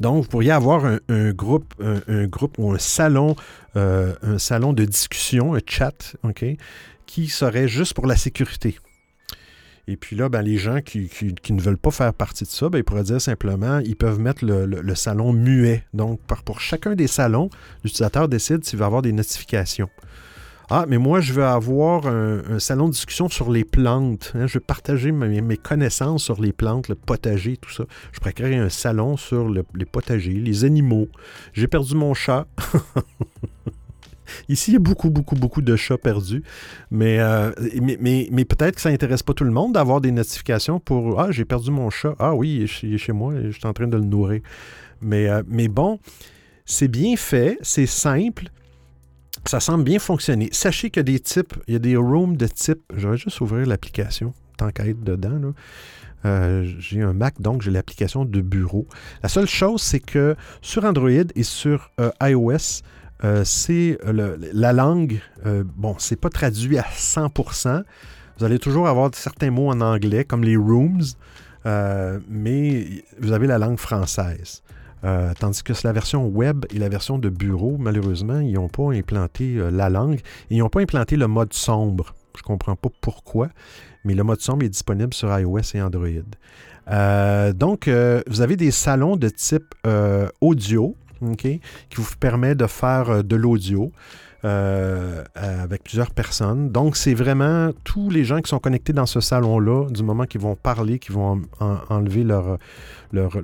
Donc, 0.00 0.24
vous 0.24 0.28
pourriez 0.28 0.50
avoir 0.50 0.84
un, 0.84 1.30
groupe, 1.32 1.74
un, 1.80 2.28
ou 2.58 2.72
un 2.72 2.78
salon, 2.78 3.36
euh, 3.76 4.14
un 4.22 4.38
salon 4.38 4.72
de 4.72 4.84
discussion, 4.84 5.54
un 5.54 5.60
chat, 5.64 6.16
qui 7.06 7.28
serait 7.28 7.68
juste 7.68 7.94
pour 7.94 8.06
la 8.06 8.16
sécurité. 8.16 8.76
Et 9.88 9.96
puis 9.96 10.14
là, 10.14 10.28
ben, 10.28 10.42
les 10.42 10.58
gens 10.58 10.80
qui, 10.80 11.10
ne 11.50 11.60
veulent 11.60 11.76
pas 11.76 11.90
faire 11.90 12.14
partie 12.14 12.44
de 12.44 12.48
ça, 12.48 12.68
ben, 12.68 12.78
ils 12.78 12.84
pourraient 12.84 13.02
dire 13.02 13.20
simplement, 13.20 13.78
ils 13.80 13.96
peuvent 13.96 14.20
mettre 14.20 14.44
le, 14.44 14.94
salon 14.94 15.32
muet. 15.32 15.84
Donc, 15.92 16.20
pour 16.44 16.60
chacun 16.60 16.94
des 16.94 17.08
salons, 17.08 17.50
l'utilisateur 17.82 18.28
décide 18.28 18.64
s'il 18.64 18.78
va 18.78 18.86
avoir 18.86 19.02
des 19.02 19.12
notifications. 19.12 19.90
Ah, 20.70 20.86
mais 20.88 20.98
moi, 20.98 21.20
je 21.20 21.32
veux 21.32 21.44
avoir 21.44 22.06
un, 22.06 22.58
salon 22.60 22.86
de 22.86 22.92
discussion 22.92 23.28
sur 23.28 23.50
les 23.50 23.64
plantes. 23.64 24.32
Hein. 24.34 24.46
je 24.46 24.54
veux 24.54 24.64
partager 24.64 25.10
mes, 25.10 25.56
connaissances 25.56 26.22
sur 26.22 26.40
les 26.40 26.52
plantes, 26.52 26.88
le 26.88 26.94
potager, 26.94 27.56
tout 27.56 27.72
ça. 27.72 27.84
Je 28.12 28.20
pourrais 28.20 28.32
créer 28.32 28.56
un 28.56 28.68
salon 28.70 29.16
sur 29.16 29.50
les 29.50 29.84
potagers, 29.84 30.32
les 30.32 30.64
animaux. 30.64 31.08
J'ai 31.52 31.66
perdu 31.66 31.96
mon 31.96 32.14
chat. 32.14 32.46
Ici, 34.48 34.70
il 34.70 34.74
y 34.74 34.76
a 34.76 34.80
beaucoup, 34.80 35.10
beaucoup, 35.10 35.34
beaucoup 35.34 35.62
de 35.62 35.76
chats 35.76 35.98
perdus. 35.98 36.42
Mais, 36.90 37.18
euh, 37.20 37.50
mais, 37.80 38.44
peut-être 38.44 38.76
que 38.76 38.80
ça 38.80 38.90
n'intéresse 38.90 39.22
pas 39.22 39.34
tout 39.34 39.44
le 39.44 39.50
monde 39.50 39.72
d'avoir 39.72 40.00
des 40.00 40.10
notifications 40.10 40.80
pour 40.80 41.20
Ah, 41.20 41.30
j'ai 41.30 41.44
perdu 41.44 41.70
mon 41.70 41.90
chat. 41.90 42.14
Ah 42.18 42.34
oui, 42.34 42.68
il 42.82 42.94
est 42.94 42.98
chez 42.98 43.12
moi, 43.12 43.34
je 43.44 43.50
suis 43.50 43.66
en 43.66 43.72
train 43.72 43.86
de 43.86 43.96
le 43.96 44.04
nourrir. 44.04 44.40
Mais, 45.00 45.28
euh, 45.28 45.42
mais 45.46 45.68
bon, 45.68 45.98
c'est 46.64 46.88
bien 46.88 47.16
fait, 47.16 47.58
c'est 47.62 47.86
simple. 47.86 48.48
Ça 49.44 49.58
semble 49.58 49.84
bien 49.84 49.98
fonctionner. 49.98 50.48
Sachez 50.52 50.90
qu'il 50.90 51.00
y 51.00 51.00
a 51.00 51.04
des 51.04 51.20
types, 51.20 51.54
il 51.66 51.72
y 51.72 51.76
a 51.76 51.80
des 51.80 51.96
rooms 51.96 52.36
de 52.36 52.46
type. 52.46 52.80
Je 52.94 53.08
vais 53.08 53.16
juste 53.16 53.40
ouvrir 53.40 53.66
l'application 53.66 54.32
tant 54.56 54.70
qu'à 54.70 54.86
être 54.86 55.02
dedans. 55.02 55.54
Euh, 56.24 56.72
j'ai 56.78 57.02
un 57.02 57.12
Mac, 57.12 57.40
donc 57.40 57.62
j'ai 57.62 57.72
l'application 57.72 58.24
de 58.24 58.40
bureau. 58.40 58.86
La 59.24 59.28
seule 59.28 59.48
chose, 59.48 59.82
c'est 59.82 59.98
que 59.98 60.36
sur 60.60 60.84
Android 60.84 61.10
et 61.34 61.42
sur 61.42 61.90
iOS, 62.20 62.82
euh, 63.24 63.42
c'est 63.44 63.98
la 64.04 64.72
langue, 64.72 65.20
euh, 65.46 65.62
bon, 65.76 65.94
c'est 65.98 66.16
pas 66.16 66.30
traduit 66.30 66.78
à 66.78 66.86
100%. 66.96 67.82
Vous 68.38 68.44
allez 68.44 68.58
toujours 68.58 68.88
avoir 68.88 69.10
certains 69.14 69.50
mots 69.50 69.70
en 69.70 69.80
anglais, 69.80 70.24
comme 70.24 70.42
les 70.42 70.56
rooms, 70.56 71.02
euh, 71.66 72.18
mais 72.28 73.04
vous 73.20 73.32
avez 73.32 73.46
la 73.46 73.58
langue 73.58 73.78
française. 73.78 74.62
tandis 75.38 75.62
que 75.62 75.74
c'est 75.74 75.86
la 75.86 75.92
version 75.92 76.26
web 76.26 76.64
et 76.74 76.78
la 76.78 76.88
version 76.88 77.18
de 77.18 77.28
bureau, 77.28 77.76
malheureusement, 77.78 78.40
ils 78.40 78.54
n'ont 78.54 78.68
pas 78.68 78.92
implanté 78.92 79.60
la 79.70 79.90
langue 79.90 80.20
ils 80.50 80.58
n'ont 80.58 80.68
pas 80.68 80.80
implanté 80.80 81.16
le 81.16 81.26
mode 81.26 81.52
sombre. 81.52 82.14
Je 82.36 82.40
ne 82.40 82.44
comprends 82.44 82.76
pas 82.76 82.88
pourquoi, 83.00 83.48
mais 84.04 84.14
le 84.14 84.24
mode 84.24 84.40
sombre 84.40 84.64
est 84.64 84.68
disponible 84.68 85.12
sur 85.12 85.36
iOS 85.38 85.74
et 85.74 85.82
Android. 85.82 86.08
donc, 87.52 87.88
vous 88.26 88.40
avez 88.40 88.56
des 88.56 88.70
salons 88.70 89.16
de 89.16 89.28
type 89.28 89.74
audio 90.40 90.96
qui 91.36 91.60
vous 91.96 92.06
permet 92.18 92.54
de 92.54 92.66
faire 92.66 93.10
euh, 93.10 93.22
de 93.22 93.36
l'audio. 93.36 93.92
Euh, 94.44 95.22
avec 95.36 95.84
plusieurs 95.84 96.10
personnes. 96.10 96.72
Donc, 96.72 96.96
c'est 96.96 97.14
vraiment 97.14 97.70
tous 97.84 98.10
les 98.10 98.24
gens 98.24 98.40
qui 98.40 98.48
sont 98.48 98.58
connectés 98.58 98.92
dans 98.92 99.06
ce 99.06 99.20
salon-là, 99.20 99.88
du 99.88 100.02
moment 100.02 100.24
qu'ils 100.24 100.40
vont 100.40 100.56
parler, 100.56 100.98
qu'ils 100.98 101.14
vont 101.14 101.42
enlever 101.88 102.24
leur, 102.24 102.58
leur, 103.12 103.36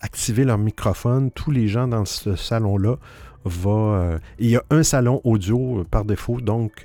activer 0.00 0.44
leur 0.44 0.58
microphone, 0.58 1.30
tous 1.30 1.52
les 1.52 1.68
gens 1.68 1.86
dans 1.86 2.04
ce 2.04 2.34
salon-là 2.34 2.96
vont... 3.44 3.94
Euh, 3.94 4.18
il 4.40 4.50
y 4.50 4.56
a 4.56 4.64
un 4.70 4.82
salon 4.82 5.20
audio 5.22 5.84
par 5.88 6.04
défaut, 6.04 6.40
donc... 6.40 6.84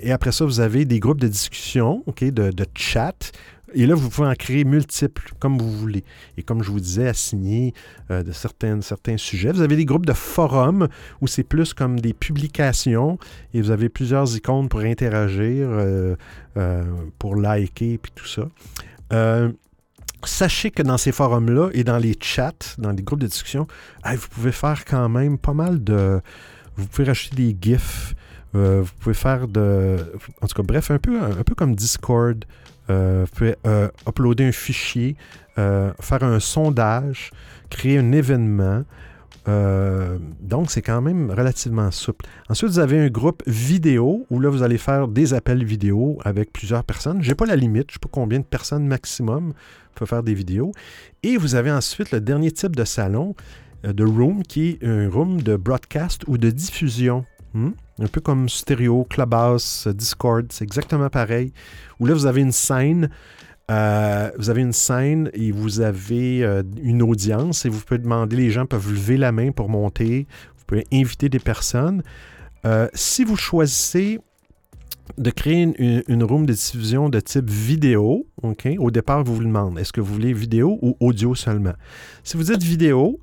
et 0.00 0.12
après 0.12 0.30
ça, 0.30 0.44
vous 0.44 0.60
avez 0.60 0.84
des 0.84 1.00
groupes 1.00 1.20
de 1.20 1.26
discussion, 1.26 2.04
ok, 2.06 2.22
de 2.26 2.66
chat 2.76 3.32
et 3.74 3.86
là, 3.86 3.94
vous 3.94 4.08
pouvez 4.08 4.28
en 4.28 4.34
créer 4.34 4.64
multiples, 4.64 5.32
comme 5.38 5.58
vous 5.58 5.70
voulez. 5.70 6.04
Et 6.36 6.42
comme 6.42 6.62
je 6.62 6.70
vous 6.70 6.80
disais, 6.80 7.08
assigner 7.08 7.74
euh, 8.10 8.22
de 8.22 8.32
certains, 8.32 8.80
certains 8.80 9.16
sujets. 9.16 9.52
Vous 9.52 9.62
avez 9.62 9.76
des 9.76 9.84
groupes 9.84 10.06
de 10.06 10.12
forums 10.12 10.88
où 11.20 11.26
c'est 11.26 11.44
plus 11.44 11.74
comme 11.74 12.00
des 12.00 12.12
publications 12.12 13.18
et 13.54 13.60
vous 13.60 13.70
avez 13.70 13.88
plusieurs 13.88 14.34
icônes 14.36 14.68
pour 14.68 14.80
interagir, 14.80 15.68
euh, 15.70 16.16
euh, 16.56 16.84
pour 17.18 17.36
liker 17.36 17.94
et 17.94 18.00
tout 18.14 18.26
ça. 18.26 18.48
Sachez 20.22 20.70
que 20.70 20.82
dans 20.82 20.98
ces 20.98 21.12
forums-là 21.12 21.70
et 21.72 21.82
dans 21.82 21.96
les 21.96 22.14
chats, 22.20 22.52
dans 22.76 22.90
les 22.90 23.02
groupes 23.02 23.20
de 23.20 23.26
discussion, 23.26 23.66
vous 24.04 24.28
pouvez 24.30 24.52
faire 24.52 24.84
quand 24.84 25.08
même 25.08 25.38
pas 25.38 25.54
mal 25.54 25.82
de... 25.82 26.20
Vous 26.76 26.86
pouvez 26.86 27.08
rajouter 27.08 27.36
des 27.36 27.56
GIFs, 27.58 28.14
vous 28.52 28.84
pouvez 29.00 29.14
faire 29.14 29.48
de... 29.48 29.96
En 30.42 30.46
tout 30.46 30.54
cas, 30.54 30.62
bref, 30.62 30.90
un 30.90 30.98
peu, 30.98 31.18
un 31.18 31.42
peu 31.42 31.54
comme 31.54 31.74
Discord, 31.74 32.44
euh, 32.90 33.26
pouvez 33.32 33.54
euh, 33.66 33.88
uploader 34.08 34.44
un 34.44 34.52
fichier, 34.52 35.16
euh, 35.58 35.92
faire 36.00 36.22
un 36.24 36.40
sondage, 36.40 37.30
créer 37.70 37.98
un 37.98 38.12
événement. 38.12 38.84
donc, 40.40 40.70
c'est 40.70 40.82
quand 40.82 41.00
même 41.00 41.30
relativement 41.30 41.90
souple. 41.90 42.26
Ensuite, 42.48 42.70
vous 42.70 42.78
avez 42.78 43.00
un 43.00 43.08
groupe 43.08 43.42
vidéo 43.48 44.24
où 44.30 44.38
là, 44.38 44.48
vous 44.48 44.62
allez 44.62 44.78
faire 44.78 45.08
des 45.08 45.34
appels 45.34 45.64
vidéo 45.64 46.18
avec 46.24 46.52
plusieurs 46.52 46.84
personnes. 46.84 47.20
Je 47.20 47.28
n'ai 47.30 47.34
pas 47.34 47.46
la 47.46 47.56
limite, 47.56 47.86
je 47.88 47.92
ne 47.92 47.92
sais 47.94 47.98
pas 48.00 48.08
combien 48.12 48.38
de 48.38 48.44
personnes 48.44 48.86
maximum 48.86 49.52
peuvent 49.96 50.06
faire 50.06 50.22
des 50.22 50.34
vidéos. 50.34 50.70
Et 51.24 51.36
vous 51.36 51.56
avez 51.56 51.72
ensuite 51.72 52.12
le 52.12 52.20
dernier 52.20 52.52
type 52.52 52.76
de 52.76 52.84
salon, 52.84 53.34
de 53.82 54.04
Room, 54.04 54.44
qui 54.44 54.68
est 54.68 54.86
un 54.86 55.10
room 55.10 55.42
de 55.42 55.56
broadcast 55.56 56.22
ou 56.28 56.38
de 56.38 56.50
diffusion. 56.50 57.24
Hmm? 57.52 57.70
Un 58.00 58.06
peu 58.06 58.22
comme 58.22 58.48
Stereo, 58.48 59.04
Clubhouse, 59.04 59.86
Discord, 59.88 60.46
c'est 60.50 60.64
exactement 60.64 61.10
pareil. 61.10 61.52
Où 61.98 62.06
là, 62.06 62.14
vous 62.14 62.24
avez 62.24 62.40
une 62.40 62.52
scène. 62.52 63.10
Euh, 63.70 64.30
vous 64.38 64.50
avez 64.50 64.62
une 64.62 64.72
scène 64.72 65.30
et 65.32 65.52
vous 65.52 65.80
avez 65.80 66.42
euh, 66.42 66.62
une 66.82 67.02
audience 67.02 67.66
et 67.66 67.68
vous 67.68 67.80
pouvez 67.80 67.98
demander, 67.98 68.36
les 68.36 68.50
gens 68.50 68.66
peuvent 68.66 68.90
lever 68.90 69.16
la 69.16 69.30
main 69.30 69.52
pour 69.52 69.68
monter, 69.68 70.26
vous 70.58 70.64
pouvez 70.66 70.86
inviter 70.92 71.28
des 71.28 71.38
personnes. 71.38 72.02
Euh, 72.64 72.88
si 72.94 73.22
vous 73.22 73.36
choisissez 73.36 74.18
de 75.18 75.30
créer 75.30 75.72
une, 76.08 76.24
room 76.24 76.46
de 76.46 76.52
diffusion 76.52 77.10
de 77.10 77.20
type 77.20 77.48
vidéo, 77.48 78.26
au 78.78 78.90
départ, 78.90 79.22
vous 79.22 79.36
vous 79.36 79.44
demandez, 79.44 79.82
est-ce 79.82 79.92
que 79.92 80.00
vous 80.00 80.14
voulez 80.14 80.32
vidéo 80.32 80.78
ou 80.82 80.96
audio 80.98 81.34
seulement? 81.34 81.74
Si 82.24 82.36
vous 82.36 82.44
dites 82.44 82.62
vidéo, 82.62 83.20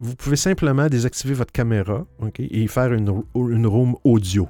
vous 0.00 0.14
pouvez 0.14 0.36
simplement 0.36 0.88
désactiver 0.88 1.34
votre 1.34 1.52
caméra 1.52 2.04
et 2.38 2.66
faire 2.68 2.92
une, 2.92 3.08
room 3.66 3.96
audio. 4.04 4.48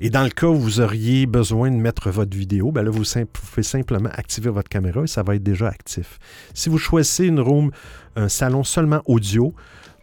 Et 0.00 0.10
dans 0.10 0.22
le 0.22 0.30
cas 0.30 0.48
où 0.48 0.56
vous 0.56 0.80
auriez 0.80 1.26
besoin 1.26 1.70
de 1.70 1.76
mettre 1.76 2.10
votre 2.10 2.36
vidéo, 2.36 2.72
ben 2.72 2.82
là, 2.82 2.90
vous, 2.90 3.04
pouvez 3.32 3.62
simplement 3.62 4.10
activer 4.12 4.50
votre 4.50 4.68
caméra 4.68 5.02
et 5.02 5.06
ça 5.06 5.22
va 5.22 5.36
être 5.36 5.42
déjà 5.42 5.68
actif. 5.68 6.18
Si 6.52 6.68
vous 6.68 6.78
choisissez 6.78 7.26
une 7.26 7.40
room, 7.40 7.70
un 8.16 8.28
salon 8.28 8.64
seulement 8.64 9.00
audio, 9.06 9.54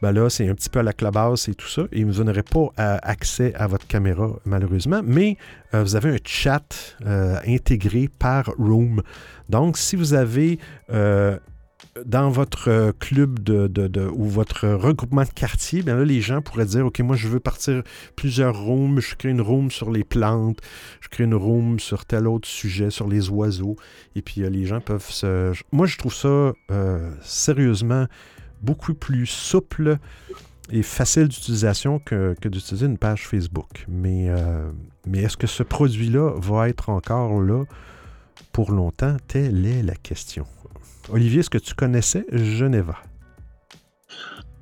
ben 0.02 0.11
là, 0.11 0.30
c'est 0.31 0.49
un 0.49 0.56
petit 0.56 0.69
peu 0.69 0.80
à 0.80 0.84
la 0.84 0.93
clubhouse 0.93 1.48
et 1.48 1.53
tout 1.53 1.68
ça, 1.68 1.84
et 1.91 2.03
vous 2.03 2.23
n'aurez 2.23 2.41
pas 2.41 2.69
euh, 2.80 2.98
accès 3.03 3.53
à 3.53 3.68
votre 3.68 3.85
caméra, 3.85 4.31
malheureusement, 4.45 5.02
mais 5.06 5.38
euh, 5.76 5.84
vous 5.84 5.95
avez 5.95 6.10
un 6.10 6.18
chat 6.26 6.98
euh, 7.06 7.38
intégré 7.45 8.10
par 8.18 8.45
Room. 8.57 9.03
Donc, 9.49 9.77
si 9.77 9.95
vous 9.95 10.15
avez 10.15 10.57
dans 12.05 12.30
votre 12.30 12.69
euh, 12.69 12.91
club 12.97 13.39
de, 13.39 14.07
ou 14.07 14.26
votre 14.26 14.68
regroupement 14.68 15.23
de 15.23 15.30
quartier, 15.30 15.81
bien 15.81 15.95
là, 15.95 16.05
les 16.05 16.22
gens 16.22 16.41
pourraient 16.41 16.65
dire 16.65 16.85
OK, 16.85 16.99
moi, 16.99 17.15
je 17.15 17.27
veux 17.27 17.39
partir 17.39 17.84
plusieurs 18.15 18.57
rooms, 18.57 18.99
je 18.99 19.15
crée 19.15 19.30
une 19.30 19.41
room 19.41 19.72
sur 19.72 19.91
les 19.91 20.03
plantes, 20.03 20.59
je 21.01 21.09
crée 21.09 21.26
une 21.26 21.35
room 21.35 21.80
sur 21.80 22.05
tel 22.05 22.27
autre 22.27 22.47
sujet, 22.47 22.89
sur 22.89 23.07
les 23.07 23.30
oiseaux. 23.30 23.76
Et 24.15 24.22
puis, 24.22 24.43
euh, 24.43 24.49
les 24.49 24.65
gens 24.65 24.80
peuvent 24.80 25.09
se. 25.09 25.53
Moi, 25.72 25.85
je 25.85 25.97
trouve 25.97 26.13
ça 26.13 26.53
euh, 26.72 27.11
sérieusement 27.22 28.05
beaucoup 28.61 28.93
plus 28.93 29.26
souple 29.26 29.97
et 30.72 30.84
facile 30.84 31.27
d'utilisation 31.27 31.99
que, 31.99 32.35
d'utiliser 32.41 32.85
une 32.85 32.97
page 32.97 33.27
Facebook. 33.27 33.85
Mais, 33.89 34.30
mais 35.05 35.23
est-ce 35.23 35.35
que 35.35 35.47
ce 35.47 35.63
produit-là 35.63 36.35
va 36.38 36.69
être 36.69 36.89
encore 36.89 37.41
là 37.41 37.65
pour 38.53 38.72
longtemps? 38.72 39.18
Telle 39.27 39.65
est 39.65 39.81
la 39.81 39.95
question. 39.95 40.45
Olivier, 41.10 41.40
est-ce 41.40 41.49
que 41.49 41.57
tu 41.57 41.73
connaissais 41.73 42.26
Geneva? 42.32 42.98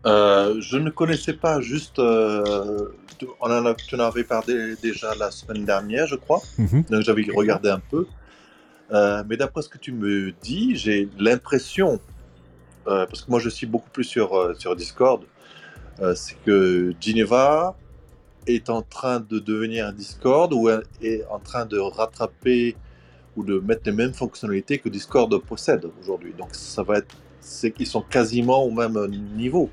Euh, 0.05 0.59
je 0.61 0.77
ne 0.77 0.89
connaissais 0.89 1.33
pas, 1.33 1.61
juste. 1.61 1.99
Euh, 1.99 2.89
on 3.41 3.51
en 3.51 3.65
a, 3.65 3.73
tu 3.73 3.95
en 3.95 3.99
avais 3.99 4.23
parlé 4.23 4.75
déjà 4.81 5.13
la 5.15 5.29
semaine 5.29 5.65
dernière, 5.65 6.07
je 6.07 6.15
crois. 6.15 6.41
Mhm. 6.57 6.83
Donc 6.89 7.01
j'avais 7.01 7.25
regardé 7.35 7.69
un 7.69 7.79
peu. 7.79 8.07
Euh, 8.91 9.23
mais 9.27 9.37
d'après 9.37 9.61
ce 9.61 9.69
que 9.69 9.77
tu 9.77 9.91
me 9.91 10.31
dis, 10.41 10.75
j'ai 10.75 11.09
l'impression, 11.19 11.99
parce 12.85 13.21
que 13.21 13.29
moi 13.29 13.39
je 13.39 13.49
suis 13.49 13.67
beaucoup 13.67 13.89
plus 13.89 14.05
sur, 14.05 14.55
sur 14.57 14.75
Discord, 14.75 15.23
c'est 16.15 16.37
que 16.43 16.93
Geneva 16.99 17.75
est 18.47 18.69
en 18.69 18.81
train 18.81 19.19
de 19.19 19.37
devenir 19.37 19.85
un 19.85 19.91
Discord 19.91 20.51
ou 20.53 20.69
est 20.69 21.23
en 21.29 21.39
train 21.39 21.65
de 21.65 21.77
rattraper 21.77 22.75
ou 23.35 23.43
de 23.43 23.59
mettre 23.59 23.81
les 23.85 23.91
mêmes 23.91 24.13
fonctionnalités 24.13 24.79
que 24.79 24.89
Discord 24.89 25.35
possède 25.39 25.85
aujourd'hui. 26.01 26.33
Donc 26.37 26.49
ça 26.51 26.83
va 26.83 26.97
être, 26.97 27.15
c'est 27.39 27.71
qu'ils 27.71 27.87
sont 27.87 28.01
quasiment 28.01 28.63
au 28.63 28.71
même 28.71 28.97
niveau. 29.35 29.69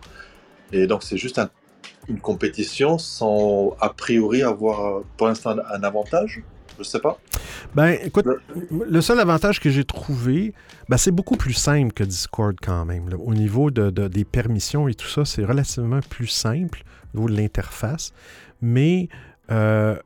Et 0.72 0.86
donc 0.86 1.02
c'est 1.02 1.16
juste 1.16 1.40
une 2.08 2.20
compétition 2.20 2.98
sans 2.98 3.76
a 3.80 3.90
priori 3.90 4.42
avoir 4.42 5.02
pour 5.16 5.28
l'instant 5.28 5.56
un 5.72 5.82
avantage. 5.82 6.42
Je 6.78 6.84
sais 6.84 6.98
pas. 6.98 7.18
Ben, 7.74 7.96
écoute, 8.02 8.26
le, 8.70 9.00
seul 9.00 9.18
avantage 9.20 9.60
que 9.60 9.70
j'ai 9.70 9.84
trouvé, 9.84 10.52
ben, 10.88 10.96
c'est 10.96 11.10
beaucoup 11.10 11.36
plus 11.36 11.54
simple 11.54 11.92
que 11.92 12.04
Discord 12.04 12.56
quand 12.60 12.84
même. 12.84 13.08
Au 13.18 13.34
niveau 13.34 13.70
de, 13.70 13.90
des 14.08 14.24
permissions 14.24 14.88
et 14.88 14.94
tout 14.94 15.08
ça, 15.08 15.24
c'est 15.24 15.44
relativement 15.44 16.00
plus 16.00 16.26
simple 16.26 16.82
au 17.14 17.18
niveau 17.18 17.28
de 17.30 17.36
l'interface. 17.36 18.12
Mais 18.60 19.08
euh, 19.50 19.96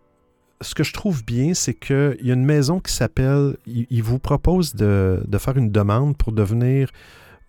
ce 0.61 0.75
que 0.75 0.85
je 0.85 0.93
trouve 0.93 1.25
bien, 1.25 1.55
c'est 1.55 1.75
qu'il 1.75 2.19
y 2.23 2.31
a 2.31 2.35
une 2.35 2.45
maison 2.45 2.81
qui 2.81 2.93
s'appelle. 2.93 3.57
Il, 3.67 4.03
vous 4.03 4.19
propose 4.19 4.75
de, 4.75 5.23
faire 5.39 5.57
une 5.57 5.71
demande 5.71 6.17
pour 6.17 6.33
devenir. 6.33 6.89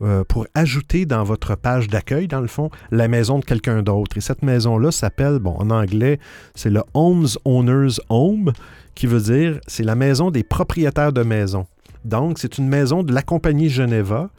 Euh, 0.04 0.24
pour 0.24 0.48
ajouter 0.56 1.06
dans 1.06 1.24
votre 1.24 1.56
page 1.56 1.88
d'accueil, 1.88 2.28
dans 2.28 2.42
le 2.42 2.48
fond, 2.48 2.72
la 2.90 3.08
maison 3.08 3.38
de 3.38 3.46
quelqu'un 3.46 3.84
d'autre. 3.84 4.18
Et 4.18 4.20
cette 4.20 4.42
maison-là 4.42 4.90
s'appelle, 4.90 5.38
bon, 5.38 5.56
en 5.60 5.70
anglais, 5.70 6.20
c'est 6.56 6.72
le 6.72 6.82
Homes 6.96 7.28
Owners 7.46 8.02
Home, 8.10 8.52
qui 8.96 9.06
veut 9.06 9.20
dire 9.20 9.60
c'est 9.68 9.84
la 9.84 9.94
maison 9.94 10.32
des 10.32 10.42
propriétaires 10.42 11.14
de 11.14 11.22
maison. 11.22 11.68
Donc, 12.04 12.40
c'est 12.40 12.58
une 12.58 12.68
maison 12.68 13.04
de 13.04 13.14
la 13.14 13.22
compagnie 13.22 13.70
Geneva 13.70 14.32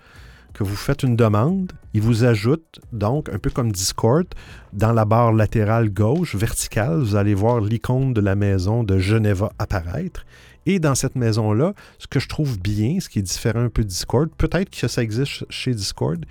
que 0.52 0.64
vous 0.64 0.76
faites 0.76 1.02
une 1.02 1.16
demande, 1.16 1.72
il 1.94 2.02
vous 2.02 2.24
ajoute 2.24 2.80
donc, 2.92 3.28
un 3.28 3.38
peu 3.38 3.50
comme 3.50 3.72
Discord, 3.72 4.26
dans 4.72 4.92
la 4.92 5.04
barre 5.04 5.32
latérale 5.32 5.90
gauche, 5.90 6.34
verticale, 6.34 7.00
vous 7.00 7.16
allez 7.16 7.34
voir 7.34 7.60
l'icône 7.60 8.12
de 8.14 8.20
la 8.20 8.34
maison 8.34 8.84
de 8.84 8.98
Geneva 8.98 9.52
apparaître. 9.58 10.24
Et 10.66 10.78
dans 10.78 10.94
cette 10.94 11.16
maison-là, 11.16 11.74
ce 11.98 12.06
que 12.06 12.20
je 12.20 12.28
trouve 12.28 12.58
bien, 12.58 13.00
ce 13.00 13.08
qui 13.08 13.18
est 13.18 13.22
différent 13.22 13.64
un 13.64 13.68
peu 13.68 13.82
de 13.82 13.88
Discord, 13.88 14.30
peut-être 14.36 14.70
que 14.70 14.88
ça 14.88 15.02
existe 15.02 15.44
chez 15.50 15.74
Discord, 15.74 16.24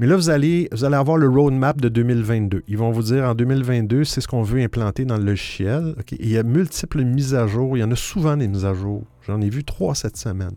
mais 0.00 0.06
là, 0.06 0.16
vous 0.16 0.30
allez, 0.30 0.66
vous 0.72 0.86
allez 0.86 0.96
avoir 0.96 1.18
le 1.18 1.28
roadmap 1.28 1.78
de 1.78 1.90
2022. 1.90 2.62
Ils 2.68 2.78
vont 2.78 2.90
vous 2.90 3.02
dire 3.02 3.24
en 3.24 3.34
2022, 3.34 4.04
c'est 4.04 4.22
ce 4.22 4.28
qu'on 4.28 4.42
veut 4.42 4.62
implanter 4.62 5.04
dans 5.04 5.18
le 5.18 5.24
logiciel. 5.24 5.94
Il 6.18 6.30
y 6.30 6.38
a 6.38 6.42
multiples 6.42 7.04
mises 7.04 7.34
à 7.34 7.46
jour. 7.46 7.76
Il 7.76 7.80
y 7.80 7.84
en 7.84 7.90
a 7.90 7.96
souvent 7.96 8.34
des 8.34 8.48
mises 8.48 8.64
à 8.64 8.72
jour. 8.72 9.04
J'en 9.26 9.42
ai 9.42 9.50
vu 9.50 9.62
trois 9.62 9.94
cette 9.94 10.16
semaine. 10.16 10.56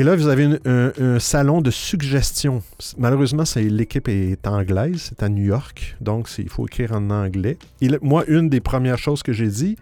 Et 0.00 0.02
là, 0.02 0.16
vous 0.16 0.28
avez 0.28 0.48
un, 0.64 1.18
salon 1.18 1.60
de 1.60 1.70
suggestion. 1.70 2.62
Malheureusement, 2.96 3.44
l'équipe 3.56 4.08
est 4.08 4.46
anglaise, 4.46 5.10
c'est 5.10 5.22
à 5.22 5.28
New 5.28 5.44
York, 5.44 5.94
donc 6.00 6.26
il 6.38 6.48
faut 6.48 6.66
écrire 6.66 6.92
en 6.92 7.10
anglais. 7.10 7.58
Et 7.82 7.90
moi, 8.00 8.24
une 8.26 8.48
des 8.48 8.60
premières 8.60 8.96
choses 8.96 9.22
que 9.22 9.34
j'ai 9.34 9.48
dit, 9.48 9.76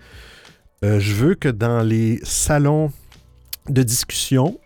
euh, 0.85 0.99
je 0.99 1.15
veux 1.15 1.37
que 1.37 1.49
dans 1.49 1.83
les 1.83 2.19
salons 2.25 2.91
de 3.69 3.81
discussion, 3.85 4.59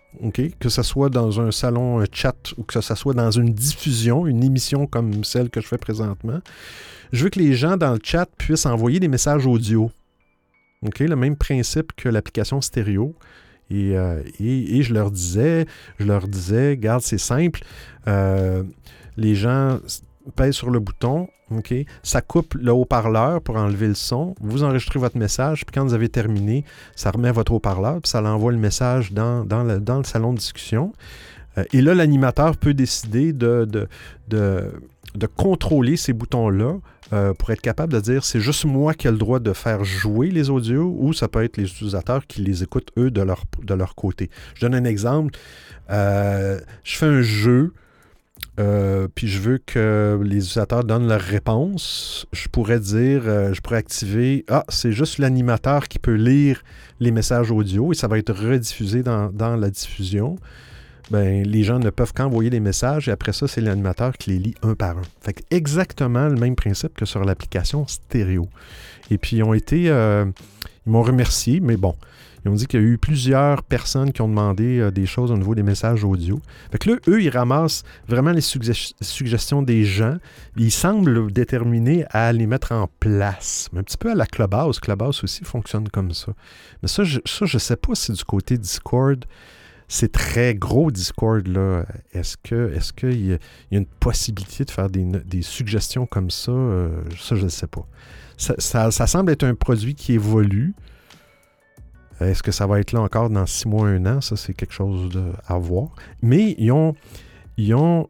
que 0.58 0.70
ce 0.70 0.82
soit 0.82 1.10
dans 1.10 1.38
un 1.38 1.50
salon 1.50 2.02
chat 2.10 2.54
ou 2.56 2.62
que 2.62 2.80
ce 2.80 2.94
soit 2.94 3.12
dans 3.12 3.30
une 3.30 3.52
diffusion, 3.52 4.26
une 4.26 4.42
émission 4.42 4.86
comme 4.86 5.22
celle 5.22 5.50
que 5.50 5.60
je 5.60 5.66
fais 5.66 5.76
présentement, 5.76 6.40
je 7.12 7.24
veux 7.24 7.28
que 7.28 7.38
les 7.38 7.52
gens 7.52 7.76
dans 7.76 7.92
le 7.92 8.00
chat 8.02 8.26
puissent 8.38 8.64
envoyer 8.64 9.00
des 9.00 9.08
messages 9.08 9.46
audio. 9.46 9.90
Le 10.98 11.14
même 11.14 11.36
principe 11.36 11.92
que 11.94 12.08
l'application 12.08 12.62
stéréo. 12.62 13.14
Euh, 13.70 14.22
et, 14.40 14.82
je 14.82 14.92
leur 14.92 15.10
disais, 15.10 15.66
je 15.98 16.06
leur 16.06 16.28
disais, 16.28 16.76
garde, 16.76 17.02
c'est 17.02 17.18
simple. 17.18 17.62
Euh, 18.06 18.62
les 19.16 19.34
gens 19.34 19.78
pèsent 20.36 20.54
sur 20.54 20.70
le 20.70 20.78
bouton, 20.78 21.28
OK? 21.50 21.74
Ça 22.02 22.20
coupe 22.20 22.54
le 22.54 22.72
haut-parleur 22.72 23.40
pour 23.42 23.56
enlever 23.56 23.88
le 23.88 23.94
son. 23.94 24.34
Vous 24.40 24.62
enregistrez 24.62 24.98
votre 24.98 25.16
message, 25.16 25.64
puis 25.66 25.74
quand 25.74 25.84
vous 25.84 25.94
avez 25.94 26.08
terminé, 26.08 26.64
ça 26.96 27.10
remet 27.10 27.32
votre 27.32 27.52
haut-parleur, 27.52 28.00
puis 28.00 28.10
ça 28.10 28.20
l'envoie 28.20 28.52
le 28.52 28.58
message 28.58 29.12
dans, 29.12 29.44
dans, 29.44 29.62
le, 29.62 30.04
salon 30.04 30.32
de 30.32 30.38
discussion. 30.38 30.92
Euh, 31.58 31.64
et 31.72 31.82
là, 31.82 31.94
l'animateur 31.94 32.56
peut 32.56 32.74
décider 32.74 33.32
de, 33.32 33.66
de, 33.66 33.88
de 34.28 35.26
contrôler 35.26 35.96
ces 35.96 36.12
boutons-là 36.12 36.76
euh, 37.12 37.34
pour 37.34 37.50
être 37.50 37.60
capable 37.60 37.92
de 37.92 38.00
dire 38.00 38.24
c'est 38.24 38.40
juste 38.40 38.64
moi 38.64 38.94
qui 38.94 39.06
ai 39.06 39.10
le 39.10 39.18
droit 39.18 39.38
de 39.38 39.52
faire 39.52 39.84
jouer 39.84 40.30
les 40.30 40.48
audios 40.50 40.96
ou 40.98 41.12
ça 41.12 41.28
peut 41.28 41.44
être 41.44 41.56
les 41.56 41.64
utilisateurs 41.64 42.26
qui 42.26 42.40
les 42.40 42.62
écoutent 42.62 42.90
eux 42.96 43.10
de 43.10 43.20
leur, 43.20 43.94
côté. 43.94 44.30
Je 44.54 44.62
donne 44.62 44.74
un 44.74 44.84
exemple. 44.84 45.38
Euh, 45.90 46.58
je 46.84 46.96
fais 46.96 47.06
un 47.06 47.22
jeu, 47.22 47.72
euh, 48.58 49.08
puis 49.14 49.28
je 49.28 49.40
veux 49.40 49.58
que 49.58 50.18
les 50.22 50.36
utilisateurs 50.36 50.84
donnent 50.84 51.08
leur 51.08 51.20
réponse. 51.20 52.26
Je 52.32 52.48
pourrais 52.48 52.80
dire, 52.80 53.22
je 53.24 53.60
pourrais 53.60 53.78
activer 53.78 54.44
Ah, 54.48 54.64
c'est 54.68 54.92
juste 54.92 55.18
l'animateur 55.18 55.88
qui 55.88 55.98
peut 55.98 56.14
lire 56.14 56.62
les 56.98 57.10
messages 57.10 57.50
audio 57.50 57.92
et 57.92 57.94
ça 57.94 58.08
va 58.08 58.18
être 58.18 58.32
rediffusé 58.32 59.02
dans 59.02 59.56
la 59.56 59.70
diffusion 59.70 60.36
ben, 61.12 61.46
les 61.46 61.62
gens 61.62 61.78
ne 61.78 61.90
peuvent 61.90 62.14
qu'envoyer 62.14 62.48
des 62.48 62.58
messages 62.58 63.06
et 63.06 63.12
après 63.12 63.34
ça, 63.34 63.46
c'est 63.46 63.60
l'animateur 63.60 64.14
qui 64.14 64.30
les 64.30 64.38
lit 64.38 64.54
un 64.62 64.74
par 64.74 64.96
un. 64.96 65.02
Fait 65.20 65.44
exactement 65.50 66.26
le 66.26 66.36
même 66.36 66.56
principe 66.56 66.94
que 66.94 67.04
sur 67.04 67.22
l'application 67.22 67.86
stéréo. 67.86 68.48
Et 69.10 69.18
puis, 69.18 69.36
ils 69.36 69.42
ont 69.42 69.52
été. 69.52 69.90
Euh, 69.90 70.24
ils 70.86 70.90
m'ont 70.90 71.02
remercié, 71.02 71.60
mais 71.60 71.76
bon. 71.76 71.94
Ils 72.44 72.50
ont 72.50 72.54
dit 72.54 72.66
qu'il 72.66 72.80
y 72.80 72.82
a 72.82 72.86
eu 72.86 72.96
plusieurs 72.96 73.62
personnes 73.62 74.10
qui 74.10 74.22
ont 74.22 74.28
demandé 74.28 74.78
euh, 74.78 74.90
des 74.90 75.04
choses 75.04 75.30
au 75.30 75.36
niveau 75.36 75.54
des 75.54 75.62
messages 75.62 76.02
audio. 76.02 76.40
Fait 76.72 76.78
que 76.78 76.90
là, 76.90 76.96
eux, 77.06 77.22
ils 77.22 77.28
ramassent 77.28 77.84
vraiment 78.08 78.32
les 78.32 78.40
suggestions 78.40 79.60
des 79.62 79.84
gens. 79.84 80.16
Ils 80.56 80.72
semblent 80.72 81.30
déterminés 81.30 82.06
à 82.08 82.32
les 82.32 82.46
mettre 82.46 82.72
en 82.72 82.88
place. 83.00 83.68
un 83.76 83.82
petit 83.82 83.98
peu 83.98 84.10
à 84.10 84.14
la 84.14 84.24
Clubhouse. 84.24 84.80
Clubhouse 84.80 85.22
aussi 85.22 85.44
fonctionne 85.44 85.90
comme 85.90 86.14
ça. 86.14 86.32
Mais 86.80 86.88
ça, 86.88 87.04
je 87.04 87.20
ne 87.20 87.58
sais 87.58 87.76
pas 87.76 87.94
si 87.94 88.12
du 88.12 88.24
côté 88.24 88.56
Discord, 88.56 89.24
c'est 89.92 90.10
très 90.10 90.54
gros 90.54 90.90
Discord. 90.90 91.46
Là. 91.46 91.84
Est-ce 92.12 92.38
que 92.38 92.72
est-ce 92.72 92.94
qu'il 92.94 93.26
y, 93.26 93.34
a 93.34 93.38
une 93.70 93.84
possibilité 93.84 94.64
de 94.64 94.70
faire 94.70 94.88
des, 94.88 95.42
suggestions 95.42 96.06
comme 96.06 96.30
ça? 96.30 96.52
ça, 97.20 97.36
je 97.36 97.44
ne 97.44 97.50
sais 97.50 97.66
pas. 97.66 97.86
Ça, 98.36 98.90
semble 98.90 99.30
être 99.32 99.44
un 99.44 99.54
produit 99.54 99.94
qui 99.94 100.14
évolue. 100.14 100.74
Est-ce 102.20 102.42
que 102.42 102.52
ça 102.52 102.66
va 102.66 102.80
être 102.80 102.92
là 102.92 103.00
encore 103.00 103.28
dans 103.28 103.44
six 103.44 103.68
mois, 103.68 103.88
un 103.88 104.06
an? 104.06 104.20
Ça, 104.22 104.36
c'est 104.36 104.54
quelque 104.54 104.72
chose 104.72 105.10
à 105.46 105.58
voir. 105.58 105.88
Mais 106.22 106.54
ils 106.58 106.72
ont. 106.72 106.94
Ont 107.72 108.08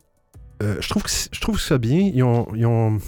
je, 0.60 0.88
trouve 0.88 1.02
que, 1.02 1.60
ça 1.60 1.78
bien. 1.78 2.12
ils 2.14 2.22
ont 2.22 2.98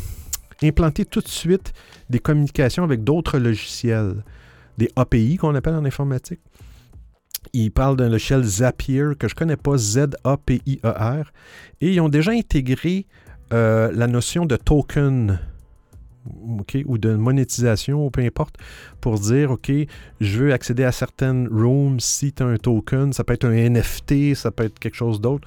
implanter 0.63 1.05
tout 1.05 1.21
de 1.21 1.29
suite 1.29 1.73
des 2.11 2.19
communications 2.19 2.83
avec 2.83 3.05
d'autres 3.05 3.39
logiciels, 3.39 4.25
des 4.79 4.91
API 4.97 5.37
qu'on 5.37 5.55
appelle 5.55 5.75
en 5.75 5.85
informatique. 5.85 6.41
Ils 7.53 7.71
parlent 7.71 7.97
d'un 7.97 8.09
logiciel 8.09 8.43
Zapier 8.43 9.11
que 9.19 9.29
je 9.29 9.35
ne 9.35 9.39
connais 9.39 9.57
pas, 9.57 9.77
Z-A-P-I-E-R, 9.77 11.33
et 11.81 11.93
ils 11.93 12.01
ont 12.01 12.09
déjà 12.09 12.33
intégré 12.33 13.07
euh, 13.53 13.91
la 13.93 14.07
notion 14.07 14.47
de 14.47 14.57
token. 14.57 15.39
ou 16.87 16.99
de 16.99 17.15
monétisation, 17.15 18.07
ou 18.07 18.11
peu 18.11 18.23
importe, 18.23 18.57
pour 19.01 19.21
dire, 19.21 19.51
OK, 19.51 19.71
je 20.21 20.39
veux 20.39 20.53
accéder 20.53 20.85
à 20.85 20.93
certaines 20.93 21.49
rooms 21.49 22.01
si 22.01 22.33
tu 22.33 22.43
as 22.43 22.47
un 22.47 22.57
token, 22.57 23.13
ça 23.13 23.25
peut 23.25 23.35
être 23.35 23.45
un 23.45 23.69
NFT, 23.69 24.35
ça 24.35 24.51
peut 24.51 24.65
être 24.65 24.79
quelque 24.79 24.97
chose 24.97 25.21
d'autre 25.21 25.47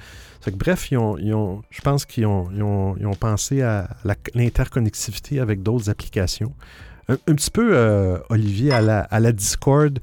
bref, 0.56 0.92
ils 0.92 0.98
ont, 0.98 1.64
je 1.70 1.82
pense 1.82 2.06
qu'ils 2.06 2.26
ont, 2.26 3.16
pensé 3.20 3.62
à 3.62 3.90
l'interconnectivité 4.34 5.40
avec 5.40 5.64
d'autres 5.64 5.90
applications. 5.90 6.54
Un, 7.10 7.16
petit 7.36 7.52
peu, 7.52 7.70
euh, 7.74 8.18
Olivier, 8.30 8.72
à 8.72 8.82
la, 8.82 9.32
Discord, 9.32 10.00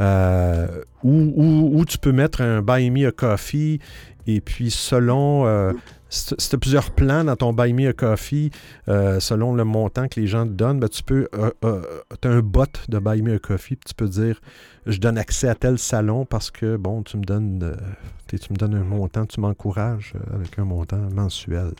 euh, 0.00 0.66
où, 1.02 1.84
tu 1.86 1.98
peux 1.98 2.12
mettre 2.12 2.40
un 2.40 2.62
Buy 2.62 2.90
Me 2.90 3.08
a 3.08 3.12
Coffee 3.12 3.80
et 4.26 4.40
puis 4.40 4.70
selon 4.70 5.46
euh, 5.46 5.72
si 6.10 6.34
tu 6.36 6.54
as 6.54 6.58
plusieurs 6.58 6.90
plans 6.90 7.24
dans 7.24 7.36
ton 7.36 7.52
Buy 7.52 7.72
Me 7.72 7.88
a 7.88 7.92
Coffee, 7.92 8.50
euh, 8.88 9.20
selon 9.20 9.54
le 9.54 9.64
montant 9.64 10.08
que 10.08 10.20
les 10.20 10.26
gens 10.26 10.46
te 10.46 10.52
donnent, 10.52 10.80
ben, 10.80 10.88
tu 10.88 11.02
peux. 11.02 11.28
Euh, 11.34 11.82
tu 12.20 12.28
as 12.28 12.30
un 12.30 12.40
bot 12.40 12.64
de 12.88 12.98
Buy 12.98 13.22
Me 13.22 13.34
a 13.34 13.38
Coffee, 13.38 13.76
puis 13.76 13.88
tu 13.88 13.94
peux 13.94 14.08
dire 14.08 14.40
je 14.86 14.98
donne 14.98 15.18
accès 15.18 15.48
à 15.48 15.54
tel 15.54 15.78
salon 15.78 16.24
parce 16.24 16.50
que, 16.50 16.76
bon, 16.76 17.02
tu 17.02 17.18
me 17.18 17.24
donnes, 17.24 17.76
tu 18.26 18.36
me 18.50 18.56
donnes 18.56 18.74
un 18.74 18.84
montant, 18.84 19.26
tu 19.26 19.40
m'encourages 19.40 20.14
avec 20.34 20.58
un 20.58 20.64
montant 20.64 21.10
mensuel. 21.12 21.72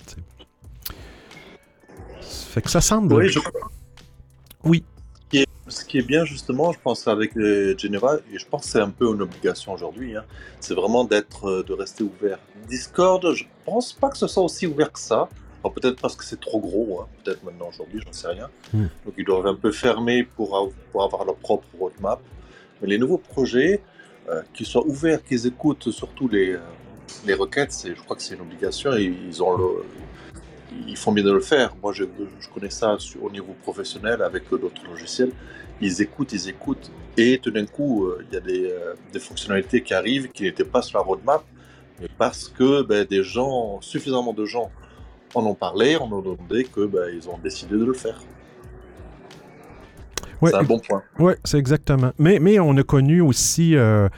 Fait 2.20 2.60
que 2.60 2.70
ça 2.70 2.82
semble. 2.82 3.14
Oui, 3.14 3.28
je... 3.28 3.40
oui 4.64 4.84
ce 5.68 5.84
qui 5.84 5.98
est 5.98 6.02
bien 6.02 6.24
justement, 6.24 6.72
je 6.72 6.78
pense 6.82 7.06
avec 7.08 7.32
Geneva, 7.34 8.18
et 8.32 8.38
je 8.38 8.46
pense 8.46 8.62
que 8.62 8.68
c'est 8.68 8.80
un 8.80 8.90
peu 8.90 9.12
une 9.12 9.22
obligation 9.22 9.72
aujourd'hui, 9.72 10.16
hein, 10.16 10.24
c'est 10.60 10.74
vraiment 10.74 11.04
d'être, 11.04 11.48
euh, 11.48 11.62
de 11.62 11.72
rester 11.72 12.04
ouvert. 12.04 12.38
Discord, 12.68 13.34
je 13.34 13.44
pense 13.64 13.92
pas 13.92 14.10
que 14.10 14.18
ce 14.18 14.26
soit 14.26 14.42
aussi 14.42 14.66
ouvert 14.66 14.92
que 14.92 15.00
ça. 15.00 15.28
peut-être 15.74 16.00
parce 16.00 16.16
que 16.16 16.24
c'est 16.24 16.40
trop 16.40 16.60
gros, 16.60 17.00
hein, 17.02 17.06
peut-être 17.22 17.44
maintenant 17.44 17.68
aujourd'hui, 17.68 18.00
j'en 18.04 18.12
sais 18.12 18.28
rien. 18.28 18.48
Hmm. 18.72 18.86
Donc 19.04 19.14
ils 19.18 19.24
doivent 19.24 19.46
un 19.46 19.54
peu 19.54 19.70
fermer 19.70 20.22
pour, 20.22 20.72
pour 20.92 21.04
avoir 21.04 21.24
leur 21.24 21.36
propre 21.36 21.66
roadmap. 21.78 22.20
Mais 22.80 22.88
les 22.88 22.98
nouveaux 22.98 23.18
projets, 23.18 23.82
euh, 24.30 24.42
qu'ils 24.54 24.66
soient 24.66 24.86
ouverts, 24.86 25.22
qu'ils 25.22 25.46
écoutent 25.46 25.90
surtout 25.90 26.28
les, 26.28 26.52
euh, 26.52 26.60
les 27.26 27.34
requêtes, 27.34 27.74
je 27.84 28.00
crois 28.02 28.16
que 28.16 28.22
c'est 28.22 28.34
une 28.34 28.42
obligation 28.42 28.92
et 28.94 29.04
ils 29.04 29.42
ont 29.42 29.56
le, 29.56 29.84
ils 30.86 30.96
font 30.96 31.12
bien 31.12 31.24
de 31.24 31.32
le 31.32 31.40
faire. 31.40 31.74
Moi, 31.82 31.92
je, 31.92 32.04
connais 32.54 32.70
ça 32.70 32.96
au 33.20 33.30
niveau 33.30 33.54
professionnel 33.62 34.22
avec 34.22 34.48
d'autres 34.50 34.82
logiciels. 34.88 35.30
Ils 35.80 36.02
écoutent, 36.02 36.32
ils 36.32 36.48
écoutent. 36.48 36.90
Et 37.16 37.38
tout 37.38 37.50
d'un 37.50 37.66
coup, 37.66 38.06
euh, 38.06 38.24
il 38.30 38.34
y 38.34 38.38
a 38.38 38.72
euh, 38.72 38.94
des, 39.12 39.20
fonctionnalités 39.20 39.82
qui 39.82 39.94
arrivent 39.94 40.28
qui 40.28 40.44
n'étaient 40.44 40.64
pas 40.64 40.82
sur 40.82 40.98
la 40.98 41.04
roadmap, 41.04 41.42
mais 42.00 42.08
parce 42.16 42.48
que 42.48 42.82
ben, 42.82 43.04
des 43.04 43.22
gens, 43.22 43.80
suffisamment 43.80 44.32
de 44.32 44.44
gens 44.44 44.70
en 45.34 45.44
ont 45.46 45.54
parlé, 45.54 45.96
en 45.96 46.10
ont 46.12 46.22
demandé 46.22 46.64
que 46.64 46.86
ben, 46.86 47.10
ils 47.14 47.28
ont 47.28 47.38
décidé 47.38 47.76
de 47.76 47.84
le 47.84 47.92
faire. 47.92 48.20
c'est 50.42 50.54
un 50.54 50.62
bon 50.62 50.78
point. 50.78 51.02
Oui, 51.18 51.34
c'est 51.44 51.58
exactement. 51.58 52.12
Mais, 52.18 52.38
mais 52.38 52.58
on 52.58 52.76
a 52.76 52.82
connu 52.82 53.20
aussi 53.20 53.76
euh, 53.76 54.08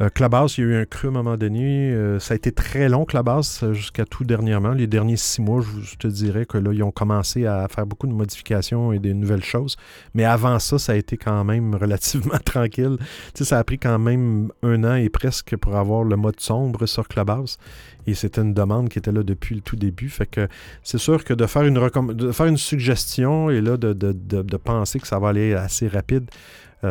euh, 0.00 0.08
Clubhouse, 0.08 0.56
il 0.56 0.60
y 0.62 0.64
a 0.64 0.70
eu 0.70 0.76
un 0.76 0.84
creux 0.84 1.08
à 1.08 1.10
un 1.10 1.14
moment 1.14 1.36
donné. 1.36 1.92
Euh, 1.92 2.18
ça 2.18 2.32
a 2.32 2.36
été 2.36 2.50
très 2.50 2.88
long, 2.88 3.04
Clubhouse, 3.04 3.60
euh, 3.62 3.74
jusqu'à 3.74 4.04
tout 4.04 4.24
dernièrement. 4.24 4.72
Les 4.72 4.86
derniers 4.86 5.18
six 5.18 5.42
mois, 5.42 5.60
je, 5.60 5.96
te 5.96 6.08
dirais 6.08 6.46
que 6.46 6.56
là, 6.56 6.72
ils 6.72 6.82
ont 6.82 6.90
commencé 6.90 7.46
à 7.46 7.68
faire 7.68 7.86
beaucoup 7.86 8.06
de 8.06 8.12
modifications 8.12 8.92
et 8.92 8.98
de 8.98 9.12
nouvelles 9.12 9.44
choses. 9.44 9.76
Mais 10.14 10.24
avant 10.24 10.58
ça, 10.58 10.78
ça 10.78 10.92
a 10.92 10.94
été 10.96 11.16
quand 11.16 11.44
même 11.44 11.74
relativement 11.80 12.38
tranquille. 12.44 12.96
Tu 12.98 13.06
sais, 13.34 13.44
ça 13.44 13.58
a 13.58 13.64
pris 13.64 13.78
quand 13.78 13.98
même 13.98 14.50
un 14.62 14.82
an 14.84 14.94
et 14.94 15.10
presque 15.10 15.56
pour 15.56 15.76
avoir 15.76 16.04
le 16.04 16.16
mode 16.16 16.40
sombre 16.40 16.86
sur 16.86 17.06
Clubhouse. 17.06 17.58
Et 18.06 18.14
c'était 18.14 18.40
une 18.40 18.54
demande 18.54 18.88
qui 18.88 18.98
était 18.98 19.12
là 19.12 19.22
depuis 19.22 19.54
le 19.54 19.60
tout 19.60 19.76
début. 19.76 20.08
Fait 20.08 20.26
que 20.26 20.48
c'est 20.82 20.98
sûr 20.98 21.22
que 21.22 21.34
de 21.34 21.46
faire 21.46 21.62
une, 21.62 21.78
de 22.14 22.32
faire 22.32 22.46
une 22.46 22.56
suggestion 22.56 23.50
et 23.50 23.60
là, 23.60 23.76
de, 23.76 23.92
de, 23.92 24.56
penser 24.56 24.98
que 24.98 25.06
ça 25.06 25.18
va 25.18 25.28
aller 25.28 25.54
assez 25.54 25.88
rapide, 25.88 26.30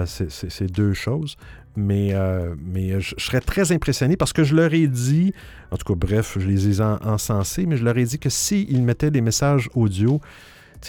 c'est 0.06 0.72
deux 0.72 0.94
choses. 0.94 1.36
Mais, 1.78 2.10
euh, 2.14 2.54
mais 2.62 3.00
je, 3.00 3.16
serais 3.18 3.40
très 3.40 3.72
impressionné 3.72 4.18
parce 4.18 4.34
que 4.34 4.44
je 4.44 4.56
leur 4.56 4.74
ai 4.74 4.88
dit, 4.88 5.34
en 5.72 5.78
tout 5.78 5.86
cas, 5.86 5.98
bref, 5.98 6.38
je 6.38 6.48
les 6.48 6.82
ai 6.82 6.84
encensés, 6.84 7.66
mais 7.66 7.78
je 7.78 7.86
leur 7.86 7.98
ai 7.98 8.04
dit 8.04 8.20
que 8.20 8.30
s'ils 8.30 8.84
mettaient 8.84 9.12
des 9.12 9.22
messages 9.22 9.70
audio, 9.74 10.20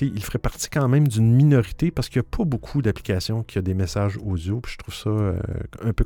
ils 0.00 0.24
feraient 0.24 0.38
partie 0.38 0.68
quand 0.70 0.88
même 0.88 1.06
d'une 1.06 1.34
minorité 1.34 1.90
parce 1.90 2.08
qu'il 2.08 2.20
n'y 2.20 2.26
a 2.26 2.36
pas 2.36 2.44
beaucoup 2.44 2.80
d'applications 2.80 3.42
qui 3.42 3.58
ont 3.58 3.62
des 3.62 3.74
messages 3.74 4.18
audio. 4.24 4.60
Puis 4.60 4.72
je 4.72 4.78
trouve 4.78 4.94
ça 4.94 5.10
euh, 5.10 5.38
un 5.84 5.92
peu 5.92 6.04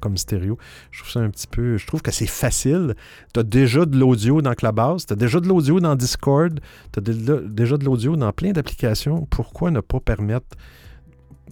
comme, 0.00 0.16
stéréo. 0.16 0.58
Je 0.90 1.00
trouve 1.00 1.10
ça 1.10 1.20
un 1.20 1.30
petit 1.30 1.46
peu. 1.46 1.76
Je 1.76 1.86
trouve 1.86 2.02
que 2.02 2.10
c'est 2.10 2.26
facile. 2.26 2.94
Tu 3.32 3.40
as 3.40 3.42
déjà 3.42 3.86
de 3.86 3.98
l'audio 3.98 4.42
dans 4.42 4.54
Clubhouse, 4.54 5.06
tu 5.06 5.14
as 5.14 5.16
déjà 5.16 5.40
de 5.40 5.48
l'audio 5.48 5.80
dans 5.80 5.96
Discord, 5.96 6.60
tu 6.92 6.98
as 6.98 7.02
déjà 7.02 7.76
de 7.78 7.84
l'audio 7.84 8.14
dans 8.16 8.32
plein 8.32 8.52
d'applications. 8.52 9.26
Pourquoi 9.30 9.70
ne 9.70 9.80
pas 9.80 10.00
permettre 10.00 10.56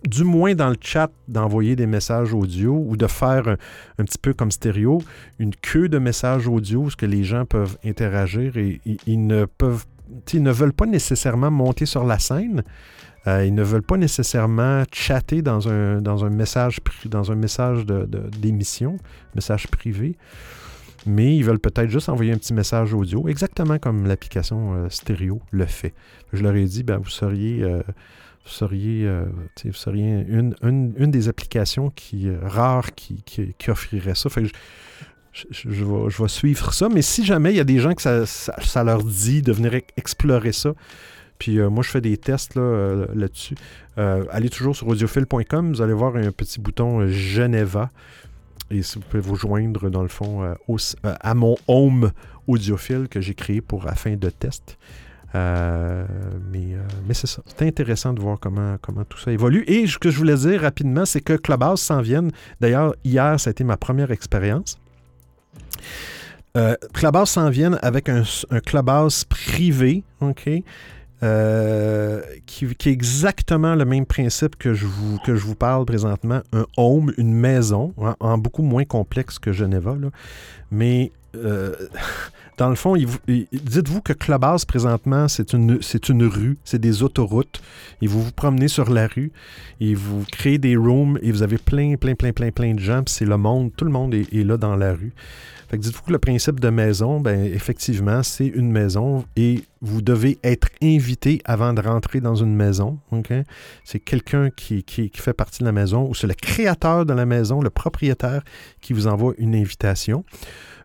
du 0.04 0.24
moins 0.24 0.54
dans 0.54 0.68
le 0.68 0.76
chat, 0.80 1.10
d'envoyer 1.28 1.76
des 1.76 1.86
messages 1.86 2.34
audio 2.34 2.84
ou 2.86 2.96
de 2.96 3.06
faire 3.06 3.56
un, 3.98 4.04
petit 4.04 4.18
peu 4.18 4.32
comme 4.32 4.50
stéréo, 4.50 5.02
une 5.38 5.54
queue 5.54 5.88
de 5.88 5.98
messages 5.98 6.48
audio, 6.48 6.90
ce 6.90 6.96
que 6.96 7.06
les 7.06 7.24
gens 7.24 7.44
peuvent 7.44 7.78
interagir 7.84 8.56
et, 8.56 8.80
ils 9.06 9.26
ne 9.26 9.44
peuvent, 9.44 9.84
ils 10.32 10.42
ne 10.42 10.52
veulent 10.52 10.72
pas 10.72 10.86
nécessairement 10.86 11.50
monter 11.50 11.86
sur 11.86 12.04
la 12.04 12.18
scène. 12.18 12.62
Euh, 13.28 13.46
ils 13.46 13.54
ne 13.54 13.62
veulent 13.62 13.82
pas 13.82 13.96
nécessairement 13.96 14.82
chatter 14.92 15.42
dans 15.42 15.68
un, 15.68 16.02
dans 16.02 16.24
un 16.24 16.30
message, 16.30 16.80
dans 17.04 17.30
un 17.30 17.36
message 17.36 17.86
d'émission, 17.86 18.96
message 19.36 19.68
privé, 19.68 20.16
mais 21.06 21.36
ils 21.36 21.44
veulent 21.44 21.60
peut-être 21.60 21.88
juste 21.88 22.08
envoyer 22.08 22.32
un 22.32 22.36
petit 22.36 22.52
message 22.52 22.92
audio, 22.94 23.28
exactement 23.28 23.78
comme 23.78 24.06
l'application 24.06 24.74
euh, 24.74 24.88
stéréo 24.88 25.40
le 25.52 25.66
fait. 25.66 25.94
Je 26.32 26.42
leur 26.42 26.56
ai 26.56 26.64
dit, 26.64 26.82
ben, 26.82 26.98
vous 26.98 27.10
seriez 27.10 27.62
euh, 27.62 27.82
vous 28.44 28.50
seriez, 28.50 29.06
euh, 29.06 29.24
une, 29.64 30.54
une, 30.62 31.10
des 31.10 31.28
applications 31.28 31.90
qui, 31.90 32.28
euh, 32.28 32.38
rares 32.42 32.92
qui, 32.94 33.22
qui, 33.24 33.70
offrirait 33.70 34.14
ça. 34.14 34.30
Fait 34.30 34.44
je, 35.32 35.68
vais, 35.68 36.28
suivre 36.28 36.74
ça, 36.74 36.88
mais 36.88 37.02
si 37.02 37.24
jamais 37.24 37.52
il 37.52 37.56
y 37.56 37.60
a 37.60 37.64
des 37.64 37.78
gens 37.78 37.94
que 37.94 38.02
ça, 38.02 38.84
leur 38.84 39.02
dit 39.02 39.42
de 39.42 39.52
venir 39.52 39.74
explorer 39.96 40.52
ça, 40.52 40.74
puis 41.38 41.58
euh, 41.58 41.70
moi 41.70 41.82
je 41.82 41.90
fais 41.90 42.00
des 42.00 42.18
tests 42.18 42.54
là, 42.56 43.06
là-dessus, 43.14 43.54
allez 43.96 44.50
toujours 44.50 44.76
sur 44.76 44.88
audiophile.com, 44.88 45.72
vous 45.72 45.80
allez 45.80 45.94
voir 45.94 46.16
un 46.16 46.32
petit 46.32 46.60
bouton 46.60 47.06
Geneva, 47.06 47.90
et 48.70 48.80
vous 48.80 49.00
pouvez 49.08 49.22
vous 49.22 49.36
joindre 49.36 49.88
dans 49.88 50.02
le 50.02 50.08
fond 50.08 50.54
à 51.02 51.34
mon 51.34 51.56
home 51.66 52.10
audiophile 52.46 53.08
que 53.08 53.20
j'ai 53.20 53.34
créé 53.34 53.60
pour 53.60 53.86
afin 53.86 54.16
de 54.16 54.28
test. 54.28 54.76
Euh, 55.34 56.04
mais, 56.50 56.74
euh, 56.74 56.80
mais 57.06 57.14
c'est 57.14 57.26
ça. 57.26 57.42
C'est 57.46 57.66
intéressant 57.66 58.12
de 58.12 58.20
voir 58.20 58.38
comment, 58.38 58.76
tout 59.08 59.18
ça 59.18 59.32
évolue. 59.32 59.64
Et 59.66 59.86
ce 59.86 59.98
que 59.98 60.10
je 60.10 60.18
voulais 60.18 60.36
dire 60.36 60.60
rapidement, 60.62 61.04
c'est 61.04 61.20
que 61.20 61.34
Clubhouse 61.34 61.80
s'en 61.80 62.02
vient. 62.02 62.28
D'ailleurs, 62.60 62.94
hier, 63.04 63.38
ça 63.40 63.50
a 63.50 63.52
été 63.52 63.64
ma 63.64 63.76
première 63.76 64.10
expérience. 64.10 64.78
Euh, 66.56 66.76
Clubhouse 66.92 67.30
s'en 67.30 67.48
vient 67.48 67.72
avec 67.80 68.10
un, 68.10 68.24
Clubhouse 68.66 69.24
privé, 69.24 70.04
OK? 70.20 70.50
Qui, 72.46 72.64
est 72.64 72.86
exactement 72.86 73.76
le 73.76 73.84
même 73.84 74.04
principe 74.04 74.56
que 74.56 74.74
je 74.74 74.86
vous, 74.86 75.54
parle 75.54 75.86
présentement, 75.86 76.42
un 76.52 76.66
home, 76.76 77.12
une 77.16 77.32
maison, 77.32 77.94
en, 78.18 78.38
beaucoup 78.38 78.62
moins 78.62 78.84
complexe 78.84 79.38
que 79.38 79.52
Geneva. 79.52 79.96
Là. 79.98 80.08
Mais 80.72 81.12
dans 82.58 82.68
le 82.68 82.74
fond, 82.74 82.94
dites-vous 82.96 84.02
que 84.02 84.12
Clubhouse, 84.12 84.64
présentement, 84.64 85.26
c'est 85.28 85.52
une, 85.52 85.78
rue, 86.24 86.58
c'est 86.64 86.80
des 86.80 87.02
autoroutes. 87.02 87.62
Et 88.02 88.06
vous 88.06 88.22
vous 88.22 88.32
promenez 88.32 88.68
sur 88.68 88.90
la 88.90 89.06
rue 89.06 89.32
et 89.80 89.94
vous 89.94 90.24
créez 90.30 90.58
des 90.58 90.76
rooms 90.76 91.18
et 91.22 91.32
vous 91.32 91.42
avez 91.42 91.58
plein, 91.58 91.96
plein, 91.96 92.14
plein, 92.14 92.32
plein, 92.32 92.50
plein 92.50 92.74
de 92.74 92.80
gens. 92.80 93.02
C'est 93.06 93.24
le 93.24 93.36
monde, 93.36 93.72
tout 93.76 93.84
le 93.84 93.90
monde 93.90 94.14
est, 94.14 94.32
là 94.44 94.56
dans 94.56 94.76
la 94.76 94.92
rue. 94.92 95.12
Fait 95.72 95.78
que 95.78 95.84
dites-vous 95.84 96.02
que 96.02 96.12
le 96.12 96.18
principe 96.18 96.60
de 96.60 96.68
maison, 96.68 97.18
ben 97.18 97.46
effectivement, 97.46 98.22
c'est 98.22 98.46
une 98.46 98.70
maison 98.70 99.24
et 99.36 99.64
vous 99.80 100.02
devez 100.02 100.38
être 100.44 100.68
invité 100.82 101.40
avant 101.46 101.72
de 101.72 101.80
rentrer 101.80 102.20
dans 102.20 102.34
une 102.34 102.54
maison. 102.54 102.98
C'est 103.82 103.98
quelqu'un 103.98 104.50
qui, 104.50 104.82
qui, 104.82 105.10
fait 105.14 105.32
partie 105.32 105.60
de 105.60 105.64
la 105.64 105.72
maison 105.72 106.06
ou 106.06 106.14
c'est 106.14 106.26
le 106.26 106.34
créateur 106.34 107.06
de 107.06 107.14
la 107.14 107.24
maison, 107.24 107.62
le 107.62 107.70
propriétaire 107.70 108.42
qui 108.82 108.92
vous 108.92 109.06
envoie 109.06 109.32
une 109.38 109.54
invitation. 109.54 110.26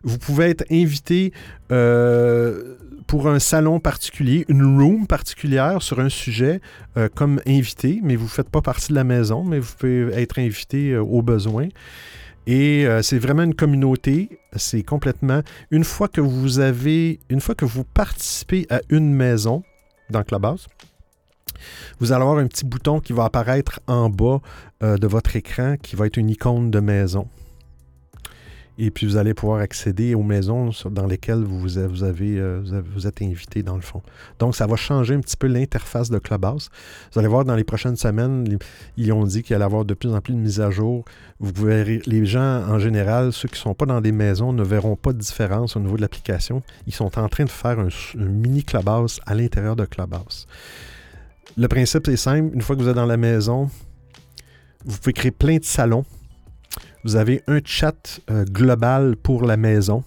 Vous 0.04 0.16
pouvez 0.16 0.46
être 0.46 0.64
invité 0.70 1.34
euh, 1.70 2.76
pour 3.06 3.28
un 3.28 3.40
salon 3.40 3.80
particulier, 3.80 4.46
une 4.48 4.80
room 4.80 5.06
particulière 5.06 5.82
sur 5.82 6.00
un 6.00 6.08
sujet 6.08 6.62
euh, 6.96 7.10
comme 7.14 7.42
invité, 7.46 8.00
mais 8.02 8.16
vous 8.16 8.24
ne 8.24 8.30
faites 8.30 8.48
pas 8.48 8.62
partie 8.62 8.88
de 8.88 8.94
la 8.94 9.04
maison, 9.04 9.44
mais 9.44 9.58
vous 9.58 9.74
pouvez 9.78 10.14
être 10.14 10.38
invité 10.38 10.92
euh, 10.92 11.02
au 11.02 11.20
besoin. 11.20 11.68
Et 12.48 12.86
euh, 12.86 13.02
c'est 13.02 13.18
vraiment 13.18 13.42
une 13.42 13.54
communauté. 13.54 14.40
C'est 14.56 14.82
complètement. 14.82 15.42
Une 15.70 15.84
fois 15.84 16.08
que 16.08 16.22
vous 16.22 16.60
avez. 16.60 17.20
Une 17.28 17.42
fois 17.42 17.54
que 17.54 17.66
vous 17.66 17.84
participez 17.84 18.66
à 18.70 18.80
une 18.88 19.12
maison 19.12 19.62
dans 20.08 20.22
Clubhouse, 20.22 20.66
vous 22.00 22.12
allez 22.12 22.22
avoir 22.22 22.38
un 22.38 22.46
petit 22.46 22.64
bouton 22.64 23.00
qui 23.00 23.12
va 23.12 23.24
apparaître 23.24 23.80
en 23.86 24.08
bas 24.08 24.40
euh, 24.82 24.96
de 24.96 25.06
votre 25.06 25.36
écran 25.36 25.76
qui 25.76 25.94
va 25.94 26.06
être 26.06 26.16
une 26.16 26.30
icône 26.30 26.70
de 26.70 26.80
maison. 26.80 27.28
Et 28.80 28.92
puis, 28.92 29.06
vous 29.06 29.16
allez 29.16 29.34
pouvoir 29.34 29.58
accéder 29.58 30.14
aux 30.14 30.22
maisons 30.22 30.70
dans 30.88 31.06
lesquelles 31.06 31.42
vous, 31.42 31.58
vous, 31.58 31.78
avez, 32.04 32.38
euh, 32.38 32.62
vous 32.94 33.08
êtes 33.08 33.22
invité, 33.22 33.64
dans 33.64 33.74
le 33.74 33.82
fond. 33.82 34.02
Donc, 34.38 34.54
ça 34.54 34.68
va 34.68 34.76
changer 34.76 35.14
un 35.14 35.20
petit 35.20 35.36
peu 35.36 35.48
l'interface 35.48 36.10
de 36.10 36.18
Clubhouse. 36.18 36.70
Vous 37.12 37.18
allez 37.18 37.26
voir 37.26 37.44
dans 37.44 37.56
les 37.56 37.64
prochaines 37.64 37.96
semaines, 37.96 38.56
ils 38.96 39.12
ont 39.12 39.24
dit 39.24 39.42
qu'il 39.42 39.56
allait 39.56 39.64
y 39.64 39.66
avoir 39.66 39.84
de 39.84 39.94
plus 39.94 40.14
en 40.14 40.20
plus 40.20 40.32
de 40.32 40.38
mises 40.38 40.60
à 40.60 40.70
jour. 40.70 41.04
Vous 41.40 41.52
pouvez, 41.52 42.00
les 42.06 42.24
gens, 42.24 42.62
en 42.68 42.78
général, 42.78 43.32
ceux 43.32 43.48
qui 43.48 43.54
ne 43.54 43.62
sont 43.62 43.74
pas 43.74 43.86
dans 43.86 44.00
des 44.00 44.12
maisons, 44.12 44.52
ne 44.52 44.62
verront 44.62 44.94
pas 44.94 45.12
de 45.12 45.18
différence 45.18 45.74
au 45.74 45.80
niveau 45.80 45.96
de 45.96 46.02
l'application. 46.02 46.62
Ils 46.86 46.94
sont 46.94 47.18
en 47.18 47.28
train 47.28 47.44
de 47.44 47.50
faire 47.50 47.80
un, 47.80 47.88
un 47.88 48.28
mini 48.28 48.62
Clubhouse 48.62 49.20
à 49.26 49.34
l'intérieur 49.34 49.74
de 49.74 49.86
Clubhouse. 49.86 50.46
Le 51.56 51.66
principe 51.66 52.06
est 52.06 52.16
simple. 52.16 52.54
Une 52.54 52.62
fois 52.62 52.76
que 52.76 52.82
vous 52.82 52.88
êtes 52.88 52.94
dans 52.94 53.06
la 53.06 53.16
maison, 53.16 53.68
vous 54.84 54.98
pouvez 54.98 55.12
créer 55.12 55.32
plein 55.32 55.56
de 55.56 55.64
salons 55.64 56.04
vous 57.04 57.16
avez 57.16 57.42
un 57.46 57.60
chat 57.64 58.20
euh, 58.30 58.44
global 58.44 59.16
pour 59.16 59.44
la 59.44 59.56
maison. 59.56 60.02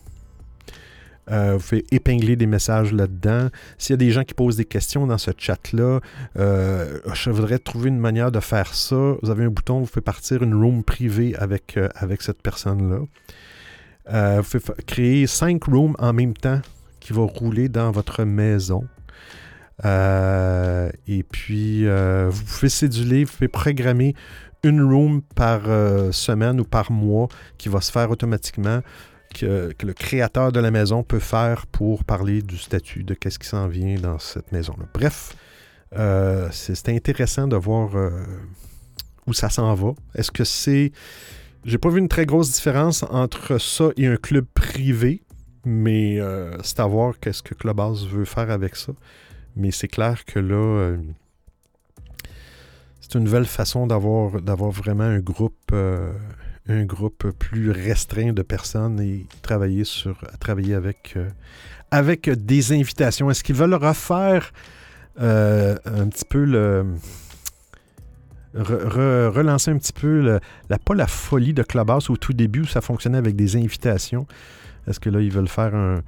Euh, 1.30 1.54
vous 1.54 1.60
pouvez 1.60 1.86
épingler 1.92 2.36
des 2.36 2.48
messages 2.48 2.92
là-dedans. 2.92 3.50
S'il 3.78 3.94
y 3.94 3.94
a 3.94 3.98
des 3.98 4.12
gens 4.12 4.24
qui 4.24 4.34
posent 4.34 4.58
des 4.58 4.66
questions 4.66 5.08
dans 5.08 5.18
ce 5.18 5.32
chat-là, 5.38 6.00
euh, 6.38 7.00
je 7.14 7.30
voudrais 7.30 7.60
trouver 7.60 7.90
une 7.90 8.00
manière 8.00 8.32
de 8.32 8.40
faire 8.40 8.74
ça. 8.74 9.16
Vous 9.22 9.30
avez 9.30 9.46
un 9.46 9.50
bouton, 9.50 9.80
vous 9.80 9.86
pouvez 9.86 10.02
partir 10.02 10.44
une 10.44 10.56
room 10.56 10.84
privée 10.84 11.36
avec, 11.38 11.80
avec 11.96 12.22
cette 12.22 12.42
personne-là. 12.42 14.42
vous 14.42 14.44
pouvez 14.44 14.84
créer 14.86 15.28
cinq 15.28 15.66
rooms 15.66 15.96
en 16.00 16.12
même 16.12 16.34
temps 16.34 16.60
qui 17.00 17.14
vont 17.14 17.28
rouler 17.28 17.70
dans 17.70 17.92
votre 17.92 18.26
maison. 18.26 18.84
et 19.86 21.24
puis, 21.32 21.86
vous 21.86 22.44
pouvez 22.44 22.70
céduler, 22.70 23.24
vous 23.24 23.32
pouvez 23.32 23.48
programmer 23.48 24.16
une 24.64 24.82
room 24.82 25.22
par 25.36 25.62
euh, 25.68 26.12
semaine 26.12 26.60
ou 26.60 26.64
par 26.64 26.92
mois 26.92 27.28
qui 27.58 27.70
va 27.70 27.82
se 27.82 27.92
faire 27.92 28.12
automatiquement, 28.12 28.82
que, 29.34 29.74
le 29.82 29.94
créateur 29.94 30.52
de 30.52 30.60
la 30.60 30.72
maison 30.72 31.04
peut 31.04 31.20
faire 31.20 31.66
pour 31.68 32.04
parler 32.04 32.42
du 32.42 32.58
statut, 32.58 33.04
de 33.04 33.14
qu'est-ce 33.14 33.40
qui 33.40 33.48
s'en 33.48 33.68
vient 33.68 33.96
dans 33.96 34.20
cette 34.20 34.52
maison-là. 34.52 34.86
Bref, 34.94 35.36
euh, 35.98 36.50
c'est 36.52 36.90
intéressant 36.90 37.48
de 37.48 37.56
voir 37.56 37.96
euh, 37.96 38.10
où 39.26 39.34
ça 39.34 39.50
s'en 39.50 39.74
va. 39.74 39.94
Est-ce 40.16 40.32
que 40.32 40.44
c'est... 40.44 40.92
J'ai 41.64 41.78
pas 41.78 41.90
vu 41.90 42.00
une 42.00 42.10
très 42.10 42.26
grosse 42.26 42.52
différence 42.52 43.04
entre 43.04 43.60
ça 43.60 43.90
et 43.96 44.08
un 44.08 44.18
club 44.18 44.46
privé, 44.54 45.22
mais 45.64 46.20
c'est 46.64 46.80
à 46.80 46.88
voir 46.88 47.20
qu'est-ce 47.20 47.44
que 47.44 47.54
Clubhouse 47.54 48.08
veut 48.08 48.26
faire 48.26 48.50
avec 48.50 48.76
ça. 48.76 48.94
Mais 49.56 49.70
c'est 49.70 49.88
clair 49.88 50.26
que 50.26 50.40
là, 50.40 50.96
c'est 53.12 53.18
une 53.18 53.26
nouvelle 53.26 53.46
façon 53.46 53.88
d'avoir, 53.88 54.42
d'avoir 54.42 54.72
vraiment 54.72 55.04
un 55.04 55.20
groupe, 55.20 55.72
euh, 55.74 56.14
un 56.70 56.86
groupe 56.86 57.30
plus 57.32 57.70
restreint 57.70 58.32
de 58.32 58.42
personnes 58.42 59.02
et 59.02 59.26
travailler, 59.42 59.84
sur, 59.84 60.18
travailler 60.40 60.76
avec, 60.76 61.14
euh, 61.18 61.28
avec 61.90 62.30
des 62.30 62.72
invitations. 62.72 63.30
Est-ce 63.30 63.44
qu'ils 63.44 63.56
veulent 63.56 63.74
refaire 63.74 64.54
euh, 65.20 65.76
un 65.84 66.08
petit 66.08 66.24
peu 66.24 66.46
le. 66.46 66.86
relancer 68.54 69.72
un 69.72 69.78
petit 69.78 69.94
peu 69.94 70.40
la, 70.70 70.80
pas 70.80 70.96
la 70.96 71.08
folie 71.08 71.54
de 71.54 71.64
Clubhouse 71.64 72.10
au 72.10 72.16
tout 72.16 72.34
début 72.34 72.62
où 72.62 72.66
ça 72.66 72.80
fonctionnait 72.80 73.18
avec 73.18 73.36
des 73.36 73.58
invitations? 73.58 74.26
Est-ce 74.88 75.02
que 75.02 75.10
là, 75.10 75.20
ils 75.20 75.32
veulent 75.32 75.50
faire 75.50 75.76
un, 75.76 76.02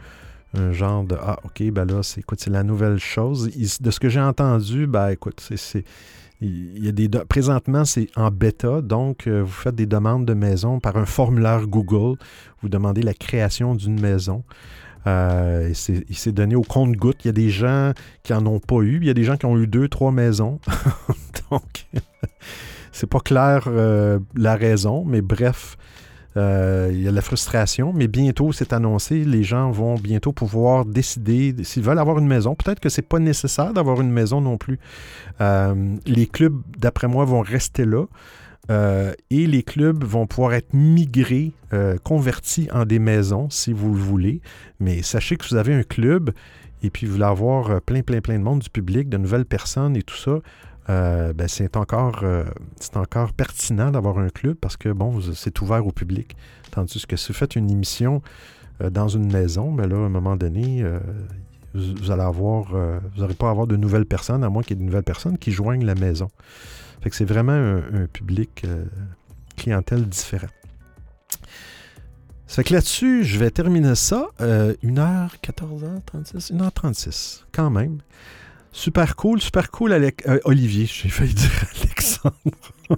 genre 0.72 1.04
de 1.04 1.18
Ah, 1.22 1.40
ok, 1.44 1.64
ben 1.72 1.84
là, 1.84 2.02
c'est, 2.02 2.22
écoute, 2.22 2.40
c'est 2.40 2.50
la 2.50 2.64
nouvelle 2.64 3.00
chose. 3.00 3.52
de 3.82 3.92
ce 3.92 4.00
que 4.00 4.08
j'ai 4.08 4.22
entendu, 4.22 4.88
ben 4.88 5.10
écoute, 5.10 5.42
c'est, 5.42 5.84
il 6.44 6.84
y 6.84 6.90
a 6.90 6.92
des 6.92 7.10
présentement, 7.10 7.86
c'est 7.86 8.08
en 8.16 8.30
bêta, 8.30 8.82
donc 8.82 9.28
euh, 9.28 9.42
vous 9.42 9.52
faites 9.52 9.76
des 9.76 9.86
demandes 9.86 10.26
de 10.26 10.34
maison 10.34 10.80
par 10.80 10.98
un 10.98 11.06
formulaire 11.06 11.68
Google. 11.68 12.18
Vous 12.62 12.70
demandez 12.70 13.02
la 13.02 13.14
création 13.14 13.76
d'une 13.76 14.00
maison. 14.00 14.44
Euh, 15.06 15.74
il 16.10 16.16
s'est 16.16 16.32
donné 16.32 16.56
au 16.56 16.62
compte-goutte. 16.62 17.26
Il 17.26 17.28
y 17.28 17.30
a 17.30 17.34
des 17.34 17.50
gens 17.50 17.92
qui 18.24 18.34
n'en 18.34 18.46
ont 18.46 18.60
pas 18.60 18.82
eu. 18.82 18.98
Il 18.98 19.06
y 19.06 19.10
a 19.10 19.14
des 19.14 19.24
gens 19.24 19.38
qui 19.38 19.46
ont 19.46 19.58
eu 19.58 19.68
deux, 19.68 19.88
trois 19.88 20.12
maisons. 20.12 20.60
donc, 21.52 21.86
c'est 22.92 23.10
pas 23.10 23.20
clair 23.20 23.66
euh, 23.68 24.20
la 24.36 24.56
raison, 24.56 25.04
mais 25.06 25.22
bref, 25.22 25.78
euh, 26.36 26.90
il 26.92 27.02
y 27.02 27.08
a 27.08 27.12
la 27.12 27.22
frustration, 27.22 27.94
mais 27.94 28.08
bientôt, 28.08 28.52
c'est 28.52 28.74
annoncé, 28.74 29.24
les 29.24 29.44
gens 29.44 29.72
vont 29.72 29.96
bientôt 29.96 30.32
pouvoir 30.32 30.86
décider 30.86 31.56
s'ils 31.64 31.84
veulent 31.84 32.00
avoir 32.00 32.20
une 32.20 32.28
maison. 32.28 32.56
Peut-être 32.56 32.80
que 32.80 32.90
c'est 32.90 33.04
pas 33.04 33.20
nécessaire 33.20 33.74
d'avoir 33.74 34.02
une 34.02 34.12
maison 34.12 34.42
non 34.42 34.58
plus. 34.58 34.80
Euh, 35.42 35.96
les 36.06 36.26
clubs, 36.26 36.60
d'après 36.78 37.08
moi, 37.08 37.26
vont 37.26 37.42
rester 37.42 37.86
là. 37.86 38.06
Euh, 38.72 39.12
et 39.30 39.46
les 39.46 39.62
clubs 39.62 40.04
vont 40.06 40.26
pouvoir 40.26 40.54
être 40.54 40.74
migrés, 40.74 41.52
convertis 42.04 42.70
en 42.72 42.86
des 42.86 43.00
maisons 43.00 43.50
si 43.50 43.74
vous 43.74 43.94
le 43.94 44.00
voulez. 44.00 44.42
Mais 44.80 45.02
sachez 45.02 45.36
que 45.38 45.48
vous 45.48 45.56
avez 45.56 45.74
un 45.74 45.82
club 45.82 46.32
et 46.84 46.92
puis 46.92 47.08
vous 47.08 47.14
voulez 47.14 47.26
avoir 47.26 47.82
plein, 47.82 48.02
plein, 48.04 48.22
plein 48.22 48.38
de 48.38 48.44
monde, 48.44 48.60
du 48.60 48.70
public, 48.70 49.10
de 49.10 49.18
nouvelles 49.18 49.46
personnes 49.46 49.96
et 49.96 50.04
tout 50.04 50.16
ça. 50.16 50.40
Euh, 50.90 51.32
ben 51.32 51.48
c'est 51.48 51.78
encore, 51.78 52.20
euh, 52.24 52.44
encore 52.96 53.32
pertinent 53.32 53.92
d'avoir 53.92 54.18
un 54.18 54.30
club 54.30 54.56
parce 54.56 54.76
que 54.76 54.90
bon, 54.90 55.22
c'est 55.34 55.62
ouvert 55.62 55.86
au 55.86 55.92
public. 55.92 56.36
Tandis 56.72 57.06
que 57.08 57.16
si 57.16 57.30
vous 57.30 57.38
faites 57.38 57.56
une 57.56 57.72
émission 57.72 58.22
euh, 58.82 58.90
dans 58.90 59.08
une 59.08 59.32
maison, 59.32 59.72
ben 59.72 59.88
là, 59.88 59.96
à 59.96 60.00
un 60.00 60.10
moment 60.10 60.36
donné, 60.36 60.84
vous, 61.74 62.12
allez 62.12 62.22
avoir, 62.22 62.76
vous 62.76 63.22
n'aurez 63.22 63.34
pas 63.34 63.48
à 63.48 63.52
avoir 63.52 63.68
de 63.68 63.78
nouvelles 63.78 64.06
personnes, 64.06 64.44
à 64.44 64.50
moins 64.50 64.62
qu'il 64.62 64.78
y 64.78 64.80
ait 64.80 64.84
de 64.84 64.86
nouvelles 64.86 65.04
personnes 65.04 65.38
qui 65.38 65.52
joignent 65.52 65.86
la 65.86 65.96
maison. 65.96 66.30
Que 67.02 67.16
c'est 67.16 67.26
vraiment 67.26 67.52
un, 67.52 68.08
public 68.08 68.66
clientèle 69.58 70.08
différent. 70.08 70.48
Que 72.56 72.74
là-dessus, 72.74 73.24
je 73.24 73.40
vais 73.40 73.50
terminer 73.50 73.96
ça. 73.96 74.28
1h, 74.40 75.30
14h36, 75.42 76.54
1h36, 76.54 77.44
quand 77.52 77.70
même. 77.70 78.00
Super 78.74 79.16
cool, 79.16 79.40
super 79.40 79.70
cool, 79.70 79.94
euh, 79.94 80.40
Olivier. 80.46 80.88
J'ai 80.88 81.08
failli 81.08 81.34
dire 81.34 81.52
Alexandre. 81.84 82.36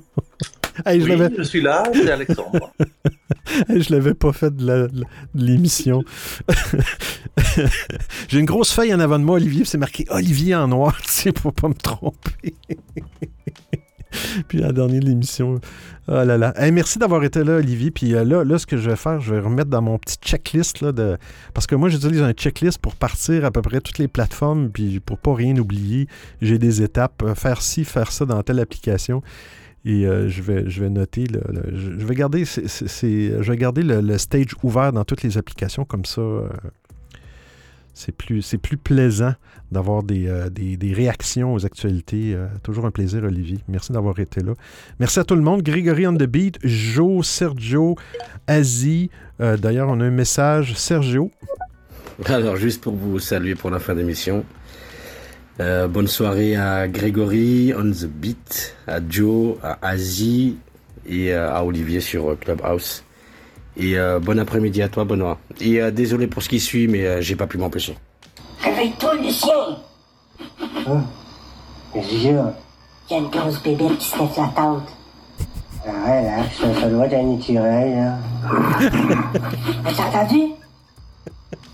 je, 0.85 1.35
je, 1.37 1.43
suis 1.43 1.61
là, 1.61 1.83
c'est 1.93 2.09
Alexandre. 2.09 2.71
je 3.69 3.93
l'avais 3.93 4.13
pas 4.13 4.31
fait 4.31 4.55
de 4.55 4.89
l'émission. 5.35 6.03
J'ai 8.29 8.39
une 8.39 8.45
grosse 8.45 8.71
feuille 8.71 8.93
en 8.93 9.01
avant 9.01 9.19
de 9.19 9.25
moi, 9.25 9.35
Olivier, 9.35 9.65
c'est 9.65 9.77
marqué 9.77 10.05
Olivier 10.09 10.55
en 10.55 10.69
noir, 10.69 10.99
tu 11.01 11.11
sais, 11.11 11.31
pour 11.33 11.51
pas 11.53 11.67
me 11.67 11.73
tromper. 11.73 12.55
Puis 14.47 14.59
la 14.59 14.71
dernière 14.71 15.01
de 15.01 15.05
l'émission. 15.05 15.59
Oh 16.07 16.11
là 16.11 16.37
là. 16.37 16.53
merci 16.71 16.99
d'avoir 16.99 17.23
été 17.23 17.43
là, 17.43 17.53
Olivier. 17.57 17.91
Puis 17.91 18.13
euh, 18.13 18.23
là, 18.23 18.43
là, 18.43 18.57
ce 18.59 18.65
que 18.65 18.77
je 18.77 18.89
vais 18.89 18.95
faire, 18.95 19.19
je 19.21 19.33
vais 19.33 19.39
remettre 19.39 19.69
dans 19.69 19.81
mon 19.81 19.97
petit 19.97 20.17
checklist. 20.21 20.81
Là, 20.81 20.91
de... 20.91 21.17
Parce 21.53 21.67
que 21.67 21.75
moi, 21.75 21.89
j'utilise 21.89 22.21
un 22.21 22.33
checklist 22.33 22.79
pour 22.79 22.95
partir 22.95 23.45
à 23.45 23.51
peu 23.51 23.61
près 23.61 23.81
toutes 23.81 23.97
les 23.97 24.07
plateformes. 24.07 24.69
Puis 24.69 24.99
pour 24.99 25.17
pas 25.17 25.33
rien 25.33 25.57
oublier, 25.57 26.07
j'ai 26.41 26.57
des 26.59 26.81
étapes. 26.81 27.23
Euh, 27.23 27.35
faire 27.35 27.61
ci, 27.61 27.85
faire 27.85 28.11
ça 28.11 28.25
dans 28.25 28.41
telle 28.43 28.59
application. 28.59 29.21
Et 29.83 30.05
euh, 30.07 30.29
je, 30.29 30.41
vais, 30.41 30.67
je 30.67 30.81
vais 30.81 30.89
noter, 30.89 31.25
je, 31.71 32.05
vais 32.05 32.15
garder, 32.15 32.43
je 32.43 33.51
vais 33.51 33.57
garder 33.57 33.83
le, 33.83 34.17
stage 34.17 34.55
ouvert 34.63 34.91
dans 34.91 35.03
toutes 35.03 35.21
les 35.21 35.37
applications 35.37 35.85
comme 35.85 36.05
ça 36.05 36.21
c'est 37.95 38.11
plus, 38.11 38.41
c'est 38.41 38.57
plus 38.57 38.75
plaisant 38.75 39.33
d'avoir 39.71 40.03
des, 40.03 40.27
euh, 40.27 40.49
réactions 40.93 41.53
aux 41.53 41.65
actualités. 41.65 42.35
Euh, 42.35 42.47
toujours 42.61 42.85
un 42.85 42.91
plaisir, 42.91 43.23
Olivier. 43.23 43.59
Merci 43.69 43.93
d'avoir 43.93 44.19
été 44.19 44.41
là. 44.41 44.53
Merci 44.99 45.19
à 45.19 45.23
tout 45.23 45.35
le 45.35 45.41
monde. 45.41 45.63
Grégory 45.63 46.05
on 46.05 46.13
the 46.13 46.23
beat, 46.23 46.59
Joe, 46.61 47.25
Sergio, 47.25 47.95
Asie. 48.47 49.09
Euh, 49.39 49.55
d'ailleurs, 49.55 49.87
on 49.89 50.01
a 50.01 50.05
un 50.05 50.11
message. 50.11 50.75
Sergio. 50.75 51.31
Alors, 52.25 52.57
juste 52.57 52.83
pour 52.83 52.95
vous 52.95 53.17
saluer 53.19 53.55
pour 53.55 53.69
la 53.69 53.79
fin 53.79 53.95
d'émission. 53.95 54.43
bonne 55.57 56.07
soirée 56.07 56.57
à 56.57 56.89
Grégory, 56.89 57.73
On 57.77 57.89
the 57.89 58.07
Beat, 58.07 58.75
à 58.87 58.99
Joe, 59.07 59.55
à 59.63 59.79
Asie 59.81 60.57
et 61.07 61.33
à 61.33 61.63
Olivier 61.63 62.01
sur 62.01 62.37
Clubhouse. 62.39 63.04
Et 63.77 63.95
bon 64.21 64.39
après-midi 64.39 64.81
à 64.81 64.87
toi, 64.89 65.03
Benoît. 65.03 65.37
Et 65.59 65.79
désolé 65.91 66.27
pour 66.27 66.41
ce 66.41 66.49
qui 66.49 66.59
suit, 66.59 66.87
mais 66.87 67.21
j'ai 67.21 67.35
pas 67.35 67.47
pu 67.47 67.57
m'empêcher. 67.57 67.97
Réveille-toi, 68.61 69.15
Lucien 69.15 69.77
Hein? 70.87 71.03
Jure. 71.95 72.51
Il 73.09 73.13
y 73.13 73.15
a 73.15 73.19
une 73.19 73.29
grosse 73.29 73.61
bébête 73.61 73.97
qui 73.97 74.05
se 74.09 74.17
lève 74.17 74.29
la 74.37 74.47
tente. 74.55 74.83
Ah 75.87 75.91
ouais, 76.07 76.23
là, 76.23 76.43
ça, 76.51 76.81
ça 76.81 76.89
doit 76.89 77.05
être 77.05 77.13
un 77.13 77.35
écureuil, 77.37 77.95
là. 77.95 78.17
As-tu 79.85 80.01
entendu? 80.01 80.41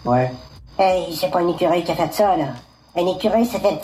Ouais. 0.04 0.32
Hey, 0.78 1.16
c'est 1.16 1.32
pas 1.32 1.40
un 1.40 1.48
écureuil 1.48 1.84
qui 1.84 1.92
a 1.92 1.96
fait 1.96 2.14
ça, 2.14 2.36
là. 2.36 2.48
Un 2.96 3.08
écureuil, 3.08 3.46
ça 3.46 3.60
fait... 3.60 3.80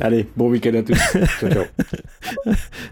Allez, 0.00 0.26
bon 0.34 0.48
week-end 0.48 0.74
à 0.74 0.82
tous. 0.82 0.94
ciao, 1.40 1.50
ciao. 1.50 1.64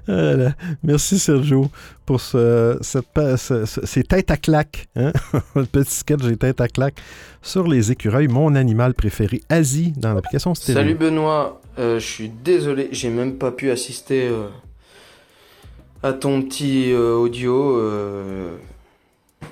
Voilà. 0.06 0.52
Merci 0.82 1.18
Sergio 1.18 1.70
pour 2.05 2.20
ce, 2.20 2.76
cette, 2.82 3.06
ce, 3.36 3.64
ces 3.64 4.02
têtes 4.02 4.30
à 4.30 4.36
claque. 4.36 4.89
Hein? 4.94 5.12
Le 5.56 5.64
petit 5.64 5.94
sketch 5.94 6.22
des 6.22 6.36
têtes 6.36 6.60
à 6.60 6.68
claque 6.68 6.97
sur 7.40 7.66
les 7.66 7.93
écureuils, 7.93 8.28
mon 8.28 8.55
animal 8.55 8.93
préféré, 8.93 9.40
Asie, 9.48 9.93
dans 9.97 10.12
l'application 10.12 10.55
stéréo. 10.55 10.82
Salut 10.82 10.94
Benoît, 10.94 11.60
euh, 11.78 11.98
je 11.98 12.06
suis 12.06 12.28
désolé, 12.28 12.89
j'ai 12.93 13.09
même 13.09 13.36
pas 13.36 13.52
pu 13.52 13.70
assister 13.70 14.28
euh, 14.28 14.48
à 16.02 16.12
ton 16.12 16.43
petit 16.43 16.93
euh, 16.93 17.14
audio. 17.14 17.80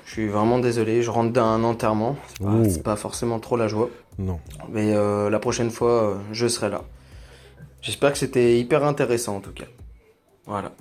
je 0.05 0.11
suis 0.11 0.27
vraiment 0.27 0.59
désolé, 0.59 1.01
je 1.01 1.09
rentre 1.09 1.33
d'un 1.33 1.63
enterrement. 1.63 2.17
C'est 2.39 2.83
pas, 2.83 2.91
pas, 2.91 2.95
forcément 2.97 3.39
trop 3.39 3.57
la 3.57 3.67
joie. 3.67 3.89
Non. 4.19 4.39
Mais 4.71 4.93
la 4.93 5.39
prochaine 5.39 5.71
fois, 5.71 6.19
je 6.31 6.47
serai 6.47 6.69
là. 6.69 6.83
J'espère 7.81 8.11
que 8.11 8.17
c'était 8.17 8.59
hyper 8.59 8.83
intéressant 8.83 9.37
en 9.37 9.41
tout 9.41 9.53
cas. 9.53 9.65
Voilà. 10.45 10.71